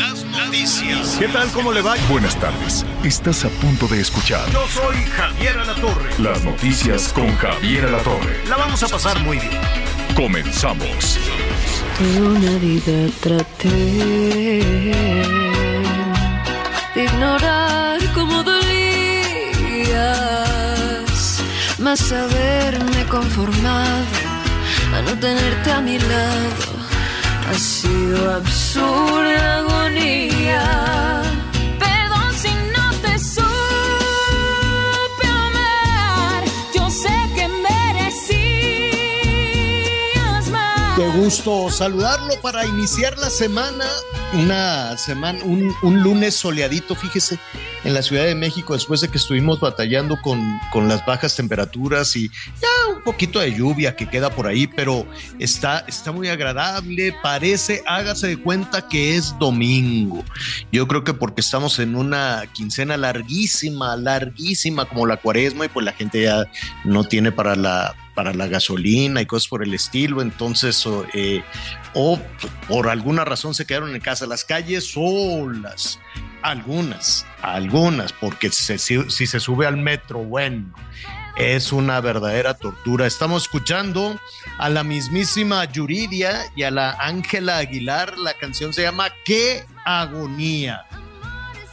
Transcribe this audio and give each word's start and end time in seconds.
Las 0.00 0.24
noticias. 0.24 1.16
¿Qué 1.18 1.28
tal? 1.28 1.50
¿Cómo 1.52 1.72
le 1.74 1.82
va? 1.82 1.94
Buenas 2.08 2.34
tardes. 2.40 2.86
Estás 3.04 3.44
a 3.44 3.50
punto 3.50 3.86
de 3.86 4.00
escuchar 4.00 4.50
Yo 4.50 4.66
soy 4.68 4.96
Javier 5.04 5.58
Alatorre. 5.58 6.08
las 6.18 6.42
noticias 6.42 7.12
con 7.12 7.36
Javier 7.36 7.84
Alatorre. 7.84 8.42
La 8.48 8.56
vamos 8.56 8.82
a 8.82 8.88
pasar 8.88 9.20
muy 9.20 9.38
bien. 9.38 9.60
Comenzamos. 10.16 11.18
Toda 11.98 12.30
una 12.30 12.52
vida 12.60 13.12
traté 13.20 13.68
de 16.94 17.04
ignorar 17.04 18.00
cómo 18.14 18.42
dolías, 18.42 18.64
más 21.78 22.10
haberme 22.10 23.04
conformado 23.04 24.06
a 24.94 25.02
no 25.02 25.18
tenerte 25.18 25.72
a 25.72 25.82
mi 25.82 25.98
lado 25.98 26.80
ha 27.50 27.54
sido 27.54 28.30
absurda 28.32 29.58
agonía. 29.58 31.22
Perdón 31.78 32.32
si 32.34 32.48
no 32.74 32.92
te 33.02 33.18
supe 33.18 33.42
amar. 35.26 36.44
Yo 36.74 36.88
sé 36.90 37.08
que 37.34 37.48
merecías 37.48 38.38
más. 40.50 40.96
Qué 40.96 41.08
gusto 41.18 41.70
saludarlo 41.70 42.40
para 42.40 42.64
iniciar 42.66 43.18
la 43.18 43.30
semana, 43.30 43.86
una 44.34 44.96
semana, 44.96 45.40
un, 45.42 45.74
un 45.82 46.02
lunes 46.02 46.36
soleadito, 46.36 46.94
fíjese, 46.94 47.38
en 47.84 47.94
la 47.94 48.02
Ciudad 48.02 48.24
de 48.24 48.34
México, 48.34 48.74
después 48.74 49.00
de 49.00 49.08
que 49.08 49.18
estuvimos 49.18 49.60
batallando 49.60 50.20
con, 50.20 50.58
con 50.72 50.88
las 50.88 51.04
bajas 51.06 51.36
temperaturas 51.36 52.14
y 52.16 52.28
ya 52.28 52.94
un 52.94 53.02
poquito 53.02 53.40
de 53.40 53.54
lluvia 53.54 53.96
que 53.96 54.08
queda 54.08 54.30
por 54.30 54.46
ahí, 54.46 54.66
pero 54.66 55.06
está, 55.38 55.84
está 55.88 56.12
muy 56.12 56.28
agradable, 56.28 57.14
parece, 57.22 57.82
hágase 57.86 58.28
de 58.28 58.36
cuenta 58.36 58.88
que 58.88 59.16
es 59.16 59.36
domingo. 59.38 60.24
Yo 60.72 60.86
creo 60.86 61.04
que 61.04 61.14
porque 61.14 61.40
estamos 61.40 61.78
en 61.78 61.96
una 61.96 62.44
quincena 62.52 62.96
larguísima, 62.96 63.96
larguísima 63.96 64.84
como 64.86 65.06
la 65.06 65.16
cuaresma 65.16 65.66
y 65.66 65.68
pues 65.68 65.84
la 65.84 65.92
gente 65.92 66.22
ya 66.22 66.44
no 66.84 67.04
tiene 67.04 67.32
para 67.32 67.56
la 67.56 67.94
para 68.14 68.34
la 68.34 68.48
gasolina 68.48 69.22
y 69.22 69.26
cosas 69.26 69.48
por 69.48 69.62
el 69.62 69.72
estilo, 69.72 70.20
entonces 70.20 70.84
o, 70.86 71.06
eh, 71.14 71.42
por 72.68 72.88
alguna 72.88 73.24
razón 73.24 73.54
se 73.54 73.64
quedaron 73.64 73.94
en 73.94 74.00
casa, 74.02 74.26
las 74.26 74.44
calles 74.44 74.92
solas, 74.92 75.98
algunas, 76.42 77.26
algunas, 77.42 78.12
porque 78.12 78.50
si 78.50 78.78
se 78.78 79.40
sube 79.40 79.66
al 79.66 79.76
metro, 79.76 80.18
bueno, 80.20 80.72
es 81.36 81.72
una 81.72 82.00
verdadera 82.00 82.54
tortura. 82.54 83.06
Estamos 83.06 83.44
escuchando 83.44 84.18
a 84.58 84.68
la 84.68 84.84
mismísima 84.84 85.64
Yuridia 85.64 86.44
y 86.54 86.64
a 86.64 86.70
la 86.70 86.92
Ángela 87.00 87.58
Aguilar, 87.58 88.18
la 88.18 88.34
canción 88.34 88.72
se 88.72 88.82
llama 88.82 89.08
Qué 89.24 89.64
agonía. 89.84 90.84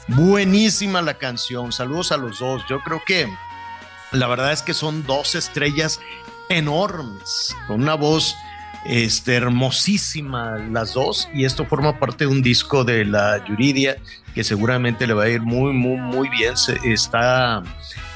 Buenísima 0.10 1.02
la 1.02 1.16
canción, 1.16 1.74
saludos 1.74 2.14
a 2.14 2.18
los 2.18 2.40
dos, 2.40 2.64
yo 2.70 2.80
creo 2.80 3.02
que 3.06 3.28
la 4.14 4.28
verdad 4.28 4.54
es 4.54 4.62
que 4.62 4.74
son 4.74 5.06
dos 5.06 5.36
estrellas 5.36 6.00
enormes, 6.48 7.54
con 7.68 7.82
una 7.82 7.96
voz 7.96 8.34
este, 8.86 9.36
hermosísima 9.36 10.58
las 10.72 10.94
dos, 10.94 11.28
y 11.34 11.44
esto 11.44 11.66
forma 11.66 12.00
parte 12.00 12.24
de 12.24 12.32
un 12.32 12.42
disco 12.42 12.86
de 12.86 13.04
la 13.04 13.44
Yuridia 13.46 13.98
que 14.38 14.44
seguramente 14.44 15.08
le 15.08 15.16
va 15.16 15.24
a 15.24 15.30
ir 15.30 15.42
muy, 15.42 15.74
muy, 15.74 15.98
muy 15.98 16.30
bien. 16.30 16.54
Está, 16.84 17.64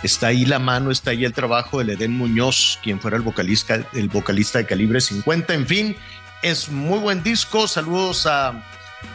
está 0.03 0.27
ahí 0.27 0.45
la 0.45 0.59
mano, 0.59 0.91
está 0.91 1.09
ahí 1.09 1.25
el 1.25 1.33
trabajo 1.33 1.83
de 1.83 1.93
Edén 1.93 2.15
Muñoz, 2.15 2.77
quien 2.83 2.99
fuera 2.99 3.17
el 3.17 3.23
vocalista, 3.23 3.83
el 3.93 4.07
vocalista 4.07 4.59
de 4.59 4.67
Calibre 4.67 5.01
50. 5.01 5.51
En 5.55 5.65
fin, 5.65 5.95
es 6.43 6.69
muy 6.69 6.99
buen 6.99 7.23
disco. 7.23 7.67
Saludos 7.67 8.27
a, 8.27 8.49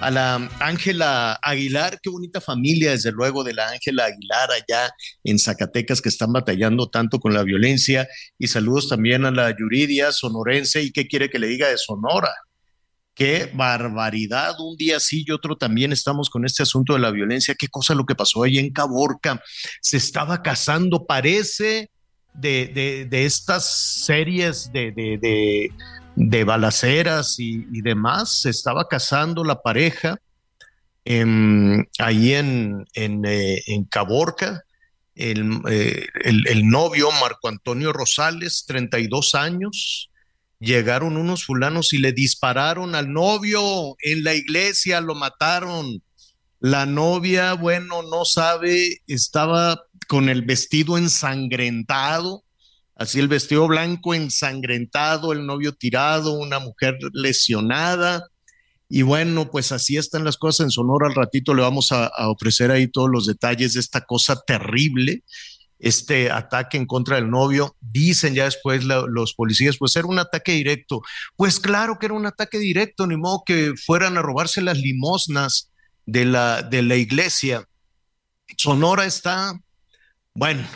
a 0.01 0.11
la 0.11 0.51
Ángela 0.59 1.39
Aguilar, 1.45 2.01
qué 2.03 2.11
bonita 2.11 2.41
familia, 2.41 2.91
desde 2.91 3.13
luego, 3.13 3.45
de 3.45 3.55
la 3.55 3.69
Ángela 3.69 4.07
Aguilar 4.07 4.51
allá 4.51 4.93
en 5.23 5.39
Zacatecas, 5.39 6.03
que 6.03 6.09
están 6.09 6.33
batallando 6.33 6.91
tanto 6.91 7.21
con 7.21 7.33
la 7.33 7.45
violencia. 7.45 8.09
Y 8.37 8.49
saludos 8.49 8.89
también 8.89 9.25
a 9.27 9.31
la 9.31 9.57
Yuridia 9.57 10.11
sonorense. 10.11 10.83
¿Y 10.83 10.91
qué 10.91 11.07
quiere 11.07 11.31
que 11.31 11.39
le 11.39 11.47
diga 11.47 11.69
de 11.69 11.79
Sonora? 11.79 12.35
Qué 13.17 13.51
barbaridad, 13.55 14.61
un 14.61 14.77
día 14.77 15.01
sí 15.01 15.25
y 15.27 15.31
otro 15.33 15.57
también 15.57 15.91
estamos 15.91 16.29
con 16.29 16.45
este 16.45 16.63
asunto 16.63 16.93
de 16.93 16.99
la 16.99 17.11
violencia. 17.11 17.55
Qué 17.59 17.67
cosa 17.69 17.95
lo 17.95 18.05
que 18.05 18.15
pasó 18.15 18.43
ahí 18.43 18.59
en 18.59 18.71
Caborca. 18.71 19.43
Se 19.81 19.97
estaba 19.97 20.43
casando, 20.43 21.07
parece, 21.07 21.91
de, 22.35 22.67
de, 22.75 23.07
de 23.07 23.25
estas 23.25 24.05
series 24.05 24.71
de, 24.71 24.93
de, 24.93 25.71
de, 26.15 26.45
balaceras 26.45 27.37
y, 27.39 27.65
demás. 27.81 28.43
Se 28.43 28.51
estaba 28.51 28.87
casando 28.87 29.45
la 29.45 29.63
pareja 29.63 30.19
em, 31.07 31.87
ahí 31.99 32.35
en, 32.35 32.85
en, 32.93 33.25
eh, 33.25 33.63
en 33.67 33.85
Caborca. 33.85 34.63
El, 35.15 35.63
eh, 35.71 36.05
el- 36.25 36.47
el 36.49 36.69
novio 36.69 37.11
Marco 37.13 37.49
Antonio 37.49 37.95
Rosales, 37.95 38.67
32 38.69 39.35
años, 39.35 40.11
llegaron 40.59 41.17
unos 41.17 41.45
fulanos 41.45 41.93
y 41.93 41.99
le 41.99 42.13
dispararon 42.13 42.95
al 42.95 43.13
novio 43.13 43.97
en 44.01 44.25
la 44.25 44.35
iglesia, 44.35 45.01
lo 45.01 45.15
mataron. 45.15 46.03
La 46.61 46.87
novia, 46.87 47.53
bueno, 47.55 48.03
no 48.03 48.25
sabe, 48.25 49.03
estaba 49.07 49.83
con 50.09 50.29
el 50.29 50.43
vestido 50.43 50.97
ensangrentado, 50.97 52.45
así 52.95 53.21
el 53.21 53.29
vestido 53.29 53.69
blanco 53.69 54.15
ensangrentado, 54.15 55.33
el 55.33 55.45
novio 55.45 55.75
tirado, 55.75 56.33
una 56.33 56.59
mujer 56.59 56.97
lesionada. 57.13 58.27
Y 58.89 59.03
bueno, 59.03 59.51
pues 59.51 59.73
así 59.73 59.97
están 59.97 60.25
las 60.25 60.37
cosas 60.37 60.67
en 60.67 60.71
Sonora. 60.71 61.09
Al 61.09 61.15
ratito 61.15 61.55
le 61.55 61.63
vamos 61.63 61.93
a, 61.93 62.07
a 62.07 62.31
ofrecer 62.31 62.71
ahí 62.71 62.87
todos 62.87 63.11
los 63.11 63.27
detalles 63.27 63.75
de 63.75 63.81
esta 63.81 64.03
cosa 64.03 64.41
terrible 64.47 65.25
este 65.79 66.31
ataque 66.31 66.77
en 66.77 66.87
contra 66.87 67.17
del 67.17 67.31
novio. 67.31 67.77
Dicen 67.81 68.35
ya 68.35 68.45
después 68.45 68.85
los 68.85 69.35
policías, 69.35 69.77
pues 69.79 69.97
era 69.97 70.07
un 70.07 70.19
ataque 70.19 70.53
directo. 70.53 71.03
Pues 71.37 71.61
claro 71.61 71.99
que 71.99 72.07
era 72.07 72.15
un 72.15 72.27
ataque 72.27 72.59
directo, 72.59 73.07
ni 73.07 73.17
modo 73.17 73.43
que 73.45 73.75
fueran 73.85 74.17
a 74.17 74.23
robarse 74.23 74.61
las 74.63 74.79
limosnas 74.79 75.71
de 76.07 76.25
la, 76.25 76.63
de 76.63 76.83
la 76.83 76.97
iglesia. 76.97 77.69
Sonora 78.57 79.05
está, 79.05 79.61
bueno, 80.35 80.67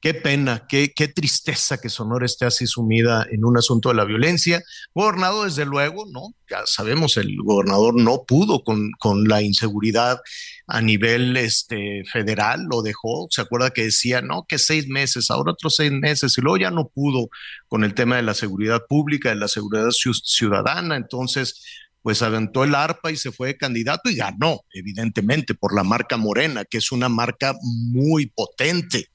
qué 0.00 0.14
pena, 0.14 0.66
qué, 0.68 0.92
qué 0.94 1.08
tristeza 1.08 1.80
que 1.80 1.88
Sonora 1.88 2.26
esté 2.26 2.44
así 2.44 2.66
sumida 2.66 3.26
en 3.30 3.44
un 3.44 3.56
asunto 3.56 3.88
de 3.88 3.96
la 3.96 4.04
violencia. 4.04 4.62
Gobernado, 4.94 5.44
desde 5.44 5.64
luego, 5.64 6.04
¿no? 6.06 6.34
Ya 6.48 6.60
sabemos, 6.66 7.16
el 7.16 7.36
gobernador 7.42 7.94
no 7.96 8.24
pudo 8.24 8.62
con, 8.62 8.90
con 8.98 9.24
la 9.28 9.42
inseguridad 9.42 10.20
a 10.66 10.80
nivel 10.80 11.36
este, 11.36 12.04
federal, 12.10 12.66
lo 12.70 12.82
dejó. 12.82 13.26
Se 13.30 13.42
acuerda 13.42 13.70
que 13.70 13.84
decía, 13.84 14.22
no, 14.22 14.46
que 14.48 14.58
seis 14.58 14.88
meses, 14.88 15.30
ahora 15.30 15.52
otros 15.52 15.76
seis 15.76 15.92
meses, 15.92 16.36
y 16.38 16.40
luego 16.40 16.56
ya 16.56 16.70
no 16.70 16.88
pudo 16.88 17.28
con 17.68 17.84
el 17.84 17.94
tema 17.94 18.16
de 18.16 18.22
la 18.22 18.34
seguridad 18.34 18.82
pública, 18.88 19.28
de 19.28 19.36
la 19.36 19.48
seguridad 19.48 19.86
ciu- 19.88 20.20
ciudadana. 20.24 20.96
Entonces, 20.96 21.62
pues 22.02 22.22
aventó 22.22 22.64
el 22.64 22.74
arpa 22.74 23.10
y 23.10 23.16
se 23.16 23.32
fue 23.32 23.56
candidato 23.56 24.10
y 24.10 24.16
ganó, 24.16 24.60
evidentemente, 24.72 25.54
por 25.54 25.74
la 25.74 25.84
marca 25.84 26.16
Morena, 26.16 26.64
que 26.64 26.78
es 26.78 26.92
una 26.92 27.08
marca 27.08 27.54
muy 27.62 28.26
potente. 28.26 29.08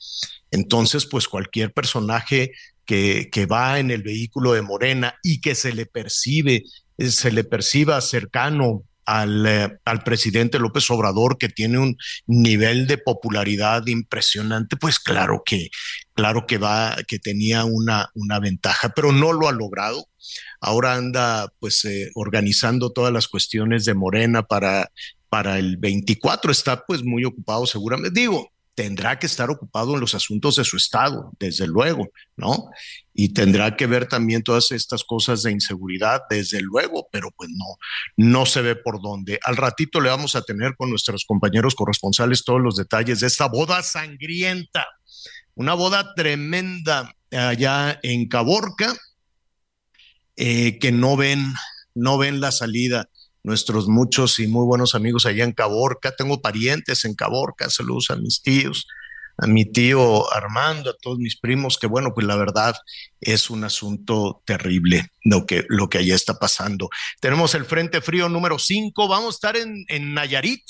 Entonces, 0.52 1.06
pues 1.06 1.28
cualquier 1.28 1.72
personaje 1.72 2.52
que, 2.86 3.30
que 3.31 3.45
va 3.45 3.80
en 3.80 3.92
el 3.92 4.02
vehículo 4.02 4.54
de 4.54 4.63
Morena 4.63 5.13
y 5.22 5.42
que 5.42 5.54
se 5.54 5.74
le 5.74 5.86
percibe, 5.86 6.63
eh, 6.98 7.12
se 7.12 7.31
le 7.31 7.44
perciba 7.44 8.02
cercano 8.02 8.84
al, 9.09 9.45
eh, 9.47 9.79
al 9.85 10.03
presidente 10.03 10.59
López 10.59 10.89
Obrador, 10.91 11.39
que 11.39 11.50
tiene 11.50 11.79
un 11.79 11.97
nivel 12.27 12.85
de 12.85 13.00
popularidad 13.00 13.88
impresionante, 13.88 14.77
pues 14.77 15.00
claro 15.00 15.41
que, 15.44 15.69
claro 16.13 16.45
que 16.45 16.59
va, 16.59 16.95
que 17.07 17.17
tenía 17.17 17.65
una, 17.65 18.11
una 18.13 18.39
ventaja, 18.39 18.89
pero 18.95 19.11
no 19.11 19.33
lo 19.33 19.47
ha 19.47 19.51
logrado. 19.51 20.07
Ahora 20.61 20.94
anda 20.94 21.51
pues 21.59 21.83
eh, 21.85 22.11
organizando 22.13 22.91
todas 22.91 23.11
las 23.11 23.27
cuestiones 23.27 23.83
de 23.83 23.95
Morena 23.95 24.44
para, 24.44 24.91
para 25.27 25.57
el 25.57 25.77
24, 25.77 26.51
está 26.51 26.85
pues 26.85 27.03
muy 27.03 27.25
ocupado 27.25 27.65
seguramente. 27.65 28.19
Digo, 28.19 28.51
tendrá 28.80 29.20
que 29.20 29.26
estar 29.26 29.50
ocupado 29.50 29.94
en 29.94 30.00
los 30.00 30.16
asuntos 30.16 30.56
de 30.56 30.64
su 30.64 30.78
estado, 30.78 31.34
desde 31.38 31.68
luego, 31.68 32.08
¿no? 32.38 32.70
Y 33.14 33.34
tendrá 33.34 33.76
que 33.76 33.88
ver 33.88 34.08
también 34.08 34.42
todas 34.42 34.72
estas 34.72 35.04
cosas 35.04 35.44
de 35.44 35.52
inseguridad, 35.52 36.22
desde 36.30 36.62
luego, 36.62 37.10
pero 37.12 37.30
pues 37.36 37.50
no, 37.50 37.66
no 38.16 38.46
se 38.46 38.62
ve 38.62 38.78
por 38.78 39.02
dónde. 39.02 39.38
Al 39.44 39.58
ratito 39.58 40.00
le 40.00 40.10
vamos 40.10 40.38
a 40.38 40.44
tener 40.44 40.78
con 40.78 40.90
nuestros 40.90 41.26
compañeros 41.26 41.76
corresponsales 41.76 42.46
todos 42.46 42.62
los 42.62 42.78
detalles 42.78 43.20
de 43.20 43.28
esta 43.28 43.50
boda 43.50 43.84
sangrienta, 43.84 44.88
una 45.56 45.74
boda 45.74 46.14
tremenda 46.16 47.14
allá 47.34 48.00
en 48.02 48.30
Caborca, 48.30 48.96
eh, 50.38 50.80
que 50.80 50.94
no 50.94 51.18
ven, 51.18 51.54
no 51.96 52.18
ven 52.18 52.40
la 52.40 52.54
salida 52.54 53.10
nuestros 53.44 53.88
muchos 53.88 54.39
y 54.39 54.47
muy 54.47 54.65
buenos 54.65 54.95
amigos 54.95 55.25
allá 55.25 55.44
en 55.44 55.53
Caborca. 55.53 56.15
Tengo 56.15 56.41
parientes 56.41 57.06
en 57.06 57.15
Caborca, 57.15 57.69
saludos 57.69 58.09
a 58.09 58.15
mis 58.15 58.41
tíos, 58.41 58.88
a 59.38 59.47
mi 59.47 59.65
tío 59.65 60.31
Armando, 60.33 60.89
a 60.89 60.97
todos 61.01 61.18
mis 61.18 61.38
primos, 61.38 61.77
que 61.77 61.88
bueno, 61.88 62.13
pues 62.13 62.27
la 62.27 62.36
verdad 62.36 62.75
es 63.21 63.50
un 63.50 63.63
asunto 63.63 64.41
terrible 64.45 65.07
lo 65.24 65.45
que, 65.45 65.65
lo 65.69 65.89
que 65.89 66.00
allá 66.00 66.15
está 66.15 66.39
pasando. 66.39 66.89
Tenemos 67.21 67.56
el 67.56 67.65
Frente 67.65 68.01
Frío 68.01 68.30
número 68.30 68.59
5, 68.59 69.07
vamos 69.07 69.36
a 69.36 69.38
estar 69.38 69.57
en, 69.57 69.85
en 69.88 70.13
Nayarit 70.13 70.63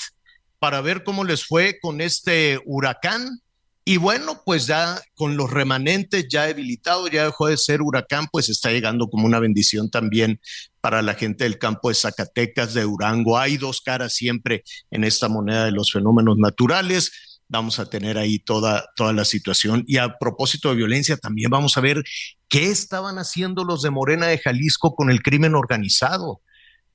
para 0.60 0.82
ver 0.82 1.04
cómo 1.04 1.24
les 1.24 1.46
fue 1.46 1.80
con 1.80 2.02
este 2.02 2.60
huracán 2.66 3.42
y 3.86 3.98
bueno, 3.98 4.42
pues 4.46 4.68
ya 4.68 5.02
con 5.16 5.36
los 5.36 5.50
remanentes 5.50 6.28
ya 6.30 6.46
debilitado, 6.46 7.08
ya 7.08 7.24
dejó 7.24 7.48
de 7.48 7.58
ser 7.58 7.82
huracán, 7.82 8.28
pues 8.32 8.50
está 8.50 8.72
llegando 8.72 9.10
como 9.10 9.26
una 9.26 9.40
bendición 9.40 9.90
también 9.90 10.40
para 10.80 11.02
la 11.02 11.16
gente 11.16 11.46
del 11.46 11.58
campo 11.58 11.90
de 11.90 11.96
Zacatecas, 11.96 12.74
de 12.74 12.84
Durango. 12.84 13.38
Hay 13.38 13.58
dos 13.58 13.82
caras 13.82 14.14
siempre 14.14 14.64
en 14.92 15.04
esta 15.04 15.28
moneda 15.28 15.66
de 15.66 15.72
los 15.72 15.92
fenómenos 15.92 16.38
naturales. 16.38 17.12
Vamos 17.48 17.80
a 17.80 17.90
tener 17.90 18.18
ahí 18.20 18.38
toda, 18.38 18.86
toda 18.96 19.12
la 19.12 19.26
situación. 19.26 19.84
Y 19.88 19.98
a 19.98 20.18
propósito 20.20 20.70
de 20.70 20.76
violencia, 20.76 21.18
también 21.18 21.50
vamos 21.50 21.76
a 21.76 21.82
ver 21.82 22.04
qué 22.48 22.70
estaban 22.70 23.18
haciendo 23.18 23.64
los 23.64 23.82
de 23.82 23.90
Morena 23.90 24.28
de 24.28 24.38
Jalisco 24.38 24.94
con 24.94 25.10
el 25.10 25.24
crimen 25.24 25.56
organizado. 25.56 26.42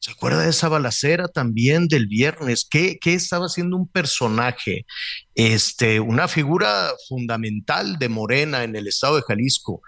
¿Se 0.04 0.10
acuerda 0.10 0.42
de 0.42 0.50
esa 0.50 0.68
balacera 0.68 1.28
también 1.28 1.88
del 1.88 2.06
viernes? 2.08 2.66
¿Qué, 2.70 2.98
¿Qué, 3.00 3.14
estaba 3.14 3.46
haciendo 3.46 3.76
un 3.76 3.88
personaje, 3.88 4.84
este, 5.34 5.98
una 5.98 6.28
figura 6.28 6.90
fundamental 7.08 7.98
de 7.98 8.10
Morena 8.10 8.64
en 8.64 8.76
el 8.76 8.86
estado 8.86 9.16
de 9.16 9.22
Jalisco 9.22 9.80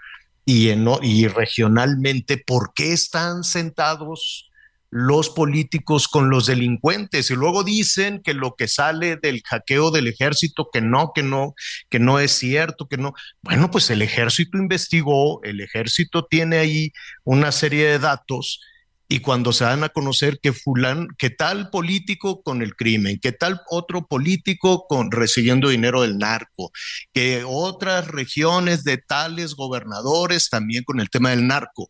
y, 0.43 0.69
en, 0.69 0.87
y 1.03 1.27
regionalmente? 1.27 2.37
¿Por 2.37 2.73
qué 2.73 2.93
están 2.93 3.43
sentados 3.43 4.49
los 4.89 5.29
políticos 5.29 6.07
con 6.07 6.31
los 6.31 6.47
delincuentes? 6.47 7.29
Y 7.29 7.35
luego 7.35 7.63
dicen 7.63 8.19
que 8.23 8.33
lo 8.33 8.55
que 8.55 8.67
sale 8.67 9.17
del 9.17 9.43
hackeo 9.43 9.91
del 9.91 10.07
ejército, 10.07 10.69
que 10.73 10.81
no, 10.81 11.11
que 11.13 11.21
no, 11.21 11.53
que 11.89 11.99
no 11.99 12.19
es 12.19 12.31
cierto, 12.31 12.87
que 12.87 12.97
no. 12.97 13.13
Bueno, 13.43 13.69
pues 13.69 13.87
el 13.91 14.01
ejército 14.01 14.57
investigó, 14.57 15.43
el 15.43 15.61
ejército 15.61 16.25
tiene 16.25 16.57
ahí 16.57 16.91
una 17.23 17.51
serie 17.51 17.85
de 17.87 17.99
datos 17.99 18.61
y 19.09 19.19
cuando 19.19 19.53
se 19.53 19.63
dan 19.63 19.83
a 19.83 19.89
conocer 19.89 20.39
que 20.41 20.53
fulán, 20.53 21.07
que 21.17 21.29
tal 21.29 21.69
político 21.69 22.41
con 22.43 22.61
el 22.61 22.75
crimen, 22.75 23.19
que 23.21 23.31
tal 23.31 23.61
otro 23.69 24.05
político 24.05 24.85
con 24.87 25.11
recibiendo 25.11 25.69
dinero 25.69 26.01
del 26.01 26.17
narco, 26.17 26.71
que 27.13 27.43
otras 27.45 28.07
regiones 28.07 28.83
de 28.83 28.97
tales 28.97 29.55
gobernadores 29.55 30.49
también 30.49 30.83
con 30.83 30.99
el 30.99 31.09
tema 31.09 31.29
del 31.29 31.47
narco. 31.47 31.89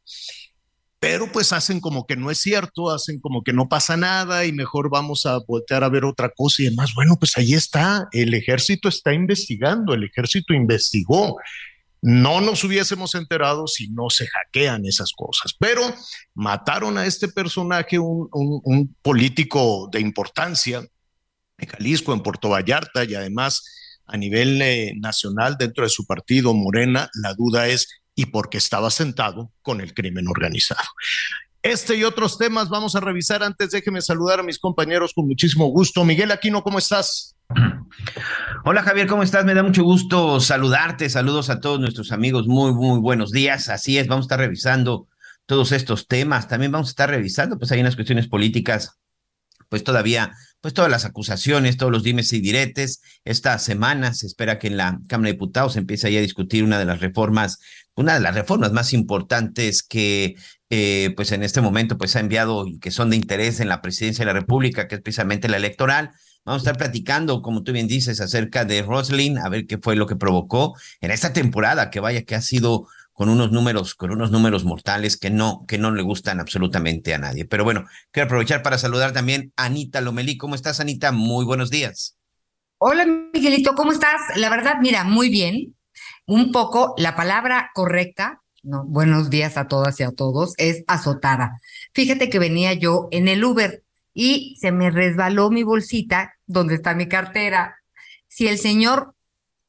Pero 0.99 1.31
pues 1.31 1.53
hacen 1.53 1.79
como 1.79 2.07
que 2.07 2.15
no 2.15 2.31
es 2.31 2.39
cierto, 2.39 2.91
hacen 2.91 3.19
como 3.19 3.43
que 3.43 3.53
no 3.53 3.69
pasa 3.69 3.97
nada 3.97 4.45
y 4.45 4.51
mejor 4.51 4.89
vamos 4.89 5.27
a 5.27 5.37
voltear 5.47 5.83
a 5.83 5.89
ver 5.89 6.05
otra 6.05 6.31
cosa 6.35 6.63
y 6.63 6.65
demás. 6.65 6.93
Bueno, 6.95 7.17
pues 7.19 7.37
ahí 7.37 7.53
está, 7.53 8.07
el 8.11 8.33
ejército 8.33 8.89
está 8.89 9.13
investigando, 9.13 9.93
el 9.93 10.03
ejército 10.03 10.53
investigó 10.53 11.37
no 12.01 12.41
nos 12.41 12.63
hubiésemos 12.63 13.15
enterado 13.15 13.67
si 13.67 13.89
no 13.89 14.09
se 14.09 14.27
hackean 14.27 14.85
esas 14.85 15.11
cosas. 15.13 15.53
Pero 15.59 15.81
mataron 16.33 16.97
a 16.97 17.05
este 17.05 17.27
personaje, 17.27 17.99
un, 17.99 18.95
político 19.01 19.89
de 19.91 19.99
importancia 19.99 20.85
en 21.57 21.67
Jalisco, 21.67 22.13
en 22.13 22.21
Puerto 22.21 22.49
Vallarta 22.49 23.03
y 23.03 23.15
además 23.15 23.63
a 24.05 24.15
nivel 24.15 24.61
eh, 24.61 24.94
nacional 24.97 25.57
dentro 25.57 25.83
de 25.83 25.89
su 25.89 26.05
partido 26.05 26.53
Morena. 26.53 27.09
La 27.21 27.33
duda 27.33 27.67
es, 27.67 27.89
¿y 28.15 28.27
por 28.27 28.50
qué 28.50 28.57
estaba 28.57 28.89
sentado 28.89 29.51
con 29.61 29.81
el 29.81 29.93
crimen 29.93 30.27
organizado? 30.27 30.88
Este 31.63 31.95
y 31.95 32.03
otros 32.03 32.38
temas 32.38 32.69
vamos 32.69 32.95
a 32.95 33.00
revisar. 33.00 33.43
Antes 33.43 33.71
déjeme 33.71 34.01
saludar 34.01 34.39
a 34.39 34.43
mis 34.43 34.59
compañeros 34.59 35.11
con 35.13 35.27
muchísimo 35.27 35.65
gusto. 35.67 36.05
Miguel 36.05 36.31
Aquino, 36.31 36.63
¿cómo 36.63 36.77
estás? 36.77 37.37
Hola 38.65 38.83
Javier, 38.83 39.07
¿cómo 39.07 39.23
estás? 39.23 39.45
Me 39.45 39.53
da 39.53 39.63
mucho 39.63 39.83
gusto 39.83 40.39
saludarte. 40.39 41.09
Saludos 41.09 41.49
a 41.49 41.59
todos 41.59 41.79
nuestros 41.79 42.11
amigos. 42.11 42.47
Muy, 42.47 42.73
muy 42.73 42.99
buenos 42.99 43.31
días. 43.31 43.69
Así 43.69 43.97
es, 43.97 44.07
vamos 44.07 44.25
a 44.25 44.27
estar 44.27 44.39
revisando 44.39 45.07
todos 45.45 45.71
estos 45.71 46.07
temas. 46.07 46.47
También 46.47 46.71
vamos 46.71 46.89
a 46.89 46.91
estar 46.91 47.09
revisando, 47.09 47.57
pues 47.57 47.71
hay 47.71 47.79
unas 47.79 47.95
cuestiones 47.95 48.27
políticas, 48.27 48.99
pues 49.69 49.83
todavía, 49.83 50.33
pues 50.59 50.73
todas 50.73 50.91
las 50.91 51.05
acusaciones, 51.05 51.77
todos 51.77 51.91
los 51.91 52.03
dimes 52.03 52.33
y 52.33 52.41
diretes. 52.41 53.01
Esta 53.23 53.57
semana 53.59 54.13
se 54.13 54.27
espera 54.27 54.59
que 54.59 54.67
en 54.67 54.77
la 54.77 55.00
Cámara 55.07 55.27
de 55.27 55.33
Diputados 55.33 55.77
empiece 55.77 56.07
ahí 56.07 56.17
a 56.17 56.21
discutir 56.21 56.63
una 56.63 56.79
de 56.79 56.85
las 56.85 57.00
reformas, 57.00 57.59
una 57.95 58.15
de 58.15 58.19
las 58.19 58.35
reformas 58.35 58.73
más 58.73 58.91
importantes 58.93 59.81
que 59.81 60.35
eh, 60.69 61.13
pues 61.15 61.31
en 61.31 61.43
este 61.43 61.61
momento 61.61 61.97
pues 61.97 62.17
ha 62.17 62.19
enviado 62.19 62.67
y 62.67 62.79
que 62.79 62.91
son 62.91 63.09
de 63.09 63.15
interés 63.15 63.61
en 63.61 63.69
la 63.69 63.81
presidencia 63.81 64.25
de 64.25 64.33
la 64.33 64.39
República, 64.39 64.88
que 64.88 64.95
es 64.95 65.01
precisamente 65.01 65.47
la 65.47 65.57
electoral. 65.57 66.11
Vamos 66.47 66.61
a 66.61 66.69
estar 66.69 66.77
platicando, 66.77 67.41
como 67.41 67.61
tú 67.61 67.73
bien 67.73 67.89
dices, 67.89 68.21
acerca 68.21 68.63
de 68.63 68.81
Roslin, 68.81 69.38
a 69.38 69.49
ver 69.49 69.67
qué 69.67 69.79
fue 69.79 69.97
lo 69.97 70.07
que 70.07 70.15
provocó 70.15 70.77
en 71.01 71.11
esta 71.11 71.33
temporada, 71.33 71.89
que 71.89 71.99
vaya 71.99 72.23
que 72.23 72.35
ha 72.35 72.41
sido 72.41 72.88
con 73.11 73.27
unos 73.27 73.51
números, 73.51 73.95
con 73.95 74.11
unos 74.11 74.31
números 74.31 74.63
mortales 74.63 75.17
que 75.17 75.29
no, 75.29 75.65
que 75.67 75.77
no 75.77 75.91
le 75.91 76.03
gustan 76.03 76.39
absolutamente 76.39 77.13
a 77.13 77.17
nadie. 77.17 77.44
Pero 77.44 77.65
bueno, 77.65 77.83
quiero 78.11 78.27
aprovechar 78.27 78.63
para 78.63 78.77
saludar 78.77 79.11
también 79.11 79.51
a 79.57 79.65
Anita 79.65 79.99
Lomelí. 79.99 80.38
¿Cómo 80.38 80.55
estás, 80.55 80.79
Anita? 80.79 81.11
Muy 81.11 81.44
buenos 81.44 81.69
días. 81.69 82.15
Hola, 82.77 83.05
Miguelito, 83.05 83.75
¿cómo 83.75 83.91
estás? 83.91 84.21
La 84.38 84.50
verdad, 84.50 84.75
mira, 84.79 85.03
muy 85.03 85.27
bien. 85.27 85.75
Un 86.25 86.53
poco 86.53 86.95
la 86.97 87.17
palabra 87.17 87.71
correcta, 87.73 88.41
no, 88.63 88.85
buenos 88.85 89.29
días 89.29 89.57
a 89.57 89.67
todas 89.67 90.00
y 90.00 90.03
a 90.03 90.11
todos, 90.11 90.53
es 90.55 90.85
azotada. 90.88 91.59
Fíjate 91.93 92.29
que 92.29 92.39
venía 92.39 92.71
yo 92.71 93.09
en 93.11 93.27
el 93.27 93.43
Uber 93.43 93.83
y 94.19 94.57
se 94.59 94.71
me 94.71 94.89
resbaló 94.89 95.51
mi 95.51 95.61
bolsita 95.61 96.33
donde 96.47 96.73
está 96.73 96.95
mi 96.95 97.07
cartera. 97.07 97.77
Si 98.27 98.47
el 98.47 98.57
señor 98.57 99.13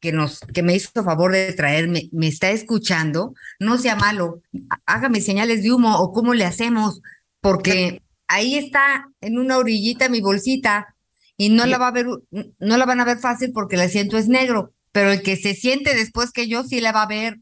que 0.00 0.10
nos 0.10 0.40
que 0.40 0.62
me 0.62 0.74
hizo 0.74 1.04
favor 1.04 1.32
de 1.32 1.52
traerme 1.52 2.08
me 2.12 2.28
está 2.28 2.50
escuchando, 2.50 3.34
no 3.60 3.76
sea 3.76 3.94
malo, 3.94 4.40
hágame 4.86 5.20
señales 5.20 5.62
de 5.62 5.70
humo 5.70 5.98
o 5.98 6.12
cómo 6.12 6.32
le 6.32 6.46
hacemos, 6.46 7.02
porque 7.42 8.00
ahí 8.26 8.54
está 8.54 9.08
en 9.20 9.38
una 9.38 9.58
orillita 9.58 10.08
mi 10.08 10.22
bolsita 10.22 10.96
y 11.36 11.50
no 11.50 11.66
la 11.66 11.76
va 11.76 11.88
a 11.88 11.92
ver 11.92 12.06
no 12.06 12.76
la 12.78 12.86
van 12.86 13.00
a 13.00 13.04
ver 13.04 13.18
fácil 13.18 13.52
porque 13.52 13.76
el 13.76 13.82
asiento 13.82 14.16
es 14.16 14.28
negro, 14.28 14.72
pero 14.92 15.12
el 15.12 15.20
que 15.20 15.36
se 15.36 15.52
siente 15.52 15.94
después 15.94 16.32
que 16.32 16.48
yo 16.48 16.64
sí 16.64 16.80
la 16.80 16.92
va 16.92 17.02
a 17.02 17.08
ver. 17.08 17.36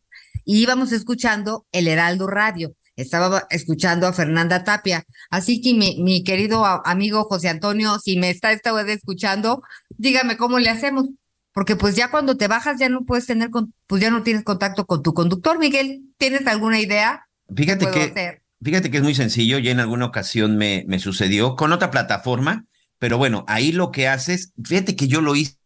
Y 0.45 0.61
íbamos 0.61 0.91
escuchando 0.91 1.67
el 1.71 1.87
Heraldo 1.87 2.27
Radio 2.27 2.75
estaba 2.97 3.47
escuchando 3.51 4.07
a 4.07 4.13
Fernanda 4.13 4.65
Tapia. 4.65 5.05
Así 5.31 5.61
que 5.61 5.75
mi, 5.75 6.03
mi 6.03 6.25
querido 6.25 6.65
amigo 6.65 7.25
José 7.25 7.49
Antonio, 7.49 7.99
si 7.99 8.19
me 8.19 8.31
está 8.31 8.53
esta 8.53 8.73
vez 8.73 8.89
escuchando, 8.89 9.63
dígame 9.91 10.37
cómo 10.37 10.59
le 10.59 10.71
hacemos. 10.71 11.07
Porque 11.53 11.77
pues 11.77 11.97
ya 11.97 12.11
cuando 12.11 12.37
te 12.37 12.49
bajas 12.49 12.79
ya 12.79 12.89
no 12.89 13.05
puedes 13.05 13.27
tener, 13.27 13.51
pues 13.87 14.03
ya 14.03 14.11
no 14.11 14.23
tienes 14.23 14.45
contacto 14.45 14.85
con 14.87 15.03
tu 15.03 15.15
conductor, 15.15 15.59
Miguel. 15.59 16.03
¿Tienes 16.19 16.47
alguna 16.47 16.81
idea? 16.81 17.27
Fíjate 17.55 17.91
que, 17.91 18.43
fíjate 18.63 18.91
que 18.91 18.99
es 18.99 19.03
muy 19.03 19.15
sencillo. 19.15 19.59
Ya 19.59 19.71
en 19.71 19.81
alguna 19.81 20.07
ocasión 20.07 20.57
me, 20.57 20.85
me 20.87 20.99
sucedió 20.99 21.57
con 21.57 21.73
otra 21.73 21.91
plataforma, 21.91 22.67
pero 22.99 23.17
bueno, 23.17 23.45
ahí 23.49 23.73
lo 23.73 23.91
que 23.91 24.09
haces, 24.09 24.53
fíjate 24.63 24.97
que 24.97 25.09
yo 25.09 25.21
lo 25.21 25.35
hice 25.35 25.57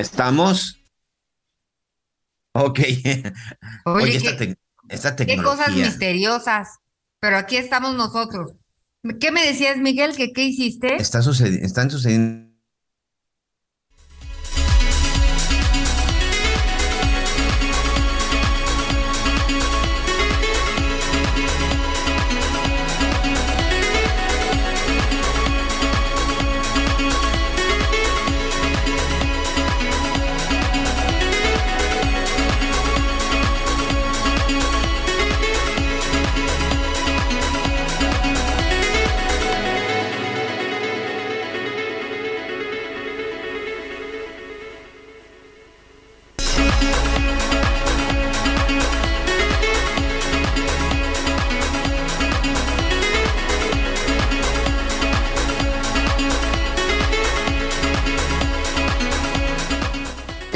¿Estamos? 0.00 0.80
Ok. 2.52 2.80
Oye, 3.84 4.56
qué, 5.26 5.36
cosas 5.42 5.74
misteriosas. 5.74 6.68
Pero 7.20 7.36
aquí 7.38 7.56
estamos 7.56 7.94
nosotros. 7.94 8.52
¿Qué 9.20 9.30
me 9.30 9.44
decías, 9.44 9.78
Miguel? 9.78 10.16
¿Que 10.16 10.32
qué 10.32 10.44
hiciste? 10.44 10.96
Está 10.96 11.22
sucediendo, 11.22 11.66
están 11.66 11.90
sucediendo 11.90 12.45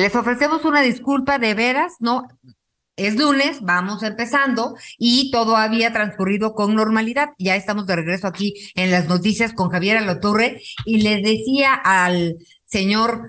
Les 0.00 0.16
ofrecemos 0.16 0.64
una 0.64 0.80
disculpa 0.80 1.38
de 1.38 1.52
veras, 1.52 1.97
no, 2.00 2.26
es 2.97 3.16
lunes, 3.16 3.61
vamos 3.61 4.02
empezando 4.02 4.75
y 4.97 5.30
todo 5.30 5.57
había 5.57 5.92
transcurrido 5.92 6.54
con 6.54 6.75
normalidad. 6.75 7.28
Ya 7.38 7.54
estamos 7.54 7.87
de 7.87 7.97
regreso 7.97 8.26
aquí 8.26 8.54
en 8.76 8.90
las 8.90 9.09
noticias 9.09 9.52
con 9.52 9.69
Javier 9.69 9.99
Alotorre 9.99 10.62
y 10.87 11.02
le 11.02 11.21
decía 11.21 11.75
al 11.75 12.37
señor 12.64 13.28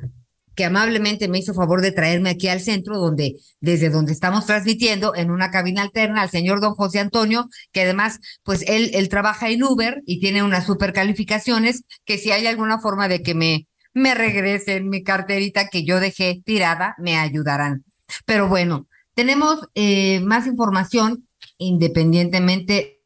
que 0.56 0.64
amablemente 0.64 1.28
me 1.28 1.40
hizo 1.40 1.54
favor 1.54 1.82
de 1.82 1.92
traerme 1.92 2.30
aquí 2.30 2.48
al 2.48 2.62
centro, 2.62 2.98
donde, 2.98 3.36
desde 3.60 3.90
donde 3.90 4.14
estamos 4.14 4.46
transmitiendo, 4.46 5.14
en 5.14 5.30
una 5.30 5.52
cabina 5.52 5.82
alterna, 5.82 6.22
al 6.22 6.30
señor 6.30 6.62
don 6.62 6.76
José 6.76 7.00
Antonio, 7.00 7.50
que 7.74 7.82
además, 7.82 8.20
pues 8.44 8.64
él, 8.66 8.92
él 8.94 9.10
trabaja 9.10 9.50
en 9.50 9.62
Uber 9.64 10.04
y 10.06 10.22
tiene 10.22 10.42
unas 10.42 10.66
super 10.66 10.94
calificaciones, 10.94 11.84
que 12.06 12.18
si 12.18 12.32
hay 12.32 12.48
alguna 12.48 12.80
forma 12.80 13.10
de 13.10 13.22
que 13.22 13.36
me, 13.36 13.68
me 13.94 14.16
regresen 14.16 14.90
mi 14.90 15.04
carterita 15.04 15.68
que 15.68 15.84
yo 15.84 16.00
dejé 16.00 16.42
tirada, 16.46 16.96
me 16.98 17.18
ayudarán. 17.18 17.84
Pero 18.26 18.48
bueno, 18.48 18.88
tenemos 19.14 19.68
eh, 19.76 20.20
más 20.22 20.48
información 20.48 21.28
independientemente 21.58 23.01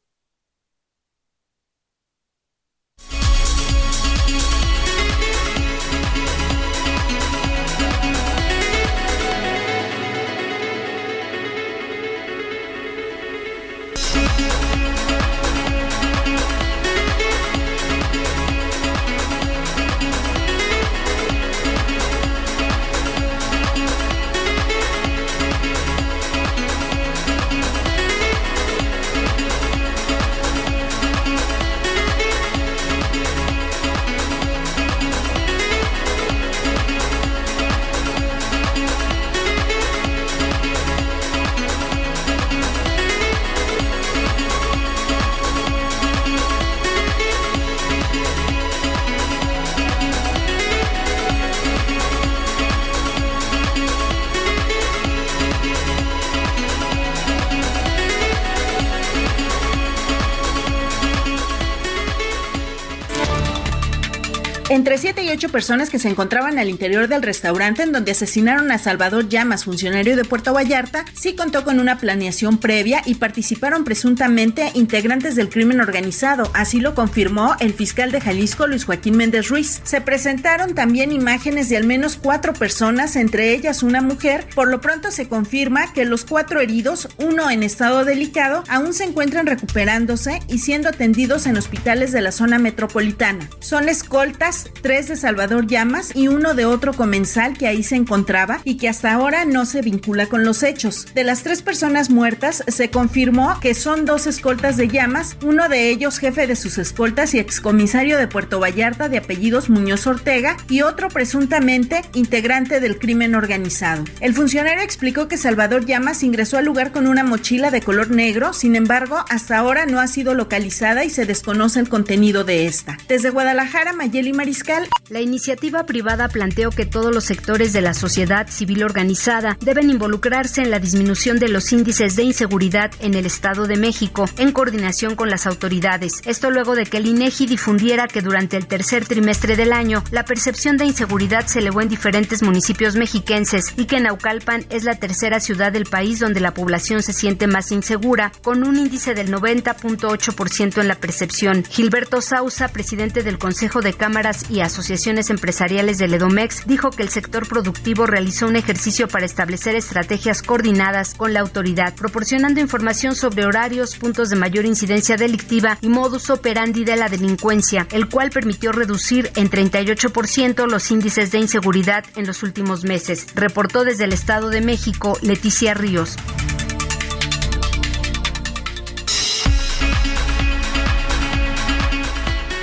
Entre 64.86 65.00
siete 65.00 65.24
y 65.24 65.32
ocho 65.32 65.50
personas 65.50 65.90
que 65.90 65.98
se 65.98 66.10
encontraban 66.10 66.60
al 66.60 66.70
interior 66.70 67.08
del 67.08 67.24
restaurante 67.24 67.82
en 67.82 67.92
donde 67.92 68.12
asesinaron 68.12 68.72
a 68.72 68.78
Salvador 68.78 69.28
Llamas, 69.28 69.64
funcionario 69.64 70.16
de 70.16 70.26
Puerto 70.26 70.54
Vallarta, 70.54 71.06
sí 71.16 71.34
contó 71.34 71.64
con 71.64 71.80
una 71.80 71.98
planeación 71.98 72.60
previa 72.60 73.02
y 73.04 73.16
participaron 73.16 73.84
presuntamente 73.84 74.70
integrantes 74.76 75.36
del 75.36 75.50
crimen 75.50 75.82
organizado. 75.82 76.52
Así 76.54 76.82
lo 76.82 76.94
confirmó 76.94 77.56
el 77.62 77.74
fiscal 77.74 78.12
de 78.12 78.22
Jalisco, 78.22 78.68
Luis 78.68 78.86
Joaquín 78.86 79.18
Méndez 79.18 79.50
Ruiz. 79.50 79.82
Se 79.84 80.02
presentaron 80.02 80.76
también 80.76 81.12
imágenes 81.12 81.68
de 81.68 81.78
al 81.78 81.86
menos 81.86 82.20
cuatro 82.22 82.54
personas, 82.54 83.16
entre 83.16 83.56
ellas 83.56 83.82
una 83.82 84.02
mujer. 84.02 84.46
Por 84.54 84.68
lo 84.68 84.82
pronto 84.82 85.10
se 85.10 85.28
confirma 85.28 85.94
que 85.94 86.06
los 86.06 86.26
cuatro 86.26 86.62
heridos, 86.62 87.10
uno 87.18 87.50
en 87.50 87.64
estado 87.64 88.06
delicado, 88.06 88.64
aún 88.70 88.94
se 88.94 89.06
encuentran 89.06 89.48
recuperándose 89.48 90.42
y 90.48 90.60
siendo 90.60 90.90
atendidos 90.90 91.48
en 91.48 91.58
hospitales 91.58 92.12
de 92.12 92.22
la 92.22 92.32
zona 92.32 92.60
metropolitana. 92.60 93.50
Son 93.62 93.90
escoltas 93.90 94.70
tres 94.82 95.08
de 95.08 95.16
Salvador 95.16 95.68
Llamas 95.68 96.12
y 96.14 96.28
uno 96.28 96.54
de 96.54 96.66
otro 96.66 96.94
comensal 96.94 97.58
que 97.58 97.68
ahí 97.68 97.84
se 97.84 97.96
encontraba 97.96 98.60
y 98.64 98.78
que 98.78 98.90
hasta 98.90 99.14
ahora 99.14 99.46
no 99.46 99.66
se 99.66 99.82
vincula 99.82 100.28
con 100.28 100.44
los 100.44 100.64
hechos. 100.64 101.08
De 101.14 101.24
las 101.24 101.44
tres 101.44 101.62
personas 101.62 102.10
muertas, 102.10 102.64
se 102.68 102.90
confirmó 102.90 103.60
que 103.60 103.74
son 103.74 104.06
dos 104.06 104.28
escoltas 104.28 104.78
de 104.78 104.88
Llamas, 104.88 105.38
uno 105.44 105.70
de 105.70 105.90
ellos 105.90 106.20
jefe 106.20 106.48
de 106.48 106.56
sus 106.56 106.78
escoltas 106.78 107.34
y 107.34 107.40
excomisario 107.40 108.18
de 108.18 108.28
Puerto 108.28 108.60
Vallarta 108.60 109.10
de 109.10 109.18
apellidos 109.18 109.70
Muñoz 109.70 110.06
Ortega 110.08 110.58
y 110.70 110.82
otro 110.82 111.08
presuntamente 111.10 112.02
integrante 112.14 112.80
del 112.80 113.00
crimen 113.00 113.36
organizado. 113.36 114.04
El 114.20 114.34
funcionario 114.34 114.84
explicó 114.84 115.28
que 115.28 115.38
Salvador 115.38 115.86
Llamas 115.86 116.24
ingresó 116.24 116.58
al 116.58 116.66
lugar 116.66 116.92
con 116.92 117.08
una 117.08 117.24
mochila 117.24 117.72
de 117.72 117.82
color 117.82 118.12
negro, 118.12 118.54
sin 118.54 118.76
embargo, 118.76 119.24
hasta 119.30 119.58
ahora 119.58 119.86
no 119.86 120.00
ha 120.00 120.08
sido 120.08 120.34
localizada 120.34 121.06
y 121.06 121.10
se 121.10 121.26
desconoce 121.26 121.80
el 121.80 121.90
contenido 121.90 122.44
de 122.44 122.66
esta. 122.66 122.98
Desde 123.08 123.30
Guadalajara, 123.30 123.94
Mayeli 123.94 124.34
Mariscal 124.34 124.65
la 125.10 125.22
iniciativa 125.22 125.86
privada 125.86 126.28
planteó 126.28 126.72
que 126.72 126.88
todos 126.88 127.14
los 127.14 127.26
sectores 127.26 127.72
de 127.72 127.82
la 127.82 127.94
sociedad 127.94 128.48
civil 128.48 128.84
organizada 128.84 129.58
deben 129.62 129.92
involucrarse 129.92 130.64
en 130.64 130.72
la 130.72 130.80
disminución 130.80 131.38
de 131.38 131.50
los 131.50 131.72
índices 131.72 132.16
de 132.16 132.24
inseguridad 132.24 132.92
en 133.00 133.14
el 133.14 133.28
Estado 133.28 133.68
de 133.68 133.78
México, 133.78 134.26
en 134.38 134.52
coordinación 134.52 135.16
con 135.16 135.30
las 135.30 135.46
autoridades. 135.46 136.22
Esto 136.26 136.50
luego 136.50 136.76
de 136.76 136.86
que 136.86 136.98
el 136.98 137.06
INEGI 137.06 137.46
difundiera 137.46 138.08
que 138.08 138.22
durante 138.22 138.58
el 138.58 138.66
tercer 138.66 139.06
trimestre 139.06 139.56
del 139.56 139.72
año, 139.72 140.04
la 140.10 140.26
percepción 140.26 140.78
de 140.78 140.86
inseguridad 140.86 141.46
se 141.46 141.60
elevó 141.60 141.82
en 141.82 141.90
diferentes 141.90 142.42
municipios 142.42 142.96
mexiquenses 142.96 143.74
y 143.78 143.86
que 143.86 144.00
Naucalpan 144.00 144.66
es 144.72 144.84
la 144.84 144.96
tercera 144.96 145.40
ciudad 145.40 145.74
del 145.74 145.86
país 145.86 146.20
donde 146.20 146.40
la 146.40 146.56
población 146.56 147.04
se 147.04 147.14
siente 147.14 147.46
más 147.46 147.72
insegura, 147.72 148.32
con 148.42 148.66
un 148.66 148.78
índice 148.78 149.14
del 149.14 149.32
90.8% 149.32 150.82
en 150.82 150.88
la 150.88 150.96
percepción. 150.96 151.64
Gilberto 151.70 152.20
Sausa, 152.22 152.70
presidente 152.70 153.22
del 153.22 153.38
Consejo 153.38 153.82
de 153.82 153.94
Cámaras 153.94 154.46
y 154.50 154.55
asociaciones 154.62 155.30
empresariales 155.30 155.98
del 155.98 156.14
EDOMEX 156.14 156.66
dijo 156.66 156.90
que 156.90 157.04
el 157.04 157.10
sector 157.10 157.48
productivo 157.48 158.06
realizó 158.06 158.48
un 158.48 158.56
ejercicio 158.56 159.08
para 159.08 159.26
establecer 159.26 159.76
estrategias 159.76 160.42
coordinadas 160.42 161.14
con 161.14 161.34
la 161.34 161.42
autoridad, 161.42 161.94
proporcionando 161.96 162.60
información 162.60 163.16
sobre 163.16 163.46
horarios, 163.46 163.96
puntos 163.96 164.30
de 164.30 164.36
mayor 164.36 164.66
incidencia 164.66 165.18
delictiva 165.18 165.78
y 165.82 165.90
modus 165.90 166.30
operandi 166.30 166.84
de 166.84 166.96
la 166.96 167.10
delincuencia, 167.10 167.88
el 167.92 168.10
cual 168.10 168.30
permitió 168.30 168.72
reducir 168.72 169.32
en 169.36 169.50
38% 169.50 170.68
los 170.70 170.92
índices 170.92 171.32
de 171.32 171.40
inseguridad 171.40 172.06
en 172.16 172.28
los 172.28 172.44
últimos 172.44 172.84
meses, 172.84 173.28
reportó 173.36 173.84
desde 173.84 174.06
el 174.06 174.14
Estado 174.14 174.50
de 174.50 174.62
México 174.62 175.18
Leticia 175.22 175.74
Ríos. 175.74 176.16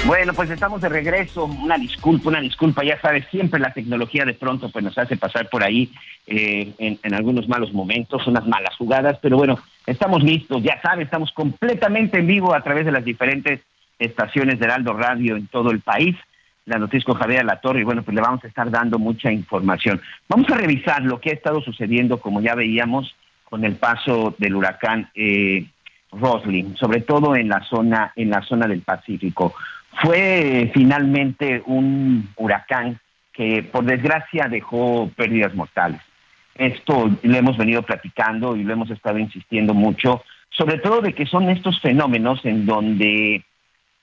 Bueno, 0.04 0.32
pues 0.34 0.50
estamos 0.50 0.80
de 0.80 0.88
regreso. 0.88 1.44
Una 1.44 1.78
disculpa, 1.78 2.28
una 2.28 2.40
disculpa. 2.40 2.82
Ya 2.82 3.00
sabes, 3.00 3.24
siempre 3.30 3.60
la 3.60 3.72
tecnología 3.72 4.24
de 4.24 4.34
pronto 4.34 4.68
pues 4.68 4.84
nos 4.84 4.98
hace 4.98 5.16
pasar 5.16 5.48
por 5.48 5.62
ahí 5.62 5.92
eh, 6.26 6.72
en, 6.78 7.14
algunos 7.14 7.48
malos 7.48 7.72
momentos, 7.72 8.26
unas 8.26 8.44
malas 8.46 8.74
jugadas. 8.76 9.18
Pero 9.22 9.36
bueno, 9.36 9.60
estamos 9.86 10.24
listos. 10.24 10.60
Ya 10.62 10.80
sabes, 10.82 11.04
estamos 11.04 11.30
completamente 11.30 12.18
en 12.18 12.26
vivo 12.26 12.52
a 12.52 12.62
través 12.62 12.84
de 12.84 12.90
las 12.90 13.04
diferentes 13.04 13.60
estaciones 13.98 14.58
de 14.58 14.64
Heraldo 14.64 14.92
Radio 14.92 15.36
en 15.36 15.46
todo 15.46 15.70
el 15.70 15.80
país. 15.80 16.16
La 16.64 16.78
noticia 16.78 17.06
con 17.06 17.20
Javier 17.20 17.44
La 17.44 17.60
Torre 17.60 17.80
y 17.80 17.84
bueno, 17.84 18.02
pues 18.02 18.14
le 18.14 18.20
vamos 18.20 18.42
a 18.42 18.48
estar 18.48 18.70
dando 18.70 18.98
mucha 18.98 19.30
información. 19.30 20.00
Vamos 20.28 20.50
a 20.50 20.56
revisar 20.56 21.02
lo 21.02 21.20
que 21.20 21.30
ha 21.30 21.34
estado 21.34 21.60
sucediendo, 21.60 22.18
como 22.18 22.40
ya 22.40 22.56
veíamos, 22.56 23.14
con 23.44 23.64
el 23.64 23.76
paso 23.76 24.34
del 24.38 24.56
huracán 24.56 25.10
eh, 25.14 25.66
Roslin, 26.10 26.76
sobre 26.76 27.00
todo 27.00 27.36
en 27.36 27.48
la 27.48 27.64
zona, 27.64 28.12
en 28.16 28.30
la 28.30 28.42
zona 28.42 28.66
del 28.66 28.82
Pacífico. 28.82 29.54
Fue 30.00 30.70
finalmente 30.74 31.62
un 31.66 32.30
huracán 32.36 32.98
que 33.32 33.62
por 33.62 33.84
desgracia 33.84 34.48
dejó 34.48 35.10
pérdidas 35.16 35.54
mortales. 35.54 36.00
Esto 36.54 37.10
lo 37.22 37.36
hemos 37.36 37.56
venido 37.56 37.82
platicando 37.82 38.56
y 38.56 38.64
lo 38.64 38.72
hemos 38.72 38.90
estado 38.90 39.18
insistiendo 39.18 39.74
mucho, 39.74 40.22
sobre 40.50 40.78
todo 40.78 41.00
de 41.00 41.14
que 41.14 41.26
son 41.26 41.48
estos 41.48 41.80
fenómenos 41.80 42.44
en 42.44 42.66
donde 42.66 43.42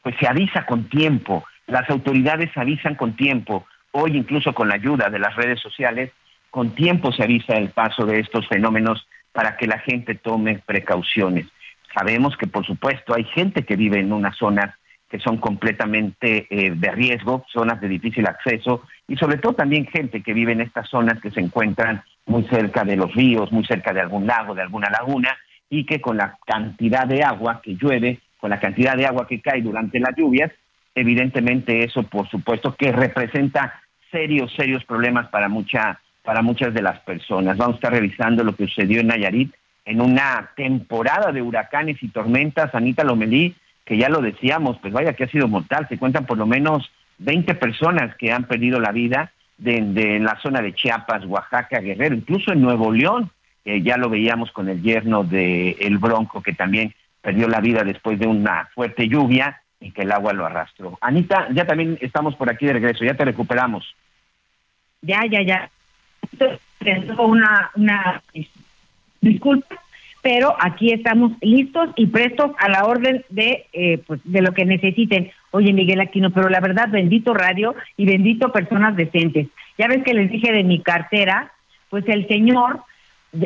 pues 0.02 0.16
se 0.20 0.28
avisa 0.28 0.66
con 0.66 0.90
tiempo, 0.90 1.44
las 1.68 1.90
autoridades 1.90 2.50
avisan 2.56 2.96
con 2.96 3.16
tiempo, 3.16 3.66
hoy 3.92 4.18
incluso 4.18 4.54
con 4.54 4.70
la 4.70 4.76
ayuda 4.76 5.10
de 5.10 5.20
las 5.20 5.36
redes 5.36 5.60
sociales, 5.60 6.12
con 6.50 6.74
tiempo 6.74 7.12
se 7.12 7.24
avisa 7.24 7.54
el 7.54 7.70
paso 7.70 8.06
de 8.06 8.20
estos 8.20 8.48
fenómenos 8.48 9.06
para 9.32 9.58
que 9.58 9.68
la 9.68 9.80
gente 9.80 10.16
tome 10.16 10.60
precauciones. 10.66 11.46
Sabemos 11.94 12.36
que 12.38 12.48
por 12.48 12.66
supuesto 12.66 13.14
hay 13.14 13.26
gente 13.26 13.64
que 13.64 13.76
vive 13.76 14.00
en 14.00 14.12
unas 14.12 14.36
zonas 14.38 14.74
que 15.10 15.20
son 15.20 15.38
completamente 15.38 16.48
eh, 16.50 16.72
de 16.76 16.92
riesgo, 16.92 17.46
zonas 17.52 17.82
de 17.82 17.88
difícil 17.88 18.28
acceso 18.28 18.84
y 19.08 19.16
sobre 19.18 19.38
todo 19.38 19.54
también 19.54 19.88
gente 19.88 20.22
que 20.22 20.34
vive 20.34 20.52
en 20.52 20.62
estas 20.62 20.88
zonas 20.88 21.20
que 21.20 21.32
se 21.32 21.40
encuentran 21.40 22.04
muy 22.26 22.44
cerca 22.44 22.84
de 22.84 22.96
los 22.96 23.14
ríos, 23.16 23.52
muy 23.52 23.66
cerca 23.66 23.92
de 23.92 24.02
algún 24.02 24.28
lago, 24.28 24.54
de 24.54 24.62
alguna 24.62 24.90
laguna 24.90 25.36
y 25.70 25.86
que 25.86 26.00
con 26.00 26.18
la 26.18 26.38
cantidad 26.46 27.08
de 27.08 27.24
agua 27.24 27.62
que 27.64 27.76
llueve, 27.76 28.20
con 28.40 28.52
la 28.52 28.60
cantidad 28.60 28.96
de 28.96 29.08
agua 29.08 29.28
que 29.28 29.42
cae 29.42 29.62
durante 29.62 30.00
las 30.00 30.16
lluvias, 30.16 30.52
evidentemente 30.94 31.84
eso 31.84 32.04
por 32.04 32.30
supuesto 32.30 32.76
que 32.76 32.92
representa 32.92 33.82
serios, 34.12 34.54
serios 34.56 34.86
problemas 34.86 35.28
para 35.30 35.50
mucha 35.50 36.00
para 36.24 36.42
muchas 36.44 36.74
de 36.74 36.84
las 36.84 37.00
personas. 37.00 37.58
Vamos 37.58 37.76
a 37.76 37.78
estar 37.78 37.94
revisando 37.94 38.44
lo 38.44 38.56
que 38.56 38.68
sucedió 38.68 39.00
en 39.00 39.08
Nayarit 39.08 39.52
en 39.86 40.02
una 40.02 40.52
temporada 40.56 41.32
de 41.32 41.42
huracanes 41.42 41.98
y 42.04 42.10
tormentas. 42.10 42.76
Anita 42.76 43.04
Lomelí, 43.04 43.56
que 43.90 43.98
ya 43.98 44.08
lo 44.08 44.22
decíamos, 44.22 44.78
pues 44.78 44.94
vaya 44.94 45.14
que 45.14 45.24
ha 45.24 45.30
sido 45.30 45.48
mortal. 45.48 45.88
Se 45.90 45.98
cuentan 45.98 46.28
por 46.28 46.38
lo 46.38 46.46
menos 46.46 46.92
20 47.18 47.56
personas 47.56 48.16
que 48.18 48.32
han 48.32 48.44
perdido 48.44 48.80
la 48.80 48.92
vida 48.92 49.32
de, 49.58 49.78
en 49.78 50.24
la 50.24 50.40
zona 50.40 50.62
de 50.62 50.76
Chiapas, 50.76 51.26
Oaxaca, 51.26 51.80
Guerrero, 51.80 52.14
incluso 52.14 52.54
en 52.54 52.62
Nuevo 52.62 52.92
León. 52.92 53.32
que 53.66 53.82
ya 53.82 53.98
lo 53.98 54.08
veíamos 54.08 54.52
con 54.52 54.70
el 54.70 54.84
yerno 54.84 55.24
de 55.24 55.72
El 55.82 55.98
Bronco, 55.98 56.44
que 56.44 56.54
también 56.54 56.94
perdió 57.20 57.48
la 57.48 57.62
vida 57.62 57.84
después 57.84 58.20
de 58.20 58.28
una 58.28 58.70
fuerte 58.76 59.08
lluvia 59.10 59.60
y 59.80 59.90
que 59.90 60.04
el 60.04 60.12
agua 60.12 60.34
lo 60.34 60.46
arrastró. 60.46 61.00
Anita, 61.02 61.48
ya 61.52 61.66
también 61.66 61.98
estamos 62.00 62.36
por 62.36 62.48
aquí 62.52 62.68
de 62.68 62.74
regreso, 62.74 63.04
ya 63.04 63.16
te 63.16 63.26
recuperamos. 63.26 63.96
Ya, 65.02 65.26
ya, 65.26 65.42
ya. 65.42 65.70
Una, 67.18 67.72
una 67.74 68.22
disculpa, 69.20 69.82
pero 70.22 70.56
aquí 70.60 70.92
estamos 70.92 71.32
listos 71.42 71.90
y 71.96 72.08
prestos 72.08 72.52
a 72.58 72.70
la 72.70 72.86
orden 72.86 73.24
de, 73.30 73.66
eh, 73.74 74.00
pues, 74.06 74.20
de 74.24 74.42
lo 74.42 74.54
que 74.54 74.66
necesiten. 74.66 75.32
Oye, 75.52 75.74
Miguel 75.74 76.02
Aquino, 76.02 76.32
pero 76.32 76.50
la 76.50 76.60
verdad, 76.60 76.90
bendito 76.90 77.34
radio 77.34 77.76
y 77.98 78.06
bendito 78.06 78.52
personas 78.52 78.96
decentes. 78.96 79.48
Ya 79.78 79.88
ves 79.88 80.04
que 80.04 80.14
les 80.14 80.30
dije 80.30 80.52
de 80.52 80.64
mi 80.64 80.82
cartera, 80.82 81.52
pues 81.90 82.04
el 82.08 82.28
señor 82.28 82.82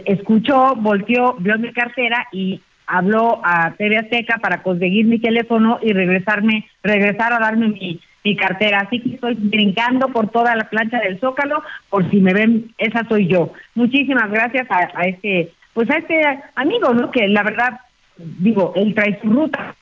escuchó, 0.05 0.75
volteó, 0.75 1.35
vio 1.39 1.57
mi 1.57 1.71
cartera 1.71 2.27
y 2.31 2.61
habló 2.87 3.41
a 3.43 3.71
TV 3.77 3.97
Azteca 3.97 4.37
para 4.37 4.63
conseguir 4.63 5.05
mi 5.05 5.19
teléfono 5.19 5.79
y 5.81 5.93
regresarme, 5.93 6.65
regresar 6.81 7.33
a 7.33 7.39
darme 7.39 7.69
mi, 7.69 7.99
mi 8.23 8.35
cartera. 8.35 8.79
Así 8.79 8.99
que 8.99 9.15
estoy 9.15 9.35
brincando 9.35 10.07
por 10.09 10.29
toda 10.29 10.55
la 10.55 10.69
plancha 10.69 10.99
del 10.99 11.19
Zócalo, 11.19 11.63
por 11.89 12.09
si 12.09 12.19
me 12.19 12.33
ven, 12.33 12.73
esa 12.77 13.07
soy 13.07 13.27
yo. 13.27 13.51
Muchísimas 13.75 14.29
gracias 14.31 14.69
a, 14.69 14.89
a 14.95 15.05
este, 15.05 15.51
pues 15.73 15.89
a 15.89 15.97
este 15.97 16.21
amigo, 16.55 16.93
¿no? 16.93 17.11
Que 17.11 17.27
la 17.27 17.43
verdad, 17.43 17.79
digo, 18.17 18.73
él 18.75 18.93
trae 18.93 19.19
su 19.21 19.29
ruta. 19.29 19.75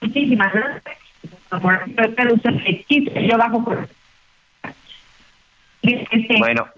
Muchísimas 0.00 0.52
gracias. 0.52 0.96
Yo 3.28 3.38
bajo 3.38 3.64
por... 3.64 3.88
Este, 5.82 6.38
bueno 6.38 6.70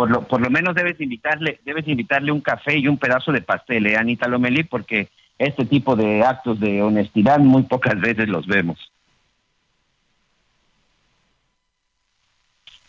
por 0.00 0.10
lo, 0.10 0.26
por 0.26 0.40
lo 0.40 0.48
menos 0.48 0.74
debes 0.74 0.98
invitarle, 0.98 1.60
debes 1.62 1.86
invitarle 1.86 2.32
un 2.32 2.40
café 2.40 2.78
y 2.78 2.88
un 2.88 2.96
pedazo 2.96 3.32
de 3.32 3.42
pastel, 3.42 3.84
¿eh, 3.84 3.98
Anita 3.98 4.28
Lomelí? 4.28 4.64
Porque 4.64 5.08
este 5.36 5.66
tipo 5.66 5.94
de 5.94 6.22
actos 6.24 6.58
de 6.58 6.80
honestidad 6.80 7.38
muy 7.38 7.64
pocas 7.64 8.00
veces 8.00 8.26
los 8.26 8.46
vemos. 8.46 8.78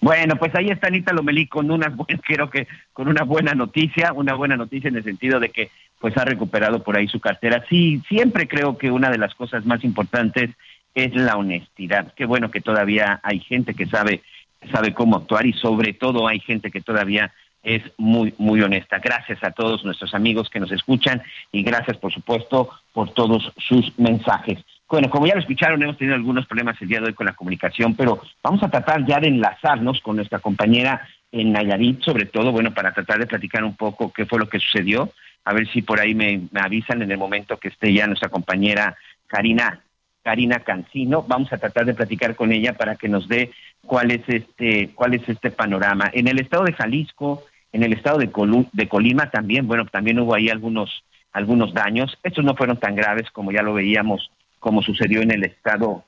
Bueno, 0.01 0.35
pues 0.35 0.53
ahí 0.55 0.69
está 0.69 0.87
Anita 0.87 1.13
Lomelí 1.13 1.45
con 1.47 1.69
una 1.69 1.95
creo 2.23 2.49
que 2.49 2.67
con 2.91 3.07
una 3.07 3.23
buena 3.23 3.53
noticia, 3.53 4.13
una 4.13 4.33
buena 4.33 4.57
noticia 4.57 4.89
en 4.89 4.95
el 4.95 5.03
sentido 5.03 5.39
de 5.39 5.49
que 5.49 5.69
pues 5.99 6.17
ha 6.17 6.25
recuperado 6.25 6.83
por 6.83 6.97
ahí 6.97 7.07
su 7.07 7.19
cartera. 7.19 7.63
Sí, 7.69 8.01
siempre 8.09 8.47
creo 8.47 8.77
que 8.77 8.89
una 8.89 9.11
de 9.11 9.19
las 9.19 9.35
cosas 9.35 9.65
más 9.65 9.83
importantes 9.83 10.49
es 10.95 11.15
la 11.15 11.37
honestidad. 11.37 12.13
Qué 12.15 12.25
bueno 12.25 12.49
que 12.49 12.59
todavía 12.59 13.19
hay 13.23 13.39
gente 13.39 13.75
que 13.75 13.85
sabe 13.85 14.23
sabe 14.71 14.93
cómo 14.93 15.17
actuar 15.17 15.45
y 15.45 15.53
sobre 15.53 15.93
todo 15.93 16.27
hay 16.27 16.39
gente 16.39 16.69
que 16.69 16.81
todavía 16.81 17.31
es 17.63 17.83
muy, 17.97 18.33
muy 18.37 18.61
honesta. 18.61 18.99
Gracias 18.99 19.43
a 19.43 19.51
todos 19.51 19.83
nuestros 19.85 20.13
amigos 20.13 20.49
que 20.49 20.59
nos 20.59 20.71
escuchan 20.71 21.21
y 21.51 21.63
gracias, 21.63 21.97
por 21.97 22.11
supuesto, 22.11 22.69
por 22.93 23.13
todos 23.13 23.51
sus 23.57 23.97
mensajes. 23.97 24.59
Bueno, 24.91 25.09
como 25.09 25.25
ya 25.25 25.35
lo 25.35 25.39
escucharon, 25.39 25.81
hemos 25.81 25.97
tenido 25.97 26.15
algunos 26.15 26.45
problemas 26.45 26.75
el 26.81 26.89
día 26.89 26.99
de 26.99 27.05
hoy 27.05 27.13
con 27.13 27.25
la 27.25 27.31
comunicación, 27.31 27.95
pero 27.95 28.19
vamos 28.43 28.61
a 28.61 28.67
tratar 28.67 29.05
ya 29.05 29.21
de 29.21 29.29
enlazarnos 29.29 30.01
con 30.01 30.17
nuestra 30.17 30.39
compañera 30.39 31.07
en 31.31 31.53
Nayarit, 31.53 32.01
sobre 32.01 32.25
todo, 32.25 32.51
bueno, 32.51 32.73
para 32.73 32.93
tratar 32.93 33.17
de 33.17 33.25
platicar 33.25 33.63
un 33.63 33.77
poco 33.77 34.11
qué 34.11 34.25
fue 34.25 34.37
lo 34.37 34.49
que 34.49 34.59
sucedió. 34.59 35.09
A 35.45 35.53
ver 35.53 35.65
si 35.69 35.81
por 35.81 36.01
ahí 36.01 36.13
me, 36.13 36.41
avisan 36.59 37.01
en 37.01 37.09
el 37.09 37.17
momento 37.17 37.57
que 37.57 37.69
esté 37.69 37.93
ya 37.93 38.05
nuestra 38.05 38.27
compañera 38.27 38.97
Karina 39.27 39.79
Karina 40.23 40.59
Cancino. 40.59 41.23
Vamos 41.25 41.53
a 41.53 41.57
tratar 41.57 41.85
de 41.85 41.93
platicar 41.93 42.35
con 42.35 42.51
ella 42.51 42.73
para 42.73 42.97
que 42.97 43.07
nos 43.07 43.29
dé 43.29 43.51
cuál 43.85 44.11
es 44.11 44.27
este, 44.27 44.89
cuál 44.93 45.13
es 45.13 45.27
este 45.29 45.51
panorama. 45.51 46.11
En 46.11 46.27
el 46.27 46.37
estado 46.37 46.65
de 46.65 46.73
Jalisco, 46.73 47.45
en 47.71 47.83
el 47.83 47.93
estado 47.93 48.17
de, 48.17 48.29
de 48.73 48.87
Colima 48.89 49.29
también, 49.31 49.67
bueno, 49.67 49.85
también 49.85 50.19
hubo 50.19 50.35
ahí 50.35 50.49
algunos, 50.49 51.05
algunos 51.31 51.73
daños. 51.73 52.17
Estos 52.23 52.43
no 52.43 52.55
fueron 52.55 52.75
tan 52.75 52.93
graves 52.93 53.31
como 53.31 53.53
ya 53.53 53.61
lo 53.61 53.73
veíamos, 53.73 54.29
como 54.61 54.81
sucedió 54.81 55.21
en 55.21 55.31
el 55.31 55.43
estado, 55.43 56.05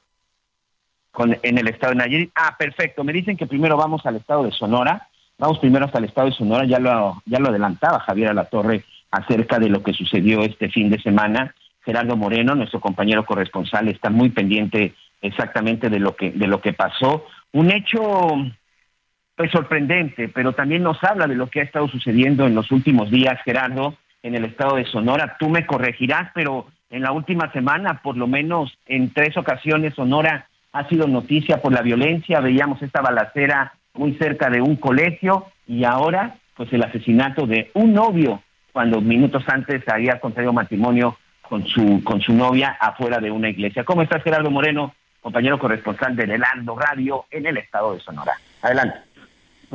con, 1.11 1.37
en 1.41 1.57
el 1.57 1.67
estado 1.67 1.91
de 1.91 1.97
Nayarit. 1.97 2.31
Ah, 2.35 2.55
perfecto. 2.57 3.03
Me 3.03 3.11
dicen 3.11 3.35
que 3.35 3.47
primero 3.47 3.75
vamos 3.75 4.05
al 4.05 4.15
estado 4.15 4.43
de 4.43 4.51
Sonora. 4.51 5.09
Vamos 5.37 5.59
primero 5.59 5.85
hasta 5.85 5.97
el 5.97 6.05
estado 6.05 6.27
de 6.27 6.35
Sonora. 6.35 6.63
Ya 6.65 6.79
lo, 6.79 7.21
ya 7.25 7.39
lo 7.39 7.49
adelantaba 7.49 7.99
Javier 7.99 8.33
Torre 8.49 8.85
acerca 9.11 9.59
de 9.59 9.67
lo 9.67 9.83
que 9.83 9.91
sucedió 9.93 10.43
este 10.43 10.69
fin 10.69 10.89
de 10.89 11.01
semana 11.01 11.53
Gerardo 11.85 12.15
Moreno, 12.15 12.55
nuestro 12.55 12.79
compañero 12.79 13.25
corresponsal, 13.25 13.89
está 13.89 14.09
muy 14.09 14.29
pendiente 14.29 14.93
exactamente 15.21 15.89
de 15.89 15.99
lo 15.99 16.15
que, 16.15 16.31
de 16.31 16.47
lo 16.47 16.61
que 16.61 16.73
pasó. 16.73 17.25
Un 17.51 17.71
hecho 17.71 18.29
pues, 19.35 19.51
sorprendente, 19.51 20.29
pero 20.29 20.53
también 20.53 20.83
nos 20.83 21.03
habla 21.03 21.27
de 21.27 21.35
lo 21.35 21.49
que 21.49 21.59
ha 21.59 21.63
estado 21.63 21.87
sucediendo 21.87 22.47
en 22.47 22.55
los 22.55 22.71
últimos 22.71 23.11
días, 23.11 23.39
Gerardo, 23.43 23.97
en 24.21 24.35
el 24.35 24.45
estado 24.45 24.77
de 24.77 24.85
Sonora. 24.85 25.35
Tú 25.39 25.49
me 25.49 25.65
corregirás, 25.65 26.31
pero 26.33 26.67
en 26.93 27.01
la 27.01 27.11
última 27.11 27.51
semana, 27.51 28.01
por 28.03 28.15
lo 28.17 28.27
menos 28.27 28.71
en 28.85 29.11
tres 29.13 29.35
ocasiones, 29.35 29.95
Sonora 29.95 30.47
ha 30.71 30.87
sido 30.87 31.07
noticia 31.07 31.59
por 31.59 31.73
la 31.73 31.81
violencia. 31.81 32.39
Veíamos 32.39 32.83
esta 32.83 33.01
balacera 33.01 33.73
muy 33.95 34.13
cerca 34.13 34.51
de 34.51 34.61
un 34.61 34.75
colegio 34.75 35.47
y 35.65 35.85
ahora, 35.85 36.35
pues 36.55 36.71
el 36.71 36.83
asesinato 36.83 37.47
de 37.47 37.71
un 37.73 37.93
novio, 37.93 38.43
cuando 38.71 39.01
minutos 39.01 39.43
antes 39.47 39.81
había 39.89 40.19
contraído 40.19 40.53
matrimonio 40.53 41.17
con 41.41 41.65
su, 41.65 42.03
con 42.03 42.21
su 42.21 42.31
novia 42.31 42.77
afuera 42.79 43.17
de 43.17 43.31
una 43.31 43.49
iglesia. 43.49 43.83
¿Cómo 43.83 44.03
estás, 44.03 44.21
Gerardo 44.21 44.51
Moreno, 44.51 44.93
compañero 45.19 45.57
corresponsal 45.57 46.15
de 46.15 46.27
Delando 46.27 46.75
Radio 46.75 47.25
en 47.31 47.47
el 47.47 47.57
estado 47.57 47.95
de 47.95 48.01
Sonora? 48.01 48.33
Adelante. 48.61 48.99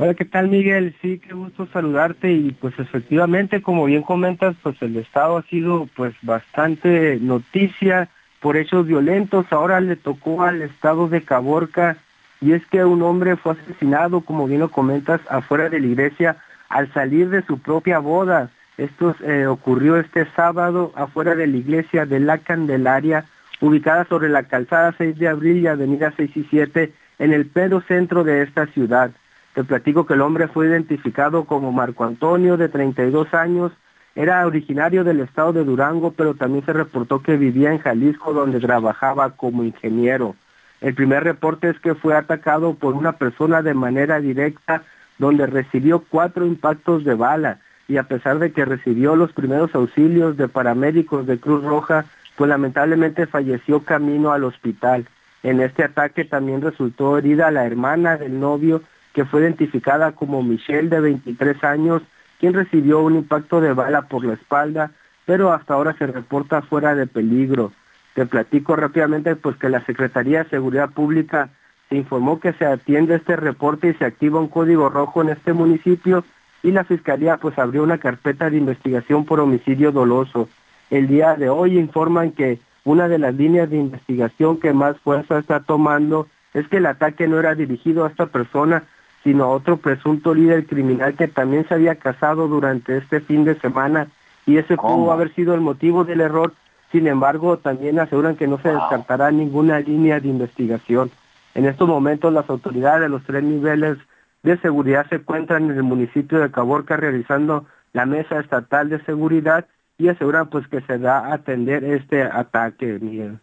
Hola, 0.00 0.14
¿qué 0.14 0.24
tal, 0.24 0.46
Miguel? 0.46 0.94
Sí, 1.02 1.18
qué 1.18 1.34
gusto 1.34 1.66
saludarte 1.72 2.30
y 2.30 2.52
pues 2.52 2.72
efectivamente, 2.78 3.62
como 3.62 3.84
bien 3.86 4.02
comentas, 4.04 4.54
pues 4.62 4.80
el 4.80 4.96
estado 4.96 5.38
ha 5.38 5.42
sido 5.42 5.88
pues 5.96 6.14
bastante 6.22 7.18
noticia 7.20 8.08
por 8.38 8.56
hechos 8.56 8.86
violentos. 8.86 9.46
Ahora 9.50 9.80
le 9.80 9.96
tocó 9.96 10.44
al 10.44 10.62
estado 10.62 11.08
de 11.08 11.22
Caborca 11.22 11.96
y 12.40 12.52
es 12.52 12.64
que 12.66 12.84
un 12.84 13.02
hombre 13.02 13.34
fue 13.34 13.54
asesinado, 13.54 14.20
como 14.20 14.46
bien 14.46 14.60
lo 14.60 14.68
comentas, 14.68 15.20
afuera 15.28 15.68
de 15.68 15.80
la 15.80 15.86
iglesia 15.88 16.36
al 16.68 16.92
salir 16.92 17.28
de 17.30 17.42
su 17.42 17.58
propia 17.58 17.98
boda. 17.98 18.50
Esto 18.76 19.16
eh, 19.24 19.46
ocurrió 19.46 19.96
este 19.96 20.26
sábado 20.36 20.92
afuera 20.94 21.34
de 21.34 21.48
la 21.48 21.56
iglesia 21.56 22.06
de 22.06 22.20
la 22.20 22.38
Candelaria, 22.38 23.24
ubicada 23.60 24.04
sobre 24.04 24.28
la 24.28 24.44
calzada 24.44 24.94
6 24.96 25.18
de 25.18 25.26
abril 25.26 25.56
y 25.56 25.66
avenida 25.66 26.14
6 26.16 26.36
y 26.36 26.44
7, 26.44 26.92
en 27.18 27.32
el 27.32 27.46
pedo 27.46 27.80
centro 27.80 28.22
de 28.22 28.42
esta 28.44 28.66
ciudad. 28.66 29.10
Te 29.58 29.64
platico 29.64 30.06
que 30.06 30.14
el 30.14 30.20
hombre 30.20 30.46
fue 30.46 30.68
identificado 30.68 31.44
como 31.44 31.72
Marco 31.72 32.04
Antonio, 32.04 32.56
de 32.56 32.68
32 32.68 33.34
años, 33.34 33.72
era 34.14 34.46
originario 34.46 35.02
del 35.02 35.18
estado 35.18 35.52
de 35.52 35.64
Durango, 35.64 36.12
pero 36.12 36.34
también 36.34 36.64
se 36.64 36.72
reportó 36.72 37.22
que 37.24 37.36
vivía 37.36 37.72
en 37.72 37.80
Jalisco, 37.80 38.32
donde 38.32 38.60
trabajaba 38.60 39.30
como 39.30 39.64
ingeniero. 39.64 40.36
El 40.80 40.94
primer 40.94 41.24
reporte 41.24 41.70
es 41.70 41.80
que 41.80 41.96
fue 41.96 42.14
atacado 42.14 42.74
por 42.74 42.94
una 42.94 43.14
persona 43.14 43.60
de 43.62 43.74
manera 43.74 44.20
directa, 44.20 44.84
donde 45.18 45.44
recibió 45.48 46.04
cuatro 46.08 46.46
impactos 46.46 47.02
de 47.02 47.14
bala 47.14 47.58
y 47.88 47.96
a 47.96 48.04
pesar 48.04 48.38
de 48.38 48.52
que 48.52 48.64
recibió 48.64 49.16
los 49.16 49.32
primeros 49.32 49.74
auxilios 49.74 50.36
de 50.36 50.46
paramédicos 50.46 51.26
de 51.26 51.40
Cruz 51.40 51.64
Roja, 51.64 52.04
pues 52.36 52.48
lamentablemente 52.48 53.26
falleció 53.26 53.82
camino 53.82 54.30
al 54.30 54.44
hospital. 54.44 55.08
En 55.42 55.60
este 55.60 55.82
ataque 55.82 56.24
también 56.24 56.62
resultó 56.62 57.18
herida 57.18 57.50
la 57.50 57.66
hermana 57.66 58.18
del 58.18 58.38
novio, 58.38 58.82
que 59.18 59.24
fue 59.24 59.40
identificada 59.40 60.12
como 60.12 60.44
Michelle 60.44 60.88
de 60.88 61.00
23 61.00 61.64
años, 61.64 62.02
quien 62.38 62.54
recibió 62.54 63.00
un 63.00 63.16
impacto 63.16 63.60
de 63.60 63.72
bala 63.72 64.02
por 64.02 64.24
la 64.24 64.34
espalda, 64.34 64.92
pero 65.26 65.52
hasta 65.52 65.74
ahora 65.74 65.92
se 65.98 66.06
reporta 66.06 66.62
fuera 66.62 66.94
de 66.94 67.08
peligro. 67.08 67.72
Te 68.14 68.26
platico 68.26 68.76
rápidamente 68.76 69.34
pues 69.34 69.56
que 69.56 69.70
la 69.70 69.84
Secretaría 69.86 70.44
de 70.44 70.50
Seguridad 70.50 70.90
Pública 70.90 71.50
se 71.88 71.96
informó 71.96 72.38
que 72.38 72.52
se 72.52 72.64
atiende 72.64 73.16
este 73.16 73.34
reporte 73.34 73.88
y 73.88 73.94
se 73.94 74.04
activa 74.04 74.38
un 74.38 74.46
código 74.46 74.88
rojo 74.88 75.20
en 75.22 75.30
este 75.30 75.52
municipio 75.52 76.22
y 76.62 76.70
la 76.70 76.84
Fiscalía 76.84 77.38
pues 77.38 77.58
abrió 77.58 77.82
una 77.82 77.98
carpeta 77.98 78.48
de 78.48 78.58
investigación 78.58 79.24
por 79.24 79.40
homicidio 79.40 79.90
doloso. 79.90 80.48
El 80.90 81.08
día 81.08 81.34
de 81.34 81.48
hoy 81.48 81.76
informan 81.76 82.30
que 82.30 82.60
una 82.84 83.08
de 83.08 83.18
las 83.18 83.34
líneas 83.34 83.68
de 83.68 83.78
investigación 83.78 84.60
que 84.60 84.72
más 84.72 84.96
fuerza 84.98 85.40
está 85.40 85.58
tomando 85.58 86.28
es 86.54 86.68
que 86.68 86.76
el 86.76 86.86
ataque 86.86 87.26
no 87.26 87.40
era 87.40 87.56
dirigido 87.56 88.04
a 88.04 88.10
esta 88.10 88.26
persona, 88.26 88.84
sino 89.28 89.44
a 89.44 89.48
otro 89.48 89.76
presunto 89.76 90.32
líder 90.32 90.64
criminal 90.64 91.12
que 91.12 91.28
también 91.28 91.68
se 91.68 91.74
había 91.74 91.96
casado 91.96 92.48
durante 92.48 92.96
este 92.96 93.20
fin 93.20 93.44
de 93.44 93.60
semana 93.60 94.08
y 94.46 94.56
ese 94.56 94.78
pudo 94.78 95.12
haber 95.12 95.34
sido 95.34 95.54
el 95.54 95.60
motivo 95.60 96.04
del 96.04 96.22
error. 96.22 96.54
Sin 96.92 97.06
embargo, 97.06 97.58
también 97.58 97.98
aseguran 97.98 98.36
que 98.36 98.48
no 98.48 98.56
se 98.62 98.70
descartará 98.70 99.30
ninguna 99.30 99.80
línea 99.80 100.18
de 100.18 100.28
investigación. 100.28 101.10
En 101.54 101.66
estos 101.66 101.86
momentos 101.86 102.32
las 102.32 102.48
autoridades 102.48 103.02
de 103.02 103.10
los 103.10 103.22
tres 103.24 103.44
niveles 103.44 103.98
de 104.44 104.56
seguridad 104.60 105.06
se 105.10 105.16
encuentran 105.16 105.64
en 105.64 105.76
el 105.76 105.82
municipio 105.82 106.38
de 106.38 106.50
Caborca 106.50 106.96
realizando 106.96 107.66
la 107.92 108.06
mesa 108.06 108.40
estatal 108.40 108.88
de 108.88 109.04
seguridad 109.04 109.66
y 109.98 110.08
aseguran 110.08 110.48
pues 110.48 110.66
que 110.68 110.80
se 110.80 110.96
da 110.96 111.18
a 111.18 111.34
atender 111.34 111.84
este 111.84 112.22
ataque, 112.22 112.98
Miguel. 112.98 113.40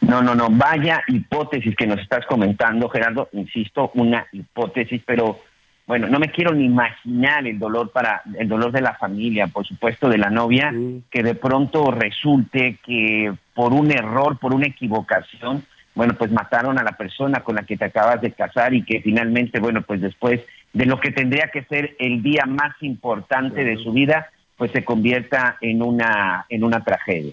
No, 0.00 0.22
no, 0.22 0.34
no, 0.34 0.48
vaya 0.50 1.02
hipótesis 1.08 1.76
que 1.76 1.86
nos 1.86 2.00
estás 2.00 2.24
comentando, 2.26 2.88
Gerardo, 2.88 3.28
insisto, 3.32 3.90
una 3.94 4.26
hipótesis, 4.32 5.02
pero 5.04 5.40
bueno, 5.86 6.06
no 6.06 6.18
me 6.20 6.30
quiero 6.30 6.54
ni 6.54 6.66
imaginar 6.66 7.46
el 7.46 7.58
dolor 7.58 7.90
para 7.90 8.22
el 8.38 8.48
dolor 8.48 8.70
de 8.70 8.80
la 8.80 8.94
familia, 8.94 9.48
por 9.48 9.66
supuesto 9.66 10.08
de 10.08 10.18
la 10.18 10.30
novia, 10.30 10.72
que 11.10 11.22
de 11.22 11.34
pronto 11.34 11.90
resulte 11.90 12.78
que 12.84 13.32
por 13.54 13.72
un 13.72 13.90
error, 13.90 14.38
por 14.38 14.54
una 14.54 14.68
equivocación, 14.68 15.64
bueno, 15.94 16.14
pues 16.14 16.30
mataron 16.30 16.78
a 16.78 16.84
la 16.84 16.92
persona 16.92 17.40
con 17.40 17.56
la 17.56 17.64
que 17.64 17.76
te 17.76 17.86
acabas 17.86 18.20
de 18.20 18.30
casar 18.30 18.72
y 18.72 18.84
que 18.84 19.00
finalmente, 19.00 19.58
bueno, 19.58 19.82
pues 19.82 20.00
después 20.00 20.40
de 20.72 20.86
lo 20.86 21.00
que 21.00 21.10
tendría 21.10 21.48
que 21.48 21.64
ser 21.64 21.96
el 21.98 22.22
día 22.22 22.46
más 22.46 22.74
importante 22.82 23.64
de 23.64 23.76
su 23.76 23.92
vida, 23.92 24.30
pues 24.56 24.70
se 24.70 24.84
convierta 24.84 25.56
en 25.60 25.82
una 25.82 26.46
en 26.48 26.62
una 26.62 26.84
tragedia. 26.84 27.32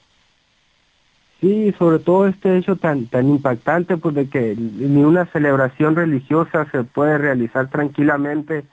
Sí, 1.40 1.74
sobre 1.78 2.00
todo 2.00 2.28
este 2.28 2.58
hecho 2.58 2.78
tan 2.78 3.06
tan 3.08 3.28
impactante, 3.30 3.98
pues 3.98 4.16
de 4.16 4.28
que 4.28 4.56
ni 4.58 5.04
una 5.04 5.26
celebración 5.28 5.96
religiosa 5.96 6.66
se 6.72 6.84
puede 6.84 7.20
realizar 7.20 7.70
tranquilamente. 7.70 8.66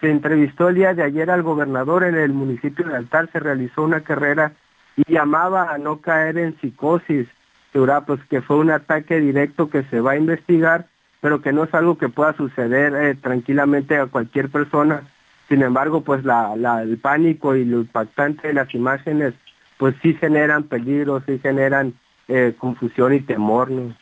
Se 0.00 0.10
entrevistó 0.10 0.68
el 0.68 0.74
día 0.74 0.94
de 0.94 1.02
ayer 1.02 1.30
al 1.30 1.42
gobernador 1.42 2.04
en 2.04 2.16
el 2.16 2.32
municipio 2.32 2.86
de 2.86 2.96
Altar, 2.96 3.30
se 3.32 3.40
realizó 3.40 3.82
una 3.82 4.02
carrera 4.02 4.52
y 4.96 5.12
llamaba 5.12 5.72
a 5.72 5.78
no 5.78 6.00
caer 6.00 6.36
en 6.36 6.58
psicosis, 6.60 7.26
pues 7.72 8.20
que 8.28 8.42
fue 8.42 8.56
un 8.56 8.70
ataque 8.70 9.18
directo 9.20 9.70
que 9.70 9.84
se 9.84 10.00
va 10.00 10.12
a 10.12 10.16
investigar, 10.16 10.86
pero 11.20 11.40
que 11.40 11.52
no 11.52 11.64
es 11.64 11.74
algo 11.74 11.96
que 11.96 12.08
pueda 12.08 12.34
suceder 12.34 12.94
eh, 12.94 13.14
tranquilamente 13.14 13.96
a 13.96 14.06
cualquier 14.06 14.50
persona. 14.50 15.02
Sin 15.48 15.62
embargo, 15.62 16.02
pues 16.02 16.24
la, 16.24 16.54
la, 16.56 16.82
el 16.82 16.98
pánico 16.98 17.56
y 17.56 17.64
lo 17.64 17.80
impactante 17.80 18.48
de 18.48 18.54
las 18.54 18.74
imágenes, 18.74 19.34
pues 19.78 19.94
sí 20.02 20.14
generan 20.14 20.64
peligro, 20.64 21.22
sí 21.26 21.38
generan 21.38 21.94
eh, 22.30 22.54
confusión 22.56 23.12
y 23.12 23.20
temor. 23.20 23.70
¿no? 23.70 23.94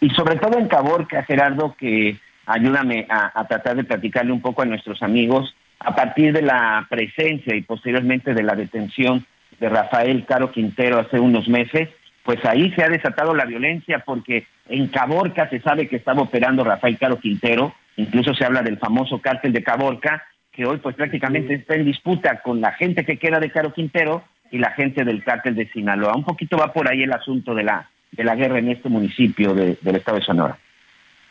Y 0.00 0.10
sobre 0.10 0.36
todo 0.36 0.58
en 0.58 0.66
Caborca, 0.66 1.22
Gerardo, 1.22 1.76
que 1.78 2.18
ayúdame 2.44 3.06
a, 3.08 3.38
a, 3.38 3.46
tratar 3.46 3.76
de 3.76 3.84
platicarle 3.84 4.32
un 4.32 4.42
poco 4.42 4.62
a 4.62 4.66
nuestros 4.66 5.00
amigos, 5.02 5.54
a 5.78 5.94
partir 5.94 6.32
de 6.32 6.42
la 6.42 6.84
presencia 6.90 7.54
y 7.54 7.62
posteriormente 7.62 8.34
de 8.34 8.42
la 8.42 8.56
detención 8.56 9.24
de 9.60 9.68
Rafael 9.68 10.24
Caro 10.26 10.50
Quintero 10.50 10.98
hace 10.98 11.20
unos 11.20 11.48
meses, 11.48 11.88
pues 12.24 12.44
ahí 12.44 12.72
se 12.72 12.82
ha 12.82 12.88
desatado 12.88 13.32
la 13.32 13.44
violencia 13.44 14.00
porque 14.04 14.46
en 14.68 14.88
Caborca 14.88 15.48
se 15.50 15.60
sabe 15.60 15.88
que 15.88 15.96
estaba 15.96 16.22
operando 16.22 16.64
Rafael 16.64 16.98
Caro 16.98 17.20
Quintero, 17.20 17.72
incluso 17.96 18.34
se 18.34 18.44
habla 18.44 18.62
del 18.62 18.78
famoso 18.78 19.20
cártel 19.20 19.52
de 19.52 19.62
Caborca, 19.62 20.24
que 20.50 20.66
hoy 20.66 20.78
pues 20.78 20.96
prácticamente 20.96 21.54
está 21.54 21.76
en 21.76 21.84
disputa 21.84 22.42
con 22.42 22.60
la 22.60 22.72
gente 22.72 23.04
que 23.04 23.18
queda 23.18 23.38
de 23.38 23.50
Caro 23.50 23.72
Quintero 23.72 24.24
y 24.52 24.58
la 24.58 24.70
gente 24.70 25.04
del 25.04 25.24
cártel 25.24 25.56
de 25.56 25.68
Sinaloa. 25.70 26.14
Un 26.14 26.24
poquito 26.24 26.56
va 26.56 26.72
por 26.72 26.88
ahí 26.88 27.02
el 27.02 27.12
asunto 27.12 27.54
de 27.54 27.64
la, 27.64 27.88
de 28.12 28.22
la 28.22 28.36
guerra 28.36 28.58
en 28.58 28.68
este 28.68 28.88
municipio 28.88 29.54
de, 29.54 29.76
del 29.80 29.96
estado 29.96 30.18
de 30.18 30.24
Sonora. 30.24 30.58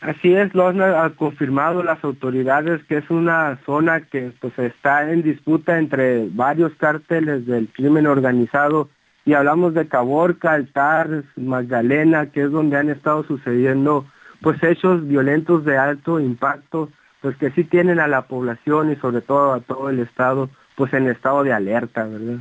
Así 0.02 0.34
es, 0.34 0.52
lo 0.52 0.66
han 0.66 1.10
confirmado 1.10 1.84
las 1.84 2.02
autoridades 2.02 2.82
que 2.88 2.96
es 2.96 3.08
una 3.08 3.56
zona 3.64 4.00
que 4.00 4.32
pues 4.40 4.58
está 4.58 5.08
en 5.08 5.22
disputa 5.22 5.78
entre 5.78 6.26
varios 6.28 6.72
cárteles 6.74 7.46
del 7.46 7.68
crimen 7.68 8.08
organizado 8.08 8.90
y 9.24 9.34
hablamos 9.34 9.74
de 9.74 9.86
Caborca, 9.86 10.54
Altar, 10.54 11.22
Magdalena, 11.36 12.26
que 12.26 12.42
es 12.42 12.50
donde 12.50 12.78
han 12.78 12.90
estado 12.90 13.22
sucediendo 13.22 14.04
pues 14.40 14.60
hechos 14.64 15.06
violentos 15.06 15.64
de 15.64 15.78
alto 15.78 16.18
impacto, 16.18 16.90
pues 17.20 17.36
que 17.36 17.52
sí 17.52 17.62
tienen 17.62 18.00
a 18.00 18.08
la 18.08 18.22
población 18.22 18.90
y 18.90 18.96
sobre 18.96 19.20
todo 19.20 19.52
a 19.52 19.60
todo 19.60 19.88
el 19.88 20.00
estado 20.00 20.50
pues 20.74 20.92
en 20.94 21.08
estado 21.08 21.44
de 21.44 21.52
alerta, 21.52 22.04
¿verdad? 22.06 22.40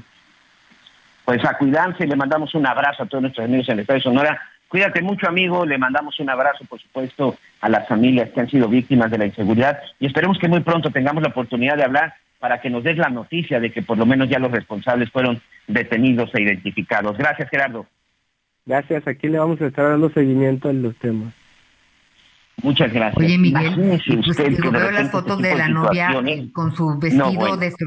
Pues 1.31 1.45
a 1.45 1.57
cuidarse, 1.57 2.05
le 2.05 2.17
mandamos 2.17 2.53
un 2.55 2.67
abrazo 2.67 3.03
a 3.03 3.05
todos 3.05 3.21
nuestros 3.21 3.45
amigos 3.45 3.69
en 3.69 3.75
el 3.75 3.79
estado 3.79 3.99
de 3.99 4.03
Sonora. 4.03 4.41
Cuídate 4.67 5.01
mucho, 5.01 5.29
amigo, 5.29 5.65
le 5.65 5.77
mandamos 5.77 6.19
un 6.19 6.29
abrazo, 6.29 6.65
por 6.65 6.81
supuesto, 6.81 7.37
a 7.61 7.69
las 7.69 7.87
familias 7.87 8.31
que 8.31 8.41
han 8.41 8.49
sido 8.49 8.67
víctimas 8.67 9.09
de 9.09 9.17
la 9.17 9.27
inseguridad 9.27 9.79
y 9.97 10.07
esperemos 10.07 10.37
que 10.37 10.49
muy 10.49 10.59
pronto 10.59 10.91
tengamos 10.91 11.23
la 11.23 11.29
oportunidad 11.29 11.77
de 11.77 11.85
hablar 11.85 12.15
para 12.39 12.59
que 12.59 12.69
nos 12.69 12.83
des 12.83 12.97
la 12.97 13.07
noticia 13.07 13.61
de 13.61 13.71
que 13.71 13.81
por 13.81 13.97
lo 13.97 14.05
menos 14.05 14.27
ya 14.27 14.39
los 14.39 14.51
responsables 14.51 15.09
fueron 15.09 15.41
detenidos 15.67 16.29
e 16.35 16.41
identificados. 16.41 17.17
Gracias, 17.17 17.49
Gerardo. 17.49 17.85
Gracias, 18.65 19.07
aquí 19.07 19.29
le 19.29 19.39
vamos 19.39 19.61
a 19.61 19.67
estar 19.67 19.87
dando 19.87 20.09
seguimiento 20.09 20.69
en 20.69 20.81
los 20.81 20.97
temas. 20.97 21.33
Muchas 22.61 22.91
gracias. 22.91 23.25
Oye, 23.25 23.37
Miguel, 23.37 23.73
pues, 23.73 24.03
digo, 24.35 24.69
veo 24.69 24.91
las 24.91 25.09
fotos 25.09 25.41
de 25.41 25.55
la 25.55 25.69
novia 25.69 26.11
con 26.51 26.75
su 26.75 26.99
vestido 26.99 27.31
no, 27.31 27.39
bueno. 27.39 27.55
de 27.55 27.71
su... 27.71 27.85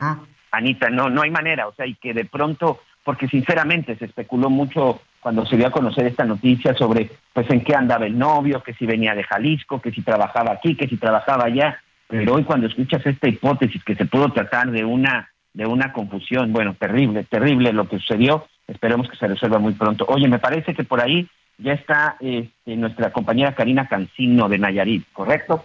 Ah. 0.00 0.18
Anita, 0.50 0.90
no, 0.90 1.10
no 1.10 1.22
hay 1.22 1.30
manera, 1.30 1.66
o 1.68 1.74
sea, 1.74 1.86
y 1.86 1.94
que 1.94 2.14
de 2.14 2.24
pronto, 2.24 2.80
porque 3.04 3.28
sinceramente 3.28 3.96
se 3.96 4.06
especuló 4.06 4.50
mucho 4.50 5.02
cuando 5.20 5.44
se 5.44 5.56
dio 5.56 5.66
a 5.66 5.72
conocer 5.72 6.06
esta 6.06 6.24
noticia 6.24 6.74
sobre, 6.74 7.10
pues, 7.32 7.50
en 7.50 7.62
qué 7.62 7.74
andaba 7.74 8.06
el 8.06 8.18
novio, 8.18 8.62
que 8.62 8.74
si 8.74 8.86
venía 8.86 9.14
de 9.14 9.24
Jalisco, 9.24 9.80
que 9.80 9.90
si 9.90 10.02
trabajaba 10.02 10.52
aquí, 10.52 10.76
que 10.76 10.88
si 10.88 10.96
trabajaba 10.96 11.44
allá, 11.46 11.80
pero 12.08 12.34
hoy 12.34 12.44
cuando 12.44 12.66
escuchas 12.66 13.04
esta 13.04 13.28
hipótesis 13.28 13.82
que 13.82 13.96
se 13.96 14.06
pudo 14.06 14.32
tratar 14.32 14.70
de 14.70 14.84
una 14.84 15.30
de 15.52 15.66
una 15.66 15.90
confusión, 15.90 16.52
bueno, 16.52 16.74
terrible, 16.78 17.24
terrible 17.24 17.72
lo 17.72 17.88
que 17.88 17.98
sucedió, 17.98 18.46
esperemos 18.68 19.08
que 19.08 19.16
se 19.16 19.26
resuelva 19.26 19.58
muy 19.58 19.72
pronto. 19.72 20.04
Oye, 20.06 20.28
me 20.28 20.38
parece 20.38 20.74
que 20.74 20.84
por 20.84 21.00
ahí 21.00 21.26
ya 21.56 21.72
está 21.72 22.16
este, 22.20 22.76
nuestra 22.76 23.10
compañera 23.10 23.54
Karina 23.54 23.88
Cancino 23.88 24.50
de 24.50 24.58
Nayarit, 24.58 25.06
¿correcto? 25.14 25.64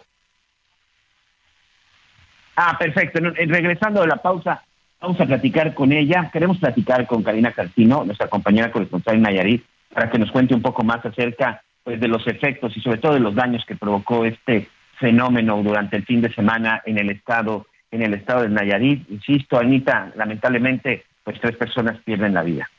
Ah, 2.55 2.77
perfecto. 2.79 3.19
Regresando 3.19 4.01
de 4.01 4.07
la 4.07 4.17
pausa, 4.17 4.63
vamos 5.01 5.19
a 5.19 5.25
platicar 5.25 5.73
con 5.73 5.91
ella. 5.91 6.29
Queremos 6.31 6.59
platicar 6.59 7.07
con 7.07 7.23
Karina 7.23 7.51
Cancino, 7.51 8.05
nuestra 8.05 8.27
compañera 8.27 8.71
corresponsal 8.71 9.15
en 9.15 9.23
Nayarit, 9.23 9.65
para 9.93 10.09
que 10.09 10.19
nos 10.19 10.31
cuente 10.31 10.53
un 10.53 10.61
poco 10.61 10.83
más 10.83 11.03
acerca 11.05 11.63
pues, 11.83 11.99
de 11.99 12.07
los 12.07 12.25
efectos 12.27 12.77
y 12.77 12.81
sobre 12.81 12.99
todo 12.99 13.13
de 13.13 13.19
los 13.19 13.35
daños 13.35 13.65
que 13.65 13.75
provocó 13.75 14.23
este 14.23 14.69
fenómeno 14.99 15.61
durante 15.63 15.97
el 15.97 16.05
fin 16.05 16.21
de 16.21 16.33
semana 16.33 16.81
en 16.85 16.99
el 16.99 17.09
estado 17.09 17.65
en 17.89 18.03
el 18.03 18.13
estado 18.13 18.43
de 18.43 18.49
Nayarit. 18.49 19.09
Insisto, 19.09 19.59
Anita, 19.59 20.13
lamentablemente, 20.15 21.03
pues 21.25 21.41
tres 21.41 21.57
personas 21.57 21.99
pierden 22.05 22.33
la 22.33 22.43
vida. 22.43 22.69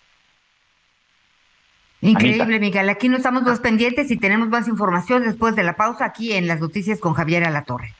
Increíble, 2.00 2.42
Anita. 2.44 2.60
Miguel. 2.60 2.88
Aquí 2.88 3.10
no 3.10 3.18
estamos 3.18 3.42
más 3.42 3.60
pendientes 3.60 4.10
y 4.10 4.16
tenemos 4.16 4.48
más 4.48 4.68
información 4.68 5.24
después 5.24 5.54
de 5.54 5.64
la 5.64 5.76
pausa 5.76 6.06
aquí 6.06 6.32
en 6.32 6.46
las 6.46 6.60
noticias 6.60 6.98
con 6.98 7.12
Javier 7.12 7.44
Alatorre. 7.44 7.92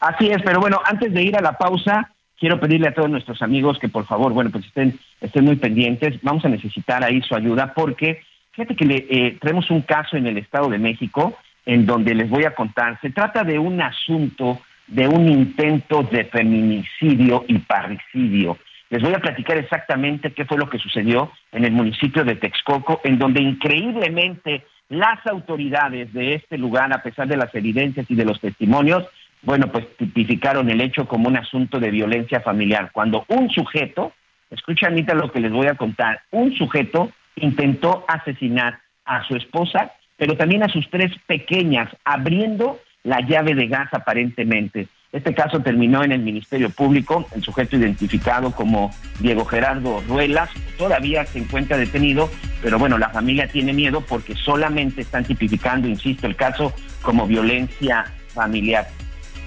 Así 0.00 0.28
es, 0.28 0.42
pero 0.42 0.58
bueno, 0.58 0.80
antes 0.84 1.14
de 1.14 1.22
ir 1.22 1.36
a 1.36 1.40
la 1.40 1.56
pausa, 1.56 2.14
quiero 2.38 2.60
pedirle 2.60 2.88
a 2.88 2.94
todos 2.94 3.10
nuestros 3.10 3.42
amigos 3.42 3.78
que 3.78 3.88
por 3.88 4.06
favor, 4.06 4.32
bueno, 4.32 4.50
pues 4.50 4.64
estén, 4.66 4.98
estén 5.20 5.44
muy 5.44 5.56
pendientes. 5.56 6.20
Vamos 6.22 6.44
a 6.44 6.48
necesitar 6.48 7.04
ahí 7.04 7.20
su 7.22 7.34
ayuda 7.34 7.72
porque 7.74 8.22
fíjate 8.52 8.76
que 8.76 8.84
le, 8.84 9.06
eh, 9.08 9.38
tenemos 9.40 9.70
un 9.70 9.82
caso 9.82 10.16
en 10.16 10.26
el 10.26 10.38
Estado 10.38 10.68
de 10.68 10.78
México 10.78 11.36
en 11.66 11.86
donde 11.86 12.14
les 12.14 12.28
voy 12.28 12.44
a 12.44 12.54
contar. 12.54 12.98
Se 13.00 13.10
trata 13.10 13.42
de 13.44 13.58
un 13.58 13.80
asunto 13.80 14.60
de 14.86 15.08
un 15.08 15.28
intento 15.28 16.02
de 16.02 16.24
feminicidio 16.26 17.44
y 17.48 17.58
parricidio. 17.58 18.58
Les 18.90 19.02
voy 19.02 19.14
a 19.14 19.18
platicar 19.18 19.56
exactamente 19.56 20.32
qué 20.32 20.44
fue 20.44 20.58
lo 20.58 20.68
que 20.68 20.78
sucedió 20.78 21.32
en 21.52 21.64
el 21.64 21.72
municipio 21.72 22.22
de 22.24 22.36
Texcoco, 22.36 23.00
en 23.02 23.18
donde 23.18 23.42
increíblemente 23.42 24.64
las 24.90 25.26
autoridades 25.26 26.12
de 26.12 26.34
este 26.34 26.58
lugar, 26.58 26.92
a 26.92 27.02
pesar 27.02 27.26
de 27.26 27.38
las 27.38 27.54
evidencias 27.54 28.08
y 28.10 28.14
de 28.14 28.26
los 28.26 28.40
testimonios, 28.40 29.04
bueno, 29.44 29.70
pues 29.70 29.86
tipificaron 29.96 30.70
el 30.70 30.80
hecho 30.80 31.06
como 31.06 31.28
un 31.28 31.36
asunto 31.36 31.78
de 31.78 31.90
violencia 31.90 32.40
familiar. 32.40 32.90
Cuando 32.92 33.24
un 33.28 33.50
sujeto, 33.50 34.12
escucha 34.50 34.86
Anita 34.86 35.14
lo 35.14 35.30
que 35.30 35.40
les 35.40 35.52
voy 35.52 35.66
a 35.66 35.74
contar, 35.74 36.22
un 36.30 36.54
sujeto 36.54 37.12
intentó 37.36 38.04
asesinar 38.08 38.80
a 39.04 39.24
su 39.26 39.36
esposa, 39.36 39.92
pero 40.16 40.36
también 40.36 40.62
a 40.62 40.68
sus 40.68 40.88
tres 40.88 41.12
pequeñas, 41.26 41.90
abriendo 42.04 42.80
la 43.02 43.20
llave 43.20 43.54
de 43.54 43.66
gas 43.66 43.88
aparentemente. 43.92 44.88
Este 45.12 45.34
caso 45.34 45.60
terminó 45.60 46.02
en 46.02 46.10
el 46.10 46.22
Ministerio 46.22 46.70
Público, 46.70 47.28
el 47.36 47.42
sujeto 47.42 47.76
identificado 47.76 48.50
como 48.50 48.90
Diego 49.20 49.44
Gerardo 49.44 50.02
Ruelas 50.08 50.50
todavía 50.76 51.24
se 51.26 51.38
encuentra 51.38 51.76
detenido, 51.76 52.28
pero 52.62 52.80
bueno, 52.80 52.98
la 52.98 53.10
familia 53.10 53.46
tiene 53.46 53.72
miedo 53.72 54.00
porque 54.00 54.34
solamente 54.34 55.02
están 55.02 55.24
tipificando, 55.24 55.86
insisto, 55.86 56.26
el 56.26 56.34
caso 56.34 56.72
como 57.02 57.28
violencia 57.28 58.06
familiar. 58.28 58.88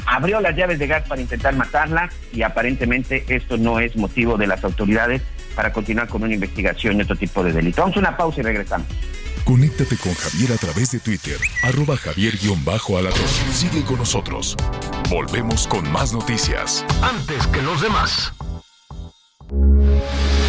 Abrió 0.07 0.41
las 0.41 0.55
llaves 0.55 0.79
de 0.79 0.87
gas 0.87 1.03
para 1.07 1.21
intentar 1.21 1.55
matarla 1.55 2.09
y 2.33 2.41
aparentemente 2.41 3.25
esto 3.27 3.57
no 3.57 3.79
es 3.79 3.95
motivo 3.95 4.37
de 4.37 4.47
las 4.47 4.63
autoridades 4.63 5.21
para 5.53 5.73
continuar 5.73 6.07
con 6.07 6.23
una 6.23 6.33
investigación 6.33 6.97
y 6.97 7.01
otro 7.01 7.15
tipo 7.15 7.43
de 7.43 7.51
delito. 7.51 7.81
Vamos 7.81 7.97
a 7.97 7.99
una 7.99 8.17
pausa 8.17 8.39
y 8.39 8.43
regresamos. 8.43 8.87
Conéctate 9.43 9.97
con 9.97 10.13
Javier 10.13 10.53
a 10.53 10.57
través 10.57 10.91
de 10.91 10.99
Twitter, 10.99 11.37
arroba 11.63 11.97
javier-alatón. 11.97 13.27
Sigue 13.51 13.83
con 13.83 13.97
nosotros. 13.97 14.55
Volvemos 15.09 15.67
con 15.67 15.89
más 15.91 16.13
noticias. 16.13 16.85
Antes 17.01 17.47
que 17.47 17.61
los 17.61 17.81
demás. 17.81 18.33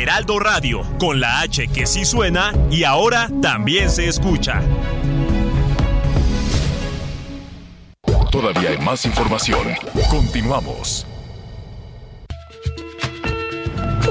Heraldo 0.01 0.39
Radio, 0.39 0.83
con 0.99 1.21
la 1.21 1.41
H 1.41 1.69
que 1.69 1.87
sí 1.87 2.05
suena 2.05 2.53
y 2.71 2.85
ahora 2.85 3.29
también 3.43 3.91
se 3.91 4.09
escucha. 4.09 4.63
Todavía 8.41 8.71
hay 8.71 8.79
más 8.79 9.05
información. 9.05 9.67
Continuamos. 10.09 11.05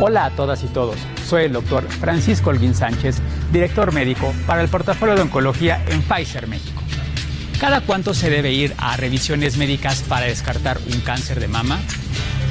Hola 0.01 0.25
a 0.25 0.29
todas 0.31 0.63
y 0.63 0.67
todos. 0.67 0.97
Soy 1.25 1.45
el 1.45 1.53
doctor 1.53 1.87
Francisco 1.87 2.49
Holguín 2.49 2.75
Sánchez, 2.75 3.19
director 3.53 3.93
médico 3.93 4.33
para 4.45 4.61
el 4.61 4.67
portafolio 4.67 5.15
de 5.15 5.21
oncología 5.21 5.81
en 5.87 6.01
Pfizer 6.01 6.47
México. 6.47 6.81
¿Cada 7.61 7.79
cuánto 7.79 8.13
se 8.13 8.29
debe 8.29 8.51
ir 8.51 8.75
a 8.77 8.97
revisiones 8.97 9.55
médicas 9.55 10.01
para 10.01 10.25
descartar 10.25 10.77
un 10.93 10.99
cáncer 10.99 11.39
de 11.39 11.47
mama? 11.47 11.79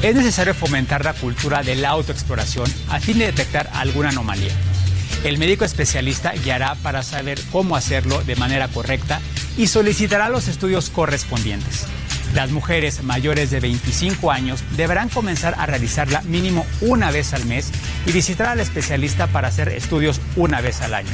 Es 0.00 0.14
necesario 0.14 0.54
fomentar 0.54 1.04
la 1.04 1.12
cultura 1.12 1.62
de 1.62 1.76
la 1.76 1.90
autoexploración 1.90 2.72
a 2.88 3.00
fin 3.00 3.18
de 3.18 3.26
detectar 3.26 3.68
alguna 3.74 4.08
anomalía. 4.08 4.52
El 5.24 5.36
médico 5.36 5.66
especialista 5.66 6.32
guiará 6.32 6.74
para 6.76 7.02
saber 7.02 7.38
cómo 7.52 7.76
hacerlo 7.76 8.22
de 8.24 8.36
manera 8.36 8.68
correcta 8.68 9.20
y 9.56 9.66
solicitará 9.68 10.28
los 10.28 10.48
estudios 10.48 10.90
correspondientes. 10.90 11.86
Las 12.34 12.50
mujeres 12.50 13.02
mayores 13.02 13.50
de 13.50 13.60
25 13.60 14.30
años 14.30 14.62
deberán 14.76 15.08
comenzar 15.08 15.54
a 15.58 15.66
realizarla 15.66 16.22
mínimo 16.22 16.66
una 16.80 17.10
vez 17.10 17.32
al 17.32 17.46
mes 17.46 17.70
y 18.04 18.12
visitar 18.12 18.48
al 18.48 18.60
especialista 18.60 19.26
para 19.26 19.48
hacer 19.48 19.68
estudios 19.68 20.20
una 20.36 20.60
vez 20.60 20.82
al 20.82 20.94
año. 20.94 21.12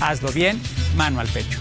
Hazlo 0.00 0.32
bien, 0.32 0.60
mano 0.96 1.20
al 1.20 1.28
pecho. 1.28 1.58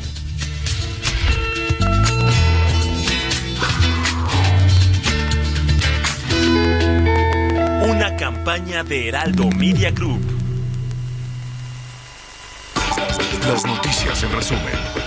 Una 7.88 8.16
campaña 8.18 8.84
de 8.84 9.10
Heraldo 9.10 9.50
Media 9.50 9.92
Group. 9.92 10.22
Las 13.48 13.66
noticias 13.66 14.24
en 14.24 14.32
resumen. 14.32 15.05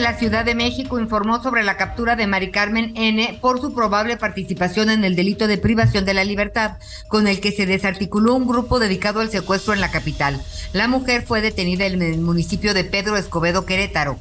La 0.00 0.18
Ciudad 0.18 0.44
de 0.44 0.54
México 0.54 0.98
informó 0.98 1.42
sobre 1.42 1.62
la 1.62 1.76
captura 1.76 2.16
de 2.16 2.26
Mari 2.26 2.50
Carmen 2.50 2.92
N 2.96 3.38
por 3.40 3.60
su 3.60 3.74
probable 3.74 4.16
participación 4.16 4.90
en 4.90 5.04
el 5.04 5.16
delito 5.16 5.46
de 5.46 5.58
privación 5.58 6.04
de 6.04 6.14
la 6.14 6.24
libertad, 6.24 6.78
con 7.08 7.26
el 7.26 7.40
que 7.40 7.52
se 7.52 7.66
desarticuló 7.66 8.34
un 8.34 8.46
grupo 8.46 8.78
dedicado 8.78 9.20
al 9.20 9.30
secuestro 9.30 9.74
en 9.74 9.80
la 9.80 9.90
capital. 9.90 10.40
La 10.72 10.88
mujer 10.88 11.24
fue 11.26 11.40
detenida 11.40 11.86
en 11.86 12.02
el 12.02 12.18
municipio 12.18 12.74
de 12.74 12.84
Pedro 12.84 13.16
Escobedo, 13.16 13.64
Querétaro. 13.64 14.18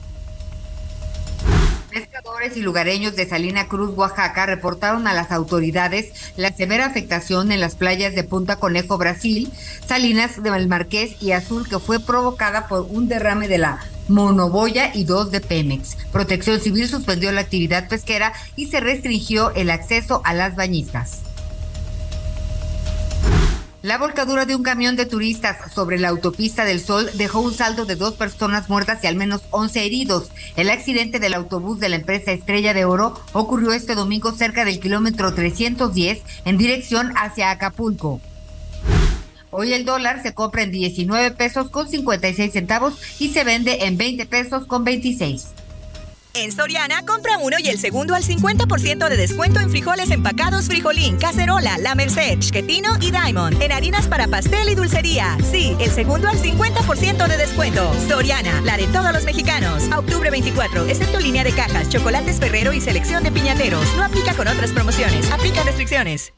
Pescadores 1.96 2.58
y 2.58 2.62
lugareños 2.62 3.16
de 3.16 3.26
Salina 3.26 3.70
Cruz, 3.70 3.96
Oaxaca, 3.96 4.46
reportaron 4.46 5.08
a 5.08 5.14
las 5.14 5.32
autoridades 5.32 6.12
la 6.36 6.52
severa 6.52 6.86
afectación 6.86 7.54
en 7.54 7.62
las 7.62 7.76
playas 7.76 8.14
de 8.14 8.26
Punta 8.26 8.58
Conejo, 8.58 8.98
Brasil, 8.98 9.50
Salinas 9.88 10.44
del 10.44 10.68
Marqués 10.68 11.16
y 11.22 11.32
Azul, 11.32 11.70
que 11.70 11.80
fue 11.80 12.02
provocada 12.02 12.68
por 12.68 12.82
un 12.82 13.08
derrame 13.08 13.48
de 13.48 13.60
la 13.60 13.80
monoboya 14.10 14.92
y 14.94 15.06
dos 15.06 15.32
de 15.32 15.40
Pemex. 15.40 15.96
Protección 16.12 16.60
Civil 16.60 16.90
suspendió 16.90 17.32
la 17.32 17.40
actividad 17.40 17.88
pesquera 17.88 18.34
y 18.58 18.68
se 18.68 18.82
restringió 18.82 19.52
el 19.52 19.70
acceso 19.70 20.22
a 20.26 20.34
las 20.34 20.58
bañistas. 20.58 21.22
La 23.86 24.00
volcadura 24.00 24.48
de 24.48 24.56
un 24.56 24.64
camión 24.64 24.96
de 24.96 25.06
turistas 25.06 25.72
sobre 25.72 26.00
la 26.00 26.10
autopista 26.10 26.66
del 26.66 26.80
Sol 26.82 27.08
dejó 27.14 27.42
un 27.42 27.54
saldo 27.54 27.86
de 27.86 27.96
dos 27.96 28.16
personas 28.16 28.68
muertas 28.68 29.04
y 29.04 29.06
al 29.06 29.16
menos 29.16 29.44
11 29.52 29.86
heridos. 29.86 30.32
El 30.56 30.72
accidente 30.72 31.20
del 31.20 31.36
autobús 31.36 31.80
de 31.80 31.90
la 31.90 31.98
empresa 31.98 32.32
Estrella 32.32 32.74
de 32.74 32.84
Oro 32.84 33.22
ocurrió 33.34 33.74
este 33.74 33.94
domingo 33.94 34.32
cerca 34.32 34.66
del 34.66 34.80
kilómetro 34.80 35.36
310 35.36 36.20
en 36.46 36.58
dirección 36.58 37.14
hacia 37.16 37.52
Acapulco. 37.52 38.22
Hoy 39.52 39.74
el 39.74 39.86
dólar 39.86 40.24
se 40.24 40.34
compra 40.34 40.64
en 40.64 40.72
19 40.72 41.30
pesos 41.36 41.70
con 41.70 41.88
56 41.88 42.54
centavos 42.54 42.96
y 43.20 43.34
se 43.34 43.44
vende 43.44 43.86
en 43.86 43.98
20 43.98 44.26
pesos 44.26 44.66
con 44.66 44.84
26. 44.84 45.50
En 46.36 46.52
Soriana, 46.52 47.02
compra 47.06 47.38
uno 47.38 47.56
y 47.60 47.70
el 47.70 47.80
segundo 47.80 48.14
al 48.14 48.22
50% 48.22 49.08
de 49.08 49.16
descuento 49.16 49.62
en 49.62 49.70
frijoles 49.70 50.12
empacados 50.12 50.66
Frijolín, 50.66 51.16
Cacerola, 51.18 51.78
La 51.78 51.96
Merced, 51.96 52.40
Chiquetino 52.40 52.90
y 53.00 53.12
Diamond. 53.12 53.62
En 53.62 53.72
harinas 53.72 54.10
para 54.10 54.28
pastel 54.28 54.68
y 54.68 54.76
dulcería. 54.76 55.38
Sí, 55.50 55.78
el 55.80 55.92
segundo 55.92 56.28
al 56.28 56.38
50% 56.38 57.28
de 57.28 57.38
descuento. 57.38 57.90
Soriana, 58.10 58.60
la 58.66 58.76
de 58.76 58.88
todos 58.88 59.14
los 59.14 59.24
mexicanos. 59.24 59.90
A 59.94 60.00
octubre 60.00 60.30
24, 60.30 60.86
excepto 60.88 61.22
línea 61.22 61.46
de 61.46 61.54
cajas, 61.54 61.88
chocolates 61.88 62.38
Ferrero 62.38 62.74
y 62.74 62.82
selección 62.82 63.24
de 63.24 63.32
piñateros. 63.32 63.86
No 63.96 64.04
aplica 64.04 64.34
con 64.34 64.50
otras 64.50 64.74
promociones. 64.74 65.32
Aplica 65.32 65.64
restricciones. 65.64 66.34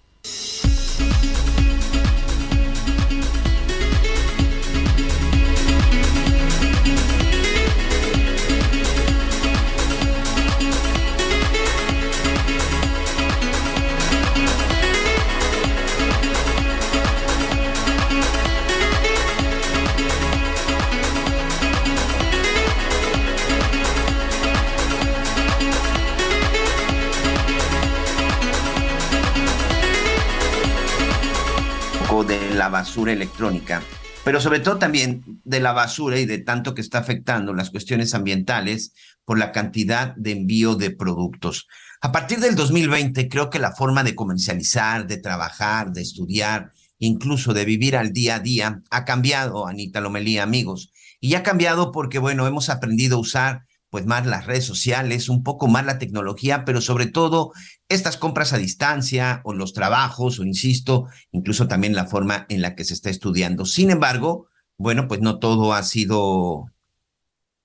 De 32.23 32.53
la 32.56 32.69
basura 32.69 33.12
electrónica, 33.12 33.82
pero 34.23 34.41
sobre 34.41 34.60
todo 34.60 34.77
también 34.77 35.23
de 35.43 35.60
la 35.60 35.73
basura 35.73 36.19
y 36.19 36.25
de 36.25 36.39
tanto 36.39 36.73
que 36.73 36.82
está 36.82 36.99
afectando 36.99 37.53
las 37.53 37.69
cuestiones 37.69 38.13
ambientales 38.13 38.93
por 39.25 39.38
la 39.38 39.51
cantidad 39.51 40.15
de 40.15 40.32
envío 40.32 40.75
de 40.75 40.91
productos. 40.91 41.67
A 42.01 42.12
partir 42.12 42.39
del 42.39 42.56
2020, 42.56 43.30
creo 43.30 43.49
que 43.49 43.60
la 43.60 43.71
forma 43.71 44.03
de 44.03 44.15
comercializar, 44.15 45.08
de 45.08 45.17
trabajar, 45.17 45.91
de 45.91 46.01
estudiar, 46.01 46.71
incluso 46.99 47.53
de 47.53 47.65
vivir 47.65 47.95
al 47.95 48.13
día 48.13 48.36
a 48.36 48.39
día, 48.39 48.82
ha 48.89 49.06
cambiado, 49.06 49.67
Anita 49.67 50.01
Lomelía, 50.01 50.43
amigos. 50.43 50.91
Y 51.19 51.36
ha 51.36 51.43
cambiado 51.43 51.91
porque, 51.91 52.19
bueno, 52.19 52.47
hemos 52.47 52.69
aprendido 52.69 53.17
a 53.17 53.21
usar 53.21 53.66
pues 53.98 54.06
más 54.06 54.28
las 54.28 54.46
redes 54.46 54.64
sociales, 54.64 55.28
un 55.28 55.42
poco 55.42 55.68
más 55.68 55.84
la 55.84 55.98
tecnología, 55.98 56.66
pero 56.66 56.82
sobre 56.82 57.08
todo 57.08 57.52
estas 57.90 58.16
compras 58.16 58.54
a 58.54 58.60
distancia 58.60 59.42
o 59.44 59.56
los 59.56 59.74
trabajos, 59.74 60.38
o 60.38 60.44
insisto, 60.44 61.08
incluso 61.32 61.68
también 61.68 61.96
la 61.96 62.06
forma 62.06 62.46
en 62.50 62.62
la 62.62 62.76
que 62.76 62.84
se 62.84 62.94
está 62.94 63.10
estudiando. 63.10 63.66
Sin 63.66 63.90
embargo, 63.90 64.50
bueno, 64.78 65.08
pues 65.08 65.20
no 65.22 65.40
todo 65.40 65.74
ha 65.74 65.82
sido 65.82 66.72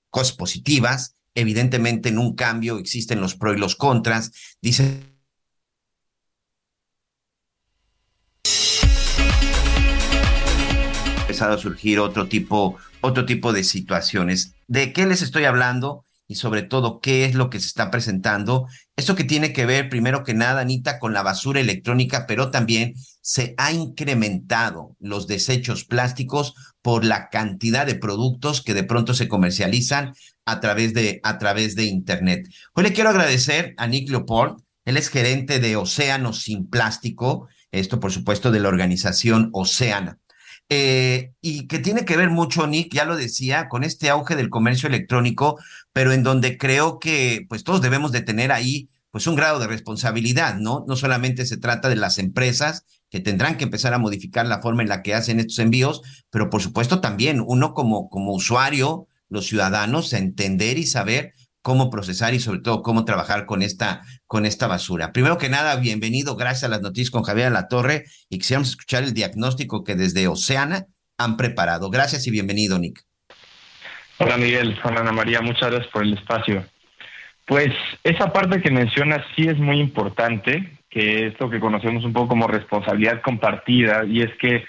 cosas 0.09 0.35
positivas. 0.35 1.17
Evidentemente, 1.35 2.09
en 2.09 2.17
un 2.17 2.33
cambio 2.33 2.79
existen 2.79 3.21
los 3.21 3.35
pros 3.35 3.55
y 3.55 3.59
los 3.59 3.75
contras. 3.75 4.31
Dice 4.59 5.03
empezado 11.21 11.53
a 11.53 11.59
surgir 11.59 11.99
otro 11.99 12.27
tipo, 12.27 12.79
otro 13.01 13.23
tipo 13.23 13.53
de 13.53 13.63
situaciones. 13.63 14.55
¿De 14.67 14.93
qué 14.93 15.05
les 15.05 15.21
estoy 15.21 15.43
hablando? 15.45 16.05
Y 16.27 16.35
sobre 16.35 16.63
todo 16.63 16.99
qué 16.99 17.25
es 17.25 17.35
lo 17.35 17.49
que 17.49 17.59
se 17.59 17.67
está 17.67 17.91
presentando. 17.91 18.67
Esto 18.95 19.15
que 19.15 19.23
tiene 19.23 19.53
que 19.53 19.65
ver, 19.65 19.89
primero 19.89 20.23
que 20.23 20.33
nada, 20.33 20.61
Anita, 20.61 20.99
con 20.99 21.13
la 21.13 21.23
basura 21.23 21.59
electrónica, 21.59 22.25
pero 22.27 22.51
también 22.51 22.93
se 23.21 23.53
ha 23.57 23.71
incrementado 23.71 24.95
los 24.99 25.27
desechos 25.27 25.83
plásticos 25.85 26.55
por 26.81 27.05
la 27.05 27.29
cantidad 27.29 27.85
de 27.85 27.95
productos 27.95 28.61
que 28.61 28.73
de 28.73 28.83
pronto 28.83 29.13
se 29.13 29.27
comercializan 29.27 30.13
a 30.45 30.59
través 30.59 30.93
de, 30.93 31.19
a 31.23 31.37
través 31.37 31.75
de 31.75 31.85
Internet. 31.85 32.47
Hoy 32.73 32.83
le 32.83 32.93
quiero 32.93 33.09
agradecer 33.09 33.73
a 33.77 33.87
Nick 33.87 34.09
Leopold, 34.09 34.61
él 34.85 34.97
es 34.97 35.09
gerente 35.09 35.59
de 35.59 35.75
Océano 35.77 36.33
Sin 36.33 36.67
Plástico, 36.67 37.47
esto 37.71 37.99
por 37.99 38.11
supuesto 38.11 38.51
de 38.51 38.59
la 38.59 38.69
organización 38.69 39.49
Océana. 39.53 40.19
Eh, 40.69 41.33
y 41.41 41.67
que 41.67 41.79
tiene 41.79 42.05
que 42.05 42.17
ver 42.17 42.29
mucho, 42.29 42.65
Nick, 42.67 42.93
ya 42.93 43.05
lo 43.05 43.15
decía, 43.15 43.67
con 43.69 43.83
este 43.83 44.09
auge 44.09 44.35
del 44.35 44.49
comercio 44.49 44.87
electrónico, 44.87 45.59
pero 45.93 46.11
en 46.11 46.23
donde 46.23 46.57
creo 46.57 46.99
que 46.99 47.45
pues 47.47 47.63
todos 47.63 47.81
debemos 47.81 48.11
de 48.11 48.21
tener 48.21 48.51
ahí 48.51 48.89
pues 49.11 49.27
un 49.27 49.35
grado 49.35 49.59
de 49.59 49.67
responsabilidad, 49.67 50.55
¿no? 50.55 50.83
No 50.87 50.95
solamente 50.95 51.45
se 51.45 51.57
trata 51.57 51.87
de 51.87 51.95
las 51.95 52.17
empresas 52.17 52.83
que 53.11 53.19
tendrán 53.19 53.57
que 53.57 53.63
empezar 53.63 53.93
a 53.93 53.99
modificar 53.99 54.47
la 54.47 54.59
forma 54.59 54.81
en 54.81 54.89
la 54.89 55.03
que 55.03 55.13
hacen 55.13 55.39
estos 55.39 55.59
envíos, 55.59 56.01
pero 56.31 56.49
por 56.49 56.63
supuesto 56.63 56.99
también 56.99 57.39
uno 57.45 57.75
como, 57.75 58.09
como 58.09 58.33
usuario, 58.33 59.07
los 59.29 59.45
ciudadanos, 59.45 60.13
entender 60.13 60.79
y 60.79 60.87
saber 60.87 61.33
cómo 61.61 61.91
procesar 61.91 62.33
y 62.33 62.39
sobre 62.39 62.61
todo 62.61 62.81
cómo 62.81 63.05
trabajar 63.05 63.45
con 63.45 63.61
esta, 63.61 64.01
con 64.25 64.47
esta 64.47 64.65
basura. 64.65 65.13
Primero 65.13 65.37
que 65.37 65.47
nada, 65.47 65.75
bienvenido, 65.75 66.35
gracias 66.35 66.63
a 66.63 66.69
las 66.69 66.81
noticias 66.81 67.11
con 67.11 67.21
Javier 67.21 67.51
La 67.51 67.67
Torre 67.67 68.05
y 68.29 68.39
quisiéramos 68.39 68.69
escuchar 68.69 69.03
el 69.03 69.13
diagnóstico 69.13 69.83
que 69.83 69.95
desde 69.95 70.27
Oceana 70.27 70.87
han 71.19 71.37
preparado. 71.37 71.91
Gracias 71.91 72.25
y 72.25 72.31
bienvenido, 72.31 72.79
Nick. 72.79 73.05
Hola 74.25 74.37
Miguel, 74.37 74.79
hola 74.85 75.01
Ana 75.01 75.11
María, 75.11 75.41
muchas 75.41 75.69
gracias 75.69 75.91
por 75.91 76.03
el 76.03 76.13
espacio. 76.13 76.63
Pues 77.45 77.71
esa 78.05 78.31
parte 78.31 78.61
que 78.61 78.71
mencionas 78.71 79.21
sí 79.35 79.49
es 79.49 79.57
muy 79.57 79.81
importante, 79.81 80.77
que 80.89 81.27
es 81.27 81.37
lo 81.41 81.49
que 81.49 81.59
conocemos 81.59 82.05
un 82.05 82.13
poco 82.13 82.29
como 82.29 82.47
responsabilidad 82.47 83.21
compartida, 83.21 84.05
y 84.05 84.21
es 84.21 84.33
que 84.37 84.63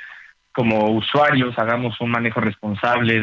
como 0.50 0.90
usuarios 0.90 1.56
hagamos 1.56 2.00
un 2.00 2.10
manejo 2.10 2.40
responsable 2.40 3.20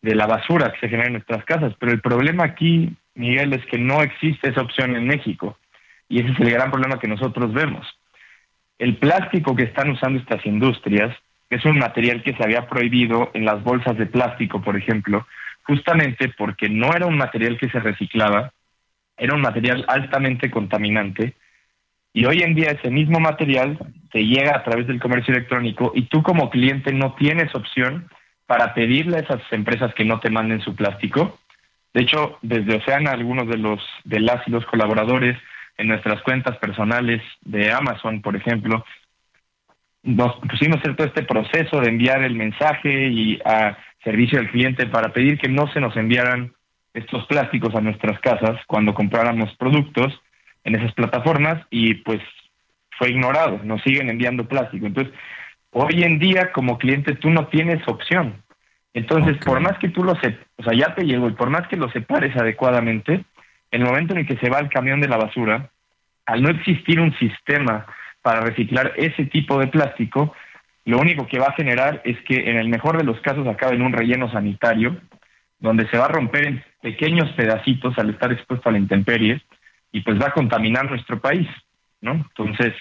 de 0.00 0.14
la 0.14 0.28
basura 0.28 0.70
que 0.72 0.78
se 0.78 0.88
genera 0.88 1.08
en 1.08 1.14
nuestras 1.14 1.44
casas. 1.44 1.74
Pero 1.80 1.90
el 1.90 2.00
problema 2.00 2.44
aquí, 2.44 2.96
Miguel, 3.16 3.52
es 3.52 3.66
que 3.66 3.78
no 3.78 4.02
existe 4.02 4.50
esa 4.50 4.62
opción 4.62 4.94
en 4.94 5.08
México. 5.08 5.58
Y 6.08 6.20
ese 6.20 6.30
es 6.30 6.38
el 6.38 6.52
gran 6.52 6.70
problema 6.70 7.00
que 7.00 7.08
nosotros 7.08 7.52
vemos. 7.52 7.84
El 8.78 8.96
plástico 8.98 9.56
que 9.56 9.64
están 9.64 9.90
usando 9.90 10.20
estas 10.20 10.46
industrias 10.46 11.16
es 11.50 11.64
un 11.64 11.78
material 11.78 12.22
que 12.22 12.34
se 12.34 12.42
había 12.42 12.66
prohibido 12.68 13.30
en 13.34 13.44
las 13.44 13.62
bolsas 13.62 13.96
de 13.96 14.06
plástico, 14.06 14.62
por 14.62 14.76
ejemplo, 14.76 15.26
justamente 15.62 16.28
porque 16.36 16.68
no 16.68 16.92
era 16.94 17.06
un 17.06 17.16
material 17.16 17.58
que 17.58 17.70
se 17.70 17.80
reciclaba, 17.80 18.52
era 19.16 19.34
un 19.34 19.40
material 19.40 19.84
altamente 19.88 20.50
contaminante 20.50 21.34
y 22.16 22.24
hoy 22.24 22.42
en 22.42 22.54
día 22.54 22.70
ese 22.70 22.90
mismo 22.90 23.20
material 23.20 23.78
te 24.10 24.24
llega 24.24 24.56
a 24.56 24.64
través 24.64 24.86
del 24.86 24.98
comercio 24.98 25.34
electrónico 25.34 25.92
y 25.94 26.06
tú 26.06 26.22
como 26.22 26.48
cliente 26.48 26.90
no 26.94 27.14
tienes 27.14 27.54
opción 27.54 28.08
para 28.46 28.72
pedirle 28.72 29.18
a 29.18 29.20
esas 29.20 29.42
empresas 29.50 29.92
que 29.92 30.06
no 30.06 30.18
te 30.18 30.30
manden 30.30 30.62
su 30.62 30.74
plástico. 30.74 31.38
De 31.92 32.02
hecho, 32.02 32.38
desde 32.40 32.76
Oceana, 32.76 33.10
algunos 33.10 33.46
de 33.48 33.58
los 33.58 33.82
de 34.04 34.20
las 34.20 34.48
y 34.48 34.50
los 34.50 34.64
colaboradores 34.64 35.36
en 35.76 35.88
nuestras 35.88 36.22
cuentas 36.22 36.56
personales 36.56 37.20
de 37.42 37.70
Amazon, 37.70 38.22
por 38.22 38.34
ejemplo, 38.34 38.82
nos 40.06 40.36
pusimos 40.36 40.80
todo 40.80 41.06
este 41.06 41.24
proceso 41.24 41.80
de 41.80 41.88
enviar 41.88 42.22
el 42.22 42.34
mensaje 42.34 43.08
y 43.08 43.40
a 43.44 43.76
servicio 44.04 44.38
al 44.38 44.50
cliente 44.50 44.86
para 44.86 45.12
pedir 45.12 45.36
que 45.36 45.48
no 45.48 45.66
se 45.72 45.80
nos 45.80 45.96
enviaran 45.96 46.52
estos 46.94 47.26
plásticos 47.26 47.74
a 47.74 47.80
nuestras 47.80 48.18
casas 48.20 48.58
cuando 48.68 48.94
compráramos 48.94 49.54
productos 49.56 50.18
en 50.64 50.76
esas 50.76 50.92
plataformas 50.94 51.66
y 51.70 51.94
pues 51.94 52.20
fue 52.98 53.10
ignorado, 53.10 53.60
nos 53.64 53.82
siguen 53.82 54.08
enviando 54.08 54.48
plástico. 54.48 54.86
Entonces, 54.86 55.12
hoy 55.72 56.04
en 56.04 56.18
día 56.20 56.52
como 56.52 56.78
cliente 56.78 57.16
tú 57.16 57.28
no 57.30 57.48
tienes 57.48 57.86
opción. 57.88 58.42
Entonces, 58.94 59.36
por 59.44 59.60
más 59.60 59.76
que 59.78 59.88
tú 59.88 60.04
lo 60.04 60.14
se, 60.20 60.38
o 60.56 60.62
sea, 60.62 60.72
ya 60.72 60.94
te 60.94 61.04
llegó 61.04 61.28
y 61.28 61.32
por 61.32 61.50
más 61.50 61.66
que 61.68 61.76
lo 61.76 61.90
separes 61.90 62.34
adecuadamente, 62.36 63.24
en 63.72 63.82
el 63.82 63.86
momento 63.86 64.14
en 64.14 64.20
el 64.20 64.26
que 64.26 64.38
se 64.38 64.48
va 64.48 64.60
el 64.60 64.70
camión 64.70 65.00
de 65.00 65.08
la 65.08 65.18
basura, 65.18 65.68
al 66.24 66.42
no 66.42 66.48
existir 66.48 67.00
un 67.00 67.12
sistema 67.18 67.86
para 68.26 68.40
reciclar 68.40 68.92
ese 68.96 69.26
tipo 69.26 69.56
de 69.60 69.68
plástico, 69.68 70.34
lo 70.84 70.98
único 70.98 71.28
que 71.28 71.38
va 71.38 71.46
a 71.46 71.52
generar 71.52 72.02
es 72.04 72.20
que 72.22 72.50
en 72.50 72.56
el 72.56 72.68
mejor 72.68 72.98
de 72.98 73.04
los 73.04 73.20
casos 73.20 73.46
acabe 73.46 73.76
en 73.76 73.82
un 73.82 73.92
relleno 73.92 74.28
sanitario, 74.32 75.00
donde 75.60 75.88
se 75.90 75.96
va 75.96 76.06
a 76.06 76.08
romper 76.08 76.44
en 76.48 76.64
pequeños 76.82 77.30
pedacitos 77.36 77.96
al 77.96 78.10
estar 78.10 78.32
expuesto 78.32 78.68
a 78.68 78.72
la 78.72 78.78
intemperie 78.78 79.40
y 79.92 80.00
pues 80.00 80.20
va 80.20 80.26
a 80.26 80.32
contaminar 80.32 80.90
nuestro 80.90 81.20
país, 81.20 81.46
¿no? 82.00 82.14
Entonces, 82.14 82.74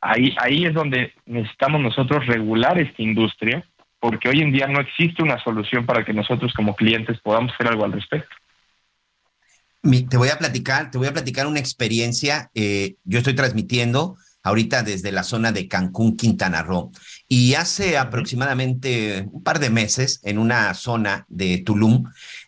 ahí, 0.00 0.34
ahí 0.40 0.64
es 0.64 0.74
donde 0.74 1.12
necesitamos 1.26 1.80
nosotros 1.80 2.26
regular 2.26 2.76
esta 2.80 3.00
industria, 3.00 3.64
porque 4.00 4.28
hoy 4.30 4.40
en 4.40 4.50
día 4.50 4.66
no 4.66 4.80
existe 4.80 5.22
una 5.22 5.38
solución 5.44 5.86
para 5.86 6.04
que 6.04 6.12
nosotros 6.12 6.52
como 6.54 6.74
clientes 6.74 7.20
podamos 7.20 7.52
hacer 7.54 7.68
algo 7.68 7.84
al 7.84 7.92
respecto. 7.92 8.34
te 10.10 10.16
voy 10.16 10.30
a 10.30 10.38
platicar, 10.38 10.90
te 10.90 10.98
voy 10.98 11.06
a 11.06 11.12
platicar 11.12 11.46
una 11.46 11.60
experiencia. 11.60 12.50
Eh, 12.52 12.96
yo 13.04 13.18
estoy 13.18 13.36
transmitiendo 13.36 14.16
ahorita 14.46 14.84
desde 14.84 15.10
la 15.10 15.24
zona 15.24 15.50
de 15.50 15.66
Cancún, 15.66 16.16
Quintana 16.16 16.62
Roo. 16.62 16.92
Y 17.26 17.54
hace 17.54 17.98
aproximadamente 17.98 19.26
un 19.32 19.42
par 19.42 19.58
de 19.58 19.70
meses, 19.70 20.20
en 20.22 20.38
una 20.38 20.72
zona 20.74 21.26
de 21.28 21.58
Tulum, 21.58 22.04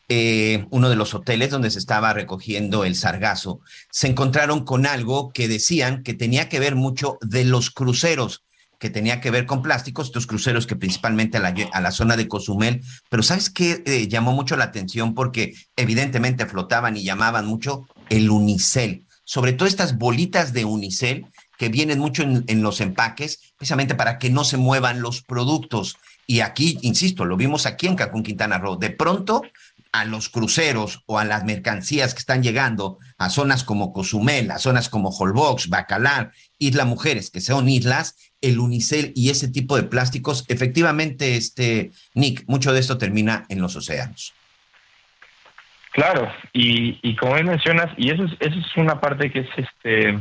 eh, 0.09 0.65
uno 0.71 0.91
de 0.91 0.95
los 0.95 1.13
hoteles 1.15 1.51
donde 1.51 1.73
se 1.73 1.81
estaba 1.81 2.13
recogiendo 2.13 2.85
el 2.85 2.95
sargazo, 2.95 3.63
se 3.91 4.07
encontraron 4.07 4.65
con 4.65 4.87
algo 4.87 5.33
que 5.33 5.49
decían 5.49 6.05
que 6.05 6.15
tenía 6.15 6.49
que 6.49 6.61
ver 6.61 6.77
mucho 6.77 7.19
de 7.21 7.45
los 7.45 7.71
cruceros 7.73 8.45
que 8.79 8.91
tenía 8.91 9.21
que 9.21 9.33
ver 9.33 9.45
con 9.45 9.61
plásticos, 9.61 10.07
estos 10.07 10.29
cruceros 10.29 10.69
que 10.69 10.77
principalmente 10.77 11.39
a 11.39 11.41
la, 11.41 11.53
a 11.73 11.81
la 11.81 11.91
zona 11.91 12.17
de 12.17 12.29
Cozumel, 12.29 12.81
pero 13.09 13.25
¿sabes 13.25 13.51
qué 13.51 13.83
eh, 13.85 14.07
llamó 14.07 14.33
mucho 14.33 14.57
la 14.57 14.67
atención? 14.67 15.17
Porque 15.17 15.53
evidentemente 15.75 16.47
flotaban 16.47 16.97
y 16.97 17.03
llamaban 17.03 17.45
mucho 17.45 17.89
el 18.09 18.31
unicel, 18.31 19.05
sobre 19.25 19.53
todo 19.53 19.67
estas 19.67 19.99
bolitas 19.99 20.53
de 20.53 20.65
unicel 20.65 21.27
que 21.59 21.69
vienen 21.69 21.99
mucho 21.99 22.23
en, 22.23 22.63
los 22.63 22.81
empaques, 22.81 23.53
precisamente 23.57 23.97
para 23.97 24.19
que 24.19 24.31
no 24.31 24.45
se 24.45 24.57
muevan 24.57 25.03
los 25.03 25.23
productos. 25.23 25.97
Y 26.27 26.41
aquí, 26.41 26.79
insisto, 26.83 27.25
lo 27.25 27.37
vimos 27.37 27.67
aquí 27.67 27.89
en 27.89 27.97
Cancún, 27.97 28.23
Quintana 28.23 28.59
Roo. 28.59 28.77
De 28.77 28.91
pronto, 28.91 29.43
a 29.91 30.05
los 30.05 30.29
cruceros 30.29 31.03
o 31.07 31.19
a 31.19 31.25
las 31.25 31.45
mercancías 31.45 32.15
que 32.15 32.21
están 32.21 32.45
llegando 32.45 32.99
a 33.19 33.29
zonas 33.29 33.65
como 33.65 33.93
Cozumel, 33.93 34.53
a 34.53 34.59
zonas 34.59 34.89
como 34.89 35.09
Holbox, 35.09 35.69
Bacalar, 35.69 36.31
Isla 36.59 36.85
Mujeres, 36.85 37.31
que 37.31 37.41
son 37.41 37.69
islas, 37.69 38.33
el 38.41 38.61
unicel 38.61 39.13
y 39.17 39.31
ese 39.31 39.49
tipo 39.49 39.77
de 39.77 39.83
plásticos, 39.83 40.45
efectivamente, 40.47 41.37
este, 41.37 41.91
Nick, 42.15 42.45
mucho 42.47 42.73
de 42.73 42.79
esto 42.79 42.99
termina 42.99 43.47
en 43.49 43.61
los 43.61 43.75
océanos. 43.75 44.33
Claro, 45.93 46.31
y, 46.53 47.17
como 47.17 47.35
mencionas, 47.35 47.93
y 47.97 48.11
eso 48.11 48.23
es, 48.25 48.33
eso 48.39 48.61
es 48.61 48.77
una 48.77 49.01
parte 49.01 49.33
que 49.33 49.41
es 49.41 49.49
este 49.57 50.21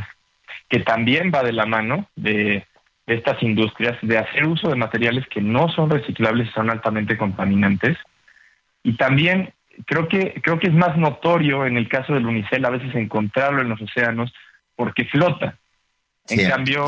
que 0.69 0.79
también 0.79 1.31
va 1.33 1.43
de 1.43 1.53
la 1.53 1.65
mano 1.65 2.07
de, 2.15 2.65
estas 3.05 3.41
industrias 3.41 3.97
de 4.01 4.17
hacer 4.17 4.45
uso 4.45 4.69
de 4.69 4.75
materiales 4.75 5.25
que 5.27 5.41
no 5.41 5.69
son 5.69 5.89
reciclables 5.89 6.49
y 6.49 6.51
son 6.51 6.69
altamente 6.69 7.17
contaminantes. 7.17 7.97
Y 8.83 8.97
también 8.97 9.53
creo 9.85 10.09
que, 10.09 10.41
creo 10.43 10.59
que 10.59 10.67
es 10.67 10.73
más 10.73 10.97
notorio 10.97 11.65
en 11.65 11.77
el 11.77 11.87
caso 11.87 12.13
del 12.13 12.25
unicel 12.25 12.65
a 12.65 12.69
veces 12.69 12.93
encontrarlo 12.95 13.61
en 13.61 13.69
los 13.69 13.81
océanos 13.81 14.33
porque 14.75 15.05
flota. 15.05 15.57
En 16.29 16.49
cambio, 16.49 16.87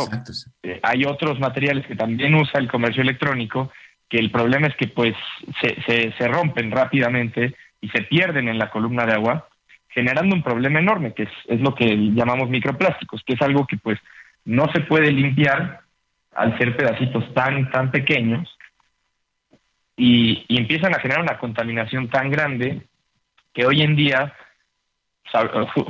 eh, 0.63 0.81
hay 0.83 1.05
otros 1.05 1.39
materiales 1.39 1.87
que 1.87 1.95
también 1.95 2.35
usa 2.35 2.59
el 2.59 2.69
comercio 2.69 3.01
electrónico 3.01 3.71
que 4.09 4.17
el 4.17 4.31
problema 4.31 4.67
es 4.67 4.75
que 4.75 4.87
pues 4.87 5.15
se, 5.61 5.81
se, 5.83 6.11
se 6.17 6.27
rompen 6.27 6.71
rápidamente 6.71 7.55
y 7.79 7.87
se 7.89 8.01
pierden 8.01 8.49
en 8.49 8.57
la 8.57 8.69
columna 8.69 9.05
de 9.05 9.13
agua 9.13 9.47
generando 9.89 10.35
un 10.35 10.43
problema 10.43 10.79
enorme, 10.79 11.13
que 11.13 11.23
es, 11.23 11.61
lo 11.61 11.73
que 11.75 11.85
llamamos 12.13 12.49
microplásticos, 12.49 13.23
que 13.23 13.33
es 13.33 13.41
algo 13.41 13.65
que 13.65 13.77
pues 13.77 13.99
no 14.45 14.65
se 14.71 14.81
puede 14.81 15.11
limpiar 15.11 15.81
al 16.35 16.57
ser 16.57 16.75
pedacitos 16.77 17.33
tan, 17.33 17.69
tan 17.71 17.91
pequeños 17.91 18.47
y, 19.97 20.45
empiezan 20.49 20.95
a 20.95 20.99
generar 20.99 21.23
una 21.23 21.37
contaminación 21.37 22.09
tan 22.09 22.29
grande 22.29 22.81
que 23.53 23.65
hoy 23.65 23.81
en 23.81 23.95
día, 23.95 24.33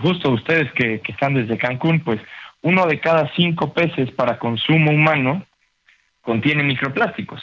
justo 0.01 0.31
ustedes 0.31 0.71
que, 0.73 1.01
que 1.01 1.12
están 1.12 1.33
desde 1.35 1.57
Cancún, 1.57 1.99
pues 1.99 2.19
uno 2.62 2.88
de 2.88 2.99
cada 2.99 3.31
cinco 3.35 3.73
peces 3.73 4.12
para 4.12 4.39
consumo 4.39 4.91
humano 4.91 5.45
contiene 6.21 6.63
microplásticos. 6.63 7.41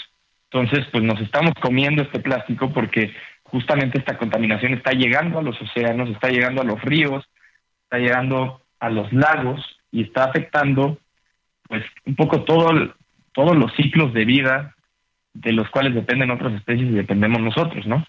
Entonces, 0.51 0.87
pues 0.91 1.05
nos 1.05 1.21
estamos 1.21 1.53
comiendo 1.61 2.03
este 2.03 2.21
plástico 2.21 2.73
porque 2.73 3.15
justamente 3.51 3.99
esta 3.99 4.19
contaminación 4.19 4.75
está 4.75 4.93
llegando 4.93 5.39
a 5.39 5.43
los 5.43 5.61
océanos, 5.61 6.11
está 6.11 6.29
llegando 6.29 6.63
a 6.63 6.65
los 6.65 6.81
ríos, 6.83 7.25
está 7.85 7.99
llegando 7.99 8.63
a 8.81 8.91
los 8.91 9.13
lagos 9.13 9.65
y 9.91 10.03
está 10.03 10.25
afectando 10.25 10.99
pues 11.69 11.85
un 12.05 12.15
poco 12.15 12.45
todo 12.45 12.95
todos 13.33 13.57
los 13.57 13.75
ciclos 13.75 14.13
de 14.15 14.25
vida 14.25 14.75
de 15.35 15.53
los 15.53 15.69
cuales 15.69 15.95
dependen 15.95 16.31
otras 16.31 16.55
especies 16.55 16.89
y 16.89 16.95
dependemos 16.95 17.41
nosotros, 17.41 17.87
¿no? 17.87 18.07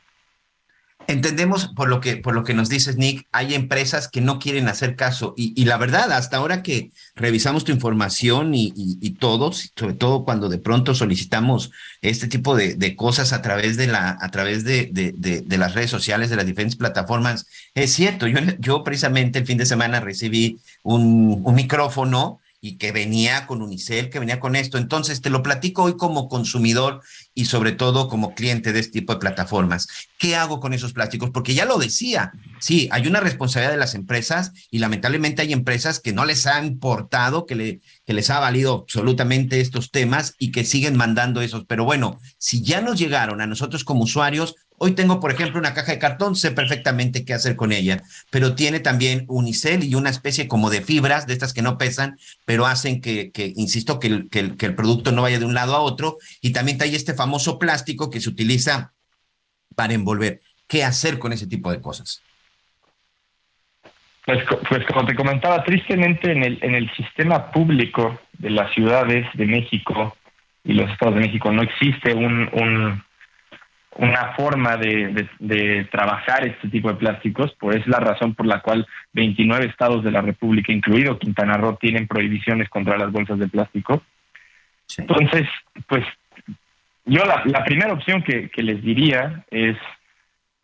Entendemos 1.07 1.67
por 1.67 1.87
lo 1.87 2.01
que 2.01 2.17
por 2.17 2.35
lo 2.35 2.43
que 2.43 2.53
nos 2.53 2.67
dices 2.67 2.97
Nick, 2.97 3.27
hay 3.31 3.55
empresas 3.55 4.09
que 4.09 4.19
no 4.19 4.39
quieren 4.39 4.67
hacer 4.67 4.97
caso 4.97 5.33
y, 5.37 5.63
la 5.63 5.77
verdad 5.77 6.11
hasta 6.11 6.35
ahora 6.35 6.61
que 6.63 6.91
revisamos 7.15 7.63
tu 7.63 7.71
información 7.71 8.53
y, 8.53 8.73
y, 8.75 9.11
todos, 9.11 9.71
sobre 9.75 9.93
todo 9.93 10.25
cuando 10.25 10.49
de 10.49 10.57
pronto 10.57 10.93
solicitamos 10.95 11.71
este 12.01 12.27
tipo 12.27 12.57
de, 12.57 12.95
cosas 12.97 13.31
a 13.31 13.41
través 13.41 13.77
de 13.77 13.87
la 13.87 14.17
a 14.19 14.29
través 14.31 14.65
de, 14.65 14.89
de, 14.91 15.57
las 15.57 15.75
redes 15.75 15.89
sociales 15.89 16.29
de 16.29 16.35
las 16.35 16.45
diferentes 16.45 16.75
plataformas, 16.75 17.47
es 17.73 17.93
cierto. 17.93 18.27
Yo 18.27 18.39
yo 18.59 18.83
precisamente 18.83 19.39
el 19.39 19.45
fin 19.45 19.57
de 19.57 19.65
semana 19.65 20.01
recibí 20.01 20.59
un 20.83 21.55
micrófono 21.55 22.41
y 22.59 22.77
que 22.77 22.91
venía 22.91 23.45
con 23.45 23.61
Unicel, 23.61 24.09
que 24.09 24.19
venía 24.19 24.39
con 24.39 24.55
esto. 24.55 24.77
Entonces, 24.77 25.21
te 25.21 25.29
lo 25.29 25.43
platico 25.43 25.83
hoy 25.83 25.95
como 25.95 26.27
consumidor 26.27 27.01
y 27.33 27.45
sobre 27.45 27.71
todo 27.71 28.07
como 28.07 28.33
cliente 28.33 28.73
de 28.73 28.79
este 28.79 28.93
tipo 28.93 29.13
de 29.13 29.19
plataformas. 29.19 29.87
¿Qué 30.17 30.35
hago 30.35 30.59
con 30.59 30.73
esos 30.73 30.93
plásticos? 30.93 31.29
Porque 31.29 31.53
ya 31.53 31.65
lo 31.65 31.77
decía, 31.77 32.31
sí, 32.59 32.89
hay 32.91 33.07
una 33.07 33.19
responsabilidad 33.19 33.71
de 33.71 33.77
las 33.77 33.95
empresas 33.95 34.51
y 34.71 34.79
lamentablemente 34.79 35.43
hay 35.43 35.53
empresas 35.53 35.99
que 35.99 36.13
no 36.13 36.25
les 36.25 36.47
ha 36.47 36.63
importado, 36.63 37.45
que, 37.45 37.55
le, 37.55 37.81
que 38.05 38.13
les 38.13 38.29
ha 38.29 38.39
valido 38.39 38.73
absolutamente 38.83 39.61
estos 39.61 39.91
temas 39.91 40.33
y 40.39 40.51
que 40.51 40.65
siguen 40.65 40.97
mandando 40.97 41.41
esos. 41.41 41.65
Pero 41.65 41.85
bueno, 41.85 42.19
si 42.37 42.63
ya 42.63 42.81
nos 42.81 42.97
llegaron 42.97 43.41
a 43.41 43.47
nosotros 43.47 43.83
como 43.83 44.03
usuarios, 44.03 44.55
Hoy 44.79 44.91
tengo, 44.91 45.19
por 45.19 45.31
ejemplo, 45.31 45.59
una 45.59 45.73
caja 45.73 45.91
de 45.91 45.97
cartón, 45.97 46.35
sé 46.35 46.51
perfectamente 46.51 47.25
qué 47.25 47.33
hacer 47.33 47.55
con 47.55 47.71
ella, 47.71 48.03
pero 48.29 48.53
tiene 48.53 48.79
también 48.79 49.25
unicel 49.27 49.83
y 49.83 49.95
una 49.95 50.11
especie 50.11 50.47
como 50.47 50.69
de 50.69 50.81
fibras, 50.81 51.25
de 51.25 51.33
estas 51.33 51.51
que 51.51 51.63
no 51.63 51.79
pesan, 51.79 52.19
pero 52.45 52.67
hacen 52.67 53.01
que, 53.01 53.31
insisto, 53.55 53.99
que 53.99 54.07
el, 54.07 54.29
que, 54.29 54.39
el, 54.39 54.75
producto 54.75 55.11
no 55.11 55.23
vaya 55.23 55.39
de 55.39 55.45
un 55.45 55.55
lado 55.55 55.75
a 55.75 55.79
otro. 55.79 56.17
Y 56.41 56.53
también 56.53 56.77
hay 56.79 56.93
este 56.93 57.15
famoso 57.15 57.57
plástico 57.57 58.11
que 58.11 58.21
se 58.21 58.29
utiliza 58.29 58.93
para 59.75 59.95
envolver. 59.95 60.41
¿Qué 60.67 60.83
hacer 60.83 61.17
con 61.17 61.33
ese 61.33 61.47
tipo 61.47 61.71
de 61.71 61.81
cosas? 61.81 62.21
Pues, 64.27 64.43
pues 64.69 64.85
como 64.85 65.07
te 65.07 65.15
comentaba, 65.15 65.63
tristemente 65.63 66.31
en 66.31 66.43
el, 66.43 66.59
en 66.61 66.75
el 66.75 66.93
sistema 66.95 67.49
público 67.51 68.19
de 68.37 68.51
las 68.51 68.71
ciudades 68.75 69.25
de 69.33 69.45
México 69.47 70.15
y 70.63 70.73
los 70.73 70.91
estados 70.91 71.15
de 71.15 71.21
México 71.21 71.51
no 71.51 71.63
existe 71.63 72.13
un 72.13 73.06
una 73.97 74.33
forma 74.35 74.77
de, 74.77 75.07
de, 75.07 75.29
de, 75.39 75.85
trabajar 75.85 76.45
este 76.45 76.69
tipo 76.69 76.89
de 76.89 76.95
plásticos, 76.95 77.55
pues 77.59 77.77
es 77.77 77.87
la 77.87 77.99
razón 77.99 78.35
por 78.35 78.45
la 78.45 78.61
cual 78.61 78.87
29 79.13 79.65
estados 79.65 80.03
de 80.03 80.11
la 80.11 80.21
República, 80.21 80.71
incluido 80.71 81.17
Quintana 81.17 81.57
Roo, 81.57 81.77
tienen 81.77 82.07
prohibiciones 82.07 82.69
contra 82.69 82.97
las 82.97 83.11
bolsas 83.11 83.39
de 83.39 83.47
plástico. 83.47 84.03
Sí. 84.85 85.01
Entonces, 85.01 85.47
pues 85.87 86.05
yo 87.05 87.23
la, 87.25 87.41
la 87.45 87.63
primera 87.63 87.93
opción 87.93 88.21
que, 88.21 88.49
que, 88.49 88.61
les 88.61 88.81
diría 88.83 89.43
es 89.49 89.77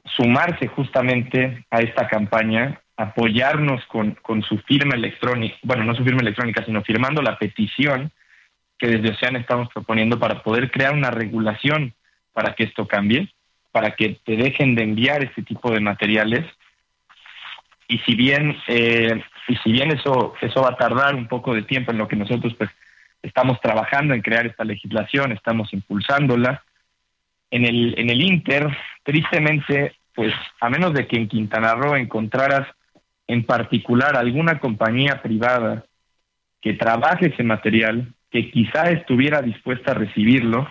sumarse 0.06 0.68
justamente 0.68 1.66
a 1.72 1.80
esta 1.80 2.08
campaña, 2.08 2.82
apoyarnos 2.98 3.84
con, 3.88 4.12
con 4.22 4.44
su 4.44 4.60
firma 4.60 4.96
electrónica, 4.96 5.56
bueno, 5.64 5.86
no 5.86 5.96
su 5.96 6.04
firma 6.04 6.22
electrónica, 6.22 6.64
sino 6.66 6.84
firmando 6.84 7.22
la 7.22 7.38
petición 7.40 8.12
que 8.78 8.88
desde 8.88 9.12
Ocean 9.12 9.38
estamos 9.38 9.70
proponiendo 9.74 10.20
para 10.20 10.44
poder 10.44 10.70
crear 10.70 10.94
una 10.94 11.10
regulación 11.10 11.94
para 12.34 12.54
que 12.54 12.64
esto 12.64 12.88
cambie, 12.88 13.34
para 13.72 13.96
que 13.96 14.20
te 14.26 14.36
dejen 14.36 14.76
de 14.76 14.84
enviar 14.84 15.24
este 15.24 15.44
tipo 15.44 15.72
de 15.72 15.80
materiales. 15.80 16.46
Y 17.88 18.00
si 18.00 18.16
bien, 18.16 18.58
eh, 18.68 19.24
y 19.48 19.56
si 19.58 19.72
bien 19.72 19.92
eso, 19.92 20.34
eso 20.42 20.62
va 20.62 20.70
a 20.70 20.78
tardar 20.78 21.16
un 21.16 21.28
poco 21.28 21.54
de 21.54 21.64
tiempo 21.64 21.92
en 21.92 21.98
lo 21.98 22.08
que 22.08 22.16
nosotros 22.16 22.54
pues 22.58 22.70
estamos 23.22 23.60
trabajando 23.62 24.14
en 24.14 24.22
crear 24.22 24.46
esta 24.46 24.64
legislación, 24.64 25.32
estamos 25.32 25.74
impulsándola. 25.74 26.64
En 27.50 27.66
el, 27.66 27.94
en 27.98 28.10
el 28.10 28.22
Inter, 28.22 28.68
tristemente, 29.04 29.96
pues 30.16 30.34
a 30.60 30.70
menos 30.70 30.94
de 30.94 31.08
que 31.08 31.18
en 31.18 31.28
Quintana 31.28 31.76
Roo 31.76 31.96
encontraras 31.96 32.68
en 33.28 33.44
particular 33.44 34.18
alguna 34.18 34.60
compañía 34.60 35.22
privada 35.22 35.86
que 36.62 36.74
trabaje 36.74 37.28
ese 37.28 37.44
material, 37.44 38.14
que 38.32 38.50
quizá 38.50 38.90
estuviera 38.90 39.42
dispuesta 39.42 39.92
a 39.92 39.96
recibirlo, 39.96 40.68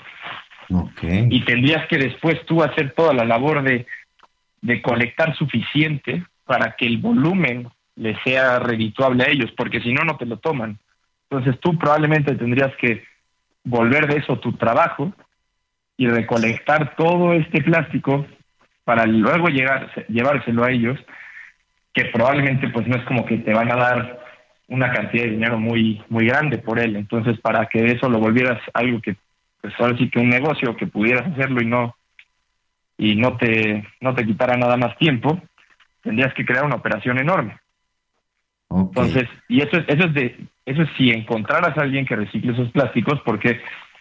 Y 1.30 1.44
tendrías 1.44 1.86
que 1.88 1.98
después 1.98 2.44
tú 2.46 2.62
hacer 2.62 2.92
toda 2.92 3.12
la 3.12 3.24
labor 3.24 3.62
de, 3.62 3.86
de 4.60 4.82
colectar 4.82 5.36
suficiente 5.36 6.24
para 6.44 6.76
que 6.76 6.86
el 6.86 6.98
volumen 6.98 7.68
le 7.96 8.16
sea 8.22 8.58
redituable 8.58 9.24
a 9.24 9.30
ellos, 9.30 9.50
porque 9.56 9.80
si 9.80 9.92
no, 9.92 10.04
no 10.04 10.16
te 10.16 10.26
lo 10.26 10.38
toman. 10.38 10.78
Entonces 11.28 11.58
tú 11.60 11.78
probablemente 11.78 12.34
tendrías 12.34 12.74
que 12.76 13.04
volver 13.64 14.06
de 14.06 14.18
eso 14.18 14.38
tu 14.38 14.52
trabajo 14.54 15.12
y 15.96 16.06
recolectar 16.06 16.96
todo 16.96 17.32
este 17.32 17.62
plástico 17.62 18.26
para 18.84 19.06
luego 19.06 19.48
llegar, 19.48 19.90
llevárselo 20.08 20.64
a 20.64 20.70
ellos, 20.70 20.98
que 21.94 22.06
probablemente 22.06 22.68
pues 22.68 22.86
no 22.86 22.96
es 22.96 23.04
como 23.04 23.24
que 23.24 23.38
te 23.38 23.52
van 23.52 23.70
a 23.70 23.76
dar 23.76 24.20
una 24.68 24.90
cantidad 24.92 25.24
de 25.24 25.30
dinero 25.30 25.58
muy 25.58 26.02
muy 26.08 26.26
grande 26.26 26.58
por 26.58 26.78
él. 26.78 26.96
Entonces, 26.96 27.38
para 27.40 27.66
que 27.66 27.86
eso 27.86 28.08
lo 28.08 28.18
volvieras 28.18 28.60
algo 28.72 29.00
que 29.00 29.16
pues 29.62 29.72
ahora 29.78 29.96
sí 29.96 30.10
que 30.10 30.18
un 30.18 30.28
negocio 30.28 30.76
que 30.76 30.88
pudieras 30.88 31.26
hacerlo 31.32 31.62
y 31.62 31.66
no 31.66 31.96
y 32.98 33.14
no 33.14 33.36
te 33.38 33.88
no 34.00 34.14
te 34.14 34.26
quitara 34.26 34.56
nada 34.56 34.76
más 34.76 34.98
tiempo 34.98 35.40
tendrías 36.02 36.34
que 36.34 36.44
crear 36.44 36.64
una 36.64 36.74
operación 36.74 37.18
enorme 37.18 37.58
okay. 38.68 38.86
entonces 38.88 39.28
y 39.48 39.62
eso 39.62 39.78
es 39.78 39.84
eso 39.88 40.08
es 40.08 40.14
de 40.14 40.46
eso 40.66 40.82
es 40.82 40.88
si 40.98 41.10
encontraras 41.10 41.78
a 41.78 41.82
alguien 41.82 42.04
que 42.04 42.16
recicle 42.16 42.52
esos 42.52 42.70
plásticos 42.72 43.20
porque 43.24 43.60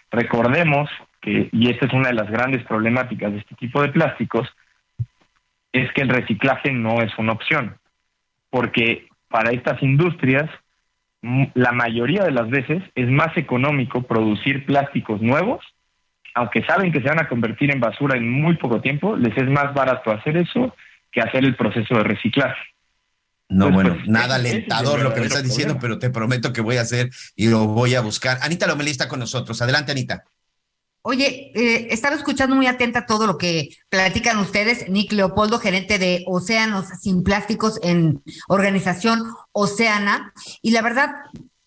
recordemos 0.09 0.89
que 1.21 1.47
y 1.51 1.69
esta 1.69 1.85
es 1.85 1.93
una 1.93 2.09
de 2.09 2.15
las 2.15 2.29
grandes 2.29 2.65
problemáticas 2.65 3.31
de 3.31 3.39
este 3.39 3.55
tipo 3.55 3.81
de 3.81 3.89
plásticos 3.89 4.49
es 5.71 5.91
que 5.93 6.01
el 6.01 6.09
reciclaje 6.09 6.71
no 6.73 7.01
es 7.01 7.15
una 7.19 7.33
opción 7.33 7.77
porque 8.49 9.07
para 9.29 9.51
estas 9.51 9.81
industrias 9.83 10.49
la 11.21 11.71
mayoría 11.71 12.23
de 12.23 12.31
las 12.31 12.49
veces 12.49 12.81
es 12.95 13.07
más 13.09 13.35
económico 13.37 14.01
producir 14.01 14.65
plásticos 14.65 15.21
nuevos, 15.21 15.63
aunque 16.33 16.63
saben 16.63 16.91
que 16.91 17.01
se 17.01 17.09
van 17.09 17.19
a 17.19 17.27
convertir 17.27 17.71
en 17.71 17.79
basura 17.79 18.17
en 18.17 18.29
muy 18.29 18.57
poco 18.57 18.81
tiempo, 18.81 19.15
les 19.15 19.35
es 19.37 19.49
más 19.49 19.73
barato 19.73 20.11
hacer 20.11 20.37
eso 20.37 20.75
que 21.11 21.21
hacer 21.21 21.43
el 21.43 21.55
proceso 21.55 21.95
de 21.95 22.03
reciclaje. 22.03 22.61
No, 23.49 23.65
pues, 23.65 23.75
bueno, 23.75 23.95
pues, 23.95 24.07
nada 24.07 24.35
alentador 24.35 25.01
lo 25.01 25.13
que 25.13 25.19
me 25.19 25.25
estás 25.25 25.43
diciendo, 25.43 25.77
pero 25.79 25.99
te 25.99 26.09
prometo 26.09 26.53
que 26.53 26.61
voy 26.61 26.77
a 26.77 26.81
hacer 26.81 27.09
y 27.35 27.49
lo 27.49 27.67
voy 27.67 27.95
a 27.95 28.01
buscar. 28.01 28.37
Anita 28.41 28.65
Lomelí 28.65 28.91
está 28.91 29.09
con 29.09 29.19
nosotros. 29.19 29.61
Adelante, 29.61 29.91
Anita. 29.91 30.23
Oye, 31.03 31.51
eh, 31.55 31.87
estaba 31.89 32.15
escuchando 32.15 32.55
muy 32.55 32.67
atenta 32.67 33.07
todo 33.07 33.25
lo 33.25 33.37
que 33.37 33.69
platican 33.89 34.37
ustedes. 34.37 34.87
Nick 34.89 35.11
Leopoldo, 35.13 35.59
gerente 35.59 35.97
de 35.97 36.23
Océanos 36.27 36.85
Sin 37.01 37.23
Plásticos 37.23 37.79
en 37.81 38.21
Organización 38.47 39.23
Oceana. 39.51 40.33
Y 40.61 40.71
la 40.71 40.83
verdad, 40.83 41.11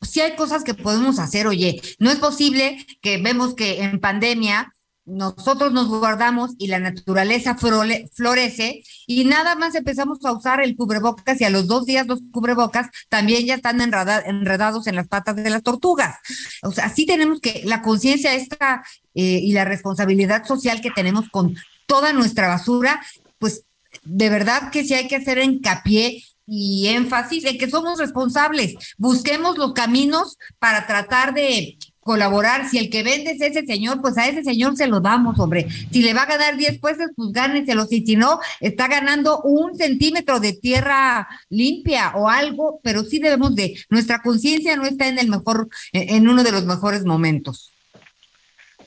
sí 0.02 0.20
hay 0.20 0.36
cosas 0.36 0.62
que 0.62 0.74
podemos 0.74 1.18
hacer. 1.18 1.46
Oye, 1.46 1.80
no 1.98 2.10
es 2.10 2.18
posible 2.18 2.86
que 3.00 3.18
vemos 3.18 3.54
que 3.54 3.82
en 3.82 3.98
pandemia 4.00 4.73
nosotros 5.06 5.72
nos 5.72 5.88
guardamos 5.88 6.52
y 6.58 6.68
la 6.68 6.78
naturaleza 6.78 7.56
florece 7.56 8.82
y 9.06 9.24
nada 9.24 9.54
más 9.54 9.74
empezamos 9.74 10.24
a 10.24 10.32
usar 10.32 10.62
el 10.62 10.76
cubrebocas 10.76 11.40
y 11.40 11.44
a 11.44 11.50
los 11.50 11.66
dos 11.66 11.84
días 11.84 12.06
los 12.06 12.20
cubrebocas 12.32 12.88
también 13.08 13.44
ya 13.44 13.56
están 13.56 13.80
enredados 13.80 14.86
en 14.86 14.96
las 14.96 15.08
patas 15.08 15.36
de 15.36 15.50
las 15.50 15.62
tortugas. 15.62 16.16
O 16.62 16.72
sea, 16.72 16.88
sí 16.88 17.04
tenemos 17.04 17.40
que, 17.40 17.62
la 17.64 17.82
conciencia 17.82 18.34
esta 18.34 18.82
eh, 19.14 19.40
y 19.42 19.52
la 19.52 19.64
responsabilidad 19.64 20.44
social 20.46 20.80
que 20.80 20.90
tenemos 20.90 21.28
con 21.28 21.54
toda 21.86 22.12
nuestra 22.12 22.48
basura, 22.48 23.04
pues 23.38 23.64
de 24.04 24.30
verdad 24.30 24.70
que 24.70 24.84
sí 24.84 24.94
hay 24.94 25.06
que 25.06 25.16
hacer 25.16 25.38
hincapié 25.38 26.22
y 26.46 26.88
énfasis 26.88 27.44
en 27.44 27.58
que 27.58 27.70
somos 27.70 27.98
responsables. 27.98 28.74
Busquemos 28.98 29.58
los 29.58 29.72
caminos 29.72 30.38
para 30.58 30.86
tratar 30.86 31.34
de 31.34 31.78
colaborar. 32.04 32.68
Si 32.68 32.78
el 32.78 32.90
que 32.90 33.02
vende 33.02 33.32
es 33.32 33.40
ese 33.40 33.64
señor, 33.64 34.00
pues 34.00 34.16
a 34.18 34.28
ese 34.28 34.44
señor 34.44 34.76
se 34.76 34.86
lo 34.86 35.00
damos, 35.00 35.38
hombre. 35.40 35.66
Si 35.90 36.02
le 36.02 36.14
va 36.14 36.22
a 36.22 36.26
ganar 36.26 36.56
10 36.56 36.78
pesos, 36.78 37.10
pues 37.16 37.32
gáneselo. 37.32 37.86
Y 37.90 38.06
si 38.06 38.16
no, 38.16 38.38
está 38.60 38.86
ganando 38.86 39.40
un 39.42 39.74
centímetro 39.74 40.38
de 40.38 40.52
tierra 40.52 41.26
limpia 41.48 42.12
o 42.14 42.28
algo, 42.28 42.80
pero 42.82 43.02
sí 43.02 43.18
debemos 43.18 43.56
de, 43.56 43.74
nuestra 43.90 44.20
conciencia 44.20 44.76
no 44.76 44.84
está 44.84 45.08
en 45.08 45.18
el 45.18 45.28
mejor, 45.28 45.68
en 45.92 46.28
uno 46.28 46.44
de 46.44 46.52
los 46.52 46.64
mejores 46.64 47.04
momentos. 47.04 47.72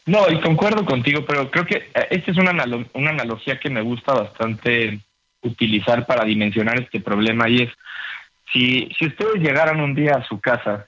No, 0.05 0.29
y 0.29 0.39
concuerdo 0.39 0.85
contigo, 0.85 1.25
pero 1.27 1.51
creo 1.51 1.65
que 1.65 1.75
eh, 1.75 2.07
esta 2.11 2.31
es 2.31 2.37
una, 2.37 2.51
una 2.93 3.09
analogía 3.09 3.59
que 3.59 3.69
me 3.69 3.81
gusta 3.81 4.13
bastante 4.13 5.01
utilizar 5.41 6.05
para 6.05 6.25
dimensionar 6.25 6.79
este 6.79 7.01
problema 7.01 7.49
y 7.49 7.63
es, 7.63 7.69
si, 8.53 8.89
si 8.97 9.07
ustedes 9.07 9.41
llegaran 9.41 9.81
un 9.81 9.93
día 9.93 10.15
a 10.15 10.27
su 10.27 10.39
casa 10.39 10.87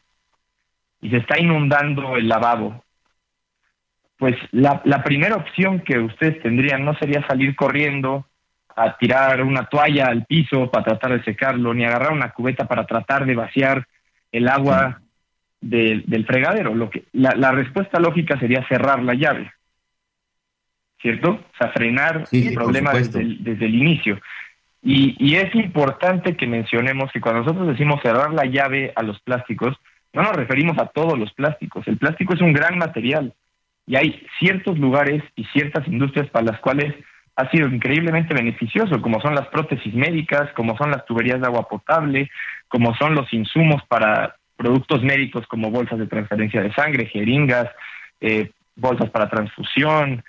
y 1.02 1.10
se 1.10 1.18
está 1.18 1.40
inundando 1.40 2.16
el 2.16 2.28
lavabo, 2.28 2.84
pues 4.18 4.36
la, 4.52 4.82
la 4.84 5.04
primera 5.04 5.38
opción 5.38 5.80
que 5.80 5.98
ustedes 5.98 6.42
tendrían 6.42 6.84
no 6.84 6.94
sería 6.96 7.26
salir 7.26 7.56
corriendo 7.56 8.26
a 8.76 8.98
tirar 8.98 9.42
una 9.44 9.66
toalla 9.66 10.08
al 10.08 10.26
piso 10.26 10.70
para 10.70 10.86
tratar 10.86 11.18
de 11.18 11.24
secarlo, 11.24 11.74
ni 11.74 11.86
agarrar 11.86 12.12
una 12.12 12.32
cubeta 12.32 12.66
para 12.66 12.86
tratar 12.86 13.26
de 13.26 13.36
vaciar 13.36 13.86
el 14.32 14.48
agua 14.48 15.02
de, 15.62 16.04
del 16.06 16.26
fregadero. 16.26 16.74
Lo 16.76 16.90
que, 16.90 17.06
la, 17.14 17.32
la, 17.36 17.52
respuesta 17.52 18.00
lógica 18.00 18.40
sería 18.40 18.66
cerrar 18.68 19.02
la 19.04 19.14
llave, 19.14 19.52
¿cierto? 21.02 21.32
O 21.32 21.58
sea, 21.58 21.72
frenar 21.72 22.26
sí, 22.28 22.48
el 22.48 22.54
problema 22.54 22.94
desde 22.94 23.22
el, 23.22 23.44
desde 23.44 23.66
el 23.66 23.76
inicio. 23.76 24.20
Y, 24.82 25.16
y 25.20 25.36
es 25.36 25.54
importante 25.56 26.38
que 26.38 26.48
mencionemos 26.48 27.12
que 27.12 27.20
cuando 27.20 27.42
nosotros 27.42 27.68
decimos 27.68 28.02
cerrar 28.02 28.34
la 28.34 28.46
llave 28.46 28.94
a 28.96 29.04
los 29.04 29.20
plásticos, 29.22 29.78
no 30.14 30.24
nos 30.24 30.36
referimos 30.36 30.78
a 30.78 30.88
todos 30.88 31.18
los 31.18 31.32
plásticos. 31.34 31.88
El 31.88 31.98
plástico 31.98 32.34
es 32.34 32.42
un 32.42 32.54
gran 32.54 32.78
material 32.78 33.34
y 33.86 33.96
hay 33.96 34.24
ciertos 34.40 34.78
lugares 34.78 35.24
y 35.36 35.46
ciertas 35.46 35.88
industrias 35.88 36.30
para 36.30 36.46
las 36.46 36.60
cuales 36.60 36.96
ha 37.36 37.50
sido 37.50 37.68
increíblemente 37.68 38.34
beneficioso, 38.34 39.02
como 39.02 39.22
son 39.22 39.34
las 39.34 39.48
prótesis 39.48 39.94
médicas, 39.94 40.52
como 40.56 40.76
son 40.78 40.92
las 40.92 41.06
tuberías 41.06 41.40
de 41.40 41.48
agua 41.48 41.68
potable, 41.70 42.30
como 42.68 42.94
son 42.96 43.16
los 43.16 43.32
insumos 43.34 43.82
para 43.88 44.36
productos 44.58 45.02
médicos 45.04 45.48
como 45.48 45.72
bolsas 45.72 46.00
de 46.00 46.08
transferencia 46.08 46.62
de 46.62 46.74
sangre, 46.74 47.06
jeringas, 47.06 47.70
eh, 48.20 48.52
bolsas 48.76 49.10
para 49.10 49.30
transfusión 49.30 50.22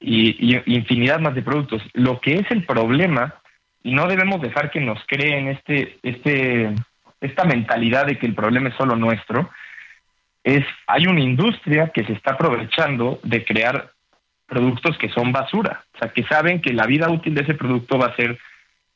y, 0.00 0.54
y, 0.54 0.74
infinidad 0.74 1.20
más 1.20 1.36
de 1.36 1.42
productos. 1.42 1.82
Lo 1.92 2.20
que 2.20 2.34
es 2.34 2.50
el 2.50 2.66
problema, 2.66 3.36
y 3.84 3.94
no 3.94 4.08
debemos 4.08 4.42
dejar 4.42 4.72
que 4.72 4.80
nos 4.80 4.98
creen 5.06 5.48
este, 5.48 5.98
este 6.02 6.74
esta 7.20 7.44
mentalidad 7.44 8.06
de 8.06 8.18
que 8.18 8.26
el 8.26 8.34
problema 8.34 8.68
es 8.68 8.74
solo 8.76 8.96
nuestro, 8.96 9.50
es 10.42 10.64
hay 10.86 11.06
una 11.06 11.20
industria 11.20 11.88
que 11.88 12.04
se 12.04 12.14
está 12.14 12.32
aprovechando 12.32 13.20
de 13.22 13.44
crear 13.44 13.92
productos 14.46 14.98
que 14.98 15.10
son 15.10 15.32
basura, 15.32 15.84
o 15.94 15.98
sea, 15.98 16.08
que 16.12 16.24
saben 16.24 16.60
que 16.60 16.72
la 16.72 16.86
vida 16.86 17.08
útil 17.08 17.34
de 17.34 17.42
ese 17.42 17.54
producto 17.54 17.98
va 17.98 18.06
a 18.06 18.16
ser 18.16 18.38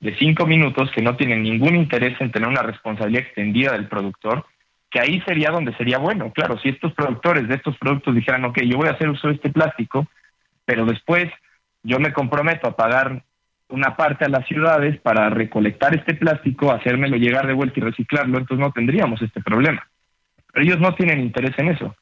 de 0.01 0.15
cinco 0.17 0.47
minutos, 0.47 0.91
que 0.91 1.01
no 1.01 1.17
tienen 1.17 1.43
ningún 1.43 1.77
interés 1.77 2.21
en 2.21 2.31
tener 2.31 2.49
una 2.49 2.63
responsabilidad 2.63 3.23
extendida 3.23 3.73
del 3.73 3.89
productor, 3.89 4.45
que 4.91 5.01
ahí 5.01 5.21
sería 5.23 5.51
donde 5.51 5.75
sería 5.77 5.99
bueno. 5.99 6.31
Claro, 6.33 6.59
si 6.59 6.69
estos 6.69 6.93
productores 6.93 7.49
de 7.49 7.55
estos 7.55 7.77
productos 7.79 8.15
dijeran, 8.15 8.45
ok, 8.45 8.61
yo 8.63 8.77
voy 8.77 8.89
a 8.89 8.93
hacer 8.93 9.09
uso 9.09 9.29
de 9.29 9.35
este 9.35 9.51
plástico, 9.51 10.07
pero 10.65 10.85
después 10.85 11.31
yo 11.83 11.99
me 11.99 12.13
comprometo 12.13 12.69
a 12.69 12.77
pagar 12.77 13.23
una 13.69 13.97
parte 13.97 14.25
a 14.25 14.29
las 14.29 14.47
ciudades 14.47 15.01
para 15.01 15.31
recolectar 15.31 15.95
este 15.95 16.15
plástico, 16.15 16.71
hacérmelo 16.71 17.17
llegar 17.17 17.47
de 17.47 17.55
vuelta 17.55 17.81
y 17.81 17.83
reciclarlo, 17.83 18.39
entonces 18.39 18.65
no 18.65 18.73
tendríamos 18.73 19.21
este 19.23 19.41
problema. 19.41 19.87
Pero 20.53 20.65
ellos 20.65 20.81
no 20.81 20.95
tienen 20.95 21.21
interés 21.21 21.53
en 21.59 21.69
eso. 21.69 21.97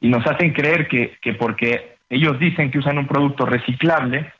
Y 0.00 0.08
nos 0.08 0.26
hacen 0.26 0.52
creer 0.52 0.88
que, 0.88 1.16
que 1.20 1.34
porque 1.34 1.96
ellos 2.08 2.38
dicen 2.38 2.70
que 2.70 2.78
usan 2.78 2.98
un 2.98 3.06
producto 3.06 3.46
reciclable, 3.46 4.32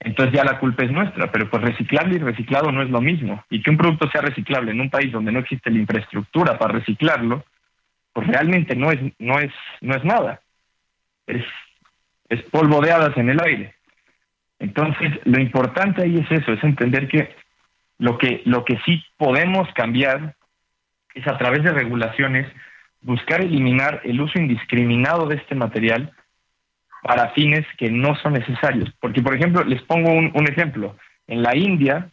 entonces 0.00 0.34
ya 0.34 0.44
la 0.44 0.58
culpa 0.58 0.84
es 0.84 0.90
nuestra, 0.90 1.30
pero 1.30 1.48
pues 1.48 1.62
reciclable 1.62 2.16
y 2.16 2.18
reciclado 2.18 2.72
no 2.72 2.82
es 2.82 2.90
lo 2.90 3.00
mismo. 3.00 3.44
Y 3.50 3.62
que 3.62 3.70
un 3.70 3.76
producto 3.76 4.10
sea 4.10 4.20
reciclable 4.20 4.72
en 4.72 4.80
un 4.80 4.90
país 4.90 5.12
donde 5.12 5.32
no 5.32 5.38
existe 5.38 5.70
la 5.70 5.78
infraestructura 5.78 6.58
para 6.58 6.74
reciclarlo, 6.74 7.44
pues 8.12 8.26
realmente 8.26 8.74
no 8.74 8.90
es, 8.90 9.00
no 9.18 9.38
es, 9.38 9.52
no 9.80 9.94
es 9.94 10.04
nada. 10.04 10.40
Es, 11.26 11.44
es 12.28 12.42
polvo 12.44 12.80
de 12.80 12.92
hadas 12.92 13.16
en 13.16 13.30
el 13.30 13.40
aire. 13.40 13.74
Entonces, 14.62 15.10
lo 15.24 15.40
importante 15.40 16.04
ahí 16.04 16.18
es 16.18 16.30
eso, 16.30 16.52
es 16.52 16.62
entender 16.62 17.08
que 17.08 17.34
lo 17.98 18.16
que, 18.16 18.42
lo 18.44 18.64
que 18.64 18.78
sí 18.86 19.04
podemos 19.16 19.68
cambiar 19.74 20.36
es 21.14 21.26
a 21.26 21.36
través 21.36 21.64
de 21.64 21.72
regulaciones 21.72 22.46
buscar 23.00 23.40
eliminar 23.40 24.00
el 24.04 24.20
uso 24.20 24.38
indiscriminado 24.38 25.26
de 25.26 25.34
este 25.34 25.56
material 25.56 26.12
para 27.02 27.30
fines 27.30 27.66
que 27.76 27.90
no 27.90 28.14
son 28.22 28.34
necesarios. 28.34 28.88
Porque, 29.00 29.20
por 29.20 29.34
ejemplo, 29.34 29.64
les 29.64 29.82
pongo 29.82 30.12
un, 30.12 30.46
ejemplo. 30.48 30.96
En 31.26 31.42
la 31.42 31.56
India, 31.56 32.08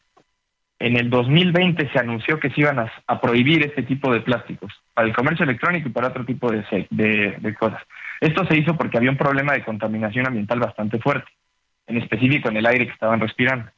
en 0.80 0.98
el 0.98 1.12
2020 1.12 1.92
se 1.92 2.00
anunció 2.00 2.40
que 2.40 2.50
se 2.50 2.62
iban 2.62 2.80
a, 2.80 3.22
prohibir 3.22 3.64
este 3.64 3.84
tipo 3.84 4.12
de 4.12 4.22
plásticos 4.22 4.74
para 4.96 5.08
el 5.08 5.16
comercio 5.16 5.44
electrónico 5.44 5.88
y 5.88 5.92
para 5.92 6.08
otro 6.08 6.26
tipo 6.26 6.52
de, 6.52 6.88
de, 6.90 7.54
cosas. 7.54 7.84
Esto 8.20 8.44
se 8.48 8.58
hizo 8.58 8.76
porque 8.76 8.98
había 8.98 9.12
un 9.12 9.18
problema 9.18 9.54
de 9.54 9.64
contaminación 9.64 10.26
ambiental 10.26 10.60
bastante 10.60 10.98
fuerte, 10.98 11.30
en 11.90 11.98
específico 11.98 12.50
en 12.50 12.58
el 12.58 12.66
aire 12.66 12.86
que 12.86 12.94
estaban 12.94 13.20
respirando. 13.20 13.70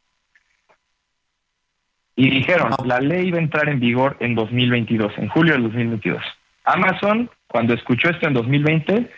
Y 2.15 2.29
dijeron, 2.29 2.71
la 2.85 2.99
ley 2.99 3.29
iba 3.29 3.37
a 3.37 3.41
entrar 3.41 3.69
en 3.69 3.79
vigor 3.79 4.17
en 4.19 4.35
2022, 4.35 5.17
en 5.17 5.29
julio 5.29 5.53
del 5.53 5.63
2022. 5.63 6.21
Amazon, 6.65 7.29
cuando 7.47 7.73
escuchó 7.73 8.09
esto 8.09 8.27
en 8.27 8.33
2020, 8.33 9.09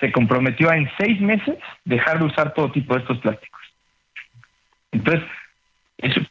se 0.00 0.12
comprometió 0.12 0.70
a 0.70 0.76
en 0.76 0.90
seis 0.98 1.20
meses 1.20 1.56
dejar 1.84 2.18
de 2.18 2.24
usar 2.24 2.54
todo 2.54 2.72
tipo 2.72 2.94
de 2.94 3.00
estos 3.00 3.18
plásticos. 3.18 3.60
Entonces, 4.90 5.24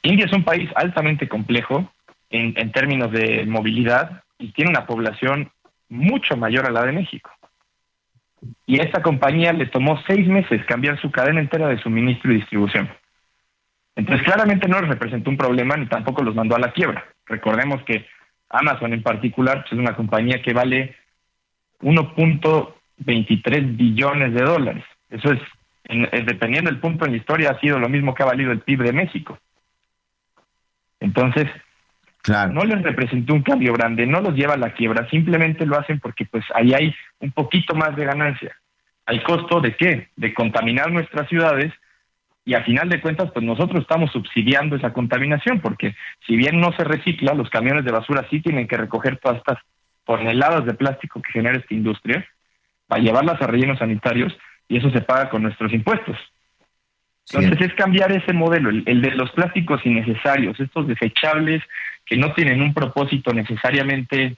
India 0.02 0.26
es 0.26 0.34
un 0.34 0.44
país 0.44 0.70
altamente 0.76 1.28
complejo 1.30 1.92
en, 2.30 2.54
en 2.58 2.72
términos 2.72 3.12
de 3.12 3.46
movilidad 3.46 4.24
y 4.40 4.52
tiene 4.52 4.72
una 4.72 4.86
población 4.86 5.52
mucho 5.90 6.36
mayor 6.36 6.66
a 6.66 6.72
la 6.72 6.84
de 6.84 6.92
México. 6.92 7.30
Y 8.66 8.80
a 8.80 8.84
esta 8.84 9.02
compañía 9.02 9.54
le 9.54 9.66
tomó 9.68 10.00
seis 10.08 10.28
meses 10.28 10.66
cambiar 10.66 11.00
su 11.02 11.12
cadena 11.12 11.40
entera 11.40 11.68
de 11.68 11.80
suministro 11.80 12.32
y 12.32 12.38
distribución. 12.38 12.90
Entonces, 13.96 14.26
claramente 14.26 14.68
no 14.68 14.80
les 14.80 14.90
representó 14.90 15.30
un 15.30 15.38
problema 15.38 15.76
ni 15.76 15.88
tampoco 15.88 16.24
los 16.24 16.36
mandó 16.36 16.56
a 16.56 16.60
la 16.60 16.72
quiebra. 16.72 17.04
Recordemos 17.26 17.82
que 17.84 18.06
Amazon 18.50 18.94
en 18.94 19.02
particular 19.02 19.62
pues, 19.62 19.74
es 19.74 19.80
una 19.80 19.96
compañía 19.96 20.42
que 20.42 20.54
vale 20.54 20.96
1. 21.82 22.14
23 23.00 23.78
billones 23.78 24.34
de 24.34 24.44
dólares. 24.44 24.84
Eso 25.10 25.32
es, 25.32 25.40
dependiendo 26.26 26.70
del 26.70 26.80
punto 26.80 27.06
en 27.06 27.12
la 27.12 27.18
historia, 27.18 27.52
ha 27.52 27.60
sido 27.60 27.80
lo 27.80 27.90
mismo 27.90 28.14
que 28.14 28.24
ha 28.24 28.28
valido 28.28 28.52
el 28.52 28.62
PIB 28.62 28.84
de 28.84 28.94
México. 28.94 29.38
Entonces, 31.00 31.46
claro. 32.28 32.54
no 32.54 32.64
les 32.64 32.84
representó 32.84 33.34
un 33.34 33.42
cambio 33.42 33.74
grande, 33.74 34.06
no 34.06 34.22
los 34.22 34.36
lleva 34.36 34.54
a 34.54 34.58
la 34.58 34.74
quiebra, 34.74 35.10
simplemente 35.10 35.66
lo 35.66 35.80
hacen 35.80 36.00
porque 36.00 36.26
pues 36.26 36.46
ahí 36.54 36.74
hay 36.74 36.96
un 37.20 37.32
poquito 37.32 37.74
más 37.74 37.96
de 37.96 38.06
ganancia. 38.06 38.56
¿Al 39.08 39.24
costo 39.24 39.62
de 39.62 39.76
qué? 39.76 40.10
De 40.16 40.34
contaminar 40.34 40.92
nuestras 40.92 41.28
ciudades 41.30 41.74
y 42.46 42.54
a 42.54 42.64
final 42.64 42.88
de 42.88 43.02
cuentas, 43.02 43.32
pues 43.34 43.46
nosotros 43.46 43.82
estamos 43.82 44.12
subsidiando 44.12 44.76
esa 44.76 44.94
contaminación, 44.94 45.60
porque 45.60 45.96
si 46.26 46.38
bien 46.38 46.62
no 46.62 46.72
se 46.74 46.84
recicla, 46.84 47.34
los 47.34 47.50
camiones 47.50 47.84
de 47.84 47.92
basura 47.92 48.26
sí 48.30 48.42
tienen 48.42 48.68
que 48.68 48.78
recoger 48.78 49.18
todas 49.18 49.40
estas 49.40 49.58
toneladas 50.06 50.66
de 50.66 50.74
plástico 50.74 51.22
que 51.22 51.34
genera 51.34 51.58
esta 51.58 51.74
industria, 51.74 52.26
para 52.88 53.02
llevarlas 53.02 53.42
a 53.42 53.48
rellenos 53.48 53.80
sanitarios 53.80 54.34
y 54.70 54.78
eso 54.78 54.90
se 54.92 55.02
paga 55.02 55.30
con 55.30 55.44
nuestros 55.44 55.74
impuestos. 55.74 56.18
Entonces 57.30 57.70
es 57.70 57.74
cambiar 57.76 58.12
ese 58.14 58.32
modelo, 58.32 58.70
el, 58.70 59.02
de 59.02 59.12
los 59.12 59.32
plásticos 59.32 59.86
innecesarios, 59.86 60.58
estos 60.60 60.88
desechables 60.88 61.62
que 62.08 62.18
no 62.18 62.34
tienen 62.34 62.62
un 62.62 62.74
propósito 62.74 63.34
necesariamente 63.34 64.38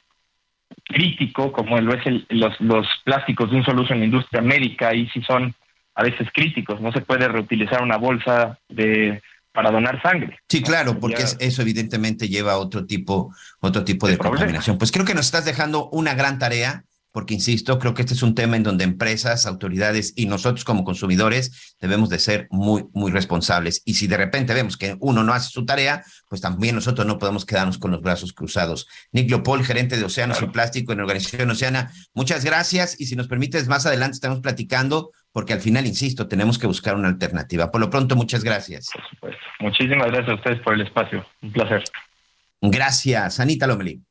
crítico, 0.84 1.52
como 1.52 1.80
lo 1.80 1.94
es 1.94 2.04
los, 2.30 2.60
los 2.60 2.88
plásticos 3.04 3.52
de 3.52 3.58
un 3.58 3.64
solo 3.64 3.84
uso 3.84 3.94
en 3.94 4.00
la 4.00 4.06
industria 4.06 4.42
médica, 4.42 4.94
y 4.94 5.08
sí 5.10 5.22
son 5.22 5.54
a 5.96 6.04
veces 6.04 6.28
críticos, 6.34 6.82
no 6.82 6.92
se 6.92 7.02
puede 7.02 7.28
reutilizar 7.28 7.82
una 7.84 7.98
bolsa 7.98 8.58
de 8.70 9.22
para 9.52 9.72
donar 9.72 10.02
sangre. 10.02 10.40
Sí, 10.48 10.62
claro, 10.62 11.00
porque 11.00 11.24
eso 11.40 11.62
evidentemente 11.62 12.30
lleva 12.30 12.54
a 12.54 12.58
otro 12.58 12.86
tipo, 12.86 13.34
otro 13.60 13.84
tipo 13.84 14.08
de, 14.08 14.14
de 14.14 14.20
contaminación. 14.20 14.78
Pues 14.78 14.92
creo 14.92 15.06
que 15.06 15.16
nos 15.16 15.26
estás 15.26 15.44
dejando 15.44 15.90
una 15.90 16.14
gran 16.14 16.38
tarea 16.40 16.86
porque 17.12 17.34
insisto, 17.34 17.80
creo 17.80 17.94
que 17.94 18.04
este 18.04 18.14
es 18.14 18.22
un 18.22 18.36
tema 18.36 18.56
en 18.56 18.64
donde 18.64 18.84
empresas, 18.84 19.46
autoridades 19.46 20.14
y 20.16 20.28
nosotros 20.28 20.64
como 20.64 20.84
consumidores 20.84 21.76
debemos 21.80 22.10
de 22.10 22.20
ser 22.20 22.48
muy, 22.52 22.86
muy 22.94 23.12
responsables. 23.12 23.82
Y 23.86 23.96
si 23.96 24.08
de 24.08 24.18
repente 24.18 24.54
vemos 24.54 24.78
que 24.78 24.96
uno 25.00 25.24
no 25.24 25.34
hace 25.34 25.50
su 25.50 25.66
tarea, 25.66 26.04
pues 26.28 26.42
también 26.42 26.76
nosotros 26.76 27.08
no 27.08 27.18
podemos 27.18 27.46
quedarnos 27.46 27.80
con 27.80 27.92
los 27.92 28.02
brazos 28.02 28.34
cruzados. 28.34 28.88
Nick 29.12 29.30
Leopold, 29.30 29.66
gerente 29.66 29.98
de 29.98 30.04
Océanos 30.04 30.42
y 30.42 30.48
Plástico 30.48 30.92
en 30.92 31.00
la 31.00 31.06
Organización 31.06 31.50
Oceana, 31.50 31.92
muchas 32.14 32.46
gracias 32.46 33.00
y 33.00 33.08
si 33.08 33.16
nos 33.16 33.28
permites, 33.28 33.68
más 33.68 33.86
adelante 33.86 34.16
estamos 34.16 34.40
platicando 34.42 35.12
porque 35.32 35.54
al 35.54 35.62
final, 35.62 35.86
insisto, 35.86 36.28
tenemos 36.28 36.58
que 36.58 36.68
buscar 36.68 36.96
una 36.96 37.08
alternativa. 37.08 37.72
Por 37.72 37.82
lo 37.82 37.90
pronto, 37.90 38.16
muchas 38.16 38.44
gracias. 38.44 38.90
Por 38.92 39.10
supuesto. 39.10 39.42
Muchísimas 39.60 40.08
gracias 40.08 40.30
a 40.30 40.36
ustedes 40.36 40.60
por 40.62 40.74
el 40.74 40.82
espacio. 40.82 41.26
Un 41.42 41.52
placer. 41.52 41.84
Gracias. 42.62 43.40
Anita 43.40 43.68
Lomelí. 43.68 44.02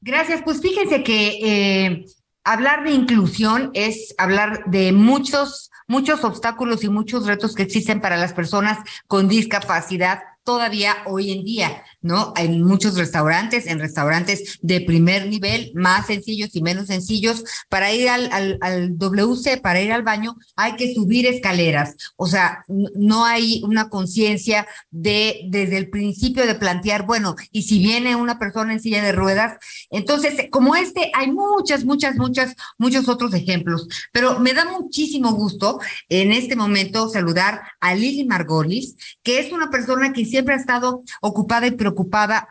Gracias. 0.00 0.42
Pues 0.42 0.60
fíjense 0.60 1.02
que... 1.02 1.38
Eh 1.42 2.04
hablar 2.52 2.84
de 2.84 2.92
inclusión 2.92 3.70
es 3.74 4.14
hablar 4.16 4.64
de 4.66 4.92
muchos, 4.92 5.70
muchos 5.86 6.24
obstáculos 6.24 6.82
y 6.82 6.88
muchos 6.88 7.26
retos 7.26 7.54
que 7.54 7.62
existen 7.62 8.00
para 8.00 8.16
las 8.16 8.32
personas 8.32 8.78
con 9.06 9.28
discapacidad 9.28 10.20
todavía 10.44 10.96
hoy 11.04 11.30
en 11.30 11.44
día, 11.44 11.84
¿no? 12.00 12.32
En 12.36 12.62
muchos 12.62 12.96
restaurantes, 12.96 13.66
en 13.66 13.80
restaurantes 13.80 14.58
de 14.62 14.80
primer 14.80 15.26
nivel, 15.26 15.72
más 15.74 16.06
sencillos 16.06 16.50
y 16.54 16.62
menos 16.62 16.86
sencillos, 16.86 17.44
para 17.68 17.92
ir 17.92 18.08
al, 18.08 18.58
al, 18.60 18.96
WC, 18.96 19.58
para 19.58 19.80
ir 19.80 19.92
al 19.92 20.02
baño, 20.02 20.36
hay 20.56 20.76
que 20.76 20.94
subir 20.94 21.26
escaleras. 21.26 21.96
O 22.16 22.26
sea, 22.26 22.64
no 22.68 23.24
hay 23.24 23.62
una 23.64 23.88
conciencia 23.88 24.66
de 24.90 25.40
desde 25.48 25.76
el 25.76 25.90
principio 25.90 26.46
de 26.46 26.54
plantear, 26.54 27.04
bueno, 27.04 27.34
y 27.50 27.62
si 27.62 27.78
viene 27.78 28.16
una 28.16 28.38
persona 28.38 28.72
en 28.72 28.80
silla 28.80 29.02
de 29.02 29.12
ruedas, 29.12 29.56
entonces, 29.90 30.46
como 30.50 30.76
este, 30.76 31.10
hay 31.14 31.32
muchas, 31.32 31.84
muchas, 31.84 32.16
muchas, 32.16 32.54
muchos 32.78 33.08
otros 33.08 33.34
ejemplos. 33.34 33.88
Pero 34.12 34.38
me 34.38 34.52
da 34.52 34.64
muchísimo 34.64 35.32
gusto 35.32 35.80
en 36.08 36.32
este 36.32 36.56
momento 36.56 37.08
saludar 37.08 37.62
a 37.80 37.94
Lili 37.94 38.24
Margolis, 38.24 38.96
que 39.22 39.40
es 39.40 39.52
una 39.52 39.70
persona 39.70 40.12
que 40.12 40.24
siempre 40.24 40.54
ha 40.54 40.58
estado 40.58 41.02
ocupada 41.20 41.66
y 41.66 41.72
preocupada 41.72 41.88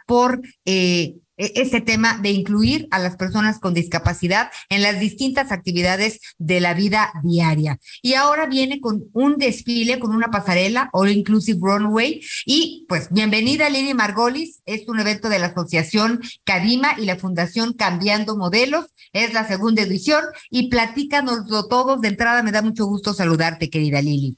por 0.05 0.41
eh, 0.65 1.15
e-, 1.37 1.53
este 1.55 1.81
tema 1.81 2.17
de 2.17 2.31
incluir 2.31 2.87
a 2.91 2.99
las 2.99 3.15
personas 3.15 3.59
con 3.59 3.73
discapacidad 3.73 4.49
en 4.69 4.81
las 4.81 4.99
distintas 4.99 5.51
actividades 5.51 6.19
de 6.37 6.59
la 6.59 6.73
vida 6.73 7.11
diaria. 7.23 7.79
Y 8.01 8.15
ahora 8.15 8.47
viene 8.47 8.81
con 8.81 9.05
un 9.13 9.37
desfile, 9.37 9.99
con 9.99 10.15
una 10.15 10.29
pasarela, 10.29 10.89
All 10.93 11.11
Inclusive 11.11 11.59
Runway. 11.61 12.21
Y 12.45 12.85
pues 12.89 13.09
bienvenida 13.11 13.69
Lili 13.69 13.93
Margolis, 13.93 14.61
es 14.65 14.87
un 14.87 14.99
evento 14.99 15.29
de 15.29 15.39
la 15.39 15.47
Asociación 15.47 16.21
Cadima 16.43 16.95
y 16.97 17.05
la 17.05 17.17
Fundación 17.17 17.73
Cambiando 17.73 18.35
Modelos. 18.35 18.87
Es 19.13 19.33
la 19.33 19.47
segunda 19.47 19.83
edición 19.83 20.23
y 20.49 20.69
platícanoslo 20.69 21.67
todos. 21.67 22.01
De 22.01 22.09
entrada 22.09 22.43
me 22.43 22.51
da 22.51 22.61
mucho 22.61 22.85
gusto 22.85 23.13
saludarte, 23.13 23.69
querida 23.69 24.01
Lili. 24.01 24.37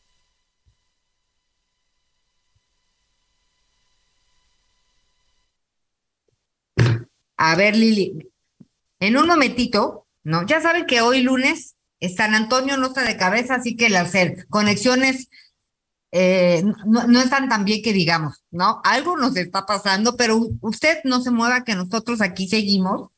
A 7.41 7.55
ver, 7.55 7.73
Lili, 7.73 8.29
en 8.99 9.15
un 9.15 9.25
momentito, 9.25 10.05
¿no? 10.23 10.45
Ya 10.45 10.59
saben 10.59 10.85
que 10.85 10.99
hoy 10.99 11.21
lunes 11.21 11.77
San 12.13 12.35
Antonio 12.35 12.75
no 12.75 12.87
está 12.87 13.05
de 13.05 13.15
cabeza, 13.15 13.55
así 13.55 13.77
que 13.77 13.87
las 13.87 14.11
conexiones 14.49 15.29
eh, 16.11 16.61
no, 16.85 17.21
están 17.21 17.47
tan 17.47 17.63
bien 17.63 17.81
que 17.81 17.93
digamos, 17.93 18.43
¿no? 18.51 18.81
Algo 18.83 19.15
nos 19.15 19.37
está 19.37 19.65
pasando, 19.65 20.17
pero 20.17 20.49
usted 20.59 20.97
no 21.05 21.21
se 21.21 21.31
mueva, 21.31 21.63
que 21.63 21.75
nosotros 21.75 22.19
aquí 22.19 22.45
seguimos. 22.49 23.09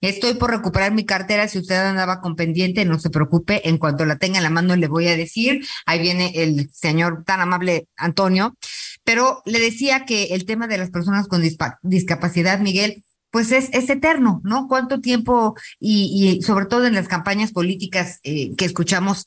Estoy 0.00 0.34
por 0.34 0.52
recuperar 0.52 0.92
mi 0.92 1.04
cartera. 1.04 1.46
Si 1.46 1.58
usted 1.58 1.76
andaba 1.76 2.22
con 2.22 2.34
pendiente, 2.34 2.86
no 2.86 2.98
se 2.98 3.10
preocupe. 3.10 3.68
En 3.68 3.76
cuanto 3.76 4.06
la 4.06 4.16
tenga 4.16 4.38
en 4.38 4.44
la 4.44 4.50
mano, 4.50 4.74
le 4.74 4.88
voy 4.88 5.08
a 5.08 5.16
decir. 5.18 5.66
Ahí 5.84 6.00
viene 6.00 6.32
el 6.34 6.70
señor 6.72 7.24
tan 7.24 7.40
amable 7.40 7.88
Antonio. 7.98 8.56
Pero 9.04 9.42
le 9.44 9.60
decía 9.60 10.06
que 10.06 10.34
el 10.34 10.46
tema 10.46 10.66
de 10.66 10.78
las 10.78 10.90
personas 10.90 11.28
con 11.28 11.42
discapacidad, 11.82 12.58
Miguel, 12.60 13.04
pues 13.36 13.52
es, 13.52 13.68
es 13.74 13.90
eterno, 13.90 14.40
¿no? 14.44 14.66
¿Cuánto 14.66 15.02
tiempo 15.02 15.56
y, 15.78 16.38
y, 16.38 16.42
sobre 16.42 16.64
todo 16.64 16.86
en 16.86 16.94
las 16.94 17.06
campañas 17.06 17.52
políticas 17.52 18.18
eh, 18.22 18.54
que 18.56 18.64
escuchamos 18.64 19.26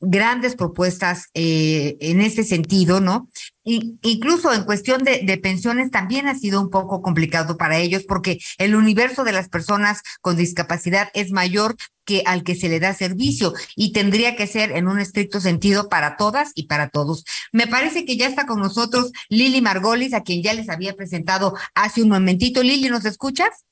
grandes 0.00 0.54
propuestas 0.54 1.26
eh, 1.34 1.96
en 1.98 2.20
este 2.20 2.44
sentido, 2.44 3.00
¿no? 3.00 3.28
Incluso 3.64 4.52
en 4.52 4.64
cuestión 4.64 5.04
de, 5.04 5.20
de, 5.22 5.38
pensiones 5.38 5.90
también 5.92 6.26
ha 6.26 6.34
sido 6.34 6.60
un 6.60 6.68
poco 6.68 7.00
complicado 7.00 7.56
para 7.56 7.78
ellos 7.78 8.04
porque 8.08 8.38
el 8.58 8.74
universo 8.74 9.22
de 9.22 9.32
las 9.32 9.48
personas 9.48 10.02
con 10.20 10.36
discapacidad 10.36 11.10
es 11.14 11.30
mayor 11.30 11.76
que 12.04 12.22
al 12.26 12.42
que 12.42 12.54
se 12.54 12.68
le 12.68 12.80
da 12.80 12.92
servicio 12.92 13.52
y 13.76 13.92
tendría 13.92 14.36
que 14.36 14.46
ser 14.46 14.72
en 14.72 14.88
un 14.88 14.98
estricto 14.98 15.40
sentido 15.40 15.88
para 15.88 16.16
todas 16.16 16.52
y 16.54 16.66
para 16.66 16.88
todos. 16.88 17.24
Me 17.52 17.66
parece 17.66 18.04
que 18.04 18.16
ya 18.16 18.26
está 18.26 18.46
con 18.46 18.60
nosotros 18.60 19.12
Lili 19.28 19.60
Margolis, 19.60 20.14
a 20.14 20.22
quien 20.22 20.42
ya 20.42 20.54
les 20.54 20.68
había 20.68 20.94
presentado 20.94 21.54
hace 21.74 22.02
un 22.02 22.08
momentito. 22.08 22.62
Lili, 22.62 22.88
¿nos 22.88 23.04
escuchas? 23.04 23.64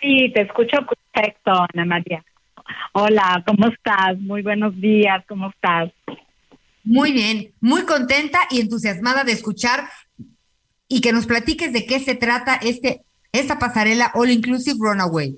Sí, 0.00 0.30
te 0.32 0.42
escucho 0.42 0.78
perfecto, 1.12 1.50
Ana 1.74 1.84
María. 1.84 2.24
Hola, 2.92 3.42
¿cómo 3.46 3.66
estás? 3.68 4.18
Muy 4.18 4.42
buenos 4.42 4.78
días, 4.80 5.24
¿cómo 5.26 5.50
estás? 5.50 5.90
Muy 6.90 7.12
bien, 7.12 7.52
muy 7.60 7.82
contenta 7.82 8.38
y 8.50 8.62
entusiasmada 8.62 9.22
de 9.22 9.32
escuchar 9.32 9.90
y 10.88 11.02
que 11.02 11.12
nos 11.12 11.26
platiques 11.26 11.70
de 11.70 11.84
qué 11.84 12.00
se 12.00 12.14
trata 12.14 12.54
este 12.54 13.02
esta 13.30 13.58
pasarela 13.58 14.10
All 14.14 14.30
Inclusive 14.30 14.78
Runaway. 14.80 15.36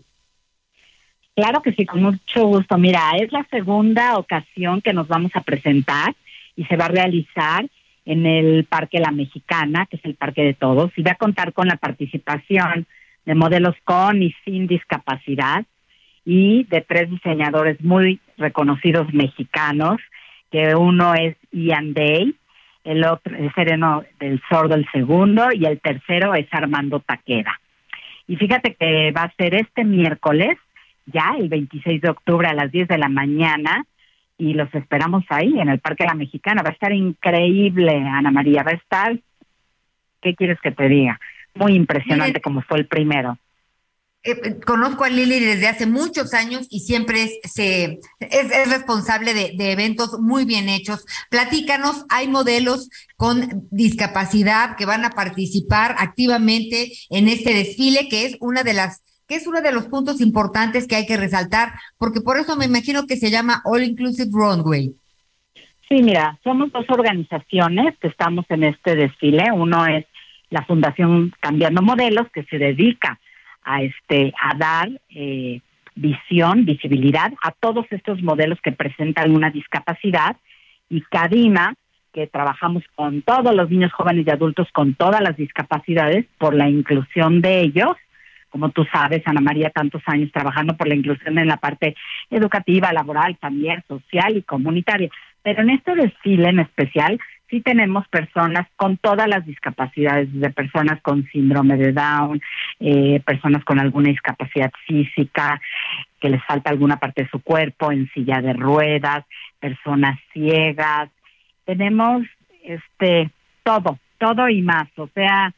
Claro 1.34 1.60
que 1.60 1.72
sí, 1.72 1.86
con 1.86 2.02
mucho 2.04 2.46
gusto. 2.46 2.78
Mira, 2.78 3.00
es 3.20 3.32
la 3.32 3.44
segunda 3.50 4.16
ocasión 4.16 4.80
que 4.80 4.92
nos 4.92 5.08
vamos 5.08 5.32
a 5.34 5.40
presentar 5.40 6.14
y 6.54 6.66
se 6.66 6.76
va 6.76 6.84
a 6.84 6.94
realizar 6.94 7.66
en 8.04 8.26
el 8.26 8.64
Parque 8.66 9.00
La 9.00 9.10
Mexicana, 9.10 9.86
que 9.86 9.96
es 9.96 10.04
el 10.04 10.14
Parque 10.14 10.42
de 10.42 10.54
Todos, 10.54 10.92
y 10.94 11.02
va 11.02 11.12
a 11.12 11.16
contar 11.16 11.52
con 11.52 11.66
la 11.66 11.78
participación 11.78 12.86
de 13.26 13.34
modelos 13.34 13.74
con 13.82 14.22
y 14.22 14.32
sin 14.44 14.68
discapacidad, 14.68 15.64
y 16.24 16.62
de 16.64 16.80
tres 16.82 17.10
diseñadores 17.10 17.80
muy 17.80 18.20
reconocidos 18.36 19.12
mexicanos, 19.12 20.00
que 20.50 20.74
uno 20.74 21.14
es 21.14 21.36
Ian 21.52 21.94
Day, 21.94 22.34
el 22.84 23.04
otro 23.04 23.36
es 23.36 23.52
Sereno 23.54 24.02
del 24.18 24.40
Sordo 24.48 24.74
el 24.74 24.86
segundo 24.90 25.48
y 25.52 25.66
el 25.66 25.80
tercero 25.80 26.34
es 26.34 26.46
Armando 26.50 27.00
Taqueda. 27.00 27.60
Y 28.26 28.36
fíjate 28.36 28.74
que 28.74 29.12
va 29.12 29.24
a 29.24 29.34
ser 29.36 29.54
este 29.54 29.84
miércoles, 29.84 30.56
ya 31.06 31.34
el 31.38 31.48
26 31.48 32.00
de 32.00 32.10
octubre 32.10 32.46
a 32.48 32.54
las 32.54 32.70
10 32.70 32.88
de 32.88 32.98
la 32.98 33.08
mañana, 33.08 33.84
y 34.40 34.54
los 34.54 34.74
esperamos 34.74 35.24
ahí 35.28 35.60
en 35.60 35.68
el 35.68 35.80
Parque 35.80 36.04
La 36.04 36.14
Mexicana. 36.14 36.62
Va 36.62 36.70
a 36.70 36.72
estar 36.72 36.92
increíble, 36.92 37.94
Ana 37.96 38.30
María, 38.30 38.62
va 38.62 38.70
a 38.70 38.74
estar, 38.74 39.18
¿qué 40.22 40.34
quieres 40.34 40.58
que 40.60 40.70
te 40.70 40.88
diga? 40.88 41.20
Muy 41.54 41.74
impresionante 41.74 42.40
como 42.40 42.62
fue 42.62 42.78
el 42.78 42.86
primero. 42.86 43.36
Eh, 44.22 44.60
conozco 44.66 45.04
a 45.04 45.08
Lili 45.08 45.40
desde 45.40 45.68
hace 45.68 45.86
muchos 45.86 46.34
años 46.34 46.66
y 46.70 46.80
siempre 46.80 47.22
es, 47.22 47.38
se, 47.50 48.00
es, 48.20 48.70
responsable 48.70 49.32
de, 49.32 49.52
de, 49.56 49.72
eventos 49.72 50.20
muy 50.20 50.44
bien 50.44 50.68
hechos. 50.68 51.06
Platícanos, 51.30 52.04
hay 52.10 52.28
modelos 52.28 52.90
con 53.16 53.66
discapacidad 53.70 54.76
que 54.76 54.84
van 54.84 55.06
a 55.06 55.10
participar 55.10 55.96
activamente 55.98 56.92
en 57.08 57.28
este 57.28 57.54
desfile, 57.54 58.08
que 58.10 58.26
es 58.26 58.36
una 58.40 58.62
de 58.62 58.74
las 58.74 59.02
que 59.26 59.36
es 59.36 59.46
uno 59.46 59.62
de 59.62 59.70
los 59.70 59.86
puntos 59.86 60.20
importantes 60.20 60.88
que 60.88 60.96
hay 60.96 61.06
que 61.06 61.16
resaltar, 61.16 61.74
porque 61.98 62.20
por 62.20 62.36
eso 62.36 62.56
me 62.56 62.64
imagino 62.64 63.06
que 63.06 63.16
se 63.16 63.30
llama 63.30 63.62
All 63.64 63.84
Inclusive 63.84 64.28
Runway. 64.32 64.92
Sí, 65.88 66.02
mira, 66.02 66.36
somos 66.42 66.72
dos 66.72 66.84
organizaciones 66.88 67.96
que 68.00 68.08
estamos 68.08 68.44
en 68.48 68.64
este 68.64 68.96
desfile. 68.96 69.52
Uno 69.52 69.86
es 69.86 70.04
la 70.50 70.64
Fundación 70.64 71.32
Cambiando 71.38 71.80
Modelos, 71.80 72.26
que 72.32 72.42
se 72.42 72.58
dedica 72.58 73.20
a 73.62 73.82
este 73.82 74.32
a 74.40 74.56
dar 74.56 74.88
eh, 75.10 75.60
visión, 75.94 76.64
visibilidad 76.64 77.32
a 77.42 77.52
todos 77.52 77.86
estos 77.90 78.22
modelos 78.22 78.58
que 78.62 78.72
presentan 78.72 79.34
una 79.34 79.50
discapacidad 79.50 80.36
y 80.88 81.02
Cadima 81.02 81.74
que 82.12 82.26
trabajamos 82.26 82.82
con 82.96 83.22
todos 83.22 83.54
los 83.54 83.70
niños 83.70 83.92
jóvenes 83.92 84.26
y 84.26 84.30
adultos 84.30 84.68
con 84.72 84.94
todas 84.94 85.20
las 85.20 85.36
discapacidades 85.36 86.26
por 86.38 86.54
la 86.54 86.68
inclusión 86.68 87.40
de 87.40 87.60
ellos 87.60 87.96
como 88.50 88.70
tú 88.70 88.84
sabes, 88.92 89.22
Ana 89.26 89.40
María, 89.40 89.70
tantos 89.70 90.02
años 90.06 90.30
trabajando 90.32 90.76
por 90.76 90.88
la 90.88 90.96
inclusión 90.96 91.38
en 91.38 91.46
la 91.46 91.56
parte 91.56 91.94
educativa, 92.28 92.92
laboral, 92.92 93.38
también 93.40 93.82
social 93.88 94.36
y 94.36 94.42
comunitaria. 94.42 95.08
Pero 95.42 95.62
en 95.62 95.70
este 95.70 95.94
desfile 95.94 96.50
en 96.50 96.58
especial 96.58 97.18
sí 97.50 97.60
tenemos 97.60 98.06
personas 98.08 98.66
con 98.76 98.96
todas 98.96 99.28
las 99.28 99.44
discapacidades, 99.44 100.28
de 100.32 100.50
personas 100.50 101.00
con 101.02 101.26
síndrome 101.30 101.76
de 101.76 101.92
Down, 101.92 102.40
eh, 102.78 103.20
personas 103.26 103.64
con 103.64 103.78
alguna 103.78 104.08
discapacidad 104.08 104.70
física, 104.86 105.60
que 106.20 106.30
les 106.30 106.42
falta 106.44 106.70
alguna 106.70 106.98
parte 106.98 107.24
de 107.24 107.28
su 107.30 107.40
cuerpo, 107.40 107.92
en 107.92 108.08
silla 108.12 108.40
de 108.40 108.52
ruedas, 108.52 109.24
personas 109.58 110.18
ciegas. 110.32 111.10
Tenemos 111.64 112.22
este 112.62 113.30
todo, 113.64 113.98
todo 114.18 114.48
y 114.48 114.62
más. 114.62 114.88
O 114.96 115.08
sea, 115.08 115.52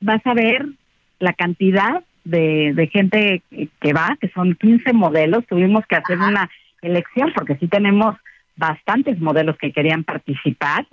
vas 0.00 0.24
a 0.24 0.34
ver 0.34 0.66
la 1.18 1.32
cantidad 1.32 2.02
de, 2.24 2.72
de 2.74 2.86
gente 2.86 3.42
que 3.50 3.92
va, 3.92 4.16
que 4.20 4.28
son 4.28 4.54
15 4.54 4.92
modelos. 4.92 5.46
Tuvimos 5.46 5.84
que 5.86 5.96
hacer 5.96 6.18
una 6.18 6.48
elección 6.82 7.32
porque 7.34 7.56
sí 7.56 7.66
tenemos 7.68 8.16
bastantes 8.56 9.18
modelos 9.20 9.56
que 9.58 9.72
querían 9.72 10.04
participar. 10.04 10.86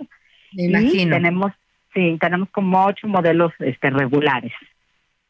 Me 0.52 0.64
imagino. 0.64 1.16
tenemos, 1.16 1.52
sí, 1.94 2.16
tenemos 2.20 2.48
como 2.50 2.84
ocho 2.84 3.06
modelos 3.06 3.52
este, 3.58 3.90
regulares. 3.90 4.52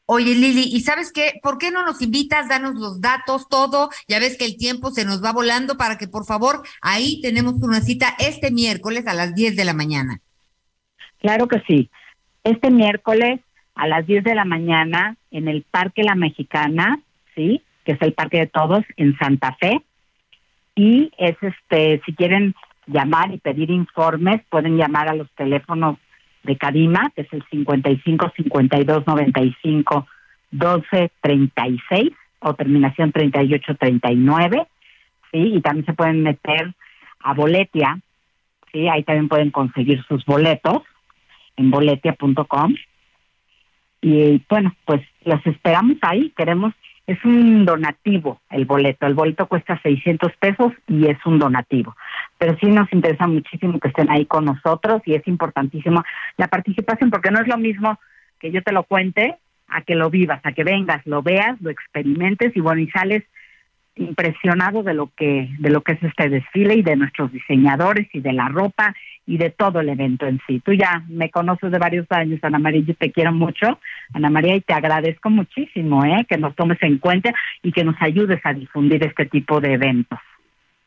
Oye, 0.07 0.35
Lili, 0.35 0.65
¿y 0.73 0.81
sabes 0.81 1.13
qué? 1.13 1.39
¿Por 1.43 1.59
qué 1.59 1.71
no 1.71 1.85
nos 1.85 2.01
invitas? 2.01 2.49
Danos 2.49 2.77
los 2.77 3.03
datos, 3.03 3.47
todo. 3.49 3.91
Ya 4.09 4.19
ves 4.19 4.39
que 4.39 4.47
el 4.47 4.57
tiempo 4.57 4.91
se 4.91 5.05
nos 5.05 5.23
va 5.23 5.33
volando 5.33 5.77
para 5.77 5.99
que, 5.99 6.09
por 6.09 6.25
favor, 6.25 6.63
ahí 6.81 7.21
tenemos 7.21 7.55
una 7.61 7.83
cita 7.83 8.15
este 8.19 8.51
miércoles 8.51 9.07
a 9.07 9.13
las 9.13 9.35
10 9.35 9.55
de 9.55 9.65
la 9.67 9.75
mañana. 9.75 10.21
Claro 11.21 11.47
que 11.47 11.61
sí. 11.67 11.91
Este 12.43 12.71
miércoles 12.71 13.41
a 13.75 13.87
las 13.87 14.07
10 14.07 14.25
de 14.25 14.35
la 14.35 14.47
mañana 14.47 15.17
en 15.31 15.47
el 15.47 15.63
Parque 15.63 16.03
La 16.03 16.15
Mexicana, 16.15 17.01
¿sí? 17.35 17.63
Que 17.85 17.93
es 17.93 18.01
el 18.01 18.15
Parque 18.15 18.39
de 18.39 18.47
Todos 18.47 18.85
en 18.97 19.15
Santa 19.19 19.57
Fe 19.61 19.83
y 20.79 21.11
es 21.19 21.37
este 21.43 22.01
si 22.07 22.15
quieren 22.15 22.55
llamar 22.87 23.35
y 23.35 23.39
pedir 23.39 23.69
informes 23.69 24.41
pueden 24.49 24.77
llamar 24.77 25.09
a 25.09 25.15
los 25.15 25.29
teléfonos 25.33 25.97
de 26.45 26.57
Cadima 26.57 27.11
que 27.17 27.23
es 27.23 27.33
el 27.33 27.45
55 27.51 28.33
52 28.37 29.07
95 29.07 30.07
12 30.53 31.11
36 31.21 32.13
o 32.39 32.55
terminación 32.55 33.11
38 33.11 33.75
39 33.75 34.67
sí 35.33 35.39
y 35.57 35.61
también 35.61 35.85
se 35.85 35.95
pueden 35.95 36.23
meter 36.23 36.73
a 37.25 37.35
Boletia 37.35 37.99
sí 38.73 38.89
ahí 38.89 39.03
también 39.03 39.29
pueden 39.29 39.51
conseguir 39.51 40.05
sus 40.05 40.25
boletos 40.25 40.83
en 41.57 41.73
boletia.com 41.73 42.75
y 44.01 44.41
bueno 44.49 44.73
pues 44.85 45.03
los 45.29 45.45
esperamos 45.47 45.99
ahí. 46.03 46.33
Queremos 46.37 46.73
es 47.09 47.25
un 47.25 47.65
donativo 47.65 48.43
el 48.51 48.67
boleto. 48.67 49.07
El 49.07 49.15
boleto 49.15 49.47
cuesta 49.47 49.81
600 49.83 50.31
pesos 50.37 50.75
y 50.87 51.07
es 51.07 51.17
un 51.25 51.39
donativo. 51.39 51.97
Pero 52.37 52.55
sí 52.61 52.67
nos 52.67 52.93
interesa 52.93 53.27
muchísimo 53.27 53.81
que 53.81 53.89
estén 53.89 54.11
ahí 54.11 54.27
con 54.27 54.45
nosotros 54.45 55.01
y 55.07 55.15
es 55.15 55.27
importantísimo 55.27 56.05
la 56.37 56.49
participación 56.49 57.11
porque 57.11 57.31
no 57.31 57.41
es 57.41 57.49
lo 57.49 57.57
mismo 57.57 57.99
que 58.39 58.53
yo 58.53 58.63
te 58.63 58.73
lo 58.73 58.83
cuente 58.83 59.37
a 59.69 59.81
que 59.81 59.95
lo 59.95 60.11
vivas, 60.11 60.41
a 60.45 60.53
que 60.53 60.65
vengas, 60.65 61.01
lo 61.07 61.23
veas, 61.23 61.59
lo 61.63 61.71
experimentes 61.71 62.55
y 62.55 62.61
bueno, 62.61 62.83
y 62.83 62.91
sales 62.91 63.25
impresionado 63.95 64.83
de 64.83 64.93
lo 64.93 65.11
que 65.17 65.49
de 65.59 65.71
lo 65.71 65.81
que 65.81 65.93
es 65.93 66.03
este 66.03 66.29
desfile 66.29 66.75
y 66.75 66.83
de 66.83 66.95
nuestros 66.95 67.33
diseñadores 67.33 68.07
y 68.13 68.21
de 68.21 68.35
la 68.35 68.49
ropa 68.49 68.95
y 69.29 69.37
de 69.37 69.51
todo 69.51 69.81
el 69.81 69.91
evento 69.91 70.27
en 70.27 70.41
sí. 70.47 70.61
Tú 70.61 70.73
ya 70.73 71.05
me 71.07 71.31
conoces 71.31 71.71
de 71.71 71.79
varios 71.79 72.07
años, 72.11 72.41
Ana 72.43 72.59
María, 72.59 72.81
y 72.81 72.95
te 72.95 73.13
quiero 73.13 73.31
mucho, 73.31 73.79
Ana 74.15 74.31
María, 74.31 74.57
y 74.57 74.63
te 74.63 74.73
agradezco 74.73 75.29
muchísimo 75.29 76.03
¿eh? 76.03 76.25
que 76.27 76.39
nos 76.39 76.57
tomes 76.57 76.83
en 76.83 76.97
cuenta 76.97 77.31
y 77.63 77.71
que 77.71 77.85
nos 77.85 77.97
ayudes 78.01 78.41
a 78.45 78.55
difundir 78.55 79.05
este 79.05 79.27
tipo 79.27 79.61
de 79.61 79.75
eventos. 79.75 80.19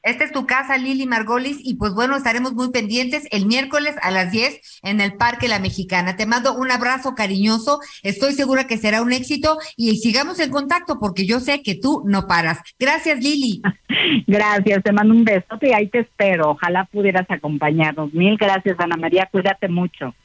Esta 0.04 0.24
es 0.24 0.32
tu 0.32 0.45
casa, 0.45 0.78
Lili 0.78 1.06
Margolis, 1.06 1.60
y 1.62 1.76
pues 1.76 1.93
bueno, 1.93 2.16
estaremos 2.16 2.54
muy 2.54 2.72
pendientes 2.72 3.28
el 3.32 3.45
miércoles 3.45 3.95
a 4.02 4.12
las 4.12 4.32
10 4.32 4.82
en 4.84 4.99
el 4.99 5.14
Parque 5.14 5.47
La 5.47 5.60
Mexicana. 5.60 6.16
Te 6.16 6.26
mando 6.26 6.56
un 6.56 6.72
abrazo 6.72 7.14
cariñoso, 7.14 7.80
estoy 8.02 8.34
segura 8.34 8.66
que 8.66 8.78
será 8.78 9.02
un 9.02 9.14
éxito 9.14 9.58
y 9.78 9.97
sigamos 9.97 10.39
en 10.39 10.49
contacto 10.49 10.97
porque 10.99 11.26
yo 11.26 11.39
sé 11.39 11.62
que 11.62 11.76
tú 11.76 12.04
no 12.06 12.28
paras. 12.28 12.60
Gracias, 12.80 13.24
Lili. 13.24 13.62
Gracias, 14.28 14.84
te 14.84 14.91
mando 14.91 15.14
un 15.14 15.24
beso 15.24 15.60
y 15.62 15.74
ahí 15.74 15.88
te 15.88 15.99
espero. 15.99 16.52
Ojalá 16.52 16.86
pudieras 16.86 17.30
acompañarnos. 17.30 18.14
Mil 18.14 18.38
gracias, 18.38 18.80
Ana 18.80 18.97
María, 18.97 19.28
cuídate 19.32 19.68
mucho. 19.68 20.16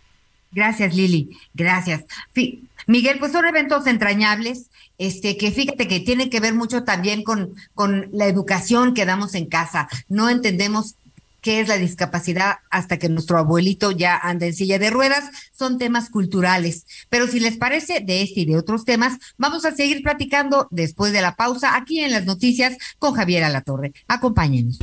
Gracias, 0.56 0.96
Lili. 0.96 1.38
Gracias. 1.52 2.04
Miguel, 2.86 3.18
pues 3.18 3.32
son 3.32 3.44
eventos 3.44 3.86
entrañables, 3.86 4.70
este, 4.96 5.36
que 5.36 5.50
fíjate 5.50 5.86
que 5.86 6.00
tienen 6.00 6.30
que 6.30 6.40
ver 6.40 6.54
mucho 6.54 6.82
también 6.82 7.24
con, 7.24 7.54
con 7.74 8.08
la 8.10 8.26
educación 8.26 8.94
que 8.94 9.04
damos 9.04 9.34
en 9.34 9.46
casa. 9.46 9.86
No 10.08 10.30
entendemos 10.30 10.94
qué 11.42 11.60
es 11.60 11.68
la 11.68 11.76
discapacidad 11.76 12.56
hasta 12.70 12.98
que 12.98 13.10
nuestro 13.10 13.36
abuelito 13.36 13.90
ya 13.90 14.16
anda 14.16 14.46
en 14.46 14.54
silla 14.54 14.78
de 14.78 14.88
ruedas, 14.88 15.24
son 15.52 15.76
temas 15.76 16.08
culturales. 16.08 16.86
Pero 17.10 17.26
si 17.26 17.38
les 17.38 17.58
parece, 17.58 18.00
de 18.00 18.22
este 18.22 18.40
y 18.40 18.46
de 18.46 18.56
otros 18.56 18.86
temas, 18.86 19.18
vamos 19.36 19.66
a 19.66 19.74
seguir 19.74 20.02
platicando 20.02 20.68
después 20.70 21.12
de 21.12 21.20
la 21.20 21.36
pausa 21.36 21.76
aquí 21.76 22.00
en 22.00 22.12
las 22.12 22.24
noticias 22.24 22.78
con 22.98 23.12
Javier 23.12 23.44
Alatorre. 23.44 23.92
Acompáñenos. 24.08 24.78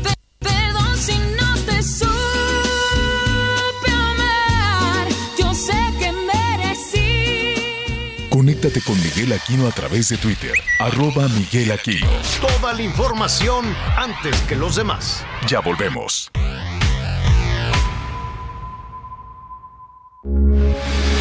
Conéctate 8.53 8.81
con 8.81 9.01
Miguel 9.01 9.33
Aquino 9.33 9.67
a 9.67 9.71
través 9.71 10.09
de 10.09 10.17
Twitter, 10.17 10.53
arroba 10.77 11.27
Miguel 11.27 11.71
Aquino. 11.71 12.07
Toda 12.39 12.71
la 12.71 12.83
información 12.83 13.65
antes 13.97 14.39
que 14.41 14.55
los 14.55 14.75
demás. 14.75 15.25
Ya 15.47 15.59
volvemos. 15.59 16.31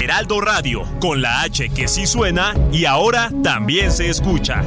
Heraldo 0.02 0.42
Radio, 0.42 0.82
con 1.00 1.22
la 1.22 1.40
H 1.40 1.70
que 1.70 1.88
sí 1.88 2.04
suena 2.06 2.52
y 2.70 2.84
ahora 2.84 3.30
también 3.42 3.92
se 3.92 4.10
escucha. 4.10 4.62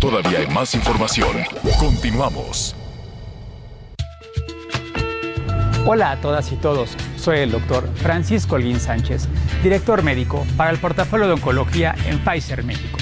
Todavía 0.00 0.38
hay 0.38 0.46
más 0.46 0.74
información. 0.74 1.36
Continuamos. 1.78 2.74
Hola 5.88 6.10
a 6.10 6.20
todas 6.20 6.50
y 6.50 6.56
todos. 6.56 6.96
Soy 7.16 7.38
el 7.38 7.52
doctor 7.52 7.88
Francisco 7.94 8.56
Olguín 8.56 8.80
Sánchez, 8.80 9.28
director 9.62 10.02
médico 10.02 10.44
para 10.56 10.72
el 10.72 10.78
portafolio 10.78 11.28
de 11.28 11.34
oncología 11.34 11.94
en 12.06 12.18
Pfizer 12.18 12.64
México. 12.64 12.98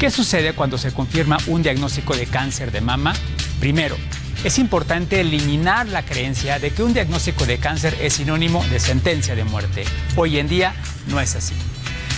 ¿Qué 0.00 0.10
sucede 0.10 0.52
cuando 0.52 0.76
se 0.76 0.92
confirma 0.92 1.36
un 1.46 1.62
diagnóstico 1.62 2.16
de 2.16 2.26
cáncer 2.26 2.72
de 2.72 2.80
mama? 2.80 3.14
Primero, 3.60 3.96
es 4.42 4.58
importante 4.58 5.20
eliminar 5.20 5.86
la 5.86 6.04
creencia 6.04 6.58
de 6.58 6.72
que 6.72 6.82
un 6.82 6.94
diagnóstico 6.94 7.46
de 7.46 7.58
cáncer 7.58 7.96
es 8.00 8.14
sinónimo 8.14 8.64
de 8.72 8.80
sentencia 8.80 9.36
de 9.36 9.44
muerte. 9.44 9.84
Hoy 10.16 10.40
en 10.40 10.48
día 10.48 10.74
no 11.06 11.20
es 11.20 11.36
así. 11.36 11.54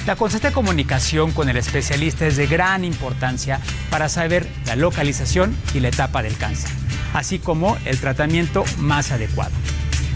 La 0.06 0.16
constante 0.16 0.52
comunicación 0.52 1.32
con 1.32 1.50
el 1.50 1.58
especialista 1.58 2.26
es 2.26 2.38
de 2.38 2.46
gran 2.46 2.82
importancia 2.82 3.60
para 3.90 4.08
saber 4.08 4.48
la 4.64 4.74
localización 4.74 5.54
y 5.74 5.80
la 5.80 5.88
etapa 5.88 6.22
del 6.22 6.38
cáncer, 6.38 6.70
así 7.12 7.38
como 7.38 7.76
el 7.84 8.00
tratamiento 8.00 8.64
más 8.78 9.12
adecuado. 9.12 9.52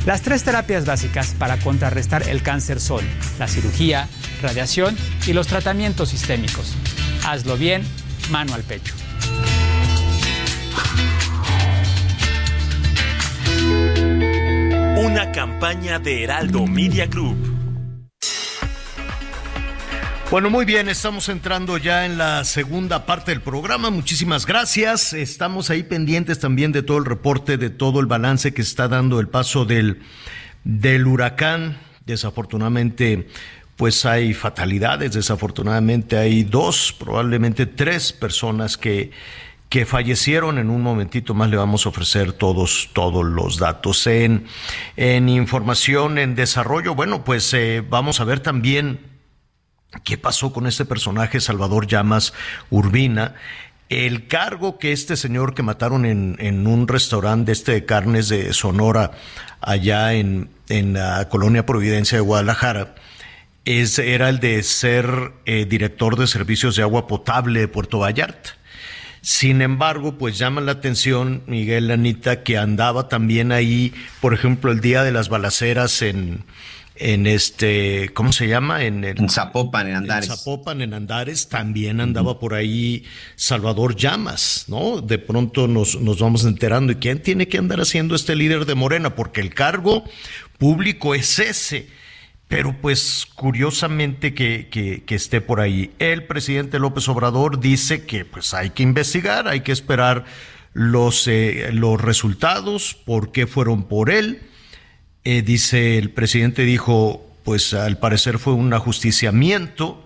Las 0.07 0.22
tres 0.22 0.42
terapias 0.42 0.84
básicas 0.84 1.34
para 1.38 1.59
contrarrestar 1.59 2.28
el 2.28 2.42
cáncer 2.42 2.80
son 2.80 3.05
la 3.38 3.46
cirugía, 3.46 4.09
radiación 4.42 4.96
y 5.28 5.32
los 5.32 5.46
tratamientos 5.46 6.09
sistémicos. 6.09 6.74
Hazlo 7.24 7.57
bien, 7.57 7.82
mano 8.30 8.55
al 8.55 8.62
pecho. 8.62 8.94
Una 15.05 15.30
campaña 15.30 16.00
de 16.00 16.24
Heraldo 16.24 16.66
Media 16.66 17.07
Group. 17.07 17.51
Bueno, 20.32 20.48
muy 20.48 20.64
bien, 20.64 20.88
estamos 20.88 21.28
entrando 21.28 21.76
ya 21.76 22.06
en 22.06 22.16
la 22.16 22.42
segunda 22.44 23.04
parte 23.04 23.32
del 23.32 23.42
programa. 23.42 23.90
Muchísimas 23.90 24.46
gracias. 24.46 25.12
Estamos 25.12 25.68
ahí 25.68 25.82
pendientes 25.82 26.38
también 26.38 26.72
de 26.72 26.82
todo 26.82 26.96
el 26.96 27.04
reporte, 27.04 27.58
de 27.58 27.68
todo 27.68 28.00
el 28.00 28.06
balance 28.06 28.54
que 28.54 28.62
está 28.62 28.88
dando 28.88 29.20
el 29.20 29.28
paso 29.28 29.66
del, 29.66 30.00
del 30.64 31.06
huracán. 31.06 31.76
Desafortunadamente, 32.06 33.28
pues 33.76 34.06
hay 34.06 34.32
fatalidades. 34.32 35.12
Desafortunadamente 35.12 36.16
hay 36.16 36.44
dos, 36.44 36.96
probablemente 36.98 37.66
tres 37.66 38.14
personas 38.14 38.78
que, 38.78 39.10
que 39.68 39.84
fallecieron. 39.84 40.56
En 40.56 40.70
un 40.70 40.80
momentito 40.80 41.34
más 41.34 41.50
le 41.50 41.58
vamos 41.58 41.84
a 41.84 41.90
ofrecer 41.90 42.32
todos, 42.32 42.88
todos 42.94 43.22
los 43.22 43.58
datos. 43.58 44.06
En, 44.06 44.46
en 44.96 45.28
información, 45.28 46.16
en 46.16 46.34
desarrollo, 46.34 46.94
bueno, 46.94 47.22
pues 47.22 47.52
eh, 47.52 47.84
vamos 47.86 48.18
a 48.20 48.24
ver 48.24 48.40
también 48.40 49.11
¿Qué 50.05 50.16
pasó 50.16 50.53
con 50.53 50.66
este 50.66 50.84
personaje, 50.84 51.40
Salvador 51.40 51.86
Llamas 51.86 52.32
Urbina? 52.70 53.34
El 53.88 54.26
cargo 54.26 54.78
que 54.78 54.93
este 54.93 55.16
señor 55.16 55.55
que 55.55 55.62
mataron 55.62 56.07
en, 56.07 56.36
en 56.38 56.66
un 56.66 56.88
restaurante 56.88 57.53
este 57.53 57.72
de 57.72 57.84
carnes 57.84 58.30
de 58.30 58.55
Sonora, 58.55 59.12
allá 59.61 60.14
en, 60.14 60.49
en 60.70 60.95
la 60.95 61.28
colonia 61.28 61.66
Providencia 61.66 62.16
de 62.16 62.22
Guadalajara, 62.22 62.95
es, 63.66 63.99
era 63.99 64.30
el 64.30 64.40
de 64.40 64.62
ser 64.62 65.32
eh, 65.45 65.66
director 65.66 66.16
de 66.16 66.26
servicios 66.26 66.74
de 66.76 66.82
agua 66.82 67.07
potable 67.07 67.61
de 67.61 67.68
Puerto 67.68 67.99
Vallarta. 67.99 68.57
Sin 69.20 69.62
embargo, 69.62 70.18
pues 70.18 70.38
llama 70.38 70.62
la 70.62 70.72
atención, 70.72 71.43
Miguel 71.47 71.90
Anita, 71.90 72.43
que 72.43 72.59
andaba 72.59 73.09
también 73.09 73.53
ahí, 73.53 73.93
por 74.20 74.34
ejemplo, 74.34 74.72
el 74.72 74.80
día 74.80 75.05
de 75.05 75.12
las 75.12 75.28
balaceras 75.28 76.03
en, 76.03 76.45
en 76.97 77.26
este, 77.26 78.11
¿cómo 78.12 78.32
se 78.32 78.49
llama? 78.49 78.84
En, 78.84 79.05
el, 79.05 79.18
en 79.18 79.28
Zapopan, 79.28 79.88
en 79.88 79.97
Andares. 79.97 80.28
En 80.28 80.36
Zapopan, 80.36 80.82
en 80.82 80.95
Andares, 80.95 81.49
también 81.49 82.01
andaba 82.01 82.38
por 82.38 82.55
ahí 82.55 83.05
Salvador 83.34 83.97
Llamas, 83.97 84.66
¿no? 84.68 85.01
De 85.01 85.18
pronto 85.18 85.68
nos, 85.68 86.01
nos 86.01 86.20
vamos 86.20 86.45
enterando. 86.45 86.93
¿Y 86.93 86.97
quién 86.97 87.22
tiene 87.22 87.49
que 87.49 87.59
andar 87.59 87.80
haciendo 87.80 88.14
este 88.14 88.36
líder 88.36 88.66
de 88.66 88.74
Morena? 88.74 89.14
Porque 89.14 89.40
el 89.40 89.55
cargo 89.55 90.05
público 90.59 91.14
es 91.14 91.38
ese. 91.38 91.88
Pero 92.49 92.76
pues 92.82 93.26
curiosamente 93.34 94.34
que, 94.34 94.68
que, 94.70 95.05
que, 95.05 95.14
esté 95.14 95.40
por 95.40 95.61
ahí. 95.61 95.93
El 95.99 96.26
presidente 96.26 96.78
López 96.78 97.09
Obrador 97.09 97.61
dice 97.61 98.05
que 98.05 98.26
pues 98.26 98.53
hay 98.53 98.70
que 98.70 98.82
investigar, 98.82 99.49
hay 99.49 99.62
que 99.62 99.72
esperar 99.72 100.26
los, 100.74 101.26
eh, 101.28 101.70
los 101.72 101.99
resultados, 101.99 102.95
por 103.07 103.32
qué 103.32 103.47
fueron 103.47 103.84
por 103.84 104.11
él 104.11 104.43
eh, 105.24 105.42
dice 105.42 105.98
el 105.98 106.10
presidente 106.10 106.62
dijo, 106.62 107.24
pues 107.44 107.74
al 107.74 107.98
parecer 107.98 108.38
fue 108.38 108.54
un 108.54 108.72
ajusticiamiento, 108.72 110.04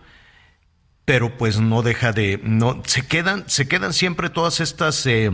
pero 1.05 1.37
pues 1.37 1.61
no 1.61 1.83
deja 1.83 2.13
de, 2.13 2.41
no, 2.43 2.83
se 2.87 3.07
quedan, 3.07 3.45
se 3.49 3.69
quedan 3.69 3.93
siempre 3.93 4.31
todas 4.31 4.61
estas 4.61 5.07
eh, 5.07 5.31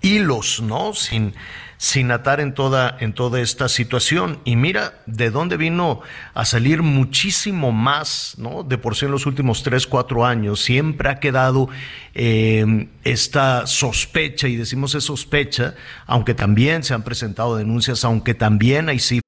hilos, 0.00 0.60
¿no? 0.62 0.94
Sin, 0.94 1.34
sin 1.76 2.10
atar 2.10 2.40
en 2.40 2.54
toda, 2.54 2.96
en 3.00 3.12
toda 3.12 3.40
esta 3.40 3.68
situación. 3.68 4.38
Y 4.44 4.56
mira 4.56 5.02
de 5.06 5.30
dónde 5.30 5.56
vino 5.56 6.00
a 6.34 6.44
salir 6.44 6.82
muchísimo 6.82 7.72
más, 7.72 8.34
¿no? 8.38 8.62
De 8.62 8.78
por 8.78 8.96
sí 8.96 9.06
en 9.06 9.10
los 9.10 9.26
últimos 9.26 9.62
tres, 9.62 9.86
cuatro 9.86 10.24
años 10.24 10.60
siempre 10.60 11.10
ha 11.10 11.20
quedado 11.20 11.68
eh, 12.14 12.88
esta 13.04 13.66
sospecha, 13.66 14.48
y 14.48 14.56
decimos 14.56 14.94
es 14.94 15.04
sospecha, 15.04 15.74
aunque 16.06 16.34
también 16.34 16.82
se 16.82 16.94
han 16.94 17.02
presentado 17.02 17.56
denuncias, 17.56 18.04
aunque 18.04 18.34
también 18.34 18.88
hay 18.88 18.98
cifras. 18.98 19.22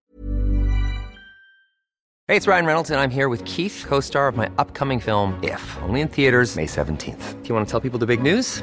Hey, 2.26 2.36
it's 2.36 2.46
Ryan 2.46 2.64
Reynolds, 2.64 2.90
and 2.90 2.98
I'm 2.98 3.10
here 3.10 3.28
with 3.28 3.44
Keith, 3.44 3.84
co-star 3.86 4.28
of 4.28 4.34
my 4.34 4.48
upcoming 4.56 4.98
film, 4.98 5.38
If, 5.42 5.60
only 5.82 6.00
in 6.00 6.08
theaters 6.08 6.56
May 6.56 6.64
17th. 6.64 7.42
Do 7.42 7.48
you 7.48 7.54
want 7.54 7.66
to 7.66 7.70
tell 7.70 7.80
people 7.80 7.98
the 7.98 8.06
big 8.06 8.22
news? 8.22 8.62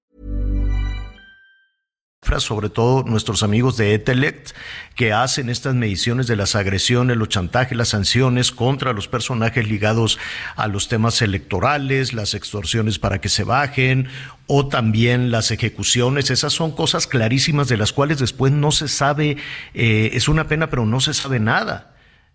Sobre 2.39 2.69
todo 2.69 3.03
nuestros 3.03 3.43
amigos 3.43 3.77
de 3.77 3.93
Etelect, 3.93 4.51
que 4.95 5.13
hacen 5.13 5.49
estas 5.49 5.75
mediciones 5.75 6.27
de 6.27 6.35
las 6.35 6.55
agresiones, 6.55 7.17
los 7.17 7.29
chantajes, 7.29 7.77
las 7.77 7.89
sanciones 7.89 8.51
contra 8.51 8.93
los 8.93 9.07
personajes 9.07 9.67
ligados 9.67 10.19
a 10.55 10.67
los 10.67 10.87
temas 10.87 11.21
electorales, 11.21 12.13
las 12.13 12.33
extorsiones 12.33 12.99
para 12.99 13.19
que 13.19 13.29
se 13.29 13.43
bajen 13.43 14.07
o 14.47 14.67
también 14.67 15.31
las 15.31 15.51
ejecuciones. 15.51 16.29
Esas 16.29 16.53
son 16.53 16.71
cosas 16.71 17.07
clarísimas 17.07 17.67
de 17.67 17.77
las 17.77 17.93
cuales 17.93 18.19
después 18.19 18.51
no 18.51 18.71
se 18.71 18.87
sabe, 18.87 19.37
eh, 19.73 20.11
es 20.13 20.27
una 20.27 20.47
pena, 20.47 20.69
pero 20.69 20.85
no 20.85 20.99
se 20.99 21.13
sabe 21.13 21.39
nada 21.39 21.90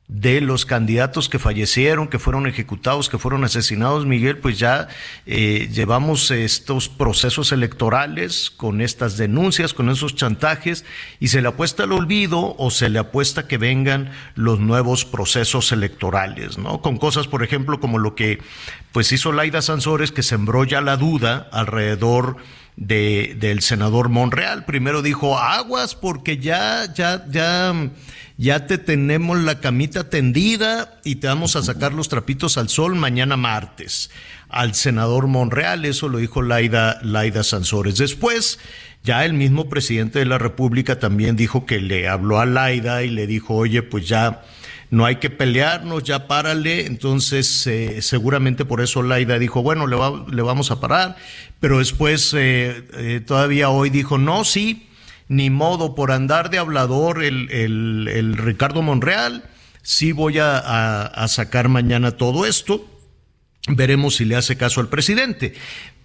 de 0.09 0.41
los 0.41 0.67
candidatos 0.67 1.29
que 1.29 1.41
fallecieron, 1.41 2.07
que 2.07 2.21
fueron 2.21 2.47
ejecutados, 2.47 3.09
que 3.09 3.19
fueron 3.19 3.43
asesinados, 3.43 4.07
Miguel, 4.07 4.39
pues 4.39 4.57
ya 4.57 4.87
eh, 5.27 5.69
llevamos 5.73 6.31
estos 6.31 6.89
procesos 6.89 7.51
electorales 7.51 8.51
con 8.51 8.81
estas 8.81 9.17
denuncias, 9.17 9.75
con 9.75 9.91
esos 9.91 10.15
chantajes, 10.15 10.85
y 11.19 11.29
se 11.29 11.43
le 11.43 11.49
apuesta 11.49 11.83
al 11.83 11.93
olvido 11.93 12.55
o 12.57 12.71
se 12.71 12.89
le 12.89 13.01
apuesta 13.01 13.49
que 13.49 13.59
vengan 13.59 14.13
los 14.37 14.61
nuevos 14.61 15.05
procesos 15.05 15.73
electorales, 15.73 16.57
¿no? 16.57 16.81
Con 16.81 16.99
cosas, 16.99 17.27
por 17.27 17.43
ejemplo, 17.43 17.81
como 17.81 17.99
lo 17.99 18.15
que 18.15 18.39
pues 18.93 19.11
hizo 19.11 19.33
Laida 19.33 19.61
Sansores, 19.61 20.13
que 20.13 20.23
sembró 20.23 20.65
ya 20.65 20.81
la 20.81 20.97
duda 20.97 21.49
alrededor 21.53 22.37
de, 22.77 23.37
del 23.39 23.61
senador 23.63 24.09
Monreal. 24.09 24.65
Primero 24.65 25.03
dijo 25.03 25.39
aguas 25.39 25.95
porque 25.95 26.39
ya, 26.39 26.93
ya, 26.95 27.27
ya 27.29 27.75
ya 28.39 28.67
te 28.67 28.79
tenemos 28.79 29.39
la 29.39 29.61
camita 29.61 30.11
tendida 30.11 31.01
y 31.05 31.17
te 31.17 31.27
vamos 31.27 31.57
a 31.57 31.63
sacar 31.63 31.95
los 31.95 32.09
trapitos 32.09 32.59
al 32.59 32.69
sol 32.69 32.95
mañana 32.95 33.37
martes. 33.37 34.11
Al 34.49 34.75
senador 34.75 35.27
Monreal, 35.27 35.85
eso 35.85 36.09
lo 36.09 36.19
dijo 36.19 36.43
Laida, 36.43 37.01
Laida 37.03 37.43
Sansores. 37.43 37.97
Después, 37.97 38.59
ya 39.03 39.25
el 39.25 39.33
mismo 39.33 39.69
presidente 39.69 40.19
de 40.19 40.27
la 40.27 40.39
República 40.39 40.99
también 40.99 41.35
dijo 41.35 41.65
que 41.65 41.81
le 41.81 42.09
habló 42.09 42.39
a 42.39 42.47
Laida 42.47 43.03
y 43.03 43.11
le 43.11 43.27
dijo, 43.27 43.55
oye, 43.55 43.83
pues 43.83 44.07
ya 44.07 44.43
no 44.91 45.05
hay 45.05 45.17
que 45.17 45.31
pelearnos, 45.31 46.05
ya 46.05 46.29
párale. 46.29 46.87
Entonces, 46.87 47.67
eh, 47.67 48.03
seguramente 48.03 48.65
por 48.65 48.81
eso 48.81 49.03
Laida 49.03 49.39
dijo, 49.39 49.63
bueno, 49.63 49.87
le, 49.87 49.97
le 50.31 50.43
vamos 50.43 50.71
a 50.71 50.81
parar. 50.81 51.17
Pero 51.59 51.79
después, 51.79 52.35
eh, 52.35 52.85
eh, 52.95 53.21
todavía 53.27 53.71
hoy 53.71 53.91
dijo, 53.91 54.19
no, 54.19 54.45
sí, 54.45 54.87
ni 55.29 55.51
modo, 55.51 55.95
por 55.95 56.13
andar 56.13 56.51
de 56.51 56.59
hablador 56.59 57.23
el, 57.23 57.51
el, 57.51 58.37
Ricardo 58.37 58.83
Monreal, 58.83 59.45
sí 59.83 60.13
voy 60.13 60.39
a, 60.39 60.59
a 60.59 61.29
sacar 61.29 61.69
mañana 61.69 62.13
todo 62.13 62.47
esto. 62.47 62.87
Veremos 63.69 64.17
si 64.17 64.25
le 64.25 64.37
hace 64.37 64.57
caso 64.57 64.81
al 64.81 64.89
presidente. 64.89 65.55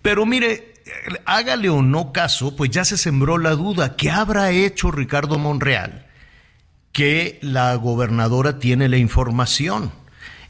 Pero 0.01 0.25
mire, 0.25 0.73
hágale 1.25 1.69
o 1.69 1.81
no 1.81 2.11
caso, 2.11 2.55
pues 2.55 2.71
ya 2.71 2.85
se 2.85 2.97
sembró 2.97 3.37
la 3.37 3.51
duda. 3.51 3.95
¿Qué 3.95 4.09
habrá 4.09 4.51
hecho 4.51 4.91
Ricardo 4.91 5.37
Monreal? 5.37 6.07
que 6.91 7.39
la 7.41 7.75
gobernadora 7.75 8.59
tiene 8.59 8.89
la 8.89 8.97
información. 8.97 9.91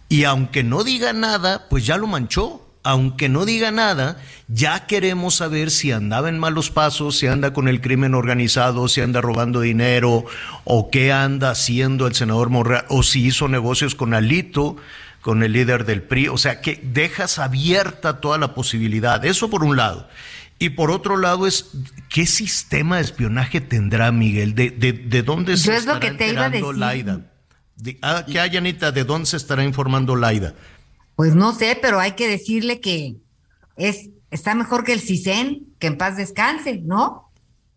Y 0.10 0.26
aunque 0.26 0.64
no 0.64 0.84
diga 0.84 1.14
nada, 1.14 1.68
pues 1.70 1.86
ya 1.86 1.98
lo 1.98 2.08
manchó. 2.08 2.61
Aunque 2.84 3.30
no 3.30 3.46
diga 3.46 3.72
nada, 3.72 4.20
ya 4.48 4.88
queremos 4.88 5.36
saber 5.36 5.70
si 5.70 5.92
andaba 5.92 6.30
en 6.30 6.40
malos 6.40 6.72
pasos, 6.72 7.18
si 7.18 7.28
anda 7.28 7.54
con 7.54 7.68
el 7.68 7.80
crimen 7.80 8.16
organizado, 8.16 8.88
si 8.88 9.02
anda 9.02 9.22
robando 9.22 9.62
dinero, 9.62 10.26
o 10.64 10.90
qué 10.90 11.12
anda 11.12 11.52
haciendo 11.52 12.08
el 12.08 12.16
senador 12.16 12.50
Monreal, 12.50 12.86
o 12.90 13.04
si 13.04 13.26
hizo 13.26 13.48
negocios 13.48 13.94
con 13.94 14.16
Alito, 14.16 14.78
con 15.22 15.44
el 15.44 15.54
líder 15.54 15.86
del 15.86 16.02
PRI. 16.02 16.30
O 16.30 16.38
sea, 16.38 16.60
que 16.60 16.80
dejas 16.84 17.38
abierta 17.38 18.20
toda 18.20 18.38
la 18.38 18.56
posibilidad. 18.56 19.24
Eso 19.24 19.50
por 19.50 19.64
un 19.64 19.78
lado. 19.78 20.10
Y 20.62 20.70
por 20.70 20.92
otro 20.92 21.18
lado 21.18 21.48
es, 21.48 21.72
¿qué 22.10 22.28
sistema 22.28 22.98
de 22.98 23.04
espionaje 23.04 23.62
tendrá 23.62 24.12
Miguel? 24.12 24.54
¿De, 24.54 24.70
de, 24.70 25.24
dónde 25.24 25.58
se 25.58 25.76
estará 25.76 26.00
que 26.00 26.12
te 26.12 26.34
Laida? 26.34 27.22
ah, 28.04 28.26
¿Qué 28.32 28.40
hay, 28.40 28.58
Anita? 28.58 28.92
¿De 28.92 29.04
dónde 29.04 29.26
se 29.26 29.38
estará 29.38 29.64
informando 29.64 30.16
Laida? 30.16 30.54
Pues 31.22 31.36
no 31.36 31.54
sé, 31.54 31.78
pero 31.80 32.00
hay 32.00 32.14
que 32.14 32.28
decirle 32.28 32.80
que 32.80 33.18
es, 33.78 34.10
está 34.32 34.56
mejor 34.56 34.84
que 34.84 34.92
el 34.92 35.02
CISEN, 35.02 35.68
que 35.78 35.86
en 35.86 35.96
paz 36.00 36.18
descanse, 36.18 36.82
¿no? 36.84 37.30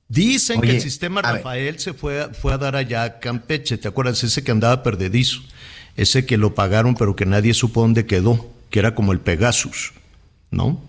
Dicen 0.08 0.62
que 0.62 0.70
el 0.70 0.80
sistema 0.80 1.20
Rafael 1.20 1.78
se 1.78 1.92
fue, 1.92 2.32
fue 2.32 2.54
a 2.54 2.56
dar 2.56 2.74
allá 2.74 3.02
a 3.02 3.18
Campeche, 3.18 3.76
¿te 3.76 3.86
acuerdas? 3.86 4.24
Ese 4.24 4.42
que 4.42 4.50
andaba 4.50 4.82
perdedizo, 4.82 5.42
ese 5.94 6.24
que 6.24 6.38
lo 6.38 6.54
pagaron 6.54 6.94
pero 6.94 7.16
que 7.16 7.26
nadie 7.26 7.52
supo 7.52 7.82
dónde 7.82 8.06
quedó, 8.06 8.50
que 8.70 8.78
era 8.78 8.94
como 8.94 9.12
el 9.12 9.20
Pegasus, 9.20 9.92
¿no? 10.50 10.80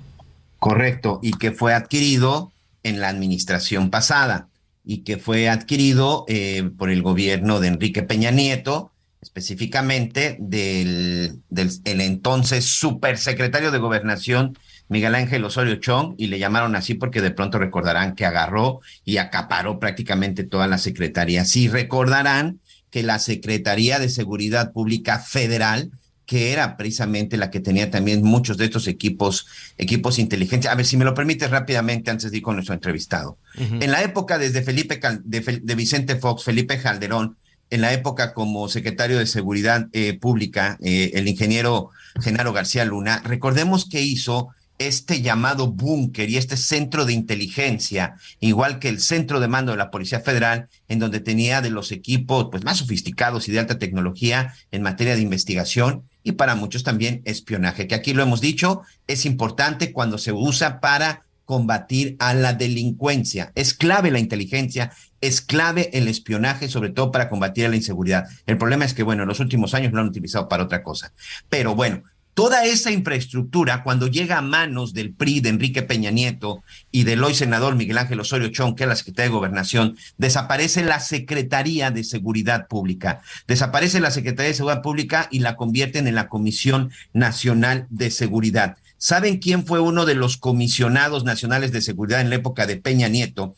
Correcto, 0.58 1.20
y 1.22 1.34
que 1.34 1.52
fue 1.52 1.74
adquirido 1.74 2.54
en 2.84 3.02
la 3.02 3.10
administración 3.10 3.90
pasada 3.90 4.48
y 4.86 5.00
que 5.00 5.18
fue 5.18 5.50
adquirido 5.50 6.24
eh, 6.30 6.64
por 6.78 6.90
el 6.90 7.02
gobierno 7.02 7.60
de 7.60 7.68
Enrique 7.68 8.02
Peña 8.02 8.32
Nieto, 8.32 8.94
específicamente 9.22 10.38
del, 10.40 11.40
del 11.50 11.72
el 11.86 12.02
entonces 12.02 12.66
supersecretario 12.66 13.72
de 13.72 13.80
Gobernación 13.80 14.58
Miguel 14.88 15.16
Ángel 15.16 15.44
Osorio 15.44 15.76
Chong, 15.78 16.14
y 16.18 16.28
le 16.28 16.40
llamaron 16.40 16.76
así 16.76 16.94
porque 16.94 17.22
de 17.22 17.32
pronto 17.32 17.58
recordarán 17.58 18.16
que 18.16 18.26
agarró 18.26 18.82
y 19.04 19.18
acaparó 19.18 19.80
prácticamente 19.80 20.44
toda 20.44 20.68
la 20.68 20.78
secretaría. 20.78 21.46
Sí 21.46 21.68
recordarán 21.68 22.60
que 22.92 23.04
la 23.04 23.20
Secretaría 23.20 24.00
de 24.00 24.10
Seguridad 24.10 24.72
Pública 24.72 25.20
Federal 25.20 25.92
que 26.26 26.52
era 26.52 26.76
precisamente 26.76 27.38
la 27.38 27.52
que 27.52 27.60
tenía 27.60 27.92
también 27.92 28.24
muchos 28.24 28.58
de 28.58 28.66
estos 28.66 28.88
equipos, 28.88 29.46
equipos 29.78 30.18
inteligentes. 30.18 30.72
A 30.72 30.74
ver, 30.74 30.86
si 30.88 30.98
me 30.98 31.06
lo 31.06 31.14
permites 31.14 31.52
rápidamente 31.52 32.10
antes 32.10 32.32
de 32.32 32.38
ir 32.38 32.44
con 32.44 32.56
nuestro 32.56 32.74
entrevistado. 32.74 33.38
En 33.58 33.92
la 33.92 34.02
época 34.02 34.40
desde 34.40 34.64
Felipe, 34.64 35.00
de, 35.24 35.76
Vicente 35.76 36.16
Fox, 36.16 36.44
Felipe 36.44 36.82
Calderón, 36.82 37.38
en 37.70 37.82
la 37.82 37.94
época 37.94 38.34
como 38.34 38.70
secretario 38.70 39.20
de 39.20 39.26
Seguridad 39.26 39.88
eh, 39.92 40.18
Pública, 40.18 40.78
eh, 40.82 41.12
el 41.16 41.28
ingeniero 41.28 41.90
Genaro 42.22 42.54
García 42.54 42.86
Luna, 42.86 43.22
recordemos 43.26 43.88
que 43.90 44.02
hizo 44.02 44.50
este 44.78 45.22
llamado 45.22 45.72
búnker 45.72 46.30
y 46.30 46.38
este 46.38 46.58
centro 46.58 47.06
de 47.06 47.14
inteligencia, 47.14 48.16
igual 48.40 48.80
que 48.80 48.90
el 48.90 49.00
centro 49.00 49.40
de 49.40 49.48
mando 49.48 49.72
de 49.72 49.78
la 49.78 49.90
Policía 49.92 50.20
Federal, 50.20 50.68
en 50.90 51.00
donde 51.00 51.22
tenía 51.22 51.62
de 51.62 51.70
los 51.70 51.92
equipos 51.92 52.48
pues, 52.52 52.64
más 52.64 52.78
sofisticados 52.78 53.48
y 53.48 53.52
de 53.52 53.60
alta 53.60 53.80
tecnología 53.80 54.54
en 54.72 54.82
materia 54.82 55.16
de 55.16 55.22
investigación 55.22 56.04
y 56.24 56.34
para 56.34 56.56
muchos 56.56 56.84
también 56.84 57.22
espionaje, 57.26 57.88
que 57.88 57.96
aquí 57.96 58.14
lo 58.14 58.24
hemos 58.24 58.42
dicho, 58.42 58.82
es 59.08 59.26
importante 59.26 59.94
cuando 59.94 60.18
se 60.18 60.34
usa 60.34 60.82
para 60.82 61.24
combatir 61.46 62.16
a 62.20 62.34
la 62.34 62.54
delincuencia. 62.54 63.52
Es 63.56 63.74
clave 63.74 64.12
la 64.12 64.20
inteligencia, 64.20 64.92
es 65.22 65.42
clave 65.42 65.90
el 65.94 66.08
espionaje, 66.08 66.68
sobre 66.68 66.90
todo 66.90 67.12
para 67.12 67.30
combatir 67.30 67.70
la 67.70 67.76
inseguridad. 67.76 68.26
El 68.46 68.58
problema 68.58 68.86
es 68.86 68.94
que, 68.94 69.04
bueno, 69.04 69.24
en 69.24 69.30
los 69.30 69.40
últimos 69.40 69.74
años 69.74 69.94
lo 69.94 70.02
han 70.02 70.08
utilizado 70.08 70.48
para 70.48 70.64
otra 70.64 70.84
cosa. 70.84 71.14
Pero 71.50 71.76
bueno, 71.76 72.04
toda 72.34 72.66
esa 72.66 72.92
infraestructura, 72.92 73.82
cuando 73.82 74.08
llega 74.08 74.38
a 74.38 74.42
manos 74.42 74.94
del 74.94 75.14
PRI 75.14 75.40
de 75.40 75.50
Enrique 75.50 75.82
Peña 75.84 76.12
Nieto 76.12 76.64
y 76.92 77.06
del 77.06 77.24
hoy 77.24 77.34
senador 77.34 77.76
Miguel 77.76 77.98
Ángel 77.98 78.20
Osorio 78.20 78.50
Chong, 78.50 78.76
que 78.76 78.84
es 78.84 78.90
la 78.90 78.96
Secretaría 78.96 79.30
de 79.30 79.36
Gobernación, 79.36 79.98
desaparece 80.18 80.84
la 80.84 81.00
Secretaría 81.00 81.92
de 81.92 82.04
Seguridad 82.04 82.68
Pública. 82.68 83.22
Desaparece 83.48 84.02
la 84.02 84.12
Secretaría 84.12 84.50
de 84.50 84.56
Seguridad 84.56 84.82
Pública 84.82 85.28
y 85.32 85.40
la 85.40 85.56
convierten 85.56 86.08
en 86.08 86.16
la 86.16 86.28
Comisión 86.28 86.92
Nacional 87.14 87.88
de 87.90 88.12
Seguridad. 88.12 88.78
¿Saben 88.98 89.38
quién 89.38 89.66
fue 89.66 89.80
uno 89.80 90.06
de 90.06 90.16
los 90.16 90.38
comisionados 90.38 91.26
nacionales 91.26 91.72
de 91.72 91.82
seguridad 91.82 92.22
en 92.22 92.30
la 92.30 92.38
época 92.38 92.66
de 92.66 92.78
Peña 92.78 93.08
Nieto 93.08 93.56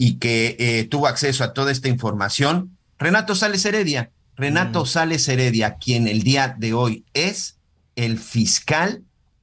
y 0.00 0.14
que 0.14 0.56
eh, 0.58 0.84
tuvo 0.84 1.08
acceso 1.08 1.44
a 1.44 1.52
toda 1.52 1.70
esta 1.70 1.88
información? 1.88 2.78
Renato 2.98 3.34
Sales 3.34 3.66
Heredia. 3.66 4.10
Renato 4.34 4.84
mm. 4.84 4.86
Sales 4.86 5.28
Heredia, 5.28 5.76
quien 5.76 6.08
el 6.08 6.22
día 6.22 6.56
de 6.58 6.72
hoy 6.72 7.04
es 7.12 7.58
el 7.96 8.18
fiscal 8.18 9.02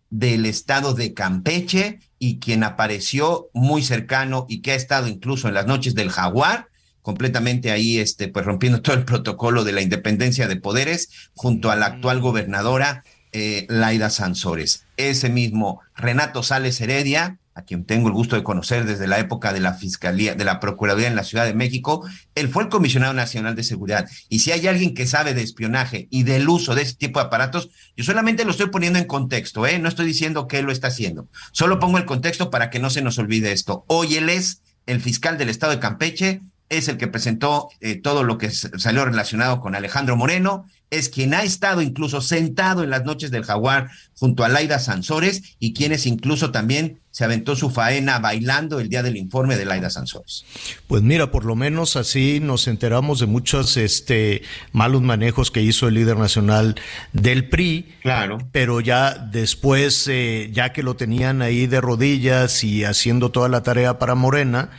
del 0.09 0.47
estado 0.47 0.95
de 0.95 1.13
Campeche 1.13 1.99
y 2.17 2.39
quien 2.39 2.63
apareció 2.63 3.49
muy 3.53 3.83
cercano 3.83 4.47
y 4.49 4.61
que 4.61 4.71
ha 4.71 4.75
estado 4.75 5.07
incluso 5.07 5.47
en 5.47 5.53
las 5.53 5.67
noches 5.67 5.93
del 5.93 6.09
jaguar, 6.09 6.69
completamente 7.03 7.69
ahí, 7.69 7.99
este, 7.99 8.27
pues 8.27 8.43
rompiendo 8.43 8.81
todo 8.81 8.95
el 8.95 9.05
protocolo 9.05 9.63
de 9.63 9.73
la 9.73 9.81
independencia 9.83 10.47
de 10.47 10.55
poderes, 10.55 11.29
junto 11.35 11.69
a 11.69 11.75
la 11.75 11.85
actual 11.85 12.19
gobernadora 12.19 13.03
eh, 13.31 13.67
Laida 13.69 14.09
Sansores. 14.09 14.85
Ese 14.97 15.29
mismo 15.29 15.81
Renato 15.95 16.41
Sales 16.41 16.81
Heredia, 16.81 17.37
a 17.57 17.63
quien 17.63 17.85
tengo 17.85 18.07
el 18.07 18.13
gusto 18.13 18.35
de 18.35 18.43
conocer 18.43 18.85
desde 18.85 19.07
la 19.07 19.17
época 19.17 19.51
de 19.51 19.59
la 19.59 19.73
Fiscalía, 19.73 20.35
de 20.35 20.45
la 20.45 20.59
Procuraduría 20.59 21.07
en 21.07 21.15
la 21.15 21.23
Ciudad 21.23 21.45
de 21.45 21.55
México, 21.55 22.07
él 22.35 22.49
fue 22.49 22.61
el 22.61 22.69
comisionado 22.69 23.15
nacional 23.15 23.55
de 23.55 23.63
seguridad. 23.63 24.07
Y 24.29 24.39
si 24.39 24.51
hay 24.51 24.67
alguien 24.67 24.93
que 24.93 25.07
sabe 25.07 25.33
de 25.33 25.41
espionaje 25.41 26.07
y 26.11 26.21
del 26.21 26.47
uso 26.47 26.75
de 26.75 26.83
ese 26.83 26.93
tipo 26.93 27.19
de 27.19 27.25
aparatos, 27.25 27.69
yo 27.95 28.03
solamente 28.03 28.45
lo 28.45 28.51
estoy 28.51 28.67
poniendo 28.67 28.99
en 28.99 29.05
contexto, 29.05 29.65
¿eh? 29.65 29.79
no 29.79 29.89
estoy 29.89 30.05
diciendo 30.05 30.47
que 30.47 30.59
él 30.59 30.65
lo 30.65 30.71
está 30.71 30.89
haciendo. 30.89 31.27
Solo 31.51 31.79
pongo 31.79 31.97
el 31.97 32.05
contexto 32.05 32.51
para 32.51 32.69
que 32.69 32.77
no 32.77 32.91
se 32.91 33.01
nos 33.01 33.17
olvide 33.17 33.51
esto. 33.51 33.85
Hoy 33.87 34.17
él 34.17 34.29
es 34.29 34.61
el 34.85 35.01
fiscal 35.01 35.39
del 35.39 35.49
estado 35.49 35.71
de 35.71 35.79
Campeche, 35.79 36.41
es 36.69 36.87
el 36.89 36.97
que 36.97 37.07
presentó 37.07 37.69
eh, 37.81 37.95
todo 37.95 38.23
lo 38.23 38.37
que 38.37 38.51
salió 38.51 39.03
relacionado 39.05 39.61
con 39.61 39.73
Alejandro 39.73 40.15
Moreno 40.15 40.65
es 40.89 41.09
quien 41.09 41.33
ha 41.33 41.43
estado 41.43 41.81
incluso 41.81 42.21
sentado 42.21 42.83
en 42.83 42.89
las 42.89 43.03
noches 43.03 43.31
del 43.31 43.43
jaguar 43.43 43.89
junto 44.17 44.43
a 44.43 44.49
Laida 44.49 44.79
Sansores 44.79 45.55
y 45.59 45.73
quienes 45.73 46.05
incluso 46.05 46.51
también 46.51 46.99
se 47.11 47.23
aventó 47.23 47.55
su 47.55 47.69
faena 47.71 48.19
bailando 48.19 48.79
el 48.79 48.89
día 48.89 49.03
del 49.03 49.17
informe 49.17 49.57
de 49.57 49.65
Laida 49.65 49.89
Sansores. 49.89 50.45
Pues 50.87 51.01
mira, 51.01 51.31
por 51.31 51.45
lo 51.45 51.55
menos 51.55 51.95
así 51.95 52.39
nos 52.39 52.67
enteramos 52.67 53.19
de 53.19 53.25
muchos 53.25 53.75
este, 53.75 54.43
malos 54.71 55.01
manejos 55.01 55.51
que 55.51 55.61
hizo 55.61 55.87
el 55.87 55.95
líder 55.95 56.17
nacional 56.17 56.75
del 57.13 57.49
PRI. 57.49 57.95
Claro. 58.01 58.37
Pero 58.51 58.81
ya 58.81 59.15
después, 59.15 60.07
eh, 60.07 60.51
ya 60.53 60.73
que 60.73 60.83
lo 60.83 60.95
tenían 60.95 61.41
ahí 61.41 61.67
de 61.67 61.81
rodillas 61.81 62.63
y 62.63 62.83
haciendo 62.83 63.31
toda 63.31 63.49
la 63.49 63.63
tarea 63.63 63.97
para 63.97 64.15
Morena, 64.15 64.69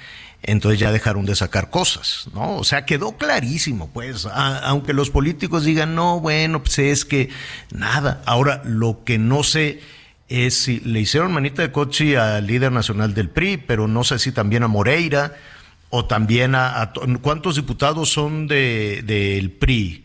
entonces 0.43 0.79
ya 0.79 0.93
dejaron 0.93 1.27
de 1.27 1.35
sacar 1.35 1.71
cosas, 1.71 2.29
¿no? 2.33 2.57
O 2.57 2.65
sea, 2.65 2.87
quedó 2.87 3.17
clarísimo, 3.17 3.91
pues, 3.93 4.27
aunque 4.27 4.93
los 4.93 5.11
políticos 5.11 5.65
digan, 5.65 5.95
no, 5.95 6.21
bueno, 6.21 6.63
pues 6.63 6.79
es 6.79 7.05
que 7.05 7.31
nada. 7.73 8.23
Ahora, 8.25 8.63
lo 8.65 9.05
que 9.05 9.19
no 9.19 9.43
sé 9.43 9.81
es 10.29 10.55
si 10.55 10.81
le 10.81 11.01
hicieron 11.01 11.33
manita 11.33 11.63
de 11.63 11.73
coche 11.73 12.19
al 12.19 12.47
líder 12.47 12.71
nacional 12.71 13.15
del 13.15 13.31
PRI, 13.31 13.57
pero 13.57 13.89
no 13.89 14.05
sé 14.05 14.19
si 14.19 14.31
también 14.31 14.63
a 14.63 14.69
Moreira 14.69 15.35
o 15.91 16.05
también 16.05 16.55
a, 16.55 16.93
cuántos 17.23 17.57
diputados 17.57 18.11
son 18.11 18.47
de 18.47 19.03
del 19.05 19.51
PRI. 19.51 20.05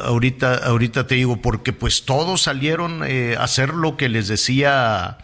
Ahorita, 0.00 0.56
ahorita 0.56 1.06
te 1.06 1.14
digo, 1.14 1.40
porque 1.40 1.72
pues 1.72 2.04
todos 2.04 2.42
salieron 2.42 3.02
eh, 3.06 3.36
a 3.38 3.44
hacer 3.44 3.74
lo 3.74 3.96
que 3.96 4.08
les 4.08 4.28
decía 4.28 5.18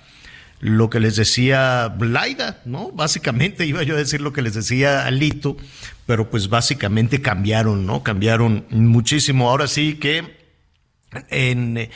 lo 0.60 0.90
que 0.90 1.00
les 1.00 1.16
decía 1.16 1.88
Blaida, 1.88 2.60
¿no? 2.64 2.90
Básicamente 2.92 3.66
iba 3.66 3.82
yo 3.82 3.94
a 3.94 3.98
decir 3.98 4.20
lo 4.20 4.32
que 4.32 4.42
les 4.42 4.54
decía 4.54 5.06
Alito, 5.06 5.56
pero 6.06 6.30
pues 6.30 6.48
básicamente 6.48 7.20
cambiaron, 7.20 7.86
¿no? 7.86 8.02
Cambiaron 8.02 8.66
muchísimo. 8.70 9.50
Ahora 9.50 9.66
sí 9.66 9.96
que 9.96 10.36
en, 11.30 11.76
eh, 11.76 11.90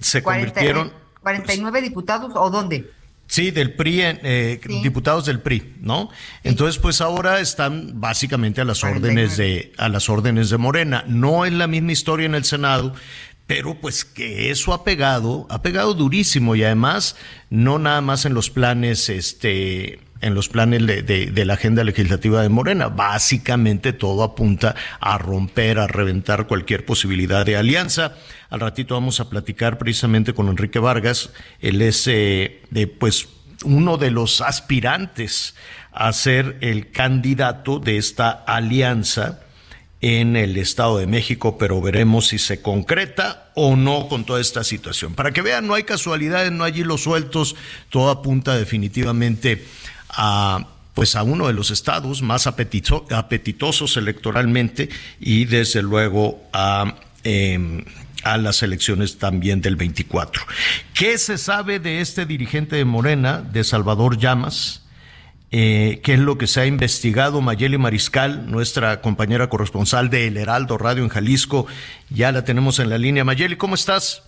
se 0.00 0.22
convirtieron... 0.22 0.92
¿49 1.22 1.82
diputados 1.82 2.32
o 2.36 2.50
dónde? 2.50 2.88
Sí, 3.28 3.50
del 3.50 3.72
PRI, 3.72 4.00
eh, 4.02 4.60
diputados 4.84 5.26
del 5.26 5.40
PRI, 5.40 5.74
¿no? 5.80 6.10
Entonces, 6.44 6.78
pues 6.78 7.00
ahora 7.00 7.40
están 7.40 8.00
básicamente 8.00 8.60
a 8.60 8.64
las 8.64 8.84
órdenes 8.84 9.36
de 9.36 9.72
a 9.78 9.88
las 9.88 10.08
órdenes 10.08 10.48
de 10.48 10.58
Morena. 10.58 11.04
No 11.08 11.44
es 11.44 11.52
la 11.52 11.66
misma 11.66 11.90
historia 11.90 12.26
en 12.26 12.36
el 12.36 12.44
Senado, 12.44 12.94
pero 13.46 13.76
pues 13.80 14.04
que 14.04 14.50
eso 14.50 14.72
ha 14.72 14.84
pegado, 14.84 15.46
ha 15.50 15.62
pegado 15.62 15.94
durísimo 15.94 16.56
y 16.56 16.64
además 16.64 17.16
no 17.48 17.78
nada 17.78 18.00
más 18.00 18.24
en 18.24 18.34
los 18.34 18.50
planes, 18.50 19.08
este, 19.08 20.00
en 20.20 20.34
los 20.34 20.48
planes 20.48 20.84
de, 20.86 21.02
de, 21.02 21.44
la 21.44 21.54
agenda 21.54 21.84
legislativa 21.84 22.42
de 22.42 22.48
Morena. 22.48 22.88
Básicamente 22.88 23.92
todo 23.92 24.24
apunta 24.24 24.74
a 24.98 25.16
romper, 25.18 25.78
a 25.78 25.86
reventar 25.86 26.48
cualquier 26.48 26.84
posibilidad 26.84 27.46
de 27.46 27.56
alianza. 27.56 28.14
Al 28.50 28.60
ratito 28.60 28.94
vamos 28.94 29.20
a 29.20 29.30
platicar 29.30 29.78
precisamente 29.78 30.32
con 30.32 30.48
Enrique 30.48 30.80
Vargas. 30.80 31.30
Él 31.60 31.82
es 31.82 32.06
eh, 32.08 32.62
de, 32.70 32.88
pues, 32.88 33.28
uno 33.64 33.96
de 33.96 34.10
los 34.10 34.40
aspirantes 34.40 35.54
a 35.92 36.12
ser 36.12 36.58
el 36.60 36.90
candidato 36.90 37.78
de 37.78 37.96
esta 37.96 38.30
alianza 38.30 39.45
en 40.00 40.36
el 40.36 40.56
Estado 40.56 40.98
de 40.98 41.06
México, 41.06 41.56
pero 41.58 41.80
veremos 41.80 42.28
si 42.28 42.38
se 42.38 42.60
concreta 42.60 43.50
o 43.54 43.76
no 43.76 44.08
con 44.08 44.24
toda 44.24 44.40
esta 44.40 44.62
situación. 44.64 45.14
Para 45.14 45.32
que 45.32 45.42
vean, 45.42 45.66
no 45.66 45.74
hay 45.74 45.84
casualidades, 45.84 46.52
no 46.52 46.64
hay 46.64 46.80
hilos 46.80 47.02
sueltos, 47.02 47.56
todo 47.90 48.10
apunta 48.10 48.56
definitivamente 48.56 49.64
a 50.10 50.68
pues 50.94 51.14
a 51.14 51.22
uno 51.22 51.46
de 51.46 51.52
los 51.52 51.70
estados 51.70 52.22
más 52.22 52.46
apetitosos 52.46 53.96
electoralmente 53.98 54.88
y 55.20 55.44
desde 55.44 55.82
luego 55.82 56.42
a 56.54 56.94
em, 57.22 57.84
a 58.26 58.38
las 58.38 58.62
elecciones 58.62 59.18
también 59.18 59.60
del 59.60 59.76
24. 59.76 60.42
¿Qué 60.94 61.18
se 61.18 61.38
sabe 61.38 61.78
de 61.78 62.00
este 62.00 62.26
dirigente 62.26 62.76
de 62.76 62.84
Morena, 62.84 63.40
de 63.40 63.62
Salvador 63.62 64.18
Llamas? 64.18 64.85
Eh, 65.52 66.00
¿Qué 66.02 66.14
es 66.14 66.18
lo 66.18 66.38
que 66.38 66.46
se 66.46 66.60
ha 66.60 66.66
investigado? 66.66 67.40
Mayeli 67.40 67.78
Mariscal, 67.78 68.50
nuestra 68.50 69.00
compañera 69.00 69.48
corresponsal 69.48 70.10
de 70.10 70.26
El 70.26 70.36
Heraldo 70.36 70.76
Radio 70.76 71.04
en 71.04 71.08
Jalisco, 71.08 71.66
ya 72.10 72.32
la 72.32 72.44
tenemos 72.44 72.78
en 72.78 72.90
la 72.90 72.98
línea. 72.98 73.24
Mayeli, 73.24 73.56
¿cómo 73.56 73.74
estás? 73.74 74.26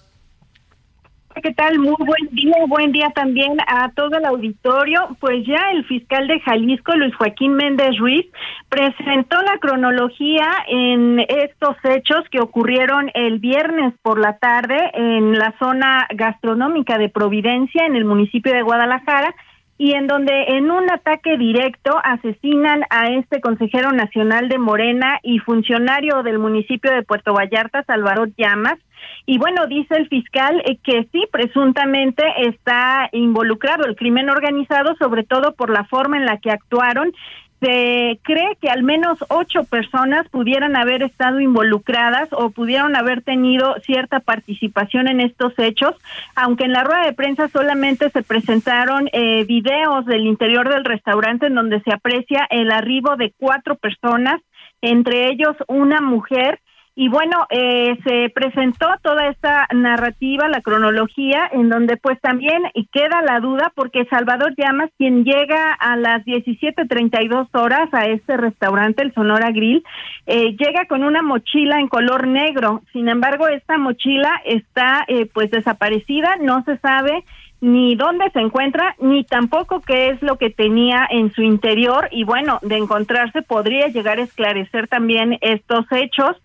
¿qué 1.41 1.53
tal? 1.55 1.79
Muy 1.79 1.95
buen 1.99 2.29
día, 2.33 2.55
buen 2.67 2.93
día 2.93 3.11
también 3.15 3.57
a 3.67 3.91
todo 3.93 4.19
el 4.19 4.25
auditorio. 4.25 5.17
Pues 5.21 5.47
ya 5.47 5.71
el 5.73 5.85
fiscal 5.85 6.27
de 6.27 6.41
Jalisco, 6.41 6.97
Luis 6.97 7.15
Joaquín 7.15 7.55
Méndez 7.55 7.97
Ruiz, 7.99 8.27
presentó 8.69 9.41
la 9.43 9.59
cronología 9.59 10.49
en 10.67 11.21
estos 11.21 11.77
hechos 11.85 12.25
que 12.31 12.41
ocurrieron 12.41 13.11
el 13.15 13.39
viernes 13.39 13.95
por 14.03 14.19
la 14.19 14.39
tarde 14.39 14.91
en 14.95 15.39
la 15.39 15.55
zona 15.59 16.07
gastronómica 16.15 16.99
de 16.99 17.09
Providencia, 17.09 17.87
en 17.87 17.97
el 17.97 18.05
municipio 18.05 18.53
de 18.53 18.63
Guadalajara, 18.63 19.35
y 19.79 19.93
en 19.93 20.09
donde 20.09 20.33
en 20.49 20.71
un 20.71 20.91
ataque 20.91 21.39
directo 21.39 21.97
asesinan 22.03 22.83
a 22.91 23.11
este 23.11 23.41
consejero 23.41 23.93
nacional 23.93 24.49
de 24.49 24.59
Morena 24.59 25.21
y 25.23 25.39
funcionario 25.39 26.23
del 26.25 26.41
municipio 26.41 26.93
de 26.93 27.05
Puerto 27.05 27.33
Vallarta, 27.33 27.85
Salvador 27.85 28.31
Llamas, 28.37 28.79
y 29.27 29.39
bueno, 29.39 29.67
dice 29.67 29.95
el 29.95 30.09
fiscal 30.09 30.61
eh, 30.65 30.79
que 30.83 31.07
sí, 31.13 31.25
presuntamente 31.31 32.25
está 32.49 33.09
involucrado 33.13 33.85
el 33.85 33.95
crimen 33.95 34.31
organizado, 34.31 34.97
sobre 34.97 35.23
todo 35.23 35.53
por 35.53 35.71
la 35.71 35.85
forma 35.85 36.17
en 36.17 36.27
la 36.27 36.39
que 36.39 36.51
actuaron 36.51 37.13
se 37.61 38.21
cree 38.23 38.57
que 38.61 38.71
al 38.71 38.83
menos 38.83 39.19
ocho 39.29 39.65
personas 39.65 40.29
pudieran 40.29 40.77
haber 40.77 41.03
estado 41.03 41.41
involucradas 41.41 42.29
o 42.33 42.51
pudieron 42.51 42.95
haber 42.95 43.23
tenido 43.23 43.75
cierta 43.81 44.21
participación 44.21 45.09
en 45.09 45.21
estos 45.21 45.59
hechos, 45.59 45.95
aunque 46.37 46.65
en 46.65 46.73
la 46.73 46.85
rueda 46.85 47.05
de 47.05 47.15
prensa 47.15 47.49
solamente 47.49 48.11
se 48.11 48.23
presentaron 48.23 49.09
eh, 49.13 49.45
videos 49.45 50.07
del 50.07 50.27
interior 50.27 50.69
del 50.69 50.85
restaurante 50.85 51.47
en 51.47 51.55
donde 51.55 51.81
se 51.81 51.93
aprecia 51.93 52.47
el 52.51 52.71
arribo 52.71 53.17
de 53.17 53.33
cuatro 53.37 53.75
personas, 53.75 54.41
entre 54.81 55.29
ellos 55.29 55.57
una 55.67 56.01
mujer 56.01 56.61
y 57.01 57.07
bueno, 57.09 57.47
eh, 57.51 57.97
se 58.03 58.29
presentó 58.31 58.89
toda 59.05 59.29
esta 59.29 59.69
narrativa, 59.73 60.49
la 60.49 60.63
cronología, 60.63 61.49
en 61.53 61.69
donde 61.69 61.97
pues 61.97 62.21
también 62.21 62.65
queda 62.91 63.23
la 63.23 63.39
duda 63.39 63.71
porque 63.77 64.05
Salvador 64.07 64.53
Llamas, 64.57 64.91
quien 64.99 65.23
llega 65.23 65.75
a 65.75 65.95
las 65.95 66.25
17.32 66.25 67.51
horas 67.53 67.89
a 67.93 68.07
este 68.07 68.37
restaurante, 68.37 69.05
el 69.05 69.15
Sonora 69.15 69.53
Grill, 69.53 69.85
eh, 70.27 70.57
llega 70.59 70.87
con 70.89 71.05
una 71.05 71.23
mochila 71.23 71.79
en 71.79 71.87
color 71.87 72.27
negro. 72.27 72.83
Sin 72.93 73.09
embargo, 73.09 73.47
esta 73.47 73.79
mochila 73.79 74.33
está 74.45 75.05
eh, 75.07 75.27
pues 75.33 75.53
desaparecida, 75.53 76.35
no 76.41 76.65
se 76.65 76.79
sabe 76.79 77.23
ni 77.61 77.97
dónde 77.97 78.31
se 78.31 78.41
encuentra, 78.41 78.95
ni 79.01 79.25
tampoco 79.25 79.81
qué 79.81 80.11
es 80.11 80.23
lo 80.23 80.37
que 80.37 80.51
tenía 80.51 81.07
en 81.11 81.33
su 81.33 81.43
interior 81.43 82.09
y 82.11 82.25
bueno, 82.25 82.59
de 82.63 82.77
encontrarse 82.77 83.43
podría 83.43 83.89
llegar 83.89 84.19
a 84.19 84.23
esclarecer 84.23 84.89
también 84.89 85.39
estos 85.41 85.85
hechos. 85.91 86.37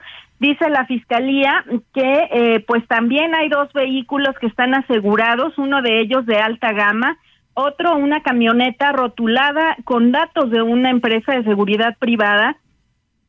Dice 0.43 0.69
la 0.69 0.85
fiscalía 0.87 1.63
que 1.93 2.27
eh, 2.29 2.65
pues 2.67 2.85
también 2.89 3.33
hay 3.33 3.47
dos 3.47 3.71
vehículos 3.71 4.35
que 4.41 4.47
están 4.47 4.73
asegurados, 4.73 5.57
uno 5.57 5.81
de 5.81 6.01
ellos 6.01 6.25
de 6.25 6.35
alta 6.35 6.73
gama, 6.73 7.17
otro 7.53 7.95
una 7.95 8.23
camioneta 8.23 8.91
rotulada 8.91 9.77
con 9.85 10.11
datos 10.11 10.51
de 10.51 10.61
una 10.61 10.89
empresa 10.89 11.31
de 11.31 11.45
seguridad 11.45 11.95
privada 11.97 12.57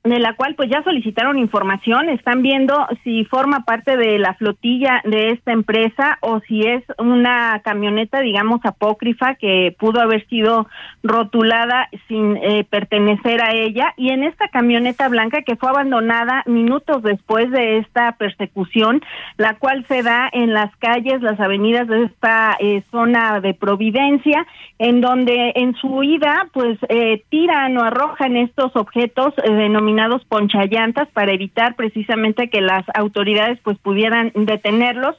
de 0.05 0.19
la 0.19 0.35
cual 0.35 0.55
pues 0.55 0.69
ya 0.69 0.83
solicitaron 0.83 1.39
información, 1.39 2.11
están 2.11 2.43
viendo 2.43 2.87
si 3.03 3.25
forma 3.25 3.61
parte 3.61 3.97
de 3.97 4.19
la 4.19 4.35
flotilla 4.35 5.01
de 5.05 5.31
esta 5.31 5.53
empresa 5.53 6.19
o 6.21 6.41
si 6.41 6.61
es 6.61 6.85
una 6.99 7.63
camioneta, 7.65 8.21
digamos, 8.21 8.61
apócrifa 8.65 9.37
que 9.37 9.75
pudo 9.79 10.03
haber 10.03 10.27
sido 10.29 10.69
rotulada 11.03 11.89
sin 12.07 12.37
eh, 12.37 12.67
pertenecer 12.69 13.41
a 13.41 13.55
ella. 13.55 13.95
Y 13.97 14.11
en 14.11 14.25
esta 14.25 14.49
camioneta 14.49 15.09
blanca 15.09 15.41
que 15.41 15.57
fue 15.57 15.71
abandonada 15.71 16.43
minutos 16.45 17.03
después 17.03 17.51
de 17.51 17.79
esta 17.79 18.13
persecución, 18.13 19.01
la 19.39 19.55
cual 19.55 19.87
se 19.89 20.03
da 20.03 20.29
en 20.31 20.53
las 20.53 20.77
calles, 20.77 21.23
las 21.23 21.41
avenidas 21.41 21.89
de 21.89 22.05
esta 22.05 22.59
eh, 22.61 22.83
zona 22.91 23.41
de 23.41 23.55
Providencia, 23.55 24.47
en 24.79 25.01
donde 25.01 25.53
en 25.55 25.75
su 25.77 25.87
huida 25.87 26.49
pues 26.53 26.77
eh, 26.91 27.23
tiran 27.31 27.75
o 27.79 27.85
arrojan 27.85 28.37
estos 28.37 28.77
objetos 28.77 29.33
denominados 29.37 29.94
denominados 29.95 30.25
ponchallantas 30.25 31.09
para 31.13 31.33
evitar 31.33 31.77
precisamente 31.77 32.49
que 32.49 32.61
las 32.61 32.85
autoridades 32.95 33.59
pues 33.63 33.79
pudieran 33.79 34.33
detenerlos. 34.35 35.17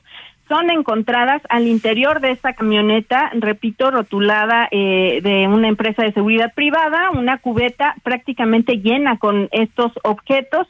Son 0.49 0.69
encontradas 0.69 1.41
al 1.49 1.65
interior 1.67 2.19
de 2.19 2.31
esta 2.31 2.53
camioneta, 2.53 3.31
repito, 3.33 3.89
rotulada 3.89 4.67
eh, 4.69 5.21
de 5.23 5.47
una 5.47 5.69
empresa 5.69 6.03
de 6.03 6.11
seguridad 6.11 6.53
privada, 6.53 7.09
una 7.11 7.39
cubeta 7.39 7.95
prácticamente 8.03 8.77
llena 8.77 9.17
con 9.17 9.47
estos 9.51 9.91
objetos 10.03 10.67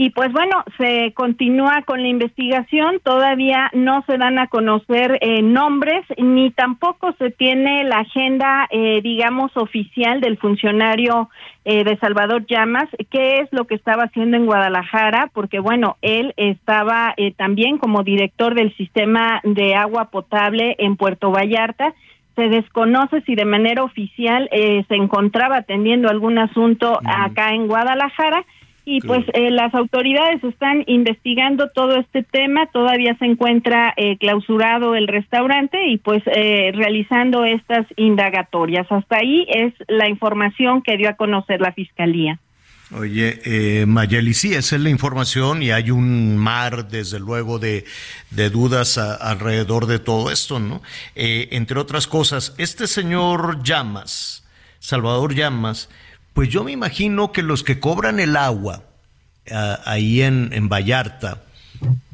y 0.00 0.10
pues 0.10 0.32
bueno, 0.32 0.62
se 0.76 1.12
continúa 1.12 1.82
con 1.82 2.00
la 2.02 2.06
investigación, 2.06 3.00
todavía 3.02 3.68
no 3.72 4.04
se 4.06 4.16
dan 4.16 4.38
a 4.38 4.46
conocer 4.46 5.18
eh, 5.20 5.42
nombres, 5.42 6.06
ni 6.16 6.52
tampoco 6.52 7.16
se 7.18 7.32
tiene 7.32 7.82
la 7.82 7.98
agenda, 7.98 8.68
eh, 8.70 9.00
digamos, 9.02 9.56
oficial 9.56 10.20
del 10.20 10.38
funcionario 10.38 11.30
eh, 11.64 11.82
de 11.82 11.96
Salvador 11.96 12.46
Llamas, 12.46 12.88
qué 13.10 13.40
es 13.40 13.48
lo 13.50 13.66
que 13.66 13.74
estaba 13.74 14.04
haciendo 14.04 14.36
en 14.36 14.46
Guadalajara, 14.46 15.32
porque 15.34 15.58
bueno, 15.58 15.96
él 16.00 16.32
estaba 16.36 17.16
también 17.36 17.78
como 17.78 18.04
director 18.04 18.54
del 18.54 18.72
sistema 18.76 19.40
de 19.42 19.74
agua 19.74 20.10
potable 20.12 20.76
en 20.78 20.94
Puerto 20.94 21.32
Vallarta, 21.32 21.92
se 22.36 22.48
desconoce 22.48 23.22
si 23.22 23.34
de 23.34 23.44
manera 23.44 23.82
oficial 23.82 24.48
se 24.52 24.94
encontraba 24.94 25.56
atendiendo 25.56 26.08
algún 26.08 26.38
asunto 26.38 27.00
acá 27.04 27.52
en 27.52 27.66
Guadalajara, 27.66 28.44
y 28.90 29.02
pues 29.02 29.22
eh, 29.34 29.50
las 29.50 29.74
autoridades 29.74 30.42
están 30.42 30.82
investigando 30.86 31.68
todo 31.68 31.96
este 31.96 32.22
tema, 32.22 32.68
todavía 32.72 33.14
se 33.18 33.26
encuentra 33.26 33.92
eh, 33.98 34.16
clausurado 34.16 34.94
el 34.94 35.08
restaurante 35.08 35.88
y 35.88 35.98
pues 35.98 36.22
eh, 36.24 36.72
realizando 36.74 37.44
estas 37.44 37.86
indagatorias. 37.96 38.90
Hasta 38.90 39.18
ahí 39.18 39.46
es 39.46 39.74
la 39.88 40.08
información 40.08 40.80
que 40.80 40.96
dio 40.96 41.10
a 41.10 41.16
conocer 41.16 41.60
la 41.60 41.72
Fiscalía. 41.72 42.40
Oye, 42.90 43.40
eh, 43.44 43.84
Mayeli, 43.84 44.32
sí, 44.32 44.54
esa 44.54 44.76
es 44.76 44.82
la 44.82 44.88
información 44.88 45.62
y 45.62 45.70
hay 45.70 45.90
un 45.90 46.38
mar, 46.38 46.88
desde 46.88 47.20
luego, 47.20 47.58
de, 47.58 47.84
de 48.30 48.48
dudas 48.48 48.96
alrededor 48.96 49.84
de 49.84 49.98
todo 49.98 50.30
esto, 50.30 50.60
¿no? 50.60 50.80
entre 51.14 51.78
otras 51.78 52.06
cosas, 52.06 52.54
este 52.56 52.86
señor 52.86 53.62
Llamas, 53.62 54.48
Salvador 54.78 55.34
Llamas, 55.34 55.90
pues 56.38 56.50
yo 56.50 56.62
me 56.62 56.70
imagino 56.70 57.32
que 57.32 57.42
los 57.42 57.64
que 57.64 57.80
cobran 57.80 58.20
el 58.20 58.36
agua 58.36 58.84
ahí 59.84 60.22
en, 60.22 60.50
en, 60.52 60.68
Vallarta, 60.68 61.42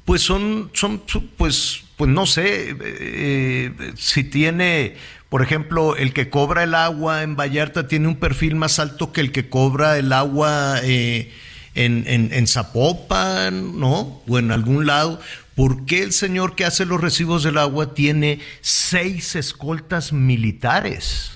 pues 0.07 0.22
son, 0.22 0.70
son 0.72 1.03
pues, 1.37 1.83
pues 1.99 2.11
no 2.11 2.25
sé, 2.25 2.75
eh, 2.81 3.70
si 3.97 4.25
tiene, 4.25 4.97
por 5.29 5.43
ejemplo, 5.43 5.95
el 5.95 6.14
que 6.14 6.31
cobra 6.31 6.62
el 6.62 6.75
agua 6.75 7.22
en 7.22 7.37
Vallarta 7.37 7.87
tiene 7.87 8.09
un 8.09 8.16
perfil 8.16 8.55
más 8.55 8.79
alto 8.79 9.12
que 9.12 9.20
el 9.20 9.31
que 9.31 9.51
cobra 9.51 9.99
el 9.99 10.11
agua 10.11 10.77
eh, 10.83 11.31
en, 11.75 12.05
en, 12.07 12.33
en 12.33 12.47
Zapopan, 12.47 13.79
¿no? 13.79 14.22
O 14.27 14.39
en 14.39 14.53
algún 14.53 14.87
lado, 14.87 15.20
¿por 15.55 15.85
qué 15.85 16.03
el 16.03 16.14
señor 16.14 16.55
que 16.55 16.64
hace 16.64 16.87
los 16.87 16.99
recibos 16.99 17.43
del 17.43 17.59
agua 17.59 17.93
tiene 17.93 18.41
seis 18.62 19.37
escoltas 19.37 20.14
militares? 20.14 21.34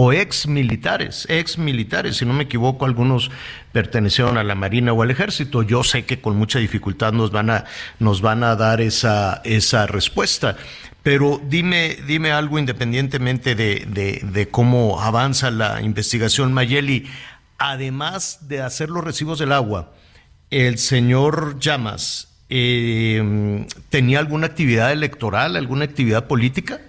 O 0.00 0.12
ex 0.12 0.46
militares, 0.46 1.26
ex 1.28 1.58
militares, 1.58 2.18
si 2.18 2.24
no 2.24 2.32
me 2.32 2.44
equivoco, 2.44 2.84
algunos 2.84 3.32
pertenecieron 3.72 4.38
a 4.38 4.44
la 4.44 4.54
Marina 4.54 4.92
o 4.92 5.02
al 5.02 5.10
Ejército. 5.10 5.64
Yo 5.64 5.82
sé 5.82 6.04
que 6.04 6.20
con 6.20 6.36
mucha 6.36 6.60
dificultad 6.60 7.12
nos 7.12 7.32
van 7.32 7.50
a, 7.50 7.64
nos 7.98 8.20
van 8.20 8.44
a 8.44 8.54
dar 8.54 8.80
esa, 8.80 9.42
esa 9.42 9.88
respuesta. 9.88 10.56
Pero 11.02 11.40
dime, 11.44 11.96
dime 12.06 12.30
algo 12.30 12.60
independientemente 12.60 13.56
de, 13.56 14.20
de, 14.22 14.48
cómo 14.48 15.00
avanza 15.00 15.50
la 15.50 15.82
investigación, 15.82 16.52
Mayeli. 16.52 17.08
Además 17.58 18.46
de 18.46 18.62
hacer 18.62 18.90
los 18.90 19.02
recibos 19.02 19.40
del 19.40 19.50
agua, 19.50 19.94
el 20.50 20.78
señor 20.78 21.58
Llamas 21.58 22.38
eh, 22.50 23.66
tenía 23.88 24.20
alguna 24.20 24.46
actividad 24.46 24.92
electoral, 24.92 25.56
alguna 25.56 25.86
actividad 25.86 26.28
política? 26.28 26.82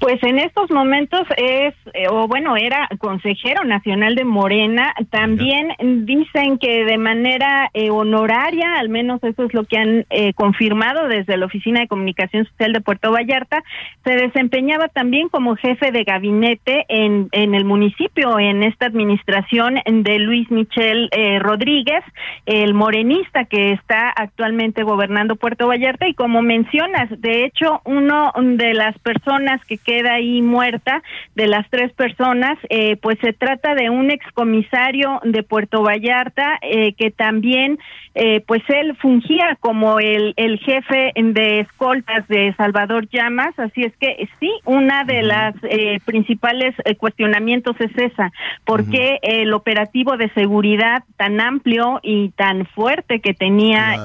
Pues 0.00 0.22
en 0.22 0.38
estos 0.38 0.70
momentos 0.70 1.26
es, 1.36 1.74
eh, 1.92 2.08
o 2.08 2.26
bueno, 2.26 2.56
era 2.56 2.88
consejero 2.98 3.64
nacional 3.64 4.14
de 4.14 4.24
Morena. 4.24 4.94
También 5.10 5.74
dicen 6.06 6.56
que 6.56 6.86
de 6.86 6.96
manera 6.96 7.68
eh, 7.74 7.90
honoraria, 7.90 8.78
al 8.78 8.88
menos 8.88 9.22
eso 9.22 9.44
es 9.44 9.52
lo 9.52 9.64
que 9.64 9.76
han 9.76 10.06
eh, 10.08 10.32
confirmado 10.32 11.06
desde 11.06 11.36
la 11.36 11.44
Oficina 11.44 11.80
de 11.80 11.88
Comunicación 11.88 12.46
Social 12.46 12.72
de 12.72 12.80
Puerto 12.80 13.12
Vallarta, 13.12 13.62
se 14.02 14.16
desempeñaba 14.16 14.88
también 14.88 15.28
como 15.28 15.54
jefe 15.56 15.92
de 15.92 16.04
gabinete 16.04 16.86
en, 16.88 17.28
en 17.32 17.54
el 17.54 17.66
municipio, 17.66 18.38
en 18.38 18.62
esta 18.62 18.86
administración 18.86 19.80
de 19.84 20.18
Luis 20.18 20.50
Michel 20.50 21.10
Rodríguez, 21.40 22.02
el 22.46 22.72
morenista 22.72 23.44
que 23.44 23.72
está 23.72 24.08
actualmente 24.08 24.82
gobernando 24.82 25.36
Puerto 25.36 25.68
Vallarta. 25.68 26.08
Y 26.08 26.14
como 26.14 26.40
mencionas, 26.40 27.10
de 27.20 27.44
hecho, 27.44 27.82
uno 27.84 28.32
de 28.34 28.72
las 28.72 28.98
personas 29.00 29.62
que 29.66 29.76
queda 29.90 30.14
ahí 30.14 30.40
muerta 30.40 31.02
de 31.34 31.48
las 31.48 31.68
tres 31.68 31.92
personas, 31.94 32.56
eh, 32.68 32.96
pues 33.02 33.18
se 33.20 33.32
trata 33.32 33.74
de 33.74 33.90
un 33.90 34.12
excomisario 34.12 35.20
de 35.24 35.42
Puerto 35.42 35.82
Vallarta 35.82 36.60
eh, 36.62 36.92
que 36.92 37.10
también, 37.10 37.76
eh, 38.14 38.42
pues 38.46 38.62
él 38.68 38.96
fungía 38.96 39.56
como 39.60 40.00
el, 40.00 40.34
el 40.36 40.58
jefe 40.58 41.12
de 41.14 41.60
escoltas 41.60 42.26
de 42.28 42.52
Salvador 42.56 43.08
Llamas, 43.08 43.58
así 43.58 43.82
es 43.82 43.96
que 43.96 44.28
sí, 44.38 44.50
una 44.64 45.04
de 45.04 45.22
las 45.22 45.54
principales 46.04 46.74
cuestionamientos 46.98 47.76
es 47.80 47.96
esa, 47.96 48.32
porque 48.64 49.18
el 49.22 49.52
operativo 49.52 50.16
de 50.16 50.28
seguridad 50.30 51.04
tan 51.16 51.40
amplio 51.40 52.00
y 52.02 52.30
tan 52.30 52.66
fuerte 52.66 53.20
que 53.20 53.34
tenía 53.34 54.02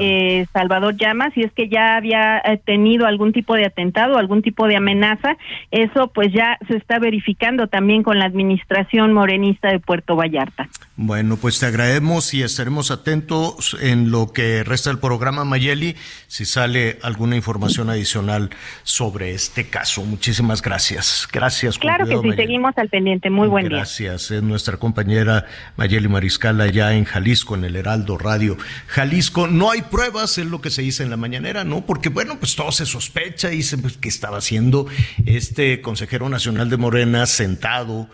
Salvador 0.53 0.95
Llamas, 0.97 1.35
y 1.35 1.43
es 1.43 1.51
que 1.53 1.67
ya 1.69 1.95
había 1.95 2.41
tenido 2.65 3.07
algún 3.07 3.33
tipo 3.33 3.55
de 3.55 3.65
atentado, 3.65 4.17
algún 4.17 4.41
tipo 4.41 4.67
de 4.67 4.77
amenaza, 4.77 5.37
eso 5.71 6.11
pues 6.13 6.31
ya 6.31 6.57
se 6.67 6.77
está 6.77 6.99
verificando 6.99 7.67
también 7.67 8.03
con 8.03 8.19
la 8.19 8.25
administración 8.25 9.13
morenista 9.13 9.69
de 9.69 9.79
Puerto 9.79 10.15
Vallarta. 10.15 10.69
Bueno, 10.97 11.37
pues 11.37 11.59
te 11.59 11.65
agradecemos 11.65 12.33
y 12.33 12.43
estaremos 12.43 12.91
atentos 12.91 13.77
en 13.81 13.94
lo 14.03 14.31
que 14.33 14.63
resta 14.63 14.89
del 14.89 14.99
programa 14.99 15.45
Mayeli, 15.45 15.95
si 16.27 16.45
sale 16.45 16.99
alguna 17.01 17.35
información 17.35 17.89
adicional 17.89 18.49
sobre 18.83 19.33
este 19.33 19.67
caso. 19.67 20.03
Muchísimas 20.03 20.61
gracias. 20.61 21.27
Gracias. 21.31 21.77
Claro 21.77 22.05
que 22.05 22.17
sí, 22.19 22.35
seguimos 22.35 22.77
al 22.77 22.89
pendiente. 22.89 23.29
Muy 23.29 23.47
buen 23.47 23.67
día. 23.67 23.77
Gracias. 23.77 24.31
Es 24.31 24.43
nuestra 24.43 24.77
compañera 24.77 25.45
Mayeli 25.77 26.07
Mariscal 26.07 26.59
allá 26.61 26.93
en 26.93 27.05
Jalisco, 27.05 27.55
en 27.55 27.65
el 27.65 27.75
Heraldo 27.75 28.17
Radio. 28.17 28.57
Jalisco, 28.87 29.47
no 29.47 29.71
hay 29.71 29.81
pruebas, 29.81 30.37
es 30.37 30.45
lo 30.45 30.61
que 30.61 30.69
se 30.69 30.81
dice 30.81 31.03
en 31.03 31.09
la 31.09 31.17
mañanera, 31.17 31.63
¿no? 31.63 31.85
Porque 31.85 32.09
bueno, 32.09 32.37
pues 32.39 32.55
todo 32.55 32.71
se 32.71 32.85
sospecha 32.85 33.51
y 33.51 33.63
se, 33.63 33.77
pues, 33.77 33.97
que 33.97 34.09
estaba 34.09 34.37
haciendo 34.37 34.87
este 35.25 35.81
consejero 35.81 36.29
nacional 36.29 36.69
de 36.69 36.77
Morena 36.77 37.25
sentado 37.25 38.09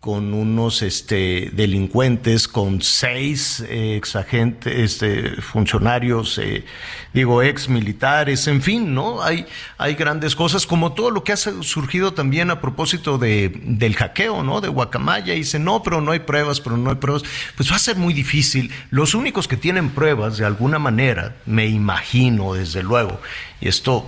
con 0.00 0.34
unos 0.34 0.82
este, 0.82 1.50
delincuentes, 1.52 2.46
con 2.46 2.80
seis 2.80 3.64
eh, 3.68 3.96
ex 3.96 4.14
agentes, 4.14 4.72
este, 4.72 5.42
funcionarios, 5.42 6.38
eh, 6.38 6.64
digo, 7.12 7.42
ex 7.42 7.68
militares, 7.68 8.46
en 8.46 8.62
fin, 8.62 8.94
¿no? 8.94 9.22
Hay, 9.22 9.46
hay 9.78 9.94
grandes 9.94 10.36
cosas, 10.36 10.66
como 10.66 10.92
todo 10.92 11.10
lo 11.10 11.24
que 11.24 11.32
ha 11.32 11.36
surgido 11.36 12.12
también 12.12 12.50
a 12.50 12.60
propósito 12.60 13.18
de, 13.18 13.60
del 13.64 13.96
hackeo, 13.96 14.44
¿no? 14.44 14.60
De 14.60 14.68
Guacamaya, 14.68 15.34
y 15.34 15.38
dice, 15.38 15.58
no, 15.58 15.82
pero 15.82 16.00
no 16.00 16.12
hay 16.12 16.20
pruebas, 16.20 16.60
pero 16.60 16.76
no 16.76 16.90
hay 16.90 16.96
pruebas. 16.96 17.24
Pues 17.56 17.72
va 17.72 17.76
a 17.76 17.80
ser 17.80 17.96
muy 17.96 18.14
difícil. 18.14 18.70
Los 18.90 19.14
únicos 19.14 19.48
que 19.48 19.56
tienen 19.56 19.90
pruebas, 19.90 20.38
de 20.38 20.44
alguna 20.44 20.78
manera, 20.78 21.36
me 21.46 21.66
imagino, 21.66 22.54
desde 22.54 22.82
luego, 22.82 23.20
y 23.60 23.68
esto 23.68 24.06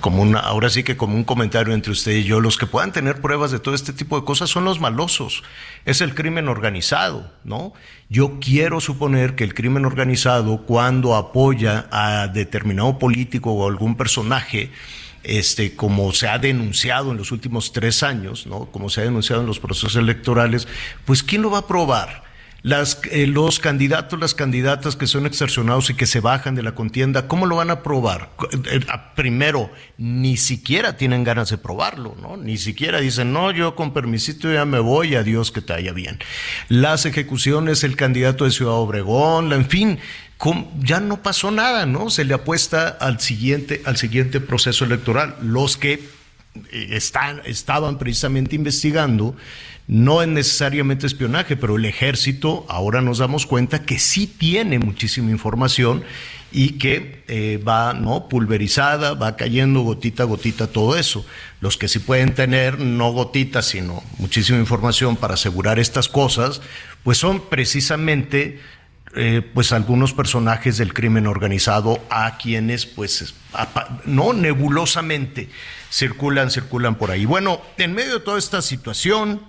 como 0.00 0.22
una, 0.22 0.40
ahora 0.40 0.70
sí 0.70 0.82
que 0.82 0.96
como 0.96 1.16
un 1.16 1.24
comentario 1.24 1.74
entre 1.74 1.92
usted 1.92 2.12
y 2.12 2.24
yo, 2.24 2.40
los 2.40 2.56
que 2.56 2.66
puedan 2.66 2.92
tener 2.92 3.20
pruebas 3.20 3.50
de 3.50 3.58
todo 3.58 3.74
este 3.74 3.92
tipo 3.92 4.18
de 4.18 4.24
cosas 4.24 4.50
son 4.50 4.64
los 4.64 4.80
es 5.84 6.00
el 6.00 6.14
crimen 6.14 6.48
organizado, 6.48 7.32
¿no? 7.44 7.72
Yo 8.08 8.38
quiero 8.40 8.80
suponer 8.80 9.34
que 9.34 9.44
el 9.44 9.54
crimen 9.54 9.84
organizado 9.84 10.66
cuando 10.66 11.16
apoya 11.16 11.86
a 11.90 12.28
determinado 12.28 12.98
político 12.98 13.52
o 13.52 13.68
algún 13.68 13.96
personaje, 13.96 14.70
este, 15.24 15.74
como 15.74 16.12
se 16.12 16.28
ha 16.28 16.38
denunciado 16.38 17.10
en 17.10 17.16
los 17.16 17.32
últimos 17.32 17.72
tres 17.72 18.02
años, 18.02 18.46
¿no? 18.46 18.66
Como 18.66 18.90
se 18.90 19.00
ha 19.00 19.04
denunciado 19.04 19.40
en 19.40 19.46
los 19.46 19.60
procesos 19.60 19.96
electorales, 19.96 20.68
pues 21.04 21.22
¿quién 21.22 21.42
lo 21.42 21.50
va 21.50 21.58
a 21.58 21.66
probar? 21.66 22.27
Las, 22.62 23.00
eh, 23.10 23.26
los 23.26 23.60
candidatos, 23.60 24.18
las 24.18 24.34
candidatas 24.34 24.96
que 24.96 25.06
son 25.06 25.26
extorsionados 25.26 25.90
y 25.90 25.94
que 25.94 26.06
se 26.06 26.20
bajan 26.20 26.54
de 26.54 26.62
la 26.62 26.74
contienda, 26.74 27.28
¿cómo 27.28 27.46
lo 27.46 27.56
van 27.56 27.70
a 27.70 27.82
probar? 27.82 28.30
Eh, 28.70 28.80
primero, 29.14 29.70
ni 29.96 30.36
siquiera 30.36 30.96
tienen 30.96 31.22
ganas 31.24 31.50
de 31.50 31.58
probarlo, 31.58 32.16
¿no? 32.20 32.36
Ni 32.36 32.58
siquiera 32.58 33.00
dicen, 33.00 33.32
no, 33.32 33.50
yo 33.52 33.76
con 33.76 33.92
permisito 33.92 34.52
ya 34.52 34.64
me 34.64 34.80
voy, 34.80 35.14
adiós, 35.14 35.52
que 35.52 35.60
te 35.60 35.72
haya 35.72 35.92
bien. 35.92 36.18
Las 36.68 37.06
ejecuciones, 37.06 37.84
el 37.84 37.96
candidato 37.96 38.44
de 38.44 38.50
Ciudad 38.50 38.74
Obregón, 38.74 39.52
en 39.52 39.68
fin, 39.68 39.98
ya 40.80 41.00
no 41.00 41.22
pasó 41.22 41.50
nada, 41.50 41.86
¿no? 41.86 42.10
Se 42.10 42.24
le 42.24 42.34
apuesta 42.34 42.88
al 42.88 43.20
siguiente, 43.20 43.82
al 43.84 43.96
siguiente 43.96 44.40
proceso 44.40 44.84
electoral. 44.84 45.36
Los 45.42 45.76
que 45.76 45.94
eh, 46.72 46.88
están, 46.90 47.40
estaban 47.44 47.98
precisamente 47.98 48.56
investigando 48.56 49.36
no 49.88 50.20
es 50.20 50.28
necesariamente 50.28 51.06
espionaje, 51.06 51.56
pero 51.56 51.76
el 51.76 51.86
ejército 51.86 52.66
ahora 52.68 53.00
nos 53.00 53.18
damos 53.18 53.46
cuenta 53.46 53.82
que 53.82 53.98
sí 53.98 54.26
tiene 54.26 54.78
muchísima 54.78 55.30
información 55.30 56.04
y 56.52 56.72
que 56.72 57.24
eh, 57.26 57.62
va 57.66 57.94
no 57.94 58.28
pulverizada, 58.28 59.14
va 59.14 59.36
cayendo 59.36 59.80
gotita 59.80 60.22
a 60.22 60.26
gotita 60.26 60.66
todo 60.66 60.96
eso. 60.96 61.24
Los 61.60 61.78
que 61.78 61.88
sí 61.88 61.98
pueden 61.98 62.34
tener 62.34 62.78
no 62.78 63.12
gotitas, 63.12 63.66
sino 63.66 64.02
muchísima 64.18 64.58
información 64.58 65.16
para 65.16 65.34
asegurar 65.34 65.78
estas 65.78 66.08
cosas, 66.08 66.60
pues 67.02 67.16
son 67.16 67.48
precisamente 67.48 68.60
eh, 69.16 69.40
pues 69.54 69.72
algunos 69.72 70.12
personajes 70.12 70.76
del 70.76 70.92
crimen 70.92 71.26
organizado 71.26 71.98
a 72.10 72.36
quienes 72.36 72.84
pues 72.84 73.34
no 74.04 74.34
nebulosamente 74.34 75.48
circulan, 75.90 76.50
circulan 76.50 76.96
por 76.96 77.10
ahí. 77.10 77.24
Bueno, 77.24 77.62
en 77.78 77.94
medio 77.94 78.18
de 78.18 78.20
toda 78.20 78.38
esta 78.38 78.60
situación, 78.60 79.40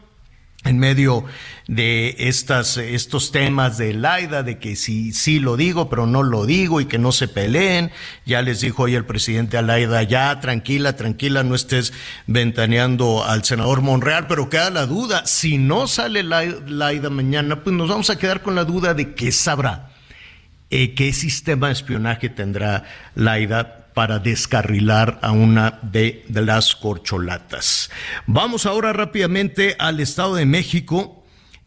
en 0.65 0.77
medio 0.77 1.23
de 1.67 2.15
estas, 2.19 2.75
estos 2.77 3.31
temas 3.31 3.77
de 3.77 3.93
Laida, 3.93 4.43
de 4.43 4.59
que 4.59 4.75
sí, 4.75 5.13
sí 5.13 5.39
lo 5.39 5.55
digo, 5.55 5.89
pero 5.89 6.05
no 6.05 6.21
lo 6.21 6.45
digo 6.45 6.81
y 6.81 6.85
que 6.85 6.97
no 6.97 7.13
se 7.13 7.29
peleen. 7.29 7.91
Ya 8.25 8.41
les 8.41 8.59
dijo 8.59 8.83
hoy 8.83 8.95
el 8.95 9.05
presidente 9.05 9.57
Alaida, 9.57 10.03
ya 10.03 10.39
tranquila, 10.41 10.97
tranquila, 10.97 11.43
no 11.43 11.55
estés 11.55 11.93
ventaneando 12.27 13.23
al 13.23 13.45
senador 13.45 13.81
Monreal, 13.81 14.27
pero 14.27 14.49
queda 14.49 14.69
la 14.69 14.85
duda, 14.85 15.25
si 15.25 15.57
no 15.57 15.87
sale 15.87 16.23
Laida 16.23 17.09
mañana, 17.09 17.63
pues 17.63 17.75
nos 17.75 17.87
vamos 17.87 18.09
a 18.09 18.17
quedar 18.17 18.41
con 18.41 18.55
la 18.55 18.65
duda 18.65 18.93
de 18.93 19.13
qué 19.13 19.31
sabrá, 19.31 19.91
eh, 20.69 20.93
qué 20.93 21.13
sistema 21.13 21.67
de 21.67 21.73
espionaje 21.73 22.27
tendrá 22.27 22.83
Laida 23.15 23.88
para 23.99 24.19
descarrilar 24.19 25.19
a 25.21 25.33
una 25.33 25.77
de, 25.81 26.23
las 26.29 26.73
corcholatas. 26.73 27.89
Vamos 28.27 28.65
ahora 28.65 28.93
rápidamente 28.93 29.75
al 29.77 29.99
Estado 29.99 30.35
de 30.35 30.45
México. 30.45 31.25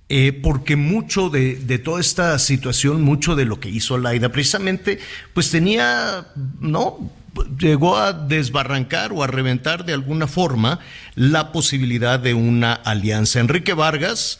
Eh, 0.08 0.32
porque 0.42 0.76
mucho 0.76 1.28
de, 1.28 1.78
toda 1.84 2.00
esta 2.00 2.38
situación, 2.38 3.02
mucho 3.02 3.36
de 3.36 3.44
lo 3.44 3.60
que 3.60 3.68
hizo 3.68 3.98
Laida, 3.98 4.30
precisamente, 4.30 4.98
pues 5.34 5.50
tenía, 5.50 6.28
¿no? 6.58 7.10
Llegó 7.58 7.98
a 7.98 8.14
desbarrancar 8.14 9.12
o 9.12 9.22
a 9.22 9.26
reventar 9.26 9.84
de 9.84 9.92
alguna 9.92 10.26
forma 10.26 10.80
la 11.14 11.52
posibilidad 11.52 12.18
de 12.18 12.32
una 12.32 12.72
alianza. 12.72 13.40
Enrique 13.40 13.74
Vargas 13.74 14.38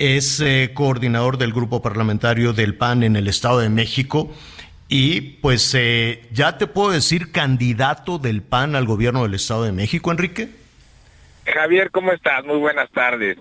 es 0.00 0.40
eh, 0.40 0.72
coordinador 0.74 1.38
del 1.38 1.52
grupo 1.52 1.82
parlamentario 1.82 2.52
del 2.52 2.74
PAN 2.74 3.04
en 3.04 3.14
el 3.14 3.28
Estado 3.28 3.60
de 3.60 3.68
México 3.68 4.32
y 4.88 5.20
pues 5.20 5.74
eh, 5.74 6.26
ya 6.32 6.56
te 6.56 6.66
puedo 6.66 6.90
decir 6.90 7.30
candidato 7.30 8.18
del 8.18 8.42
PAN 8.42 8.74
al 8.74 8.86
gobierno 8.86 9.22
del 9.22 9.34
Estado 9.34 9.64
de 9.64 9.72
México, 9.72 10.10
Enrique. 10.10 10.48
Javier, 11.44 11.90
¿cómo 11.90 12.12
estás? 12.12 12.44
Muy 12.44 12.56
buenas 12.56 12.90
tardes. 12.90 13.38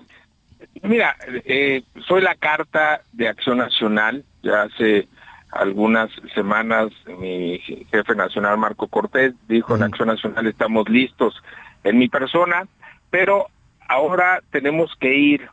Mira, 0.82 1.16
eh, 1.46 1.84
soy 2.08 2.22
la 2.22 2.36
carta 2.36 3.02
de 3.14 3.28
Acción 3.28 3.58
Nacional, 3.60 4.24
ya 4.44 4.64
hace 4.64 5.08
algunas 5.52 6.10
semanas 6.36 6.90
mi 7.20 7.60
jefe 7.60 8.16
nacional 8.16 8.58
Marco 8.58 8.88
Cortés 8.88 9.34
dijo 9.48 9.76
en 9.76 9.84
Acción 9.84 10.10
Nacional 10.10 10.46
estamos 10.48 10.90
listos 10.90 11.42
en 11.84 11.98
mi 11.98 12.10
persona, 12.10 12.68
pero 13.10 13.48
ahora 13.88 14.42
tenemos 14.52 14.94
que 15.00 15.16
ir 15.16 15.50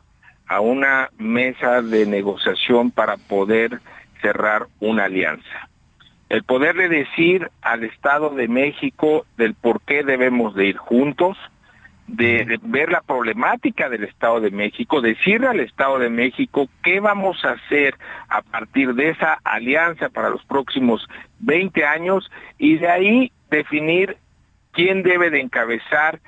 a 0.47 0.59
una 0.59 1.09
mesa 1.17 1.81
de 1.81 2.05
negociación 2.05 2.91
para 2.91 3.17
poder 3.17 3.79
cerrar 4.21 4.67
una 4.79 5.05
alianza. 5.05 5.69
El 6.29 6.43
poderle 6.43 6.89
decir 6.89 7.51
al 7.61 7.83
Estado 7.83 8.31
de 8.31 8.47
México 8.47 9.25
del 9.37 9.53
por 9.53 9.81
qué 9.81 10.03
debemos 10.03 10.55
de 10.55 10.65
ir 10.65 10.77
juntos, 10.77 11.37
de, 12.07 12.59
ver 12.63 12.91
la 12.91 13.01
problemática 13.01 13.89
del 13.89 14.03
Estado 14.03 14.39
de 14.39 14.51
México, 14.51 15.01
decirle 15.01 15.47
al 15.47 15.59
Estado 15.59 15.99
de 15.99 16.09
México 16.09 16.67
qué 16.83 16.99
vamos 16.99 17.43
a 17.45 17.51
hacer 17.51 17.95
a 18.27 18.41
partir 18.41 18.93
de 18.93 19.09
esa 19.09 19.39
alianza 19.43 20.09
para 20.09 20.29
los 20.29 20.43
próximos 20.45 21.07
20 21.39 21.85
años 21.85 22.29
y 22.57 22.77
de 22.77 22.89
ahí 22.89 23.31
definir 23.49 24.17
quién 24.71 25.03
debe 25.03 25.29
de 25.29 25.41
encabezar 25.41 26.19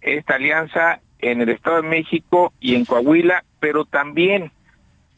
esta 0.00 0.36
alianza 0.36 1.00
en 1.18 1.40
el 1.40 1.48
Estado 1.48 1.82
de 1.82 1.88
México 1.88 2.52
y 2.60 2.74
en 2.74 2.84
Coahuila, 2.84 3.44
pero 3.58 3.84
también 3.84 4.52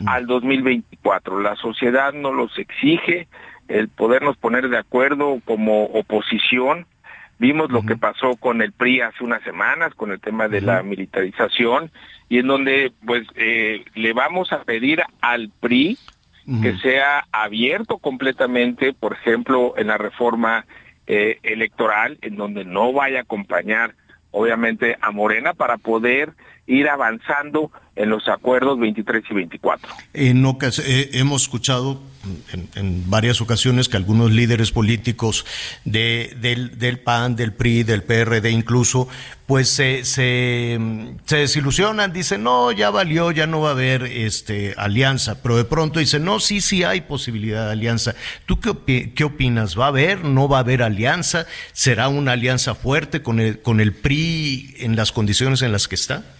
al 0.07 0.27
2024. 0.27 1.41
La 1.41 1.57
sociedad 1.57 2.13
nos 2.13 2.35
los 2.35 2.59
exige, 2.59 3.27
el 3.69 3.89
podernos 3.89 4.37
poner 4.37 4.69
de 4.69 4.79
acuerdo 4.79 5.41
como 5.45 5.85
oposición. 5.85 6.87
Vimos 7.39 7.71
lo 7.71 7.83
que 7.83 7.97
pasó 7.97 8.35
con 8.35 8.63
el 8.63 8.73
PRI 8.73 9.03
hace 9.03 9.23
unas 9.23 9.43
semanas, 9.45 9.95
con 9.95 10.11
el 10.11 10.19
tema 10.19 10.49
de 10.49 10.61
la 10.61 10.83
militarización, 10.83 11.93
y 12.29 12.39
en 12.39 12.49
donde 12.49 12.93
pues 13.07 13.29
eh, 13.37 13.85
le 13.95 14.13
vamos 14.13 14.53
a 14.53 14.65
pedir 14.65 15.03
al 15.21 15.51
PRI 15.61 15.97
que 16.63 16.79
sea 16.79 17.27
abierto 17.31 17.99
completamente, 17.99 18.95
por 18.95 19.13
ejemplo, 19.13 19.75
en 19.77 19.89
la 19.89 19.99
reforma 19.99 20.65
eh, 21.07 21.39
electoral, 21.43 22.19
en 22.23 22.37
donde 22.37 22.65
no 22.65 22.93
vaya 22.93 23.19
a 23.19 23.23
acompañar 23.23 23.95
obviamente 24.31 24.97
a 25.01 25.11
Morena 25.11 25.55
para 25.55 25.77
poder 25.77 26.33
ir 26.67 26.89
avanzando 26.89 27.71
en 27.99 28.11
los 28.11 28.29
acuerdos 28.29 28.79
23 28.79 29.25
y 29.29 29.35
24. 29.35 29.93
En 30.15 30.45
eh, 30.47 31.11
hemos 31.15 31.43
escuchado 31.43 32.01
en, 32.77 33.11
varias 33.11 33.41
ocasiones 33.41 33.89
que 33.89 33.97
algunos 33.97 34.31
líderes 34.31 34.71
políticos 34.71 35.45
de, 35.85 36.37
del, 36.41 37.01
PAN, 37.01 37.35
del 37.35 37.53
PRI, 37.53 37.83
del 37.83 38.05
PRD 38.05 38.51
incluso, 38.51 39.09
pues 39.47 39.69
se, 39.69 40.05
se, 40.05 40.79
desilusionan, 41.27 42.13
dicen, 42.13 42.45
no, 42.45 42.71
ya 42.71 42.91
valió, 42.91 43.33
ya 43.33 43.49
no 43.49 43.61
va 43.63 43.71
a 43.71 43.73
haber 43.73 44.05
este, 44.05 44.75
alianza, 44.77 45.43
pero 45.43 45.57
de 45.57 45.65
pronto 45.65 45.99
dicen, 45.99 46.25
no, 46.25 46.39
sí, 46.39 46.61
sí 46.61 46.85
hay 46.85 47.01
posibilidad 47.01 47.67
de 47.67 47.73
alianza. 47.73 48.15
¿Tú 48.47 48.61
qué, 48.61 49.13
qué 49.13 49.25
opinas? 49.25 49.77
¿Va 49.77 49.87
a 49.87 49.89
haber? 49.89 50.25
¿No 50.25 50.49
va 50.49 50.59
a 50.59 50.61
haber 50.61 50.85
alianza? 50.85 51.47
¿Será 51.73 52.09
una 52.09 52.33
alianza 52.33 52.77
fuerte 52.77 53.23
con 53.23 53.41
el, 53.41 53.61
con 53.61 53.81
el 53.81 53.93
PRI 53.93 54.77
en 54.79 54.95
las 54.95 55.11
condiciones 55.11 55.63
en 55.63 55.73
las 55.73 55.89
que 55.89 55.97
está? 55.97 56.38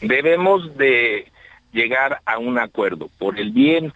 Debemos 0.00 0.76
de 0.76 1.30
llegar 1.72 2.20
a 2.24 2.38
un 2.38 2.58
acuerdo 2.58 3.10
por 3.18 3.38
el 3.38 3.50
bien 3.50 3.92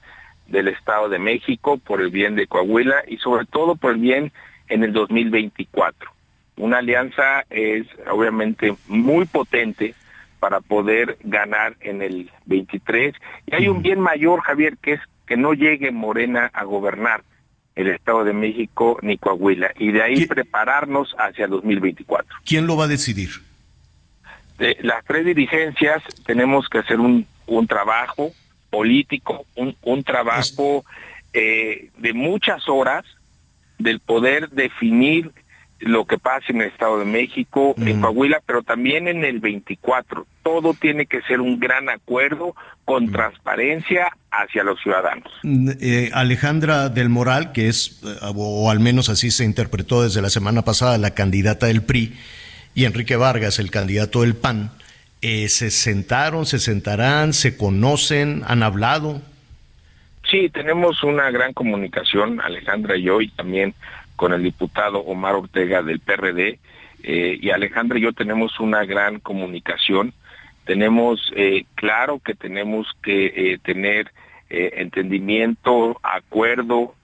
del 0.49 0.69
Estado 0.69 1.09
de 1.09 1.19
México, 1.19 1.79
por 1.79 2.01
el 2.01 2.11
bien 2.11 2.37
de 2.37 2.47
Coahuila 2.47 3.05
y 3.09 3.17
sobre 3.19 3.47
todo 3.47 3.77
por 3.77 3.93
el 3.93 4.01
bien 4.01 4.33
en 4.69 4.85
el 4.85 4.93
2024. 4.93 6.11
Una 6.57 6.79
alianza 6.79 7.45
es 7.51 7.87
obviamente 8.11 8.75
muy 8.87 9.25
potente 9.25 9.95
para 10.39 10.61
poder 10.61 11.19
ganar 11.23 11.77
en 11.81 12.03
el 12.03 12.31
23 12.47 13.15
y 13.47 13.55
hay 13.55 13.69
un 13.69 13.83
bien 13.83 14.01
mayor, 14.01 14.41
Javier, 14.41 14.77
que 14.77 14.95
es 14.95 15.01
que 15.27 15.37
no 15.37 15.55
llegue 15.55 15.91
Morena 15.93 16.51
a 16.53 16.65
gobernar 16.65 17.23
el 17.75 17.89
Estado 17.89 18.25
de 18.25 18.35
México 18.35 18.99
ni 19.03 19.17
Coahuila 19.17 19.73
y 19.79 19.93
de 19.93 20.03
ahí 20.03 20.27
prepararnos 20.27 21.15
hacia 21.19 21.47
el 21.47 21.53
2024. 21.53 22.39
¿Quién 22.45 22.67
lo 22.67 22.77
va 22.77 22.85
a 22.85 22.89
decidir? 22.89 23.31
De 24.63 24.79
las 24.83 25.05
tres 25.05 25.27
dirigencias 25.27 26.03
tenemos 26.25 26.69
que 26.69 26.79
hacer 26.79 27.01
un, 27.01 27.27
un 27.47 27.67
trabajo 27.67 28.31
político, 28.71 29.45
un, 29.57 29.75
un 29.83 30.05
trabajo 30.05 30.85
eh, 31.33 31.91
de 31.99 32.13
muchas 32.13 32.69
horas 32.69 33.05
del 33.79 33.99
poder 33.99 34.51
definir 34.51 35.33
lo 35.81 36.05
que 36.05 36.17
pasa 36.17 36.47
en 36.51 36.61
el 36.61 36.69
Estado 36.69 37.01
de 37.01 37.05
México, 37.05 37.75
en 37.77 38.01
Coahuila, 38.01 38.41
pero 38.47 38.63
también 38.63 39.09
en 39.09 39.25
el 39.25 39.41
24. 39.41 40.25
Todo 40.45 40.75
tiene 40.75 41.07
que 41.07 41.23
ser 41.23 41.41
un 41.41 41.59
gran 41.59 41.89
acuerdo 41.89 42.55
con 42.85 43.11
transparencia 43.11 44.13
hacia 44.31 44.63
los 44.63 44.81
ciudadanos. 44.81 45.33
Mm, 45.43 45.71
eh, 45.81 46.11
Alejandra 46.15 46.89
del 46.89 47.09
Moral, 47.09 47.51
que 47.51 47.67
es, 47.67 48.01
eh, 48.05 48.15
o 48.23 48.71
al 48.71 48.79
menos 48.79 49.09
así 49.09 49.33
se 49.33 49.45
interpretó 49.45 50.05
desde 50.05 50.23
la 50.23 50.31
semana 50.31 50.63
pasada, 50.63 50.99
la 50.99 51.15
candidata 51.15 51.67
del 51.67 51.83
PRI, 51.83 52.17
y 52.75 52.85
Enrique 52.85 53.17
Vargas, 53.17 53.59
el 53.59 53.71
candidato 53.71 54.23
del 54.23 54.35
PAN, 54.35 54.71
eh, 55.21 55.49
se 55.49 55.71
sentaron, 55.71 56.47
se 56.47 56.59
sentarán, 56.59 57.33
se 57.33 57.57
conocen, 57.57 58.43
han 58.47 58.63
hablado. 58.63 59.21
Sí, 60.29 60.49
tenemos 60.49 61.03
una 61.03 61.31
gran 61.31 61.53
comunicación, 61.53 62.41
Alejandra 62.41 62.97
y 62.97 63.03
yo, 63.03 63.21
y 63.21 63.29
también 63.29 63.75
con 64.17 64.33
el 64.33 64.43
diputado 64.43 65.01
Omar 65.01 65.35
Ortega 65.35 65.83
del 65.83 66.01
PRD, 66.01 66.59
eh, 67.05 67.39
y 67.41 67.51
Alejandra 67.51 67.99
y 67.99 68.03
yo 68.03 68.13
tenemos 68.13 68.59
una 68.59 68.85
gran 68.85 69.21
comunicación. 69.21 70.13
Tenemos 70.65 71.33
eh, 71.37 71.67
claro 71.75 72.21
que 72.21 72.35
tenemos 72.35 72.87
que 73.03 73.59
tener 73.65 74.13
entendimiento, 74.55 75.99
acuerdo 76.03 76.95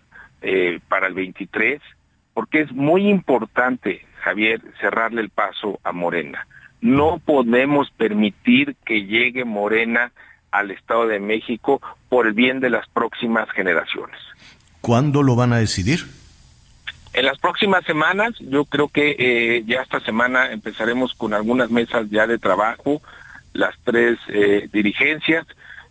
para 0.88 1.06
el 1.06 1.14
23, 1.14 1.80
porque 2.34 2.60
es 2.60 2.72
muy 2.72 3.08
importante 3.08 4.04
Javier, 4.18 4.60
cerrarle 4.80 5.20
el 5.20 5.30
paso 5.30 5.80
a 5.84 5.92
Morena. 5.92 6.46
No 6.80 7.18
podemos 7.24 7.90
permitir 7.90 8.76
que 8.84 9.04
llegue 9.06 9.44
Morena 9.44 10.12
al 10.50 10.70
Estado 10.70 11.06
de 11.06 11.20
México 11.20 11.80
por 12.08 12.26
el 12.26 12.32
bien 12.32 12.60
de 12.60 12.70
las 12.70 12.88
próximas 12.88 13.50
generaciones. 13.50 14.18
¿Cuándo 14.80 15.22
lo 15.22 15.36
van 15.36 15.52
a 15.52 15.58
decidir? 15.58 16.06
En 17.12 17.24
las 17.24 17.38
próximas 17.38 17.84
semanas, 17.84 18.34
yo 18.38 18.64
creo 18.64 18.88
que 18.88 19.16
eh, 19.18 19.64
ya 19.66 19.82
esta 19.82 20.00
semana 20.00 20.52
empezaremos 20.52 21.14
con 21.14 21.34
algunas 21.34 21.70
mesas 21.70 22.08
ya 22.10 22.26
de 22.26 22.38
trabajo, 22.38 23.02
las 23.54 23.74
tres 23.82 24.18
eh, 24.28 24.68
dirigencias, 24.72 25.46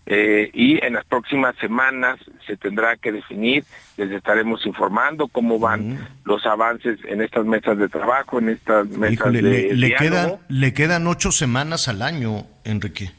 eh, 0.09 0.49
y 0.53 0.83
en 0.85 0.93
las 0.93 1.03
próximas 1.03 1.53
semanas 1.57 2.17
se 2.45 2.55
tendrá 2.55 2.95
que 2.95 3.11
definir, 3.11 3.65
les 3.97 4.09
estaremos 4.11 4.65
informando 4.65 5.27
cómo 5.27 5.59
van 5.59 6.07
los 6.23 6.45
avances 6.45 6.97
en 7.03 7.21
estas 7.21 7.45
mesas 7.45 7.77
de 7.77 7.89
trabajo, 7.89 8.39
en 8.39 8.47
estas 8.47 8.87
mesas 8.87 9.33
de 9.33 9.41
le, 9.41 9.73
le 9.73 9.93
quedan, 9.95 10.37
le 10.47 10.73
quedan 10.73 11.07
ocho 11.07 11.33
semanas 11.33 11.89
al 11.89 12.01
año, 12.01 12.45
Enrique. 12.63 13.11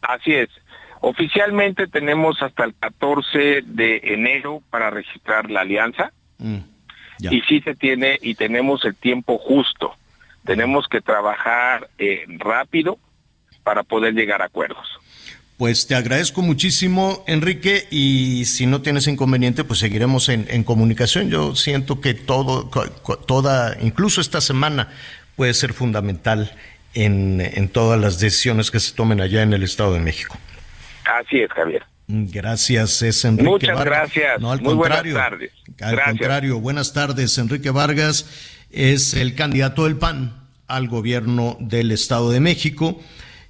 Así 0.00 0.32
es. 0.32 0.48
Oficialmente 1.02 1.86
tenemos 1.86 2.40
hasta 2.42 2.64
el 2.64 2.74
14 2.74 3.62
de 3.66 4.00
enero 4.02 4.62
para 4.70 4.88
registrar 4.88 5.50
la 5.50 5.60
alianza. 5.60 6.10
Mm, 6.38 6.60
y 7.18 7.40
sí 7.42 7.60
se 7.60 7.74
tiene 7.74 8.18
y 8.22 8.34
tenemos 8.34 8.86
el 8.86 8.94
tiempo 8.94 9.36
justo. 9.36 9.94
Tenemos 10.46 10.88
que 10.88 11.02
trabajar 11.02 11.90
eh, 11.98 12.24
rápido 12.38 12.98
para 13.62 13.82
poder 13.82 14.14
llegar 14.14 14.40
a 14.40 14.46
acuerdos. 14.46 14.99
Pues 15.60 15.86
te 15.86 15.94
agradezco 15.94 16.40
muchísimo, 16.40 17.22
Enrique, 17.26 17.86
y 17.90 18.46
si 18.46 18.64
no 18.64 18.80
tienes 18.80 19.06
inconveniente, 19.08 19.62
pues 19.62 19.78
seguiremos 19.78 20.30
en, 20.30 20.64
comunicación. 20.64 21.28
Yo 21.28 21.54
siento 21.54 22.00
que 22.00 22.14
todo, 22.14 22.70
toda, 23.26 23.76
incluso 23.82 24.22
esta 24.22 24.40
semana, 24.40 24.88
puede 25.36 25.52
ser 25.52 25.74
fundamental 25.74 26.50
en, 26.94 27.68
todas 27.74 28.00
las 28.00 28.18
decisiones 28.18 28.70
que 28.70 28.80
se 28.80 28.94
tomen 28.94 29.20
allá 29.20 29.42
en 29.42 29.52
el 29.52 29.62
Estado 29.62 29.92
de 29.92 30.00
México. 30.00 30.38
Así 31.04 31.40
es, 31.40 31.50
Javier. 31.50 31.82
Gracias, 32.08 33.02
es 33.02 33.22
Enrique 33.26 33.50
Muchas 33.50 33.84
gracias. 33.84 34.40
No, 34.40 34.52
al 34.52 34.62
Muy 34.62 34.76
contrario. 34.76 35.12
Buenas 35.12 35.30
tardes. 35.30 35.52
Al 35.82 36.02
contrario, 36.02 36.60
buenas 36.60 36.92
tardes. 36.94 37.36
Enrique 37.36 37.68
Vargas 37.68 38.64
es 38.70 39.12
el 39.12 39.34
candidato 39.34 39.84
del 39.84 39.96
PAN 39.96 40.40
al 40.68 40.88
gobierno 40.88 41.58
del 41.60 41.92
Estado 41.92 42.30
de 42.30 42.40
México 42.40 42.98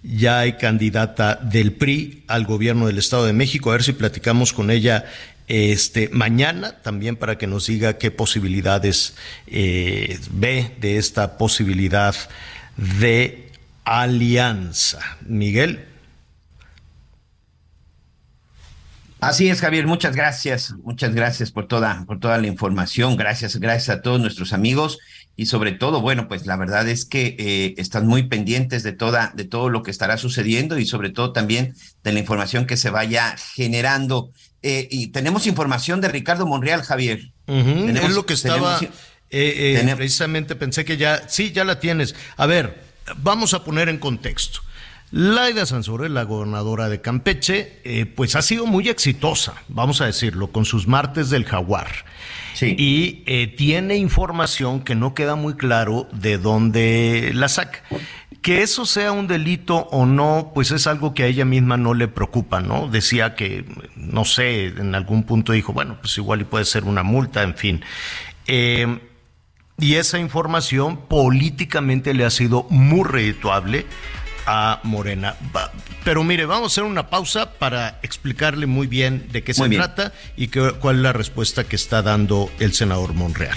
ya 0.03 0.41
hay 0.41 0.55
candidata 0.55 1.37
del 1.37 1.73
PRI 1.73 2.25
al 2.27 2.45
gobierno 2.45 2.87
del 2.87 2.99
Estado 2.99 3.27
de 3.27 3.33
México. 3.33 3.71
A 3.71 3.75
ver 3.75 3.83
si 3.83 3.93
platicamos 3.93 4.53
con 4.53 4.71
ella 4.71 5.05
este 5.49 6.09
mañana 6.11 6.81
también 6.81 7.17
para 7.17 7.37
que 7.37 7.49
nos 7.49 7.67
diga 7.67 7.99
qué 7.99 8.13
posibilidades 8.13 9.17
eh, 9.49 10.19
ve 10.31 10.77
de 10.81 10.97
esta 10.97 11.39
posibilidad 11.39 12.15
de 12.77 13.51
alianza. 13.85 15.01
Miguel. 15.23 15.87
Así 19.21 19.51
es, 19.51 19.61
Javier, 19.61 19.87
muchas 19.87 20.17
gracias, 20.17 20.73
muchas 20.83 21.15
gracias 21.15 21.51
por 21.51 21.67
toda, 21.67 22.05
por 22.07 22.19
toda 22.19 22.39
la 22.39 22.47
información, 22.47 23.19
gracias, 23.19 23.57
gracias 23.57 23.99
a 23.99 24.01
todos 24.01 24.19
nuestros 24.19 24.55
amigos 24.55 24.99
y 25.41 25.47
sobre 25.47 25.73
todo, 25.73 26.03
bueno, 26.03 26.29
pues 26.29 26.45
la 26.45 26.55
verdad 26.59 26.87
es 26.87 27.07
que 27.07 27.35
eh, 27.39 27.75
están 27.79 28.07
muy 28.07 28.25
pendientes 28.25 28.83
de 28.83 28.93
toda, 28.93 29.33
de 29.35 29.47
todo 29.47 29.71
lo 29.71 29.83
que 29.83 29.91
estará 29.91 30.19
sucediendo 30.19 30.79
y 30.79 30.85
sobre 30.85 31.09
todo 31.09 31.33
también 31.33 31.75
de 32.05 32.13
la 32.13 32.19
información 32.19 32.67
que 32.67 32.77
se 32.77 32.91
vaya 32.91 33.37
generando. 33.55 34.33
Eh, 34.61 34.87
y 34.91 35.07
tenemos 35.07 35.47
información 35.47 36.03
de 36.03 36.09
Ricardo 36.09 36.47
Monreal, 36.47 36.83
Javier. 36.83 37.33
es 37.47 38.15
lo 38.15 38.27
que 38.27 38.35
estaba, 38.35 38.81
eh, 39.31 39.95
precisamente 39.97 40.57
pensé 40.57 40.85
que 40.85 40.99
ya, 40.99 41.27
sí, 41.27 41.53
ya 41.53 41.65
la 41.65 41.81
tienes. 41.81 42.15
A 42.37 42.45
ver, 42.45 42.85
vamos 43.17 43.55
a 43.55 43.65
poner 43.65 43.89
en 43.89 43.97
contexto. 43.97 44.61
Laida 45.11 45.65
Sansores, 45.65 46.11
la 46.11 46.23
gobernadora 46.25 46.91
de 46.91 47.01
Campeche, 47.01 47.81
eh, 47.83 48.05
pues 48.05 48.37
ha 48.37 48.43
sido 48.43 48.67
muy 48.67 48.91
exitosa, 48.91 49.55
vamos 49.69 50.03
a 50.03 50.07
decirlo, 50.07 50.53
con 50.53 50.67
sus 50.67 50.87
martes 50.87 51.31
del 51.31 51.47
jaguar. 51.47 51.89
Y 52.63 53.23
eh, 53.27 53.47
tiene 53.47 53.97
información 53.97 54.81
que 54.81 54.95
no 54.95 55.15
queda 55.15 55.35
muy 55.35 55.55
claro 55.55 56.09
de 56.13 56.39
dónde 56.39 57.33
la 57.35 57.49
saca. 57.49 57.83
Que 58.43 58.63
eso 58.63 58.87
sea 58.87 59.13
un 59.13 59.27
delito 59.27 59.89
o 59.91 60.07
no, 60.07 60.53
pues 60.55 60.71
es 60.71 60.87
algo 60.87 61.13
que 61.13 61.25
a 61.25 61.27
ella 61.27 61.45
misma 61.45 61.77
no 61.77 61.95
le 61.95 62.09
preocupa, 62.09 62.61
¿no? 62.61 62.89
Decía 62.89 63.35
que, 63.35 63.65
no 63.97 64.25
sé, 64.25 64.67
en 64.67 64.95
algún 64.95 65.25
punto 65.25 65.53
dijo, 65.53 65.73
bueno, 65.73 65.99
pues 66.01 66.17
igual 66.17 66.41
y 66.41 66.45
puede 66.45 66.65
ser 66.65 66.85
una 66.85 67.03
multa, 67.03 67.43
en 67.43 67.55
fin. 67.55 67.85
Eh, 68.47 68.99
y 69.79 69.95
esa 69.95 70.19
información 70.19 70.99
políticamente 71.09 72.13
le 72.13 72.25
ha 72.25 72.31
sido 72.31 72.67
muy 72.69 73.05
redituable 73.05 73.87
a 74.47 74.81
Morena. 74.83 75.37
Pero 76.05 76.25
mire, 76.25 76.47
vamos 76.47 76.65
a 76.65 76.67
hacer 76.73 76.85
una 76.85 77.09
pausa 77.09 77.53
para 77.53 77.99
explicarle 78.03 78.67
muy 78.67 78.87
bien 78.87 79.29
de 79.31 79.43
qué 79.43 79.55
se 79.55 79.69
trata 79.69 80.13
y 80.37 80.49
cuál 80.49 80.97
es 80.97 81.03
la 81.03 81.13
respuesta 81.13 81.65
que 81.65 81.77
está 81.77 82.03
dando 82.03 82.51
el 82.59 82.73
senador 82.73 83.15
Monreal. 83.15 83.57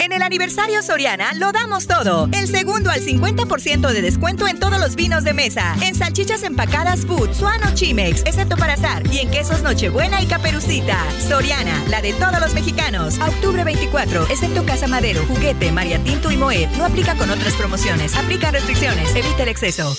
En 0.00 0.12
el 0.12 0.22
aniversario 0.22 0.82
Soriana 0.82 1.34
lo 1.34 1.52
damos 1.52 1.86
todo. 1.86 2.26
El 2.32 2.48
segundo 2.48 2.88
al 2.88 3.02
50% 3.02 3.92
de 3.92 4.00
descuento 4.00 4.48
en 4.48 4.58
todos 4.58 4.80
los 4.80 4.96
vinos 4.96 5.24
de 5.24 5.34
mesa. 5.34 5.76
En 5.82 5.94
salchichas 5.94 6.42
empacadas 6.42 7.04
Food, 7.04 7.34
Suano 7.34 7.66
Chimex, 7.74 8.22
excepto 8.24 8.56
para 8.56 8.72
azar. 8.72 9.02
Y 9.12 9.18
en 9.18 9.30
quesos 9.30 9.62
Nochebuena 9.62 10.22
y 10.22 10.26
Caperucita. 10.26 11.04
Soriana, 11.28 11.84
la 11.90 12.00
de 12.00 12.14
todos 12.14 12.40
los 12.40 12.54
mexicanos. 12.54 13.18
octubre 13.18 13.62
24, 13.62 14.22
excepto 14.30 14.64
Casa 14.64 14.86
Madero, 14.86 15.22
Juguete, 15.28 15.70
María 15.70 15.98
Tinto 15.98 16.30
y 16.30 16.38
Moet. 16.38 16.70
No 16.78 16.86
aplica 16.86 17.14
con 17.16 17.28
otras 17.28 17.52
promociones. 17.52 18.14
Aplica 18.14 18.50
restricciones. 18.50 19.14
Evita 19.14 19.42
el 19.42 19.50
exceso. 19.50 19.94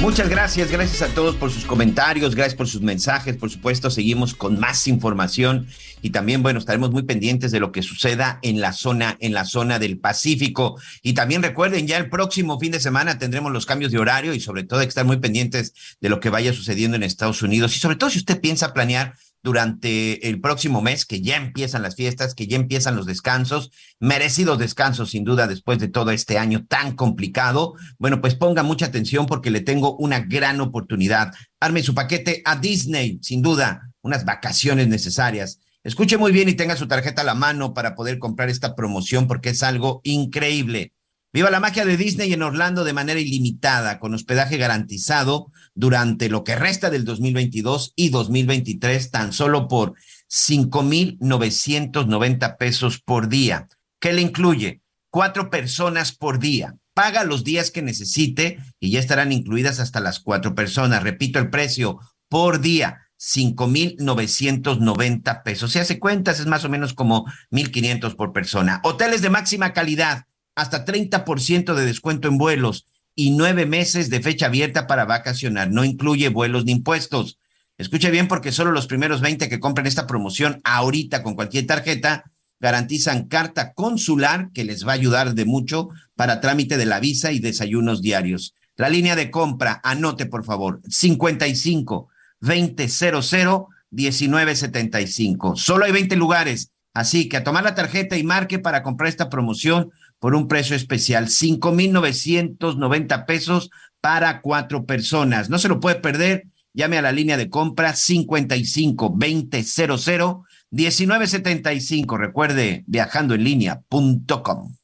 Muchas 0.00 0.28
gracias, 0.28 0.70
gracias 0.70 1.02
a 1.02 1.12
todos 1.12 1.34
por 1.34 1.50
sus 1.50 1.64
comentarios, 1.64 2.36
gracias 2.36 2.54
por 2.54 2.68
sus 2.68 2.82
mensajes, 2.82 3.36
por 3.36 3.50
supuesto, 3.50 3.90
seguimos 3.90 4.32
con 4.32 4.58
más 4.60 4.86
información 4.86 5.66
y 6.02 6.10
también, 6.10 6.40
bueno, 6.40 6.60
estaremos 6.60 6.92
muy 6.92 7.02
pendientes 7.02 7.50
de 7.50 7.58
lo 7.58 7.72
que 7.72 7.82
suceda 7.82 8.38
en 8.42 8.60
la 8.60 8.72
zona, 8.72 9.16
en 9.18 9.34
la 9.34 9.44
zona 9.44 9.80
del 9.80 9.98
Pacífico. 9.98 10.80
Y 11.02 11.14
también 11.14 11.42
recuerden, 11.42 11.88
ya 11.88 11.96
el 11.96 12.08
próximo 12.10 12.60
fin 12.60 12.70
de 12.70 12.78
semana 12.78 13.18
tendremos 13.18 13.50
los 13.50 13.66
cambios 13.66 13.90
de 13.90 13.98
horario 13.98 14.34
y 14.34 14.40
sobre 14.40 14.62
todo 14.62 14.78
hay 14.78 14.86
que 14.86 14.90
estar 14.90 15.04
muy 15.04 15.16
pendientes 15.16 15.74
de 16.00 16.08
lo 16.08 16.20
que 16.20 16.30
vaya 16.30 16.52
sucediendo 16.52 16.96
en 16.96 17.02
Estados 17.02 17.42
Unidos 17.42 17.76
y 17.76 17.80
sobre 17.80 17.96
todo 17.96 18.08
si 18.08 18.18
usted 18.18 18.40
piensa 18.40 18.72
planear 18.72 19.14
durante 19.42 20.28
el 20.28 20.40
próximo 20.40 20.82
mes, 20.82 21.06
que 21.06 21.20
ya 21.20 21.36
empiezan 21.36 21.82
las 21.82 21.96
fiestas, 21.96 22.34
que 22.34 22.46
ya 22.46 22.56
empiezan 22.56 22.96
los 22.96 23.06
descansos, 23.06 23.70
merecidos 24.00 24.58
descansos 24.58 25.10
sin 25.10 25.24
duda 25.24 25.46
después 25.46 25.78
de 25.78 25.88
todo 25.88 26.10
este 26.10 26.38
año 26.38 26.66
tan 26.66 26.96
complicado. 26.96 27.74
Bueno, 27.98 28.20
pues 28.20 28.34
ponga 28.34 28.62
mucha 28.62 28.86
atención 28.86 29.26
porque 29.26 29.50
le 29.50 29.60
tengo 29.60 29.96
una 29.96 30.20
gran 30.20 30.60
oportunidad. 30.60 31.32
Arme 31.60 31.82
su 31.82 31.94
paquete 31.94 32.42
a 32.44 32.56
Disney, 32.56 33.18
sin 33.22 33.42
duda, 33.42 33.92
unas 34.02 34.24
vacaciones 34.24 34.88
necesarias. 34.88 35.60
Escuche 35.84 36.18
muy 36.18 36.32
bien 36.32 36.48
y 36.48 36.54
tenga 36.54 36.76
su 36.76 36.88
tarjeta 36.88 37.22
a 37.22 37.24
la 37.24 37.34
mano 37.34 37.72
para 37.72 37.94
poder 37.94 38.18
comprar 38.18 38.50
esta 38.50 38.74
promoción 38.74 39.26
porque 39.26 39.50
es 39.50 39.62
algo 39.62 40.00
increíble. 40.04 40.92
Viva 41.38 41.52
la 41.52 41.60
magia 41.60 41.84
de 41.84 41.96
Disney 41.96 42.32
en 42.32 42.42
Orlando 42.42 42.82
de 42.82 42.92
manera 42.92 43.20
ilimitada, 43.20 44.00
con 44.00 44.12
hospedaje 44.12 44.56
garantizado 44.56 45.52
durante 45.72 46.28
lo 46.28 46.42
que 46.42 46.56
resta 46.56 46.90
del 46.90 47.04
2022 47.04 47.92
y 47.94 48.08
2023, 48.08 49.12
tan 49.12 49.32
solo 49.32 49.68
por 49.68 49.94
5,990 50.26 52.56
pesos 52.56 52.98
por 52.98 53.28
día. 53.28 53.68
¿Qué 54.00 54.12
le 54.12 54.22
incluye? 54.22 54.82
Cuatro 55.10 55.48
personas 55.48 56.10
por 56.10 56.40
día. 56.40 56.74
Paga 56.92 57.22
los 57.22 57.44
días 57.44 57.70
que 57.70 57.82
necesite 57.82 58.58
y 58.80 58.90
ya 58.90 58.98
estarán 58.98 59.30
incluidas 59.30 59.78
hasta 59.78 60.00
las 60.00 60.18
cuatro 60.18 60.56
personas. 60.56 61.04
Repito 61.04 61.38
el 61.38 61.50
precio 61.50 62.00
por 62.28 62.60
día. 62.60 63.02
5,990 63.16 65.42
pesos. 65.42 65.72
Si 65.72 65.78
hace 65.78 66.00
cuentas, 66.00 66.40
es 66.40 66.46
más 66.46 66.64
o 66.64 66.68
menos 66.68 66.94
como 66.94 67.26
1,500 67.50 68.16
por 68.16 68.32
persona. 68.32 68.80
Hoteles 68.84 69.22
de 69.22 69.30
máxima 69.30 69.72
calidad, 69.72 70.27
hasta 70.58 70.84
30% 70.84 71.74
de 71.74 71.86
descuento 71.86 72.26
en 72.26 72.36
vuelos 72.36 72.86
y 73.14 73.30
nueve 73.30 73.64
meses 73.64 74.10
de 74.10 74.20
fecha 74.20 74.46
abierta 74.46 74.88
para 74.88 75.04
vacacionar. 75.04 75.70
No 75.70 75.84
incluye 75.84 76.28
vuelos 76.30 76.64
ni 76.64 76.72
impuestos. 76.72 77.38
Escuche 77.78 78.10
bien 78.10 78.26
porque 78.26 78.50
solo 78.50 78.72
los 78.72 78.88
primeros 78.88 79.20
20 79.20 79.48
que 79.48 79.60
compren 79.60 79.86
esta 79.86 80.08
promoción 80.08 80.60
ahorita 80.64 81.22
con 81.22 81.36
cualquier 81.36 81.66
tarjeta 81.66 82.24
garantizan 82.58 83.28
carta 83.28 83.72
consular 83.72 84.50
que 84.52 84.64
les 84.64 84.84
va 84.84 84.90
a 84.90 84.96
ayudar 84.96 85.34
de 85.34 85.44
mucho 85.44 85.90
para 86.16 86.40
trámite 86.40 86.76
de 86.76 86.86
la 86.86 86.98
visa 86.98 87.30
y 87.30 87.38
desayunos 87.38 88.02
diarios. 88.02 88.52
La 88.74 88.88
línea 88.88 89.14
de 89.14 89.30
compra, 89.30 89.80
anote 89.84 90.26
por 90.26 90.44
favor, 90.44 90.80
55 90.88 92.08
2000 92.40 93.66
1975. 93.90 95.56
Solo 95.56 95.84
hay 95.84 95.92
20 95.92 96.16
lugares, 96.16 96.72
así 96.94 97.28
que 97.28 97.36
a 97.36 97.44
tomar 97.44 97.62
la 97.62 97.76
tarjeta 97.76 98.16
y 98.16 98.24
marque 98.24 98.58
para 98.58 98.82
comprar 98.82 99.08
esta 99.08 99.30
promoción 99.30 99.90
por 100.18 100.34
un 100.34 100.48
precio 100.48 100.74
especial, 100.76 101.28
5,990 101.28 103.26
pesos 103.26 103.70
para 104.00 104.40
cuatro 104.40 104.84
personas. 104.84 105.50
No 105.50 105.58
se 105.58 105.68
lo 105.68 105.80
puede 105.80 105.96
perder. 105.96 106.46
Llame 106.74 106.98
a 106.98 107.02
la 107.02 107.12
línea 107.12 107.36
de 107.36 107.50
compra 107.50 107.94
55 107.94 109.16
2000 109.18 110.44
1975. 110.70 112.16
Recuerde 112.16 112.84
viajandoenlínea.com. 112.86 114.76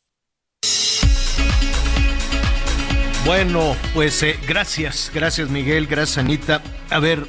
Bueno, 3.24 3.74
pues 3.94 4.23
eh, 4.23 4.36
gracias, 4.47 5.11
gracias 5.15 5.48
Miguel, 5.48 5.86
gracias 5.86 6.19
Anita. 6.19 6.61
A 6.90 6.98
ver, 6.98 7.27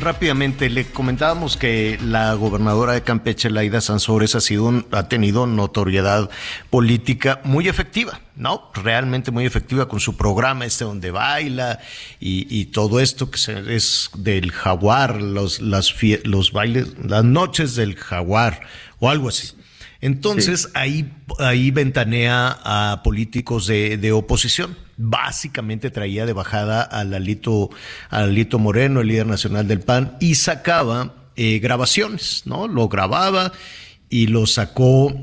rápidamente, 0.00 0.70
le 0.70 0.86
comentábamos 0.86 1.56
que 1.56 1.98
la 2.02 2.34
gobernadora 2.34 2.92
de 2.92 3.02
Campeche, 3.02 3.50
Laida 3.50 3.80
Sansores, 3.80 4.34
ha, 4.34 4.40
sido 4.40 4.84
ha 4.92 5.08
tenido 5.08 5.46
notoriedad 5.46 6.30
política 6.70 7.40
muy 7.44 7.68
efectiva, 7.68 8.20
¿no? 8.36 8.70
Realmente 8.74 9.30
muy 9.30 9.46
efectiva 9.46 9.88
con 9.88 10.00
su 10.00 10.16
programa 10.16 10.64
este 10.64 10.84
donde 10.84 11.10
baila 11.10 11.80
y, 12.18 12.64
todo 12.66 13.00
esto 13.00 13.30
que 13.30 13.38
es 13.74 14.10
del 14.16 14.52
jaguar, 14.52 15.20
los, 15.20 15.60
las, 15.60 15.94
los 16.24 16.52
bailes, 16.52 16.88
las 17.02 17.24
noches 17.24 17.74
del 17.74 17.96
jaguar 17.96 18.60
o 18.98 19.10
algo 19.10 19.28
así. 19.28 19.52
Entonces 20.00 20.70
ahí, 20.74 21.12
ahí 21.38 21.70
ventanea 21.70 22.58
a 22.64 23.02
políticos 23.02 23.66
de, 23.66 23.98
de 23.98 24.12
oposición 24.12 24.76
básicamente 25.00 25.90
traía 25.90 26.26
de 26.26 26.34
bajada 26.34 26.82
al 26.82 27.14
Alito, 27.14 27.70
Alito 28.10 28.58
Moreno, 28.58 29.00
el 29.00 29.08
líder 29.08 29.26
nacional 29.26 29.66
del 29.66 29.80
PAN, 29.80 30.16
y 30.20 30.34
sacaba 30.34 31.14
eh, 31.36 31.58
grabaciones, 31.58 32.42
¿no? 32.44 32.68
Lo 32.68 32.88
grababa 32.88 33.52
y 34.10 34.26
lo 34.26 34.46
sacó 34.46 35.14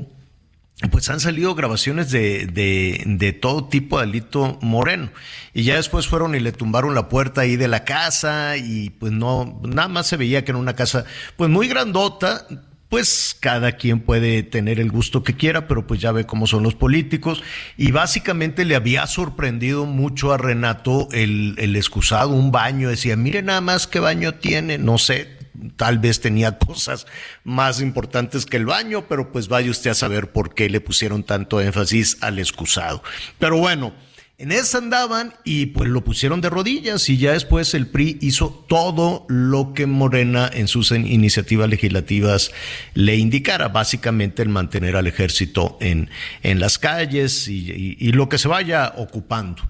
pues 0.92 1.10
han 1.10 1.18
salido 1.18 1.56
grabaciones 1.56 2.12
de, 2.12 2.46
de, 2.46 3.02
de, 3.04 3.32
todo 3.32 3.64
tipo 3.64 3.98
de 3.98 4.04
Alito 4.04 4.58
Moreno. 4.62 5.10
Y 5.52 5.64
ya 5.64 5.74
después 5.74 6.06
fueron 6.06 6.36
y 6.36 6.40
le 6.40 6.52
tumbaron 6.52 6.94
la 6.94 7.08
puerta 7.08 7.40
ahí 7.40 7.56
de 7.56 7.66
la 7.66 7.84
casa 7.84 8.56
y 8.56 8.90
pues 8.90 9.10
no, 9.10 9.60
nada 9.64 9.88
más 9.88 10.06
se 10.06 10.16
veía 10.16 10.44
que 10.44 10.52
era 10.52 10.58
una 10.58 10.76
casa 10.76 11.04
pues 11.36 11.50
muy 11.50 11.66
grandota. 11.66 12.46
Pues 12.88 13.36
cada 13.38 13.72
quien 13.72 14.00
puede 14.00 14.42
tener 14.42 14.80
el 14.80 14.90
gusto 14.90 15.22
que 15.22 15.36
quiera, 15.36 15.68
pero 15.68 15.86
pues 15.86 16.00
ya 16.00 16.10
ve 16.10 16.24
cómo 16.24 16.46
son 16.46 16.62
los 16.62 16.74
políticos. 16.74 17.42
Y 17.76 17.92
básicamente 17.92 18.64
le 18.64 18.76
había 18.76 19.06
sorprendido 19.06 19.84
mucho 19.84 20.32
a 20.32 20.38
Renato 20.38 21.08
el, 21.12 21.54
el 21.58 21.76
excusado, 21.76 22.30
un 22.30 22.50
baño. 22.50 22.88
Decía, 22.88 23.16
mire 23.16 23.42
nada 23.42 23.60
más 23.60 23.86
qué 23.86 24.00
baño 24.00 24.34
tiene, 24.34 24.78
no 24.78 24.96
sé, 24.96 25.38
tal 25.76 25.98
vez 25.98 26.20
tenía 26.20 26.58
cosas 26.58 27.06
más 27.44 27.80
importantes 27.80 28.46
que 28.46 28.56
el 28.56 28.66
baño, 28.66 29.06
pero 29.08 29.32
pues 29.32 29.48
vaya 29.48 29.70
usted 29.70 29.90
a 29.90 29.94
saber 29.94 30.32
por 30.32 30.54
qué 30.54 30.68
le 30.68 30.80
pusieron 30.80 31.24
tanto 31.24 31.60
énfasis 31.60 32.18
al 32.20 32.38
excusado. 32.38 33.02
Pero 33.38 33.58
bueno, 33.58 33.92
en 34.38 34.52
esa 34.52 34.78
andaban 34.78 35.34
y 35.42 35.66
pues 35.66 35.90
lo 35.90 36.04
pusieron 36.04 36.40
de 36.40 36.48
rodillas 36.48 37.08
y 37.08 37.18
ya 37.18 37.32
después 37.32 37.74
el 37.74 37.88
PRI 37.88 38.18
hizo 38.20 38.64
todo 38.68 39.26
lo 39.28 39.74
que 39.74 39.86
Morena 39.86 40.48
en 40.52 40.68
sus 40.68 40.92
iniciativas 40.92 41.68
legislativas 41.68 42.52
le 42.94 43.16
indicara, 43.16 43.66
básicamente 43.66 44.42
el 44.42 44.48
mantener 44.48 44.94
al 44.94 45.08
ejército 45.08 45.76
en, 45.80 46.08
en 46.44 46.60
las 46.60 46.78
calles 46.78 47.48
y 47.48 48.12
lo 48.12 48.28
que 48.28 48.38
se 48.38 48.46
vaya 48.46 48.94
ocupando. 48.96 49.64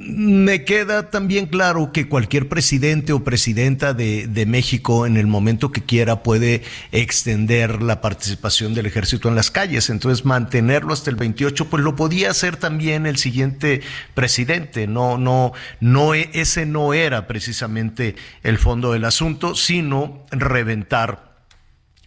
Me 0.00 0.62
queda 0.62 1.10
también 1.10 1.46
claro 1.46 1.90
que 1.90 2.08
cualquier 2.08 2.48
presidente 2.48 3.12
o 3.12 3.24
presidenta 3.24 3.94
de, 3.94 4.28
de, 4.28 4.46
México 4.46 5.06
en 5.06 5.16
el 5.16 5.26
momento 5.26 5.72
que 5.72 5.82
quiera 5.82 6.22
puede 6.22 6.62
extender 6.92 7.82
la 7.82 8.00
participación 8.00 8.74
del 8.74 8.86
ejército 8.86 9.28
en 9.28 9.34
las 9.34 9.50
calles. 9.50 9.90
Entonces 9.90 10.24
mantenerlo 10.24 10.92
hasta 10.92 11.10
el 11.10 11.16
28, 11.16 11.68
pues 11.68 11.82
lo 11.82 11.96
podía 11.96 12.30
hacer 12.30 12.54
también 12.58 13.06
el 13.06 13.16
siguiente 13.16 13.80
presidente. 14.14 14.86
No, 14.86 15.18
no, 15.18 15.52
no, 15.80 16.14
e, 16.14 16.30
ese 16.32 16.64
no 16.64 16.94
era 16.94 17.26
precisamente 17.26 18.14
el 18.44 18.58
fondo 18.58 18.92
del 18.92 19.04
asunto, 19.04 19.56
sino 19.56 20.24
reventar 20.30 21.28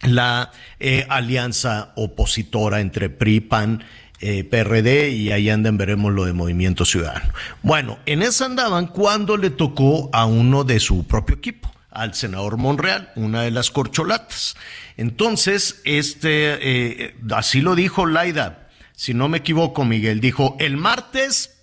la 0.00 0.50
eh, 0.80 1.06
alianza 1.10 1.92
opositora 1.94 2.80
entre 2.80 3.10
PRI, 3.10 3.40
PAN 3.40 3.84
eh, 4.22 4.44
PRD 4.44 5.10
y 5.10 5.32
ahí 5.32 5.50
andan, 5.50 5.76
veremos 5.76 6.12
lo 6.12 6.24
de 6.24 6.32
Movimiento 6.32 6.84
Ciudadano. 6.84 7.32
Bueno, 7.62 7.98
en 8.06 8.22
esa 8.22 8.46
andaban 8.46 8.86
cuando 8.86 9.36
le 9.36 9.50
tocó 9.50 10.08
a 10.12 10.26
uno 10.26 10.64
de 10.64 10.80
su 10.80 11.06
propio 11.06 11.36
equipo, 11.36 11.70
al 11.90 12.14
senador 12.14 12.56
Monreal, 12.56 13.12
una 13.16 13.42
de 13.42 13.50
las 13.50 13.70
corcholatas. 13.70 14.56
Entonces, 14.96 15.80
este, 15.84 17.06
eh, 17.06 17.16
así 17.32 17.60
lo 17.60 17.74
dijo 17.74 18.06
Laida, 18.06 18.68
si 18.94 19.12
no 19.12 19.28
me 19.28 19.38
equivoco, 19.38 19.84
Miguel, 19.84 20.20
dijo, 20.20 20.56
el 20.60 20.76
martes 20.76 21.58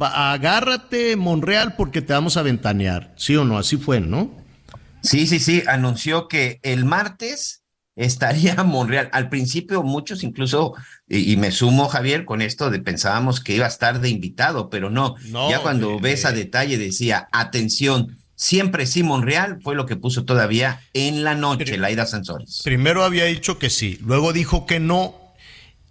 agárrate 0.00 1.16
Monreal 1.16 1.76
porque 1.76 2.02
te 2.02 2.12
vamos 2.12 2.36
a 2.36 2.42
ventanear, 2.42 3.12
¿sí 3.16 3.36
o 3.36 3.44
no? 3.44 3.58
Así 3.58 3.76
fue, 3.76 4.00
¿no? 4.00 4.36
Sí, 5.02 5.26
sí, 5.26 5.40
sí, 5.40 5.62
anunció 5.66 6.28
que 6.28 6.60
el 6.62 6.84
martes 6.84 7.59
estaría 7.96 8.54
Monreal. 8.64 9.08
Al 9.12 9.28
principio 9.28 9.82
muchos 9.82 10.22
incluso, 10.22 10.74
y, 11.08 11.36
me 11.36 11.50
sumo 11.50 11.88
Javier 11.88 12.24
con 12.24 12.42
esto, 12.42 12.70
de 12.70 12.80
pensábamos 12.80 13.40
que 13.40 13.54
iba 13.54 13.66
a 13.66 13.68
estar 13.68 14.00
de 14.00 14.08
invitado, 14.08 14.70
pero 14.70 14.90
no. 14.90 15.16
ya 15.50 15.60
cuando 15.60 15.98
ves 15.98 16.24
a 16.24 16.32
detalle 16.32 16.78
decía, 16.78 17.28
atención, 17.32 18.16
siempre 18.34 18.86
sí 18.86 19.02
Monreal 19.02 19.60
fue 19.62 19.74
lo 19.74 19.86
que 19.86 19.96
puso 19.96 20.24
todavía 20.24 20.80
en 20.94 21.24
la 21.24 21.34
noche 21.34 21.76
Laida 21.76 22.06
Sansores. 22.06 22.62
Primero 22.64 23.04
había 23.04 23.24
dicho 23.26 23.58
que 23.58 23.70
sí, 23.70 23.98
luego 24.02 24.32
dijo 24.32 24.66
que 24.66 24.80
no. 24.80 25.16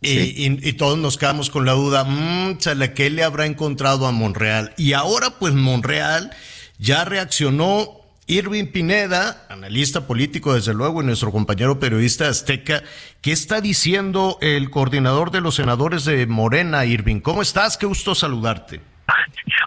Y, 0.02 0.74
todos 0.74 0.98
nos 0.98 1.18
quedamos 1.18 1.50
con 1.50 1.66
la 1.66 1.74
duda, 1.74 2.06
mmm, 2.06 2.58
¿qué 2.96 3.10
le 3.10 3.24
habrá 3.24 3.46
encontrado 3.46 4.08
a 4.08 4.14
Monreal? 4.14 4.74
Y 4.78 4.94
ahora 4.94 5.32
pues 5.38 5.54
Monreal 5.54 6.32
ya 6.78 7.04
reaccionó 7.04 7.99
Irving 8.30 8.68
Pineda, 8.68 9.48
analista 9.50 10.06
político 10.06 10.54
desde 10.54 10.76
luego 10.76 11.02
y 11.02 11.06
nuestro 11.06 11.32
compañero 11.32 11.80
periodista 11.80 12.30
azteca, 12.30 12.84
¿qué 13.24 13.32
está 13.32 13.60
diciendo 13.60 14.38
el 14.40 14.70
coordinador 14.70 15.32
de 15.32 15.42
los 15.42 15.56
senadores 15.56 16.06
de 16.06 16.28
Morena, 16.28 16.86
Irving? 16.86 17.22
¿Cómo 17.22 17.42
estás? 17.42 17.76
Qué 17.76 17.88
gusto 17.88 18.14
saludarte. 18.14 18.82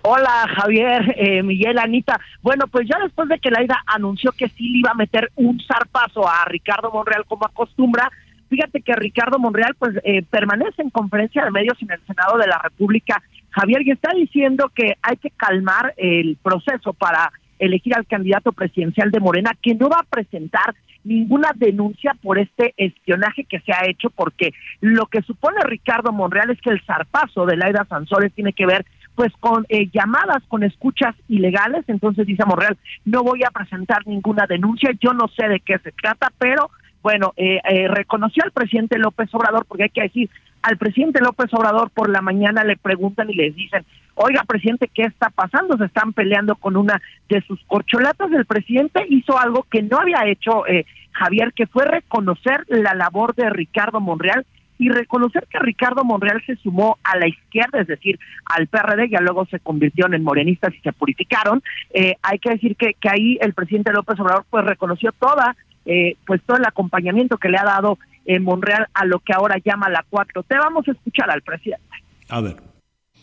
Hola 0.05 0.49
Javier, 0.55 1.13
eh, 1.19 1.43
Miguel, 1.43 1.77
Anita. 1.77 2.21
Bueno, 2.41 2.69
pues 2.69 2.87
ya 2.89 3.01
después 3.03 3.29
de 3.29 3.41
que 3.41 3.51
Laida 3.51 3.83
anunció 3.85 4.31
que 4.31 4.49
sí 4.51 4.69
le 4.69 4.79
iba 4.79 4.93
a 4.93 4.95
meter 4.95 5.33
un 5.35 5.61
zarpazo 5.67 6.29
a 6.29 6.45
Ricardo 6.45 6.93
Monreal 6.93 7.25
como 7.27 7.47
acostumbra, 7.47 8.13
fíjate 8.49 8.81
que 8.81 8.95
Ricardo 8.95 9.41
Monreal 9.41 9.75
pues 9.77 9.97
eh, 10.05 10.23
permanece 10.23 10.83
en 10.83 10.91
conferencia 10.91 11.45
de 11.45 11.51
medios 11.51 11.83
en 11.83 11.91
el 11.91 12.01
Senado 12.07 12.39
de 12.39 12.47
la 12.47 12.59
República, 12.59 13.21
Javier, 13.51 13.83
y 13.85 13.91
está 13.91 14.11
diciendo 14.15 14.71
que 14.73 14.99
hay 15.03 15.17
que 15.17 15.31
calmar 15.31 15.95
el 15.97 16.39
proceso 16.41 16.93
para 16.93 17.33
elegir 17.63 17.95
al 17.97 18.07
candidato 18.07 18.53
presidencial 18.53 19.11
de 19.11 19.21
Morena, 19.21 19.53
que 19.63 19.75
no 19.75 19.89
va 19.89 20.01
a 20.01 20.11
presentar 20.11 20.75
ninguna 21.05 21.53
denuncia 21.55 22.15
por 22.23 22.39
este 22.39 22.75
espionaje 22.77 23.45
que 23.45 23.61
se 23.61 23.73
ha 23.73 23.89
hecho, 23.89 24.11
porque 24.11 24.53
lo 24.81 25.07
que 25.07 25.23
supone 25.23 25.63
Ricardo 25.65 26.13
Monreal 26.13 26.51
es 26.51 26.61
que 26.61 26.71
el 26.71 26.83
zarpazo 26.85 27.47
de 27.47 27.57
Laida 27.57 27.87
Sansores 27.89 28.33
tiene 28.33 28.53
que 28.53 28.67
ver 28.67 28.85
pues 29.15 29.33
con 29.41 29.67
eh, 29.69 29.89
llamadas 29.93 30.43
con 30.49 30.63
escuchas 30.63 31.15
ilegales, 31.29 31.85
entonces 31.87 32.27
dice 32.27 32.45
Monreal, 32.47 32.79
no 33.05 33.23
voy 33.23 33.43
a 33.45 33.51
presentar 33.51 34.07
ninguna 34.07 34.47
denuncia, 34.47 34.91
yo 35.01 35.13
no 35.13 35.29
sé 35.29 35.49
de 35.49 35.61
qué 35.61 35.79
se 35.79 35.93
trata, 35.93 36.33
pero 36.39 36.71
bueno, 37.03 37.33
eh, 37.37 37.61
eh, 37.69 37.89
reconoció 37.89 38.45
al 38.45 38.53
presidente 38.53 38.99
López 38.99 39.29
Obrador, 39.35 39.67
porque 39.67 39.85
hay 39.85 39.91
que 39.91 40.03
decir, 40.03 40.31
al 40.63 40.77
presidente 40.79 41.21
López 41.21 41.53
Obrador 41.53 41.91
por 41.91 42.09
la 42.09 42.23
mañana 42.23 42.65
le 42.65 42.77
preguntan 42.77 43.31
y 43.31 43.35
les 43.35 43.55
dicen, 43.55 43.85
oiga, 44.15 44.45
presidente, 44.47 44.89
¿qué 44.93 45.03
está 45.03 45.31
pasando? 45.31 45.77
Se 45.77 45.87
están 45.87 46.13
peleando 46.13 46.55
con 46.57 46.77
una 46.77 47.01
de 47.29 47.41
sus 47.43 47.61
corcholatas. 47.67 48.31
El 48.33 48.47
presidente 48.47 49.05
hizo 49.09 49.39
algo 49.39 49.67
que 49.71 49.83
no 49.83 49.99
había 49.99 50.27
hecho 50.27 50.67
eh, 50.67 50.87
Javier, 51.13 51.53
que 51.53 51.67
fue 51.67 51.85
reconocer 51.85 52.65
la 52.69 52.95
labor 52.95 53.35
de 53.35 53.51
Ricardo 53.51 54.01
Monreal 54.01 54.47
y 54.79 54.89
reconocer 54.89 55.47
que 55.49 55.59
Ricardo 55.59 56.05
Monreal 56.05 56.43
se 56.45 56.57
sumó 56.57 56.99
a 57.05 57.17
la 57.17 57.29
izquierda, 57.29 57.81
es 57.81 57.87
decir, 57.87 58.19
al 58.47 58.67
PRD, 58.67 59.11
ya 59.11 59.21
luego 59.21 59.47
se 59.47 59.61
convirtieron 59.61 60.15
en 60.15 60.25
morenistas 60.25 60.75
y 60.75 60.81
se 60.81 60.93
purificaron. 60.93 61.63
Eh, 61.95 62.17
hay 62.23 62.39
que 62.39 62.51
decir 62.51 62.75
que, 62.77 62.95
que 62.95 63.09
ahí 63.09 63.39
el 63.41 63.53
presidente 63.55 63.93
López 63.93 64.19
Obrador 64.19 64.45
pues 64.51 64.65
reconoció 64.65 65.13
toda, 65.13 65.55
eh, 65.85 66.17
pues 66.27 66.41
todo 66.43 66.57
el 66.57 66.65
acompañamiento 66.65 67.39
que 67.39 67.49
le 67.49 67.59
ha 67.59 67.65
dado 67.65 67.99
en 68.25 68.45
Monreal 68.45 68.89
a 68.95 69.05
lo 69.05 69.21
que 69.21 69.33
ahora 69.33 69.57
llama 69.65 69.89
la 69.89 70.05
4T. 70.11 70.47
Vamos 70.59 70.87
a 70.89 70.93
escuchar 70.93 71.31
al 71.31 71.43
presidente. 71.43 71.85
A 72.29 72.41
ver. 72.41 72.57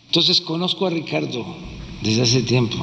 Entonces 0.08 0.42
conozco 0.42 0.88
a 0.88 0.90
Ricardo 0.90 1.46
desde 2.02 2.24
hace 2.24 2.42
tiempo. 2.44 2.78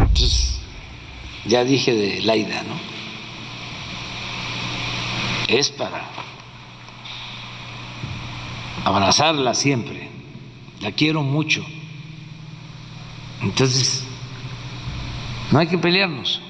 Entonces, 0.00 0.60
ya 1.46 1.64
dije 1.64 1.94
de 1.94 2.22
Laida, 2.22 2.62
¿no? 2.62 2.74
Es 5.48 5.70
para 5.70 6.02
abrazarla 8.84 9.54
siempre. 9.54 10.10
La 10.80 10.92
quiero 10.92 11.22
mucho. 11.22 11.64
Entonces, 13.42 14.04
no 15.50 15.58
hay 15.58 15.68
que 15.68 15.78
pelearnos. 15.78 16.42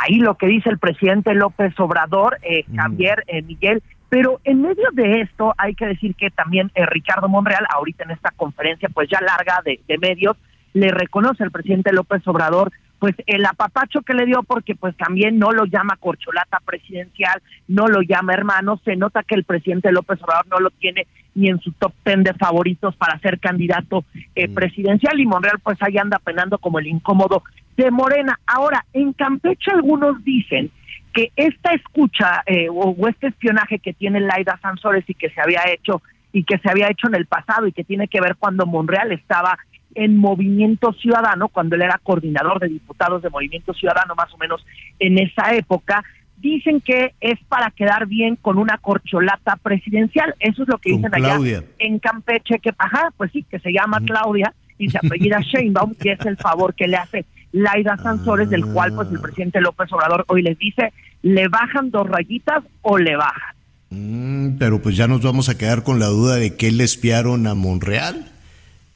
Ahí 0.00 0.16
lo 0.16 0.36
que 0.36 0.46
dice 0.46 0.70
el 0.70 0.78
presidente 0.78 1.34
López 1.34 1.78
Obrador, 1.80 2.38
eh, 2.42 2.64
mm. 2.68 2.76
Javier 2.76 3.24
eh, 3.26 3.42
Miguel, 3.42 3.82
pero 4.08 4.40
en 4.44 4.62
medio 4.62 4.88
de 4.92 5.20
esto 5.20 5.54
hay 5.58 5.74
que 5.74 5.86
decir 5.86 6.14
que 6.14 6.30
también 6.30 6.70
eh, 6.74 6.86
Ricardo 6.86 7.28
Monreal, 7.28 7.66
ahorita 7.68 8.04
en 8.04 8.12
esta 8.12 8.30
conferencia 8.30 8.88
pues 8.88 9.08
ya 9.10 9.20
larga 9.20 9.62
de, 9.64 9.98
medios, 9.98 10.36
le 10.72 10.90
reconoce 10.90 11.42
al 11.42 11.50
presidente 11.50 11.92
López 11.92 12.26
Obrador 12.26 12.72
pues 12.98 13.14
el 13.26 13.44
apapacho 13.46 14.02
que 14.02 14.14
le 14.14 14.26
dio 14.26 14.42
porque 14.42 14.74
pues 14.74 14.96
también 14.96 15.38
no 15.38 15.52
lo 15.52 15.66
llama 15.66 15.96
corcholata 16.00 16.58
presidencial, 16.64 17.40
no 17.68 17.86
lo 17.86 18.00
llama 18.02 18.34
hermano, 18.34 18.80
se 18.84 18.96
nota 18.96 19.22
que 19.22 19.36
el 19.36 19.44
presidente 19.44 19.92
López 19.92 20.20
Obrador 20.22 20.48
no 20.48 20.58
lo 20.58 20.70
tiene 20.70 21.06
ni 21.34 21.48
en 21.48 21.60
su 21.60 21.70
top 21.72 21.92
ten 22.02 22.24
de 22.24 22.34
favoritos 22.34 22.96
para 22.96 23.18
ser 23.20 23.38
candidato 23.38 24.04
eh, 24.34 24.48
mm. 24.48 24.54
presidencial 24.54 25.20
y 25.20 25.26
Monreal 25.26 25.60
pues 25.62 25.78
ahí 25.80 25.96
anda 25.96 26.18
penando 26.18 26.58
como 26.58 26.80
el 26.80 26.88
incómodo 26.88 27.44
de 27.84 27.90
Morena. 27.90 28.38
Ahora, 28.46 28.84
en 28.92 29.12
Campeche 29.12 29.70
algunos 29.70 30.22
dicen 30.24 30.70
que 31.14 31.32
esta 31.36 31.72
escucha 31.72 32.42
eh, 32.46 32.68
o, 32.70 32.94
este 33.08 33.28
espionaje 33.28 33.78
que 33.78 33.94
tiene 33.94 34.20
Laida 34.20 34.58
Sansores 34.60 35.04
y 35.08 35.14
que 35.14 35.30
se 35.30 35.40
había 35.40 35.62
hecho 35.72 36.02
y 36.32 36.44
que 36.44 36.58
se 36.58 36.68
había 36.70 36.90
hecho 36.90 37.08
en 37.08 37.14
el 37.14 37.26
pasado 37.26 37.66
y 37.66 37.72
que 37.72 37.84
tiene 37.84 38.08
que 38.08 38.20
ver 38.20 38.36
cuando 38.36 38.66
Monreal 38.66 39.12
estaba 39.12 39.58
en 39.94 40.18
Movimiento 40.18 40.92
Ciudadano, 40.92 41.48
cuando 41.48 41.74
él 41.76 41.82
era 41.82 41.98
coordinador 42.02 42.60
de 42.60 42.68
diputados 42.68 43.22
de 43.22 43.30
Movimiento 43.30 43.72
Ciudadano, 43.72 44.14
más 44.14 44.32
o 44.34 44.36
menos 44.36 44.64
en 44.98 45.18
esa 45.18 45.54
época, 45.54 46.04
dicen 46.36 46.80
que 46.80 47.14
es 47.20 47.38
para 47.48 47.70
quedar 47.70 48.06
bien 48.06 48.36
con 48.36 48.58
una 48.58 48.76
corcholata 48.76 49.56
presidencial. 49.56 50.34
Eso 50.38 50.62
es 50.62 50.68
lo 50.68 50.78
que 50.78 50.92
dicen 50.92 51.14
allá 51.14 51.38
en 51.78 51.98
Campeche, 51.98 52.58
que, 52.58 52.72
ajá, 52.76 53.10
pues 53.16 53.32
sí, 53.32 53.44
que 53.44 53.58
se 53.58 53.72
llama 53.72 54.00
Claudia 54.04 54.52
y 54.76 54.90
se 54.90 54.98
apellida 54.98 55.40
Sheinbaum, 55.42 55.94
y 56.00 56.10
es 56.10 56.20
el 56.26 56.36
favor 56.36 56.74
que 56.74 56.86
le 56.86 56.96
hace 56.96 57.24
Laida 57.52 57.96
Sansores, 57.96 58.50
del 58.50 58.66
cual 58.66 58.92
pues 58.92 59.08
el 59.10 59.20
presidente 59.20 59.60
López 59.60 59.92
Obrador 59.92 60.24
hoy 60.28 60.42
les 60.42 60.58
dice, 60.58 60.92
¿le 61.22 61.48
bajan 61.48 61.90
dos 61.90 62.08
rayitas 62.08 62.64
o 62.82 62.98
le 62.98 63.16
bajan? 63.16 63.54
Mm, 63.90 64.58
pero 64.58 64.82
pues 64.82 64.96
ya 64.96 65.06
nos 65.08 65.22
vamos 65.22 65.48
a 65.48 65.56
quedar 65.56 65.82
con 65.82 65.98
la 65.98 66.06
duda 66.06 66.36
de 66.36 66.56
que 66.56 66.70
le 66.70 66.84
espiaron 66.84 67.46
a 67.46 67.54
Monreal, 67.54 68.30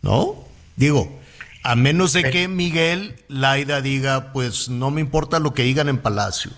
¿no? 0.03 0.35
Digo, 0.77 1.19
a 1.63 1.77
menos 1.77 2.13
de 2.13 2.31
que 2.31 2.49
Miguel 2.49 3.15
Laida 3.29 3.81
diga, 3.81 4.33
pues 4.33 4.69
no 4.69 4.91
me 4.91 5.01
importa 5.01 5.39
lo 5.39 5.55
que 5.55 5.63
digan 5.63 5.89
en 5.89 5.99
Palacio. 5.99 6.51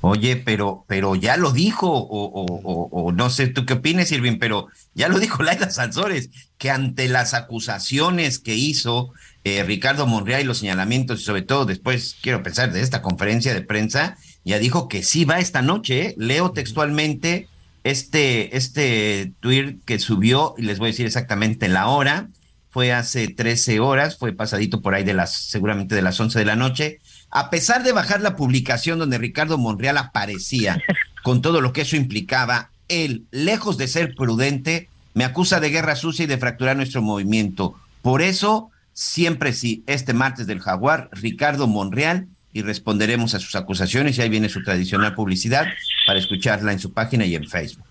Oye, 0.00 0.36
pero, 0.36 0.84
pero 0.86 1.16
ya 1.16 1.36
lo 1.36 1.50
dijo, 1.50 1.88
o, 1.88 2.06
o, 2.06 2.88
o, 2.90 3.12
no 3.12 3.30
sé 3.30 3.48
tú 3.48 3.66
qué 3.66 3.74
opinas, 3.74 4.12
Irving, 4.12 4.38
pero 4.38 4.68
ya 4.94 5.08
lo 5.08 5.18
dijo 5.18 5.42
Laida 5.42 5.70
Sansores, 5.70 6.30
que 6.56 6.70
ante 6.70 7.08
las 7.08 7.34
acusaciones 7.34 8.38
que 8.38 8.54
hizo 8.54 9.12
eh, 9.56 9.64
Ricardo 9.64 10.06
Monreal 10.06 10.42
y 10.42 10.44
los 10.44 10.58
señalamientos, 10.58 11.20
y 11.20 11.24
sobre 11.24 11.42
todo 11.42 11.64
después, 11.64 12.16
quiero 12.22 12.42
pensar, 12.42 12.72
de 12.72 12.80
esta 12.80 13.02
conferencia 13.02 13.54
de 13.54 13.62
prensa, 13.62 14.16
ya 14.44 14.58
dijo 14.58 14.88
que 14.88 15.02
sí 15.02 15.24
va 15.24 15.38
esta 15.38 15.62
noche. 15.62 16.06
¿eh? 16.06 16.14
Leo 16.18 16.52
textualmente 16.52 17.48
este, 17.84 18.56
este 18.56 19.32
tweet 19.40 19.78
que 19.84 19.98
subió, 19.98 20.54
y 20.58 20.62
les 20.62 20.78
voy 20.78 20.88
a 20.88 20.92
decir 20.92 21.06
exactamente 21.06 21.68
la 21.68 21.88
hora, 21.88 22.28
fue 22.70 22.92
hace 22.92 23.28
13 23.28 23.80
horas, 23.80 24.18
fue 24.18 24.32
pasadito 24.32 24.82
por 24.82 24.94
ahí 24.94 25.04
de 25.04 25.14
las, 25.14 25.32
seguramente 25.32 25.94
de 25.94 26.02
las 26.02 26.20
11 26.20 26.38
de 26.38 26.44
la 26.44 26.56
noche 26.56 27.00
a 27.30 27.50
pesar 27.50 27.82
de 27.82 27.92
bajar 27.92 28.20
la 28.20 28.36
publicación 28.36 28.98
donde 28.98 29.18
Ricardo 29.18 29.58
Monreal 29.58 29.98
aparecía 29.98 30.82
con 31.22 31.42
todo 31.42 31.60
lo 31.60 31.72
que 31.72 31.82
eso 31.82 31.96
implicaba, 31.96 32.70
él, 32.88 33.26
lejos 33.30 33.76
de 33.76 33.88
ser 33.88 34.14
prudente, 34.14 34.88
me 35.14 35.24
acusa 35.24 35.60
de 35.60 35.70
guerra 35.70 35.96
sucia 35.96 36.24
y 36.24 36.26
de 36.26 36.38
fracturar 36.38 36.76
nuestro 36.76 37.02
movimiento. 37.02 37.74
Por 38.02 38.22
eso, 38.22 38.70
siempre 38.98 39.52
sí, 39.52 39.84
este 39.86 40.12
martes 40.12 40.48
del 40.48 40.58
Jaguar, 40.58 41.08
Ricardo 41.12 41.68
Monreal, 41.68 42.26
y 42.52 42.62
responderemos 42.62 43.32
a 43.34 43.38
sus 43.38 43.54
acusaciones, 43.54 44.18
y 44.18 44.22
ahí 44.22 44.28
viene 44.28 44.48
su 44.48 44.64
tradicional 44.64 45.14
publicidad 45.14 45.68
para 46.04 46.18
escucharla 46.18 46.72
en 46.72 46.80
su 46.80 46.92
página 46.92 47.24
y 47.24 47.36
en 47.36 47.48
Facebook. 47.48 47.86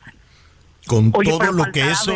Con 0.85 1.13
todo 1.13 1.53
lo 1.53 1.71
que 1.71 1.89
eso, 1.89 2.13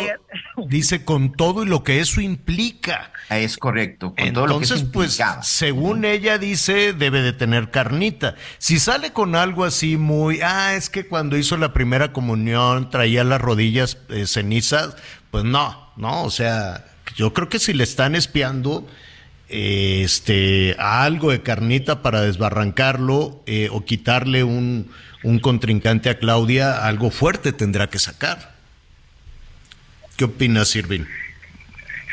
dice, 0.66 1.06
con 1.06 1.32
todo 1.32 1.62
y 1.62 1.66
lo 1.66 1.82
que 1.82 2.00
eso 2.00 2.20
implica. 2.20 3.12
Es 3.30 3.56
correcto. 3.56 4.14
Con 4.14 4.32
todo 4.34 4.46
lo 4.46 4.58
que 4.58 4.64
eso 4.64 4.76
pues, 4.92 5.18
según 5.40 6.04
ella 6.04 6.36
dice, 6.36 6.92
debe 6.92 7.22
de 7.22 7.32
tener 7.32 7.70
carnita. 7.70 8.34
Si 8.58 8.78
sale 8.78 9.14
con 9.14 9.36
algo 9.36 9.64
así 9.64 9.96
muy, 9.96 10.40
ah, 10.42 10.74
es 10.74 10.90
que 10.90 11.06
cuando 11.06 11.38
hizo 11.38 11.56
la 11.56 11.72
primera 11.72 12.12
comunión 12.12 12.90
traía 12.90 13.24
las 13.24 13.40
rodillas 13.40 13.96
eh, 14.10 14.26
cenizas, 14.26 14.96
pues 15.30 15.44
no, 15.44 15.92
no, 15.96 16.24
o 16.24 16.30
sea, 16.30 16.91
yo 17.16 17.32
creo 17.32 17.48
que 17.48 17.58
si 17.58 17.72
le 17.72 17.84
están 17.84 18.14
espiando, 18.14 18.86
este, 19.48 20.74
algo 20.78 21.30
de 21.30 21.42
carnita 21.42 22.02
para 22.02 22.22
desbarrancarlo 22.22 23.42
eh, 23.46 23.68
o 23.70 23.84
quitarle 23.84 24.44
un, 24.44 24.90
un 25.22 25.38
contrincante 25.38 26.10
a 26.10 26.18
Claudia, 26.18 26.86
algo 26.86 27.10
fuerte 27.10 27.52
tendrá 27.52 27.88
que 27.88 27.98
sacar. 27.98 28.52
¿Qué 30.16 30.24
opinas, 30.24 30.74
Irving? 30.76 31.04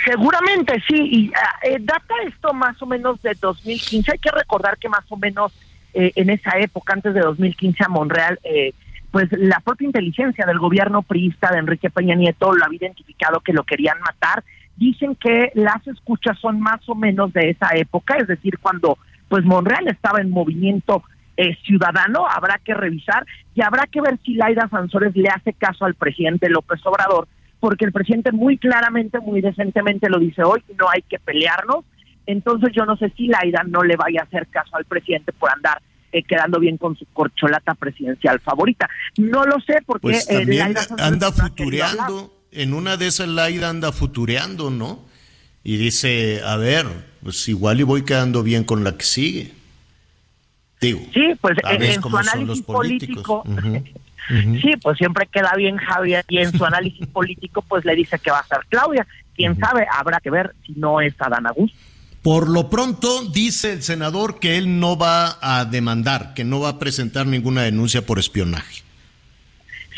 Seguramente 0.06 0.82
sí, 0.88 0.96
y 0.96 1.32
ah, 1.36 1.60
eh, 1.64 1.78
data 1.80 2.16
esto 2.26 2.54
más 2.54 2.82
o 2.82 2.86
menos 2.86 3.22
de 3.22 3.36
2015. 3.40 4.12
Hay 4.14 4.18
que 4.20 4.32
recordar 4.32 4.78
que 4.78 4.88
más 4.88 5.04
o 5.10 5.18
menos 5.18 5.52
eh, 5.94 6.12
en 6.16 6.30
esa 6.30 6.52
época, 6.60 6.94
antes 6.94 7.14
de 7.14 7.20
2015, 7.20 7.84
a 7.84 7.90
Monreal, 7.90 8.40
eh, 8.44 8.74
pues 9.12 9.28
la 9.32 9.60
propia 9.60 9.88
inteligencia 9.88 10.46
del 10.46 10.60
gobierno 10.60 11.02
priista 11.02 11.52
de 11.52 11.60
Enrique 11.60 11.90
Peña 11.90 12.16
Nieto 12.16 12.54
lo 12.54 12.64
había 12.64 12.78
identificado 12.78 13.42
que 13.42 13.54
lo 13.54 13.64
querían 13.64 14.00
matar. 14.00 14.44
Dicen 14.80 15.16
que 15.16 15.52
las 15.56 15.86
escuchas 15.88 16.40
son 16.40 16.60
más 16.60 16.88
o 16.88 16.96
menos 16.96 17.34
de 17.34 17.50
esa 17.50 17.70
época, 17.76 18.16
es 18.18 18.28
decir, 18.28 18.58
cuando 18.60 18.98
pues 19.28 19.46
Monreal 19.46 19.88
estaba 19.88 20.22
en 20.22 20.32
movimiento 20.32 21.04
ciudadano, 21.66 22.28
habrá 22.28 22.60
que 22.64 22.74
revisar 22.74 23.26
y 23.56 23.62
habrá 23.62 23.88
que 23.88 24.02
ver 24.02 24.20
si 24.26 24.34
Laida 24.34 24.68
Sansores 24.70 25.16
le 25.16 25.30
hace 25.30 25.54
caso 25.54 25.86
al 25.86 25.96
presidente 25.96 26.50
López 26.50 26.86
Obrador 26.86 27.28
porque 27.60 27.86
el 27.86 27.92
presidente 27.92 28.32
muy 28.32 28.58
claramente, 28.58 29.20
muy 29.20 29.42
decentemente 29.42 30.10
lo 30.10 30.20
dice 30.20 30.44
hoy, 30.44 30.64
no 30.78 30.90
hay 30.90 31.02
que 31.02 31.20
pelearnos. 31.20 31.86
Entonces 32.26 32.70
yo 32.74 32.86
no 32.86 32.96
sé 32.98 33.12
si 33.18 33.28
Laida 33.28 33.64
no 33.68 33.84
le 33.84 33.96
vaya 33.96 34.22
a 34.22 34.24
hacer 34.24 34.48
caso 34.48 34.76
al 34.76 34.86
presidente 34.86 35.34
por 35.34 35.52
andar 35.52 35.82
eh, 36.12 36.24
quedando 36.24 36.60
bien 36.60 36.78
con 36.78 36.96
su 36.96 37.06
corcholata 37.12 37.74
presidencial 37.76 38.40
favorita. 38.40 38.90
No 39.18 39.46
lo 39.46 39.60
sé 39.60 39.82
porque 39.86 40.02
pues 40.02 40.30
eh, 40.30 40.38
también 40.38 40.76
anda 41.00 41.32
futureando, 41.32 42.32
en 42.52 42.74
una 42.74 42.98
de 42.98 43.08
esas 43.08 43.28
Laida 43.28 43.70
anda 43.70 43.92
futureando, 43.92 44.70
¿no? 44.70 45.06
Y 45.64 45.78
dice, 45.78 46.42
a 46.46 46.56
ver, 46.56 46.88
pues 47.24 47.48
igual 47.48 47.80
y 47.80 47.84
voy 47.84 48.04
quedando 48.04 48.44
bien 48.44 48.64
con 48.64 48.84
la 48.84 48.98
que 48.98 49.04
sigue. 49.04 49.54
Digo, 50.82 51.02
sí, 51.14 51.34
pues 51.42 51.58
en, 51.70 52.02
su 52.02 52.18
análisis 52.18 52.64
político, 52.64 53.44
Sí, 54.62 54.74
pues 54.82 54.98
siempre 55.00 55.26
queda 55.26 55.54
bien 55.58 55.78
Javier 55.78 56.24
y 56.28 56.38
en 56.38 56.52
su 56.52 56.64
análisis 56.64 57.08
político 57.14 57.64
pues 57.64 57.84
le 57.84 57.96
dice 57.96 58.20
que 58.20 58.30
va 58.30 58.40
a 58.40 58.48
ser 58.48 58.60
Claudia. 58.70 59.06
Quién 59.36 59.58
sabe, 59.58 59.88
habrá 59.92 60.20
que 60.20 60.30
ver 60.30 60.54
si 60.66 60.74
no 60.74 61.02
es 61.02 61.14
Adán 61.20 61.48
Augusto. 61.48 61.78
Por 62.22 62.50
lo 62.50 62.70
pronto 62.70 63.26
dice 63.26 63.74
el 63.74 63.82
senador 63.82 64.40
que 64.40 64.58
él 64.58 64.80
no 64.80 64.98
va 64.98 65.38
a 65.42 65.66
demandar, 65.66 66.34
que 66.34 66.44
no 66.44 66.60
va 66.60 66.70
a 66.70 66.80
presentar 66.80 67.26
ninguna 67.26 67.64
denuncia 67.64 68.06
por 68.06 68.20
espionaje. 68.20 68.84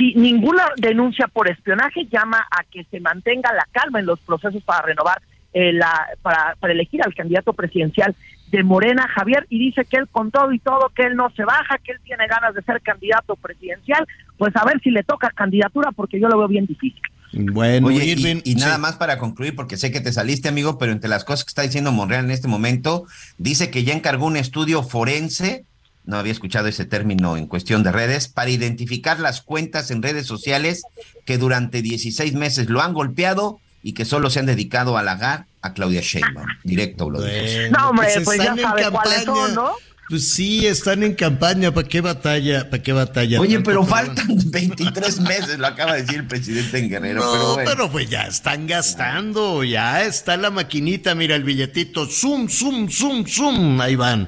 Sí, 0.01 0.15
ninguna 0.15 0.63
denuncia 0.77 1.27
por 1.27 1.47
espionaje 1.47 2.07
llama 2.11 2.47
a 2.49 2.63
que 2.63 2.83
se 2.85 2.99
mantenga 2.99 3.53
la 3.53 3.67
calma 3.71 3.99
en 3.99 4.07
los 4.07 4.19
procesos 4.21 4.63
para 4.63 4.81
renovar 4.81 5.21
eh, 5.53 5.73
la, 5.73 6.07
para, 6.23 6.55
para 6.59 6.73
elegir 6.73 7.03
al 7.03 7.13
candidato 7.13 7.53
presidencial 7.53 8.15
de 8.49 8.63
Morena, 8.63 9.07
Javier, 9.07 9.45
y 9.51 9.59
dice 9.59 9.85
que 9.85 9.97
él 9.97 10.07
con 10.11 10.31
todo 10.31 10.51
y 10.53 10.57
todo, 10.57 10.89
que 10.95 11.03
él 11.03 11.15
no 11.15 11.29
se 11.35 11.45
baja, 11.45 11.77
que 11.77 11.91
él 11.91 11.99
tiene 12.03 12.25
ganas 12.25 12.55
de 12.55 12.63
ser 12.63 12.81
candidato 12.81 13.35
presidencial, 13.35 14.07
pues 14.39 14.55
a 14.55 14.65
ver 14.65 14.81
si 14.81 14.89
le 14.89 15.03
toca 15.03 15.29
candidatura, 15.29 15.91
porque 15.91 16.19
yo 16.19 16.27
lo 16.29 16.39
veo 16.39 16.47
bien 16.47 16.65
difícil. 16.65 17.03
Bueno, 17.33 17.91
y, 17.91 18.55
nada 18.55 18.79
más 18.79 18.95
para 18.95 19.19
concluir, 19.19 19.55
porque 19.55 19.77
sé 19.77 19.91
que 19.91 20.01
te 20.01 20.11
saliste, 20.11 20.49
amigo, 20.49 20.79
pero 20.79 20.93
entre 20.93 21.11
las 21.11 21.23
cosas 21.23 21.45
que 21.45 21.49
está 21.49 21.61
diciendo 21.61 21.91
Monreal 21.91 22.25
en 22.25 22.31
este 22.31 22.47
momento, 22.47 23.05
dice 23.37 23.69
que 23.69 23.83
ya 23.83 23.93
encargó 23.93 24.25
un 24.25 24.35
estudio 24.35 24.81
forense, 24.81 25.65
no 26.05 26.17
había 26.17 26.31
escuchado 26.31 26.67
ese 26.67 26.85
término 26.85 27.37
en 27.37 27.47
cuestión 27.47 27.83
de 27.83 27.91
redes, 27.91 28.27
para 28.27 28.49
identificar 28.49 29.19
las 29.19 29.41
cuentas 29.41 29.91
en 29.91 30.01
redes 30.01 30.25
sociales 30.25 30.83
que 31.25 31.37
durante 31.37 31.81
16 31.81 32.33
meses 32.33 32.69
lo 32.69 32.81
han 32.81 32.93
golpeado 32.93 33.59
y 33.83 33.93
que 33.93 34.05
solo 34.05 34.29
se 34.29 34.39
han 34.39 34.45
dedicado 34.45 34.97
a 34.97 35.01
halagar 35.01 35.45
a 35.61 35.73
Claudia 35.73 36.01
Sheinbaum. 36.01 36.47
Directo 36.63 37.09
lo 37.09 37.19
No, 37.19 37.89
hombre, 37.89 38.07
pues, 38.13 38.25
pues 38.25 38.37
ya 38.39 38.55
sabe 38.55 38.89
cuáles 38.91 39.23
son, 39.23 39.55
¿no? 39.55 39.71
Pues 40.11 40.33
sí, 40.33 40.67
están 40.67 41.03
en 41.03 41.13
campaña, 41.13 41.73
¿para 41.73 41.87
qué 41.87 42.01
batalla? 42.01 42.69
¿Para 42.69 42.83
qué 42.83 42.91
batalla? 42.91 43.39
Oye, 43.39 43.61
pero 43.61 43.85
faltan 43.85 44.27
23 44.51 45.21
meses, 45.21 45.57
lo 45.57 45.67
acaba 45.67 45.93
de 45.93 46.01
decir 46.01 46.19
el 46.19 46.27
presidente 46.27 46.79
en 46.79 46.89
Guerrero. 46.89 47.23
No, 47.23 47.31
pero, 47.31 47.53
bueno. 47.53 47.71
pero 47.71 47.91
pues 47.91 48.09
ya 48.09 48.23
están 48.23 48.67
gastando, 48.67 49.63
ya 49.63 50.03
está 50.03 50.35
la 50.35 50.51
maquinita, 50.51 51.15
mira 51.15 51.37
el 51.37 51.45
billetito, 51.45 52.07
zoom, 52.07 52.49
zoom, 52.49 52.89
zoom, 52.89 53.25
zoom, 53.25 53.79
ahí 53.79 53.95
van. 53.95 54.27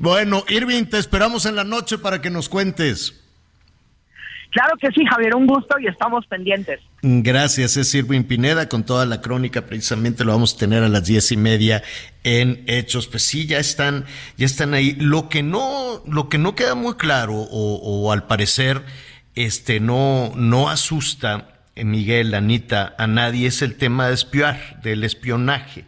Bueno, 0.00 0.44
Irving, 0.48 0.86
te 0.86 0.96
esperamos 0.96 1.44
en 1.44 1.56
la 1.56 1.62
noche 1.62 1.98
para 1.98 2.22
que 2.22 2.30
nos 2.30 2.48
cuentes. 2.48 3.22
Claro 4.50 4.74
que 4.80 4.90
sí, 4.92 5.04
Javier, 5.04 5.34
un 5.34 5.46
gusto 5.46 5.78
y 5.78 5.88
estamos 5.88 6.26
pendientes. 6.26 6.80
Gracias, 7.02 7.76
es 7.76 7.94
Irving 7.94 8.22
Pineda 8.22 8.66
con 8.66 8.84
toda 8.84 9.04
la 9.04 9.20
crónica, 9.20 9.66
precisamente 9.66 10.24
lo 10.24 10.32
vamos 10.32 10.54
a 10.54 10.58
tener 10.58 10.82
a 10.82 10.88
las 10.88 11.04
diez 11.04 11.30
y 11.32 11.36
media 11.36 11.82
en 12.24 12.64
Hechos. 12.66 13.08
Pues 13.08 13.24
sí, 13.24 13.46
ya 13.46 13.58
están, 13.58 14.06
ya 14.38 14.46
están 14.46 14.72
ahí. 14.72 14.96
Lo 14.98 15.28
que 15.28 15.42
no, 15.42 16.02
lo 16.06 16.30
que 16.30 16.38
no 16.38 16.54
queda 16.54 16.74
muy 16.74 16.94
claro, 16.94 17.34
o, 17.34 17.74
o 17.74 18.10
al 18.10 18.26
parecer, 18.26 18.82
este, 19.34 19.80
no, 19.80 20.32
no 20.34 20.70
asusta, 20.70 21.60
eh, 21.76 21.84
Miguel, 21.84 22.34
Anita, 22.34 22.94
a 22.96 23.06
nadie, 23.06 23.48
es 23.48 23.60
el 23.60 23.76
tema 23.76 24.08
de 24.08 24.14
espiar, 24.14 24.80
del 24.82 25.04
espionaje. 25.04 25.84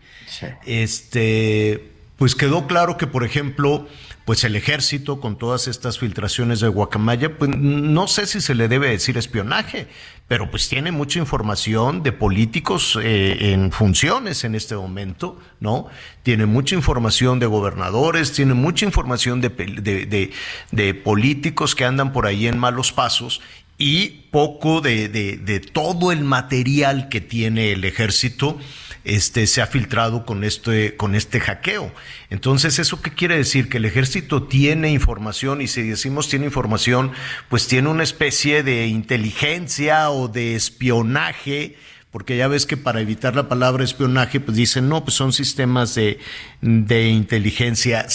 Este, 0.67 1.92
pues 2.23 2.37
quedó 2.37 2.69
claro 2.69 2.97
que, 2.97 3.09
por 3.09 3.25
ejemplo, 3.25 3.89
pues 4.25 4.45
el 4.45 4.55
ejército 4.55 5.19
con 5.19 5.37
todas 5.37 5.67
estas 5.67 5.99
filtraciones 5.99 6.61
de 6.61 6.69
Guacamaya, 6.69 7.37
pues 7.37 7.51
no 7.57 8.07
sé 8.07 8.27
si 8.27 8.41
se 8.41 8.55
le 8.55 8.69
debe 8.69 8.91
decir 8.91 9.19
espionaje, 9.19 9.89
pero 10.29 10.49
pues 10.49 10.69
tiene 10.69 10.93
mucha 10.93 11.19
información 11.19 12.05
de 12.05 12.13
políticos 12.13 12.97
eh, 13.03 13.53
en 13.53 13.73
funciones 13.73 14.45
en 14.45 14.55
este 14.55 14.77
momento, 14.77 15.37
¿no? 15.59 15.89
Tiene 16.23 16.47
mucha 16.47 16.77
información 16.77 17.41
de 17.41 17.47
gobernadores, 17.47 18.31
tiene 18.31 18.55
mucha 18.55 18.87
información 18.87 19.41
de, 19.41 19.49
de, 19.49 20.31
de, 20.71 20.95
políticos 20.95 21.75
que 21.75 21.85
andan 21.85 22.13
por 22.13 22.29
ahí 22.29 22.47
en 22.47 22.57
malos 22.57 22.93
pasos 22.93 23.41
y 23.79 24.29
poco 24.31 24.81
de, 24.81 25.09
de 25.09 25.59
todo 25.59 26.13
el 26.13 26.23
material 26.23 27.09
que 27.09 27.21
tiene 27.21 27.73
el 27.73 27.85
ejército 27.85 28.61
este, 29.05 29.47
se 29.47 29.63
ha 29.63 29.67
filtrado 29.67 30.25
con 30.25 30.45
este, 30.45 30.97
con 30.97 31.15
este 31.15 31.41
hackeo. 31.41 31.93
Entonces, 32.31 32.79
¿eso 32.79 33.03
qué 33.03 33.11
quiere 33.11 33.37
decir? 33.37 33.69
Que 33.69 33.79
el 33.79 33.85
ejército 33.85 34.45
tiene 34.45 34.91
información 34.91 35.61
y 35.61 35.69
si 35.69 35.83
decimos 35.83 36.29
tiene 36.29 36.47
información, 36.47 37.13
pues 37.49 37.67
tiene 37.67 37.89
una 37.89 38.03
especie 38.03 38.63
de 38.63 38.87
inteligencia 38.87 40.11
o 40.11 40.29
de 40.29 40.55
espionaje 40.55 41.77
porque 42.11 42.37
ya 42.37 42.47
ves 42.47 42.67
que 42.67 42.77
para 42.77 43.01
evitar 43.01 43.35
la 43.35 43.49
palabra 43.49 43.83
espionaje, 43.83 44.39
pues 44.39 44.55
dicen, 44.55 44.87
no, 44.87 45.03
pues 45.03 45.17
son 45.17 45.33
sistemas 45.33 45.95
de, 45.95 46.19
de 46.61 47.09
inteligencia. 47.09 48.07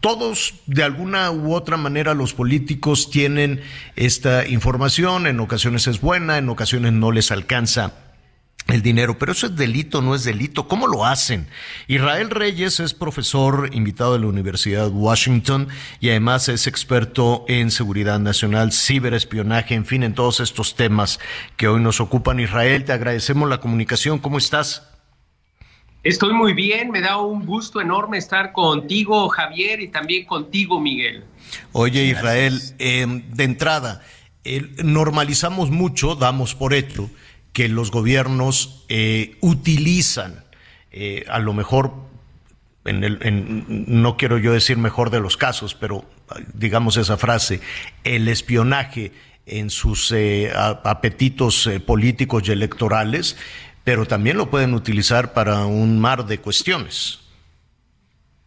Todos, 0.00 0.54
de 0.66 0.82
alguna 0.82 1.30
u 1.30 1.54
otra 1.54 1.76
manera, 1.76 2.14
los 2.14 2.34
políticos 2.34 3.08
tienen 3.08 3.60
esta 3.94 4.48
información, 4.48 5.28
en 5.28 5.38
ocasiones 5.38 5.86
es 5.86 6.00
buena, 6.00 6.38
en 6.38 6.48
ocasiones 6.48 6.92
no 6.92 7.12
les 7.12 7.30
alcanza 7.30 8.09
el 8.72 8.82
dinero, 8.82 9.18
pero 9.18 9.32
eso 9.32 9.46
es 9.46 9.56
delito, 9.56 10.02
no 10.02 10.14
es 10.14 10.24
delito. 10.24 10.68
¿Cómo 10.68 10.86
lo 10.86 11.04
hacen? 11.04 11.46
Israel 11.88 12.30
Reyes 12.30 12.80
es 12.80 12.94
profesor 12.94 13.70
invitado 13.72 14.14
de 14.14 14.20
la 14.20 14.26
Universidad 14.26 14.84
de 14.84 14.90
Washington 14.90 15.68
y 16.00 16.10
además 16.10 16.48
es 16.48 16.66
experto 16.66 17.44
en 17.48 17.70
seguridad 17.70 18.18
nacional, 18.18 18.72
ciberespionaje, 18.72 19.74
en 19.74 19.86
fin, 19.86 20.02
en 20.02 20.14
todos 20.14 20.40
estos 20.40 20.74
temas 20.74 21.20
que 21.56 21.68
hoy 21.68 21.80
nos 21.80 22.00
ocupan. 22.00 22.40
Israel, 22.40 22.84
te 22.84 22.92
agradecemos 22.92 23.48
la 23.48 23.60
comunicación. 23.60 24.18
¿Cómo 24.18 24.38
estás? 24.38 24.86
Estoy 26.02 26.32
muy 26.32 26.54
bien, 26.54 26.90
me 26.90 27.02
da 27.02 27.18
un 27.18 27.44
gusto 27.44 27.80
enorme 27.80 28.16
estar 28.16 28.52
contigo, 28.52 29.28
Javier, 29.28 29.80
y 29.80 29.88
también 29.88 30.24
contigo, 30.24 30.80
Miguel. 30.80 31.24
Oye, 31.72 32.04
Israel, 32.04 32.58
eh, 32.78 33.06
de 33.06 33.44
entrada, 33.44 34.02
normalizamos 34.82 35.70
mucho, 35.70 36.14
damos 36.14 36.54
por 36.54 36.72
hecho, 36.72 37.10
que 37.52 37.68
los 37.68 37.90
gobiernos 37.90 38.84
eh, 38.88 39.36
utilizan, 39.40 40.44
eh, 40.92 41.24
a 41.28 41.38
lo 41.38 41.52
mejor, 41.52 41.92
en 42.84 43.04
el, 43.04 43.64
no 43.86 44.16
quiero 44.16 44.38
yo 44.38 44.52
decir 44.52 44.76
mejor 44.76 45.10
de 45.10 45.20
los 45.20 45.36
casos, 45.36 45.74
pero 45.74 46.04
digamos 46.54 46.96
esa 46.96 47.16
frase, 47.16 47.60
el 48.04 48.28
espionaje 48.28 49.12
en 49.46 49.70
sus 49.70 50.14
apetitos 50.84 51.68
políticos 51.84 52.44
y 52.46 52.52
electorales, 52.52 53.36
pero 53.84 54.06
también 54.06 54.36
lo 54.36 54.48
pueden 54.48 54.74
utilizar 54.74 55.32
para 55.32 55.66
un 55.66 55.98
mar 55.98 56.26
de 56.26 56.38
cuestiones. 56.38 57.20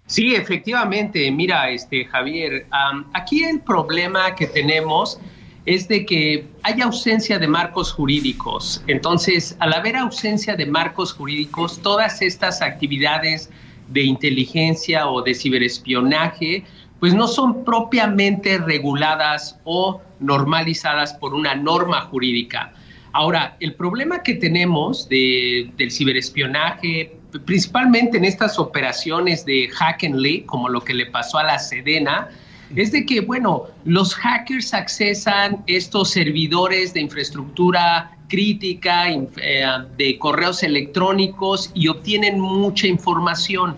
Sí, 0.05 0.35
efectivamente. 0.35 1.29
Mira, 1.31 1.69
este 1.69 2.05
Javier, 2.05 2.67
aquí 3.13 3.43
el 3.43 3.61
problema 3.61 4.35
que 4.35 4.47
tenemos 4.47 5.19
es 5.65 5.87
de 5.87 6.05
que 6.05 6.45
hay 6.63 6.81
ausencia 6.81 7.39
de 7.39 7.47
marcos 7.47 7.91
jurídicos. 7.91 8.83
Entonces, 8.87 9.55
al 9.59 9.73
haber 9.73 9.95
ausencia 9.95 10.55
de 10.55 10.65
marcos 10.65 11.13
jurídicos, 11.13 11.81
todas 11.81 12.21
estas 12.21 12.61
actividades 12.61 13.49
de 13.89 14.03
inteligencia 14.03 15.07
o 15.09 15.21
de 15.21 15.33
ciberespionaje, 15.33 16.65
pues 16.99 17.13
no 17.13 17.27
son 17.27 17.63
propiamente 17.63 18.57
reguladas 18.57 19.59
o 19.63 20.01
normalizadas 20.19 21.13
por 21.13 21.33
una 21.33 21.55
norma 21.55 22.01
jurídica. 22.01 22.73
Ahora, 23.13 23.55
el 23.59 23.75
problema 23.75 24.23
que 24.23 24.33
tenemos 24.35 25.07
del 25.07 25.91
ciberespionaje, 25.91 27.15
principalmente 27.45 28.17
en 28.17 28.25
estas 28.25 28.57
operaciones 28.57 29.45
de 29.45 29.69
hack 29.69 30.03
and 30.03 30.15
leak, 30.15 30.45
como 30.45 30.67
lo 30.67 30.81
que 30.81 30.93
le 30.93 31.05
pasó 31.05 31.37
a 31.37 31.43
la 31.43 31.59
Sedena, 31.59 32.29
es 32.75 32.91
de 32.91 33.05
que, 33.05 33.21
bueno, 33.21 33.65
los 33.85 34.15
hackers 34.15 34.73
accesan 34.73 35.63
estos 35.67 36.11
servidores 36.11 36.93
de 36.93 37.01
infraestructura 37.01 38.17
crítica, 38.27 39.09
eh, 39.09 39.65
de 39.97 40.17
correos 40.17 40.63
electrónicos 40.63 41.71
y 41.73 41.87
obtienen 41.87 42.39
mucha 42.39 42.87
información 42.87 43.75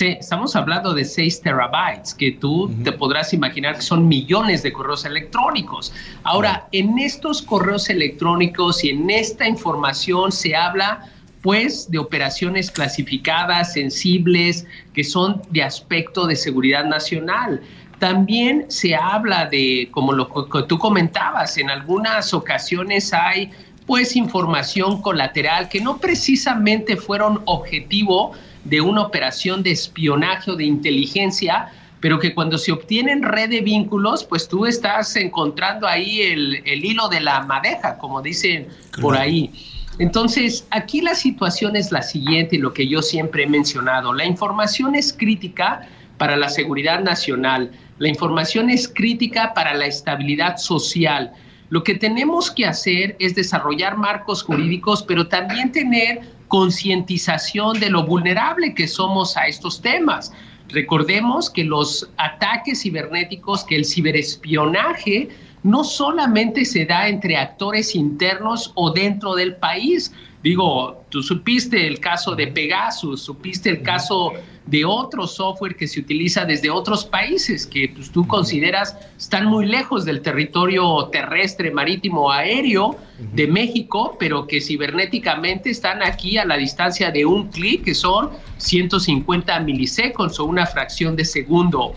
estamos 0.00 0.56
hablando 0.56 0.94
de 0.94 1.04
6 1.04 1.42
terabytes, 1.42 2.12
que 2.12 2.32
tú 2.32 2.70
te 2.82 2.90
podrás 2.92 3.32
imaginar 3.32 3.76
que 3.76 3.82
son 3.82 4.08
millones 4.08 4.62
de 4.62 4.72
correos 4.72 5.04
electrónicos. 5.04 5.92
Ahora, 6.24 6.68
en 6.72 6.98
estos 6.98 7.40
correos 7.40 7.88
electrónicos 7.88 8.82
y 8.82 8.90
en 8.90 9.08
esta 9.10 9.46
información 9.46 10.32
se 10.32 10.56
habla 10.56 11.08
pues 11.42 11.88
de 11.88 11.98
operaciones 11.98 12.72
clasificadas, 12.72 13.74
sensibles, 13.74 14.66
que 14.92 15.04
son 15.04 15.40
de 15.50 15.62
aspecto 15.62 16.26
de 16.26 16.34
seguridad 16.34 16.84
nacional. 16.84 17.62
También 17.98 18.66
se 18.68 18.94
habla 18.94 19.46
de, 19.46 19.88
como 19.90 20.12
lo 20.12 20.28
que 20.28 20.62
tú 20.64 20.78
comentabas, 20.78 21.56
en 21.56 21.70
algunas 21.70 22.34
ocasiones 22.34 23.12
hay 23.14 23.50
pues 23.86 24.16
información 24.16 25.00
colateral 25.00 25.68
que 25.68 25.80
no 25.80 25.98
precisamente 25.98 26.96
fueron 26.96 27.40
objetivo 27.46 28.32
de 28.64 28.80
una 28.80 29.02
operación 29.02 29.62
de 29.62 29.70
espionaje 29.70 30.50
o 30.50 30.56
de 30.56 30.64
inteligencia, 30.64 31.70
pero 32.00 32.18
que 32.18 32.34
cuando 32.34 32.58
se 32.58 32.72
obtienen 32.72 33.22
red 33.22 33.48
de 33.48 33.60
vínculos, 33.60 34.24
pues 34.24 34.48
tú 34.48 34.66
estás 34.66 35.14
encontrando 35.16 35.86
ahí 35.86 36.20
el, 36.20 36.84
hilo 36.84 37.08
de 37.08 37.20
la 37.20 37.42
madeja, 37.42 37.96
como 37.96 38.20
dicen 38.20 38.66
por 39.00 39.16
ahí. 39.16 39.50
Entonces, 39.98 40.66
aquí 40.70 41.00
la 41.00 41.14
situación 41.14 41.74
es 41.74 41.90
la 41.90 42.02
siguiente, 42.02 42.58
lo 42.58 42.74
que 42.74 42.86
yo 42.86 43.00
siempre 43.00 43.44
he 43.44 43.46
mencionado. 43.46 44.12
La 44.12 44.26
información 44.26 44.94
es 44.94 45.12
crítica 45.12 45.88
para 46.18 46.36
la 46.36 46.48
seguridad 46.48 47.00
nacional, 47.00 47.72
la 47.98 48.08
información 48.08 48.70
es 48.70 48.88
crítica 48.88 49.52
para 49.54 49.74
la 49.74 49.86
estabilidad 49.86 50.56
social. 50.56 51.32
Lo 51.68 51.82
que 51.82 51.94
tenemos 51.94 52.50
que 52.50 52.66
hacer 52.66 53.16
es 53.18 53.34
desarrollar 53.34 53.96
marcos 53.96 54.42
jurídicos, 54.42 55.02
pero 55.02 55.26
también 55.28 55.72
tener 55.72 56.20
concientización 56.48 57.80
de 57.80 57.90
lo 57.90 58.04
vulnerable 58.04 58.74
que 58.74 58.86
somos 58.86 59.36
a 59.36 59.46
estos 59.46 59.80
temas. 59.80 60.32
Recordemos 60.68 61.50
que 61.50 61.64
los 61.64 62.08
ataques 62.16 62.82
cibernéticos, 62.82 63.64
que 63.64 63.76
el 63.76 63.84
ciberespionaje 63.84 65.28
no 65.62 65.82
solamente 65.82 66.64
se 66.64 66.86
da 66.86 67.08
entre 67.08 67.36
actores 67.36 67.94
internos 67.94 68.72
o 68.74 68.92
dentro 68.92 69.34
del 69.34 69.56
país. 69.56 70.12
Digo, 70.46 71.04
tú 71.08 71.24
supiste 71.24 71.88
el 71.88 71.98
caso 71.98 72.36
de 72.36 72.46
Pegasus, 72.46 73.20
supiste 73.20 73.68
el 73.68 73.82
caso 73.82 74.32
de 74.66 74.84
otro 74.84 75.26
software 75.26 75.74
que 75.74 75.88
se 75.88 75.98
utiliza 75.98 76.44
desde 76.44 76.70
otros 76.70 77.04
países 77.04 77.66
que 77.66 77.88
pues, 77.88 78.12
tú 78.12 78.24
consideras 78.28 78.96
están 79.18 79.46
muy 79.46 79.66
lejos 79.66 80.04
del 80.04 80.22
territorio 80.22 81.06
terrestre, 81.06 81.72
marítimo, 81.72 82.30
aéreo 82.30 82.96
de 83.18 83.48
México, 83.48 84.16
pero 84.20 84.46
que 84.46 84.60
cibernéticamente 84.60 85.70
están 85.70 86.00
aquí 86.00 86.38
a 86.38 86.44
la 86.44 86.56
distancia 86.56 87.10
de 87.10 87.26
un 87.26 87.48
clic, 87.48 87.82
que 87.82 87.96
son 87.96 88.30
150 88.58 89.58
milisegundos 89.58 90.38
o 90.38 90.44
una 90.44 90.64
fracción 90.64 91.16
de 91.16 91.24
segundo. 91.24 91.92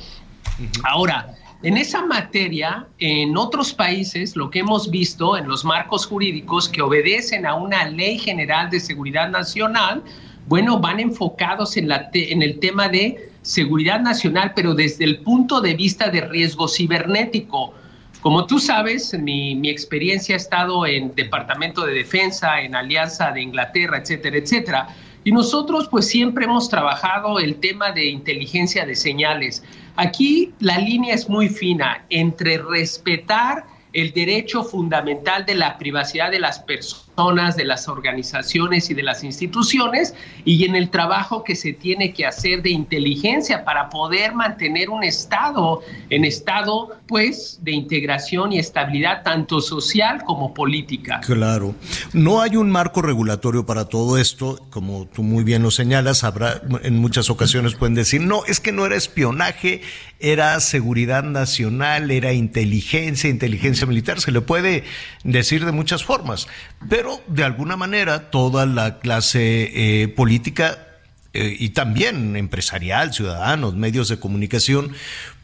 Ahora, 0.86 1.36
en 1.61 1.76
esa 1.76 2.06
materia, 2.06 2.88
en 2.99 3.36
otros 3.36 3.73
países, 3.73 4.38
lo 4.38 4.49
que 4.49 4.60
hemos 4.60 4.90
visto 4.90 5.38
en 5.38 5.48
los 5.48 5.65
marcos 5.65 6.06
jurídicos 6.06 6.69
que 6.69 6.81
obedecen 6.81 7.45
a 7.45 7.56
una 7.56 7.90
ley 7.90 8.18
general 8.18 8.69
de 8.69 8.80
seguridad 8.80 9.30
nacional, 9.30 10.02
bueno, 10.48 10.80
van 10.80 11.02
enfocados 11.02 11.76
en, 11.76 11.90
la 11.90 12.10
en 12.14 12.41
el 12.41 12.60
tema 12.60 12.88
de 12.88 13.30
seguridad 13.41 13.99
nacional, 13.99 14.53
pero 14.56 14.73
desde 14.73 15.03
el 15.03 15.19
punto 15.19 15.60
de 15.60 15.73
vista 15.73 16.10
de 16.10 16.22
riesgo 16.22 16.69
cibernético. 16.69 17.73
Como 18.22 18.45
tú 18.45 18.60
sabes, 18.60 19.14
mi, 19.19 19.56
mi, 19.56 19.69
experiencia 19.69 20.36
ha 20.36 20.38
estado 20.38 20.86
en 20.86 21.14
Departamento 21.14 21.86
de 21.86 21.94
Defensa, 21.94 22.61
en 22.61 22.73
Alianza 22.73 23.31
de 23.31 23.41
Inglaterra, 23.41 23.98
etcétera, 23.98 24.38
etcétera. 24.38 24.88
Y 25.26 25.31
nosotros 25.34 25.90
pues 25.90 26.07
siempre 26.07 26.45
hemos 26.45 26.69
trabajado 26.69 27.40
el 27.40 27.56
tema 27.56 27.91
de 27.91 28.06
inteligencia 28.06 28.86
de 28.86 28.95
señales. 28.95 29.64
Aquí 29.95 30.53
la 30.60 30.78
línea 30.78 31.14
es 31.16 31.30
muy 31.30 31.49
fina 31.49 32.06
entre 32.10 32.57
respetar 32.57 33.66
el 33.94 34.14
derecho 34.14 34.64
fundamental 34.64 35.45
de 35.45 35.56
la 35.56 35.78
privacidad 35.78 36.32
de 36.32 36.40
las 36.40 36.60
personas, 36.60 37.09
de 37.58 37.66
las 37.66 37.90
organizaciones 37.90 38.90
y 38.90 38.94
de 38.94 39.04
las 39.04 39.26
instituciones, 39.26 40.16
y 40.46 40.64
en 40.64 40.74
el 40.74 40.90
trabajo 40.90 41.44
que 41.44 41.54
se 41.54 41.74
tiene 41.74 42.14
que 42.14 42.26
hacer 42.26 42.62
de 42.62 42.70
inteligencia 42.70 43.66
para 43.66 43.90
poder 43.90 44.34
mantener 44.34 44.90
un 44.90 45.04
Estado 45.04 45.82
en 46.10 46.24
estado, 46.24 46.96
pues, 47.08 47.60
de 47.62 47.74
integración 47.74 48.54
y 48.54 48.60
estabilidad 48.60 49.24
tanto 49.24 49.60
social 49.60 50.24
como 50.24 50.54
política. 50.54 51.20
Claro. 51.26 51.76
No 52.14 52.41
hay 52.41 52.56
un 52.56 52.72
marco 52.72 53.02
regulatorio 53.02 53.66
para 53.66 53.86
todo 53.86 54.18
esto, 54.18 54.66
como 54.70 55.06
tú 55.06 55.22
muy 55.22 55.44
bien 55.44 55.62
lo 55.62 55.72
señalas, 55.72 56.24
habrá 56.24 56.62
en 56.84 57.00
muchas 57.00 57.30
ocasiones 57.30 57.76
pueden 57.76 57.96
decir, 57.96 58.22
no, 58.22 58.46
es 58.46 58.62
que 58.62 58.72
no 58.72 58.86
era 58.86 58.96
espionaje, 58.96 59.82
era 60.20 60.60
seguridad 60.60 61.24
nacional, 61.24 62.12
era 62.12 62.34
inteligencia, 62.34 63.30
inteligencia 63.30 63.88
militar, 63.88 64.22
se 64.22 64.32
le 64.32 64.41
puede 64.41 64.84
decir 65.24 65.66
de 65.66 65.72
muchas 65.72 66.04
formas, 66.04 66.48
pero 66.88 67.22
de 67.28 67.44
alguna 67.44 67.76
manera 67.76 68.30
toda 68.30 68.66
la 68.66 69.00
clase 69.00 69.72
eh, 69.74 70.08
política 70.08 70.88
eh, 71.34 71.56
y 71.60 71.70
también 71.70 72.36
empresarial, 72.36 73.14
ciudadanos, 73.14 73.76
medios 73.76 74.08
de 74.08 74.20
comunicación, 74.20 74.94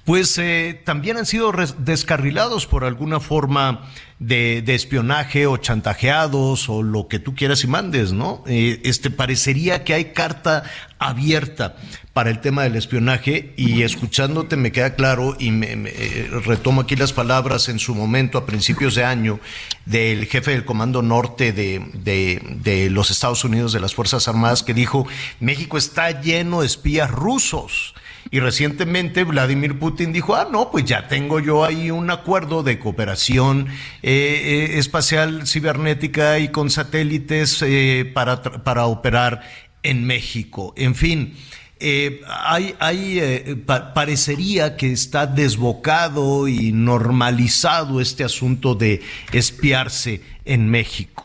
pues 0.06 0.38
eh, 0.38 0.80
también 0.86 1.18
han 1.18 1.26
sido 1.26 1.52
descarrilados 1.80 2.68
por 2.68 2.84
alguna 2.84 3.20
forma 3.20 3.90
de, 4.20 4.64
espionaje 4.68 5.48
o 5.48 5.58
chantajeados 5.58 6.70
o 6.70 6.84
lo 6.84 7.08
que 7.08 7.20
tú 7.20 7.36
quieras 7.36 7.64
y 7.64 7.68
mandes, 7.68 8.14
¿no? 8.14 8.44
este 8.46 9.10
parecería 9.10 9.84
que 9.84 9.94
hay 9.94 10.06
carta 10.14 10.64
abierta 11.00 11.76
para 12.14 12.30
el 12.30 12.40
tema 12.40 12.64
del 12.64 12.76
espionaje 12.76 13.54
y 13.58 13.82
escuchándote 13.82 14.56
me 14.56 14.72
queda 14.72 14.96
claro 14.96 15.36
y 15.38 15.52
me, 15.52 15.74
eh, 15.74 16.30
retomo 16.46 16.82
aquí 16.82 16.96
las 16.96 17.12
palabras 17.12 17.68
en 17.68 17.80
su 17.80 17.94
momento 17.94 18.38
a 18.38 18.46
principios 18.46 18.96
de 18.96 19.04
año 19.04 19.40
del 19.86 20.26
jefe 20.28 20.52
del 20.52 20.66
Comando 20.66 21.02
Norte 21.02 21.52
de, 21.52 21.82
de, 21.94 22.90
los 22.90 23.12
Estados 23.12 23.44
Unidos 23.44 23.74
de 23.74 23.82
las 23.82 23.96
Fuerzas 23.96 24.28
Armadas 24.28 24.64
que 24.64 24.74
dijo 24.74 25.06
México 25.40 25.78
está 25.78 26.22
lleno 26.22 26.62
de 26.62 26.68
espías 26.68 27.12
rusos 27.12 27.96
Y 28.32 28.40
recientemente 28.40 29.24
Vladimir 29.24 29.78
Putin 29.78 30.12
dijo, 30.12 30.36
ah, 30.36 30.48
no, 30.52 30.72
pues 30.72 30.86
ya 30.86 31.08
tengo 31.08 31.40
yo 31.40 31.64
ahí 31.64 31.92
un 31.92 32.10
acuerdo 32.10 32.64
de 32.64 32.80
cooperación 32.80 33.68
eh, 34.02 34.72
eh, 34.72 34.80
espacial, 34.80 35.48
cibernética 35.48 36.40
y 36.40 36.50
con 36.50 36.70
satélites 36.70 37.62
eh, 37.62 38.10
para, 38.14 38.42
para 38.42 38.88
operar 38.88 39.42
en 39.84 40.06
México. 40.06 40.74
En 40.76 40.96
fin. 40.96 41.36
hay, 42.28 42.76
hay 42.80 43.64
parecería 43.94 44.76
que 44.76 44.92
está 44.92 45.28
desbocado 45.28 46.48
y 46.48 46.72
normalizado 46.72 48.02
este 48.02 48.24
asunto 48.24 48.74
de 48.74 49.02
espiarse 49.32 50.22
en 50.46 50.70
México. 50.70 51.25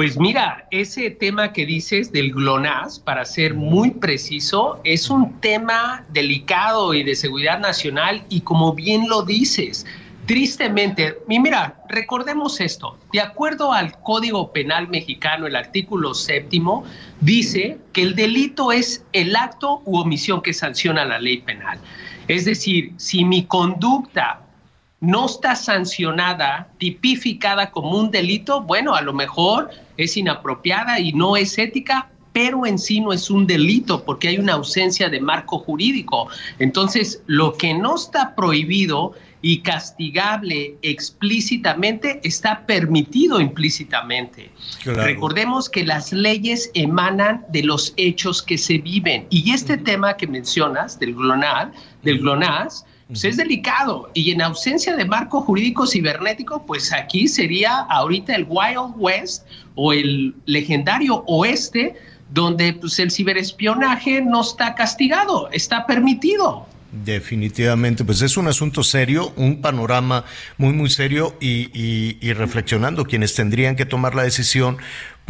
Pues 0.00 0.18
mira, 0.18 0.66
ese 0.70 1.10
tema 1.10 1.52
que 1.52 1.66
dices 1.66 2.10
del 2.10 2.32
GLONASS, 2.32 3.00
para 3.00 3.22
ser 3.26 3.52
muy 3.52 3.90
preciso, 3.90 4.80
es 4.82 5.10
un 5.10 5.38
tema 5.40 6.06
delicado 6.08 6.94
y 6.94 7.02
de 7.02 7.14
seguridad 7.14 7.58
nacional 7.58 8.24
y 8.30 8.40
como 8.40 8.72
bien 8.72 9.10
lo 9.10 9.24
dices, 9.24 9.84
tristemente, 10.24 11.18
y 11.28 11.38
mira, 11.38 11.84
recordemos 11.90 12.62
esto, 12.62 12.96
de 13.12 13.20
acuerdo 13.20 13.74
al 13.74 14.00
Código 14.00 14.54
Penal 14.54 14.88
mexicano, 14.88 15.46
el 15.46 15.54
artículo 15.54 16.14
séptimo 16.14 16.82
dice 17.20 17.76
que 17.92 18.00
el 18.00 18.14
delito 18.14 18.72
es 18.72 19.04
el 19.12 19.36
acto 19.36 19.82
u 19.84 19.98
omisión 19.98 20.40
que 20.40 20.54
sanciona 20.54 21.04
la 21.04 21.18
ley 21.18 21.42
penal. 21.42 21.78
Es 22.26 22.46
decir, 22.46 22.94
si 22.96 23.22
mi 23.22 23.44
conducta 23.44 24.40
no 25.00 25.26
está 25.26 25.56
sancionada, 25.56 26.68
tipificada 26.78 27.70
como 27.70 27.98
un 27.98 28.10
delito, 28.10 28.62
bueno, 28.62 28.94
a 28.94 29.00
lo 29.00 29.14
mejor 29.14 29.70
es 30.04 30.16
inapropiada 30.16 30.98
y 31.00 31.12
no 31.12 31.36
es 31.36 31.58
ética, 31.58 32.10
pero 32.32 32.66
en 32.66 32.78
sí 32.78 33.00
no 33.00 33.12
es 33.12 33.30
un 33.30 33.46
delito 33.46 34.04
porque 34.04 34.28
hay 34.28 34.38
una 34.38 34.54
ausencia 34.54 35.08
de 35.08 35.20
marco 35.20 35.58
jurídico. 35.58 36.28
Entonces, 36.58 37.22
lo 37.26 37.54
que 37.54 37.74
no 37.74 37.96
está 37.96 38.34
prohibido 38.34 39.14
y 39.42 39.60
castigable 39.60 40.76
explícitamente 40.82 42.20
está 42.22 42.66
permitido 42.66 43.40
implícitamente. 43.40 44.50
Recordemos 44.84 45.68
que 45.68 45.84
las 45.84 46.12
leyes 46.12 46.70
emanan 46.74 47.44
de 47.48 47.62
los 47.62 47.94
hechos 47.96 48.42
que 48.42 48.58
se 48.58 48.78
viven 48.78 49.26
y 49.30 49.50
este 49.52 49.78
tema 49.78 50.16
que 50.16 50.26
mencionas 50.26 50.98
del 50.98 51.14
GLONASS, 51.14 51.70
del 52.02 52.18
GLONASS 52.18 52.84
pues 53.10 53.24
es 53.24 53.36
delicado. 53.36 54.08
Y 54.14 54.30
en 54.30 54.40
ausencia 54.40 54.94
de 54.94 55.04
marco 55.04 55.40
jurídico 55.40 55.84
cibernético, 55.84 56.64
pues 56.64 56.92
aquí 56.92 57.26
sería 57.26 57.80
ahorita 57.90 58.36
el 58.36 58.46
Wild 58.48 58.94
West 58.96 59.46
o 59.74 59.92
el 59.92 60.32
legendario 60.46 61.24
oeste, 61.26 61.96
donde 62.30 62.72
pues 62.74 63.00
el 63.00 63.10
ciberespionaje 63.10 64.22
no 64.22 64.42
está 64.42 64.76
castigado, 64.76 65.50
está 65.50 65.86
permitido. 65.86 66.66
Definitivamente, 66.92 68.04
pues 68.04 68.22
es 68.22 68.36
un 68.36 68.46
asunto 68.46 68.84
serio, 68.84 69.32
un 69.36 69.60
panorama 69.60 70.24
muy, 70.56 70.72
muy 70.72 70.90
serio 70.90 71.36
y, 71.40 71.70
y, 71.72 72.32
reflexionando 72.32 73.04
quienes 73.04 73.34
tendrían 73.34 73.76
que 73.76 73.86
tomar 73.86 74.16
la 74.16 74.24
decisión, 74.24 74.78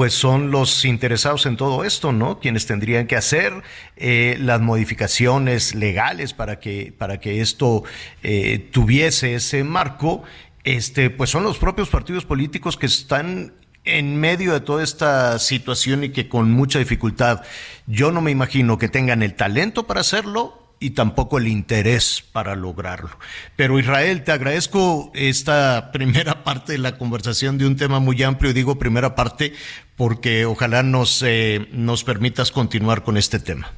pues 0.00 0.14
son 0.14 0.50
los 0.50 0.86
interesados 0.86 1.44
en 1.44 1.58
todo 1.58 1.84
esto, 1.84 2.10
¿no? 2.10 2.40
Quienes 2.40 2.64
tendrían 2.64 3.06
que 3.06 3.16
hacer 3.16 3.52
eh, 3.98 4.38
las 4.40 4.58
modificaciones 4.58 5.74
legales 5.74 6.32
para 6.32 6.58
que, 6.58 6.94
para 6.96 7.20
que 7.20 7.42
esto 7.42 7.84
eh, 8.22 8.70
tuviese 8.72 9.34
ese 9.34 9.62
marco, 9.62 10.22
este, 10.64 11.10
pues 11.10 11.28
son 11.28 11.42
los 11.42 11.58
propios 11.58 11.90
partidos 11.90 12.24
políticos 12.24 12.78
que 12.78 12.86
están 12.86 13.52
en 13.84 14.16
medio 14.16 14.54
de 14.54 14.60
toda 14.62 14.82
esta 14.82 15.38
situación 15.38 16.02
y 16.02 16.08
que 16.12 16.30
con 16.30 16.50
mucha 16.50 16.78
dificultad, 16.78 17.42
yo 17.86 18.10
no 18.10 18.22
me 18.22 18.30
imagino 18.30 18.78
que 18.78 18.88
tengan 18.88 19.22
el 19.22 19.34
talento 19.34 19.86
para 19.86 20.00
hacerlo 20.00 20.60
y 20.80 20.90
tampoco 20.90 21.36
el 21.36 21.46
interés 21.46 22.24
para 22.32 22.56
lograrlo. 22.56 23.10
Pero 23.54 23.78
Israel, 23.78 24.24
te 24.24 24.32
agradezco 24.32 25.12
esta 25.14 25.90
primera 25.92 26.42
parte 26.42 26.72
de 26.72 26.78
la 26.78 26.96
conversación 26.96 27.58
de 27.58 27.66
un 27.66 27.76
tema 27.76 28.00
muy 28.00 28.20
amplio, 28.22 28.54
digo 28.54 28.78
primera 28.78 29.14
parte 29.14 29.52
porque 30.00 30.46
ojalá 30.46 30.82
nos, 30.82 31.22
eh, 31.22 31.68
nos 31.72 32.04
permitas 32.04 32.50
continuar 32.50 33.02
con 33.02 33.18
este 33.18 33.38
tema. 33.38 33.70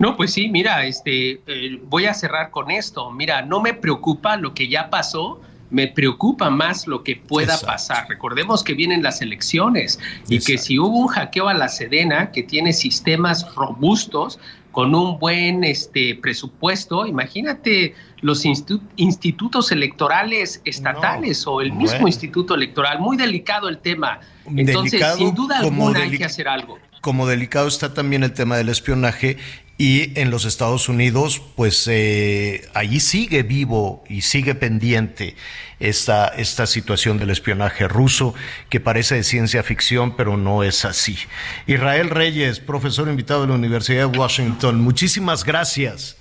No, 0.00 0.16
pues 0.16 0.32
sí, 0.32 0.48
mira, 0.48 0.84
este, 0.84 1.40
eh, 1.46 1.80
voy 1.84 2.06
a 2.06 2.14
cerrar 2.14 2.50
con 2.50 2.72
esto. 2.72 3.08
Mira, 3.12 3.42
no 3.42 3.60
me 3.60 3.72
preocupa 3.72 4.36
lo 4.36 4.52
que 4.52 4.66
ya 4.66 4.90
pasó, 4.90 5.40
me 5.70 5.86
preocupa 5.86 6.50
más 6.50 6.88
lo 6.88 7.04
que 7.04 7.14
pueda 7.14 7.56
pasar. 7.60 8.08
Recordemos 8.08 8.64
que 8.64 8.74
vienen 8.74 9.04
las 9.04 9.22
elecciones 9.22 10.00
y 10.28 10.40
que 10.40 10.58
si 10.58 10.80
hubo 10.80 10.98
un 10.98 11.06
hackeo 11.06 11.46
a 11.46 11.54
la 11.54 11.68
Sedena 11.68 12.32
que 12.32 12.42
tiene 12.42 12.72
sistemas 12.72 13.46
robustos, 13.54 14.40
con 14.72 14.94
un 14.94 15.18
buen 15.18 15.62
este, 15.64 16.16
presupuesto, 16.16 17.06
imagínate 17.06 17.94
los 18.22 18.44
institutos 18.44 19.70
electorales 19.70 20.62
estatales 20.64 21.46
o 21.46 21.60
el 21.60 21.72
mismo 21.72 22.08
instituto 22.08 22.54
electoral, 22.54 22.98
muy 22.98 23.16
delicado 23.16 23.68
el 23.68 23.78
tema. 23.78 24.20
Entonces, 24.46 25.02
sin 25.16 25.34
duda 25.34 25.58
alguna 25.58 26.00
hay 26.00 26.16
que 26.16 26.24
hacer 26.24 26.48
algo. 26.48 26.78
Como 27.02 27.26
delicado 27.26 27.68
está 27.68 27.94
también 27.94 28.22
el 28.24 28.32
tema 28.32 28.56
del 28.56 28.68
espionaje 28.68 29.36
y 29.82 30.12
en 30.14 30.30
los 30.30 30.44
Estados 30.44 30.88
Unidos, 30.88 31.42
pues 31.56 31.88
eh, 31.90 32.68
allí 32.72 33.00
sigue 33.00 33.42
vivo 33.42 34.04
y 34.08 34.20
sigue 34.20 34.54
pendiente 34.54 35.34
esta, 35.80 36.28
esta 36.28 36.68
situación 36.68 37.18
del 37.18 37.30
espionaje 37.30 37.88
ruso, 37.88 38.32
que 38.68 38.78
parece 38.78 39.16
de 39.16 39.24
ciencia 39.24 39.64
ficción, 39.64 40.14
pero 40.14 40.36
no 40.36 40.62
es 40.62 40.84
así. 40.84 41.16
Israel 41.66 42.10
Reyes, 42.10 42.60
profesor 42.60 43.08
invitado 43.08 43.40
de 43.40 43.48
la 43.48 43.54
Universidad 43.54 44.08
de 44.08 44.16
Washington, 44.16 44.80
muchísimas 44.80 45.42
gracias. 45.42 46.16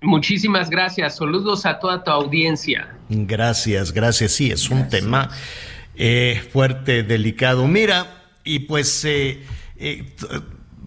Muchísimas 0.00 0.70
gracias. 0.70 1.16
Saludos 1.16 1.66
a 1.66 1.80
toda 1.80 2.04
tu 2.04 2.12
audiencia. 2.12 2.94
Gracias, 3.08 3.90
gracias. 3.90 4.30
Sí, 4.30 4.52
es 4.52 4.70
un 4.70 4.88
tema 4.88 5.30
eh, 5.96 6.48
fuerte, 6.52 7.02
delicado. 7.02 7.66
Mira, 7.66 8.22
y 8.44 8.60
pues 8.60 9.04
eh, 9.04 9.42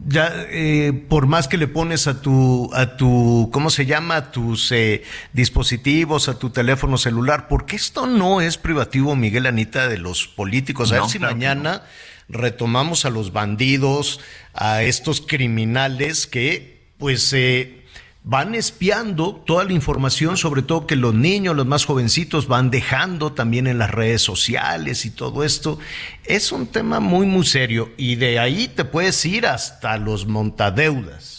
ya 0.07 0.33
eh, 0.49 0.93
por 1.09 1.27
más 1.27 1.47
que 1.47 1.57
le 1.57 1.67
pones 1.67 2.07
a 2.07 2.21
tu 2.21 2.69
a 2.73 2.97
tu 2.97 3.49
cómo 3.53 3.69
se 3.69 3.85
llama 3.85 4.15
a 4.15 4.31
tus 4.31 4.71
eh, 4.71 5.03
dispositivos 5.33 6.27
a 6.27 6.39
tu 6.39 6.49
teléfono 6.49 6.97
celular 6.97 7.47
porque 7.47 7.75
esto 7.75 8.07
no 8.07 8.41
es 8.41 8.57
privativo 8.57 9.15
Miguel 9.15 9.45
Anita 9.45 9.87
de 9.87 9.97
los 9.97 10.27
políticos 10.27 10.91
a 10.91 11.01
ver 11.01 11.09
si 11.09 11.19
mañana 11.19 11.83
retomamos 12.29 13.05
a 13.05 13.09
los 13.09 13.31
bandidos 13.31 14.19
a 14.53 14.81
estos 14.81 15.21
criminales 15.21 16.25
que 16.25 16.81
pues 16.97 17.31
eh, 17.33 17.80
van 18.23 18.53
espiando 18.53 19.35
toda 19.35 19.63
la 19.63 19.73
información, 19.73 20.37
sobre 20.37 20.61
todo 20.61 20.85
que 20.85 20.95
los 20.95 21.13
niños, 21.13 21.55
los 21.55 21.65
más 21.65 21.85
jovencitos, 21.85 22.47
van 22.47 22.69
dejando 22.69 23.33
también 23.33 23.67
en 23.67 23.79
las 23.79 23.91
redes 23.91 24.21
sociales 24.21 25.05
y 25.05 25.11
todo 25.11 25.43
esto. 25.43 25.79
Es 26.25 26.51
un 26.51 26.67
tema 26.67 26.99
muy, 26.99 27.25
muy 27.25 27.45
serio 27.45 27.91
y 27.97 28.15
de 28.15 28.39
ahí 28.39 28.67
te 28.67 28.85
puedes 28.85 29.25
ir 29.25 29.47
hasta 29.47 29.97
los 29.97 30.27
montadeudas. 30.27 31.30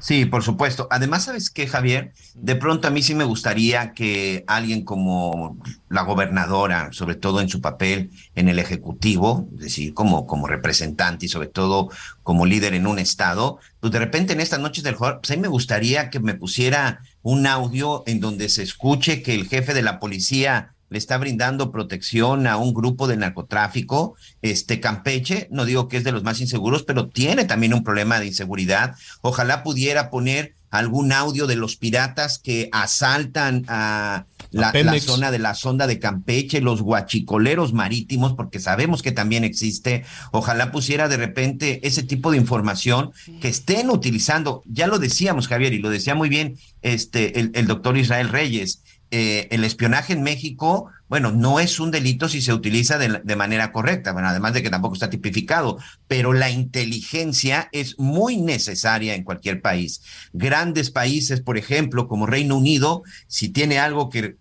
Sí, 0.00 0.26
por 0.26 0.44
supuesto. 0.44 0.86
Además, 0.90 1.24
¿sabes 1.24 1.50
qué, 1.50 1.66
Javier? 1.66 2.12
De 2.34 2.54
pronto 2.54 2.86
a 2.86 2.90
mí 2.92 3.02
sí 3.02 3.16
me 3.16 3.24
gustaría 3.24 3.92
que 3.94 4.44
alguien 4.46 4.84
como 4.84 5.58
la 5.88 6.02
gobernadora, 6.02 6.90
sobre 6.92 7.16
todo 7.16 7.40
en 7.40 7.48
su 7.48 7.60
papel 7.60 8.10
en 8.36 8.48
el 8.48 8.60
Ejecutivo, 8.60 9.48
es 9.54 9.60
decir, 9.60 9.94
como, 9.94 10.26
como 10.26 10.46
representante 10.46 11.26
y 11.26 11.28
sobre 11.28 11.48
todo 11.48 11.88
como 12.22 12.46
líder 12.46 12.74
en 12.74 12.86
un 12.86 13.00
estado, 13.00 13.58
pues 13.80 13.92
de 13.92 13.98
repente 13.98 14.34
en 14.34 14.40
estas 14.40 14.60
noches 14.60 14.84
del 14.84 14.94
juego, 14.94 15.20
pues 15.20 15.32
a 15.32 15.34
mí 15.34 15.42
me 15.42 15.48
gustaría 15.48 16.10
que 16.10 16.20
me 16.20 16.34
pusiera 16.34 17.02
un 17.22 17.46
audio 17.46 18.04
en 18.06 18.20
donde 18.20 18.48
se 18.48 18.62
escuche 18.62 19.22
que 19.22 19.34
el 19.34 19.48
jefe 19.48 19.74
de 19.74 19.82
la 19.82 19.98
policía 19.98 20.74
le 20.90 20.98
está 20.98 21.18
brindando 21.18 21.70
protección 21.70 22.46
a 22.46 22.56
un 22.56 22.72
grupo 22.72 23.06
de 23.06 23.16
narcotráfico. 23.16 24.16
Este 24.42 24.80
Campeche, 24.80 25.48
no 25.50 25.64
digo 25.64 25.88
que 25.88 25.98
es 25.98 26.04
de 26.04 26.12
los 26.12 26.22
más 26.22 26.40
inseguros, 26.40 26.82
pero 26.82 27.08
tiene 27.08 27.44
también 27.44 27.74
un 27.74 27.84
problema 27.84 28.20
de 28.20 28.26
inseguridad. 28.26 28.94
Ojalá 29.20 29.62
pudiera 29.62 30.10
poner 30.10 30.54
algún 30.70 31.12
audio 31.12 31.46
de 31.46 31.56
los 31.56 31.76
piratas 31.76 32.38
que 32.38 32.68
asaltan 32.72 33.64
a 33.68 34.26
la, 34.50 34.72
zona 35.00 35.30
de 35.30 35.38
la 35.38 35.54
sonda 35.54 35.86
de 35.86 35.98
Campeche, 35.98 36.60
los 36.60 36.82
guachicoleros 36.82 37.72
marítimos, 37.72 38.34
porque 38.34 38.60
sabemos 38.60 39.02
que 39.02 39.12
también 39.12 39.44
existe. 39.44 40.04
Ojalá 40.30 40.70
pusiera 40.70 41.08
de 41.08 41.16
repente 41.16 41.86
ese 41.86 42.02
tipo 42.02 42.30
de 42.30 42.38
información 42.38 43.12
que 43.40 43.48
estén 43.48 43.90
utilizando. 43.90 44.62
Ya 44.66 44.86
lo 44.86 44.98
decíamos, 44.98 45.48
Javier, 45.48 45.72
y 45.72 45.78
lo 45.78 45.90
decía 45.90 46.14
muy 46.14 46.28
bien 46.28 46.56
este 46.82 47.40
el, 47.40 47.50
el 47.54 47.66
doctor 47.66 47.96
Israel 47.96 48.28
Reyes 48.28 48.82
eh, 49.10 49.48
el 49.50 49.64
espionaje 49.64 50.12
en 50.12 50.22
México, 50.22 50.90
bueno, 51.08 51.32
no 51.32 51.60
es 51.60 51.80
un 51.80 51.90
delito 51.90 52.28
si 52.28 52.42
se 52.42 52.52
utiliza 52.52 52.98
de, 52.98 53.36
manera 53.36 53.72
correcta, 53.72 54.12
bueno, 54.12 54.28
además 54.28 54.52
de 54.52 54.62
que 54.62 54.68
tampoco 54.68 54.94
está 54.94 55.08
tipificado, 55.08 55.78
pero 56.06 56.34
la 56.34 56.50
inteligencia 56.50 57.70
es 57.72 57.98
muy 57.98 58.36
necesaria 58.36 59.14
en 59.14 59.24
cualquier 59.24 59.62
país. 59.62 60.02
Grandes 60.34 60.90
países, 60.90 61.40
por 61.40 61.56
ejemplo, 61.56 62.06
como 62.06 62.26
Reino 62.26 62.56
Unido, 62.56 63.02
si 63.26 63.48
tiene 63.48 63.78
algo 63.78 64.10
que 64.10 64.36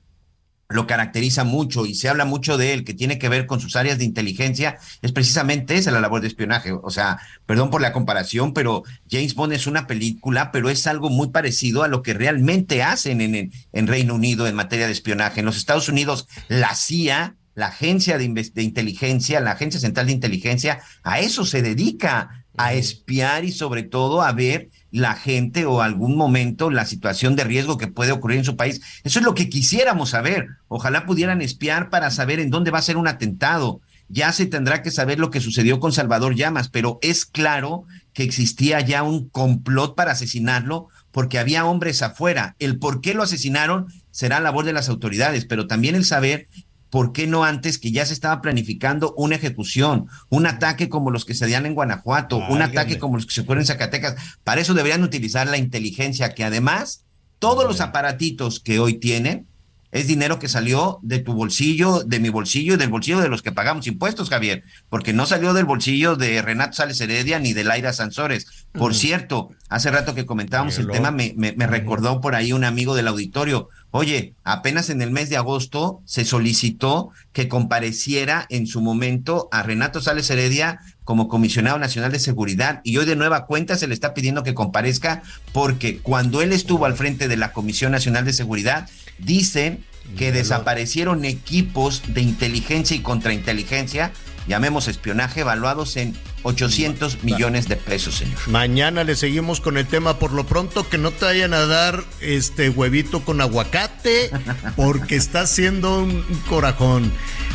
lo 0.69 0.85
caracteriza 0.85 1.43
mucho 1.43 1.85
y 1.85 1.95
se 1.95 2.09
habla 2.09 2.25
mucho 2.25 2.57
de 2.57 2.73
él, 2.73 2.83
que 2.83 2.93
tiene 2.93 3.17
que 3.17 3.29
ver 3.29 3.45
con 3.45 3.59
sus 3.59 3.75
áreas 3.75 3.97
de 3.97 4.03
inteligencia, 4.03 4.77
es 5.01 5.11
precisamente 5.11 5.75
esa 5.75 5.91
la 5.91 6.01
labor 6.01 6.21
de 6.21 6.27
espionaje. 6.27 6.71
O 6.71 6.89
sea, 6.89 7.19
perdón 7.45 7.69
por 7.69 7.81
la 7.81 7.93
comparación, 7.93 8.53
pero 8.53 8.83
James 9.09 9.35
Bond 9.35 9.53
es 9.53 9.67
una 9.67 9.87
película, 9.87 10.51
pero 10.51 10.69
es 10.69 10.85
algo 10.87 11.09
muy 11.09 11.29
parecido 11.29 11.83
a 11.83 11.87
lo 11.87 12.01
que 12.01 12.13
realmente 12.13 12.83
hacen 12.83 13.21
en, 13.21 13.51
en, 13.71 13.87
Reino 13.87 14.15
Unido 14.15 14.47
en 14.47 14.55
materia 14.55 14.87
de 14.87 14.91
espionaje. 14.91 15.39
En 15.39 15.45
los 15.45 15.57
Estados 15.57 15.87
Unidos, 15.87 16.27
la 16.49 16.75
CIA, 16.75 17.37
la 17.55 17.67
agencia 17.67 18.17
de, 18.17 18.27
de 18.27 18.63
inteligencia, 18.63 19.39
la 19.39 19.51
agencia 19.51 19.79
central 19.79 20.07
de 20.07 20.11
inteligencia, 20.13 20.81
a 21.03 21.19
eso 21.19 21.45
se 21.45 21.61
dedica, 21.61 22.45
a 22.57 22.73
espiar 22.73 23.45
y 23.45 23.51
sobre 23.51 23.83
todo 23.83 24.21
a 24.21 24.33
ver 24.33 24.69
la 24.91 25.15
gente 25.15 25.65
o 25.65 25.81
algún 25.81 26.15
momento 26.15 26.69
la 26.69 26.85
situación 26.85 27.35
de 27.35 27.43
riesgo 27.43 27.77
que 27.77 27.87
puede 27.87 28.11
ocurrir 28.11 28.39
en 28.39 28.45
su 28.45 28.55
país. 28.55 28.81
Eso 29.03 29.19
es 29.19 29.25
lo 29.25 29.33
que 29.33 29.49
quisiéramos 29.49 30.11
saber. 30.11 30.47
Ojalá 30.67 31.05
pudieran 31.05 31.41
espiar 31.41 31.89
para 31.89 32.11
saber 32.11 32.39
en 32.39 32.49
dónde 32.49 32.71
va 32.71 32.79
a 32.79 32.83
ser 32.83 32.97
un 32.97 33.07
atentado. 33.07 33.81
Ya 34.09 34.31
se 34.31 34.45
tendrá 34.45 34.81
que 34.81 34.91
saber 34.91 35.19
lo 35.19 35.31
que 35.31 35.41
sucedió 35.41 35.79
con 35.79 35.91
Salvador 35.91 36.35
Llamas, 36.35 36.69
pero 36.69 36.97
es 37.01 37.25
claro 37.25 37.83
que 38.13 38.23
existía 38.23 38.79
ya 38.79 39.03
un 39.03 39.27
complot 39.29 39.95
para 39.95 40.13
asesinarlo 40.13 40.87
porque 41.11 41.39
había 41.39 41.65
hombres 41.65 42.01
afuera. 42.01 42.55
El 42.59 42.79
por 42.79 43.01
qué 43.01 43.13
lo 43.13 43.23
asesinaron 43.23 43.87
será 44.11 44.39
labor 44.39 44.65
de 44.65 44.73
las 44.73 44.87
autoridades, 44.87 45.45
pero 45.45 45.67
también 45.67 45.95
el 45.95 46.05
saber 46.05 46.47
¿por 46.89 47.11
qué 47.11 47.27
no 47.27 47.43
antes 47.43 47.77
que 47.77 47.91
ya 47.91 48.05
se 48.05 48.13
estaba 48.13 48.41
planificando 48.41 49.13
una 49.17 49.35
ejecución, 49.35 50.07
un 50.29 50.45
ataque 50.45 50.89
como 50.89 51.11
los 51.11 51.25
que 51.25 51.33
se 51.33 51.49
dan 51.49 51.65
en 51.65 51.75
Guanajuato, 51.75 52.37
un 52.49 52.61
ataque 52.61 52.97
como 52.97 53.17
los 53.17 53.25
que 53.25 53.33
se 53.33 53.41
ocurren 53.41 53.61
en 53.61 53.67
Zacatecas? 53.67 54.15
Para 54.43 54.61
eso 54.61 54.73
deberían 54.73 55.03
utilizar 55.03 55.47
la 55.47 55.57
inteligencia, 55.57 56.33
que 56.33 56.43
además 56.43 57.03
todos 57.39 57.65
los 57.65 57.81
aparatitos 57.81 58.59
que 58.59 58.79
hoy 58.79 58.95
tienen 58.95 59.47
es 59.91 60.07
dinero 60.07 60.37
que 60.37 60.49
salió 60.49 60.99
de 61.01 61.19
tu 61.19 61.33
bolsillo, 61.33 62.03
de 62.03 62.19
mi 62.19 62.29
bolsillo 62.29 62.73
y 62.73 62.77
del 62.77 62.89
bolsillo 62.89 63.21
de 63.21 63.29
los 63.29 63.41
que 63.41 63.53
pagamos 63.53 63.87
impuestos, 63.87 64.29
Javier, 64.29 64.63
porque 64.89 65.13
no 65.13 65.25
salió 65.25 65.53
del 65.53 65.65
bolsillo 65.65 66.15
de 66.15 66.41
Renato 66.41 66.73
Sales 66.73 66.99
Heredia 66.99 67.39
ni 67.39 67.53
de 67.53 67.63
Laira 67.63 67.93
Sansores. 67.93 68.67
Por 68.73 68.93
cierto, 68.93 69.51
hace 69.69 69.89
rato 69.89 70.13
que 70.13 70.25
comentábamos 70.25 70.77
el 70.77 70.89
tema, 70.89 71.11
me, 71.11 71.33
me, 71.37 71.53
me 71.53 71.67
recordó 71.67 72.19
por 72.19 72.35
ahí 72.35 72.51
un 72.51 72.65
amigo 72.65 72.95
del 72.95 73.07
auditorio. 73.07 73.69
Oye, 73.91 74.33
apenas 74.43 74.89
en 74.89 75.01
el 75.01 75.11
mes 75.11 75.29
de 75.29 75.37
agosto 75.37 76.01
se 76.05 76.25
solicitó 76.25 77.11
que 77.31 77.47
compareciera 77.47 78.45
en 78.49 78.67
su 78.67 78.81
momento 78.81 79.47
a 79.51 79.63
Renato 79.63 80.01
Sales 80.01 80.29
Heredia 80.29 80.81
como 81.05 81.29
comisionado 81.29 81.79
nacional 81.79 82.11
de 82.11 82.19
seguridad 82.19 82.81
y 82.83 82.97
hoy 82.97 83.05
de 83.05 83.15
nueva 83.15 83.45
cuenta 83.45 83.77
se 83.77 83.87
le 83.87 83.93
está 83.93 84.13
pidiendo 84.13 84.43
que 84.43 84.53
comparezca 84.53 85.23
porque 85.53 85.99
cuando 85.99 86.41
él 86.41 86.51
estuvo 86.51 86.85
al 86.85 86.95
frente 86.95 87.29
de 87.29 87.37
la 87.37 87.53
Comisión 87.53 87.93
Nacional 87.93 88.25
de 88.25 88.33
Seguridad, 88.33 88.89
dicen 89.19 89.85
que 90.17 90.33
desaparecieron 90.33 91.23
equipos 91.23 92.03
de 92.07 92.21
inteligencia 92.21 92.95
y 92.95 93.01
contrainteligencia, 93.01 94.11
llamemos 94.47 94.87
espionaje, 94.87 95.41
evaluados 95.41 95.97
en 95.97 96.15
800 96.43 97.23
millones 97.23 97.67
de 97.67 97.75
pesos, 97.75 98.15
señor. 98.15 98.37
Mañana 98.47 99.03
le 99.03 99.15
seguimos 99.15 99.59
con 99.59 99.77
el 99.77 99.85
tema. 99.85 100.17
Por 100.19 100.31
lo 100.31 100.45
pronto, 100.45 100.87
que 100.87 100.97
no 100.97 101.11
te 101.11 101.25
vayan 101.25 101.53
a 101.53 101.65
dar 101.65 102.03
este 102.21 102.69
huevito 102.69 103.23
con 103.23 103.41
aguacate, 103.41 104.31
porque 104.75 105.15
está 105.15 105.41
haciendo 105.41 105.99
un 105.99 106.23
corajón. 106.47 107.11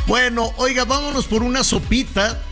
Bueno, 0.07 0.53
oiga, 0.57 0.85
vámonos 0.85 1.27
por 1.27 1.43
una 1.43 1.63
sopita, 1.63 2.43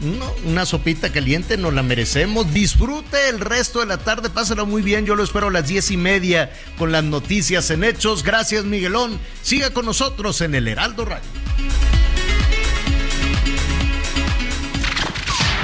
una 0.47 0.65
sopita 0.65 1.11
caliente, 1.13 1.57
nos 1.57 1.75
la 1.75 1.83
merecemos. 1.83 2.53
Disfrute 2.55 3.29
el 3.29 3.41
resto 3.41 3.81
de 3.81 3.87
la 3.87 3.99
tarde, 3.99 4.31
pásalo 4.31 4.67
muy 4.67 4.83
bien. 4.83 5.05
Yo 5.05 5.17
lo 5.17 5.25
espero 5.25 5.49
a 5.49 5.51
las 5.51 5.67
diez 5.67 5.91
y 5.91 5.97
media 5.97 6.53
con 6.79 6.93
las 6.93 7.05
noticias 7.05 7.71
en 7.71 7.85
hechos. 7.85 8.23
Gracias, 8.23 8.65
Miguelón. 8.65 9.19
Siga 9.43 9.71
con 9.71 9.85
nosotros 9.85 10.41
en 10.41 10.55
el 10.55 10.69
Heraldo 10.69 11.05
Radio. 11.05 11.29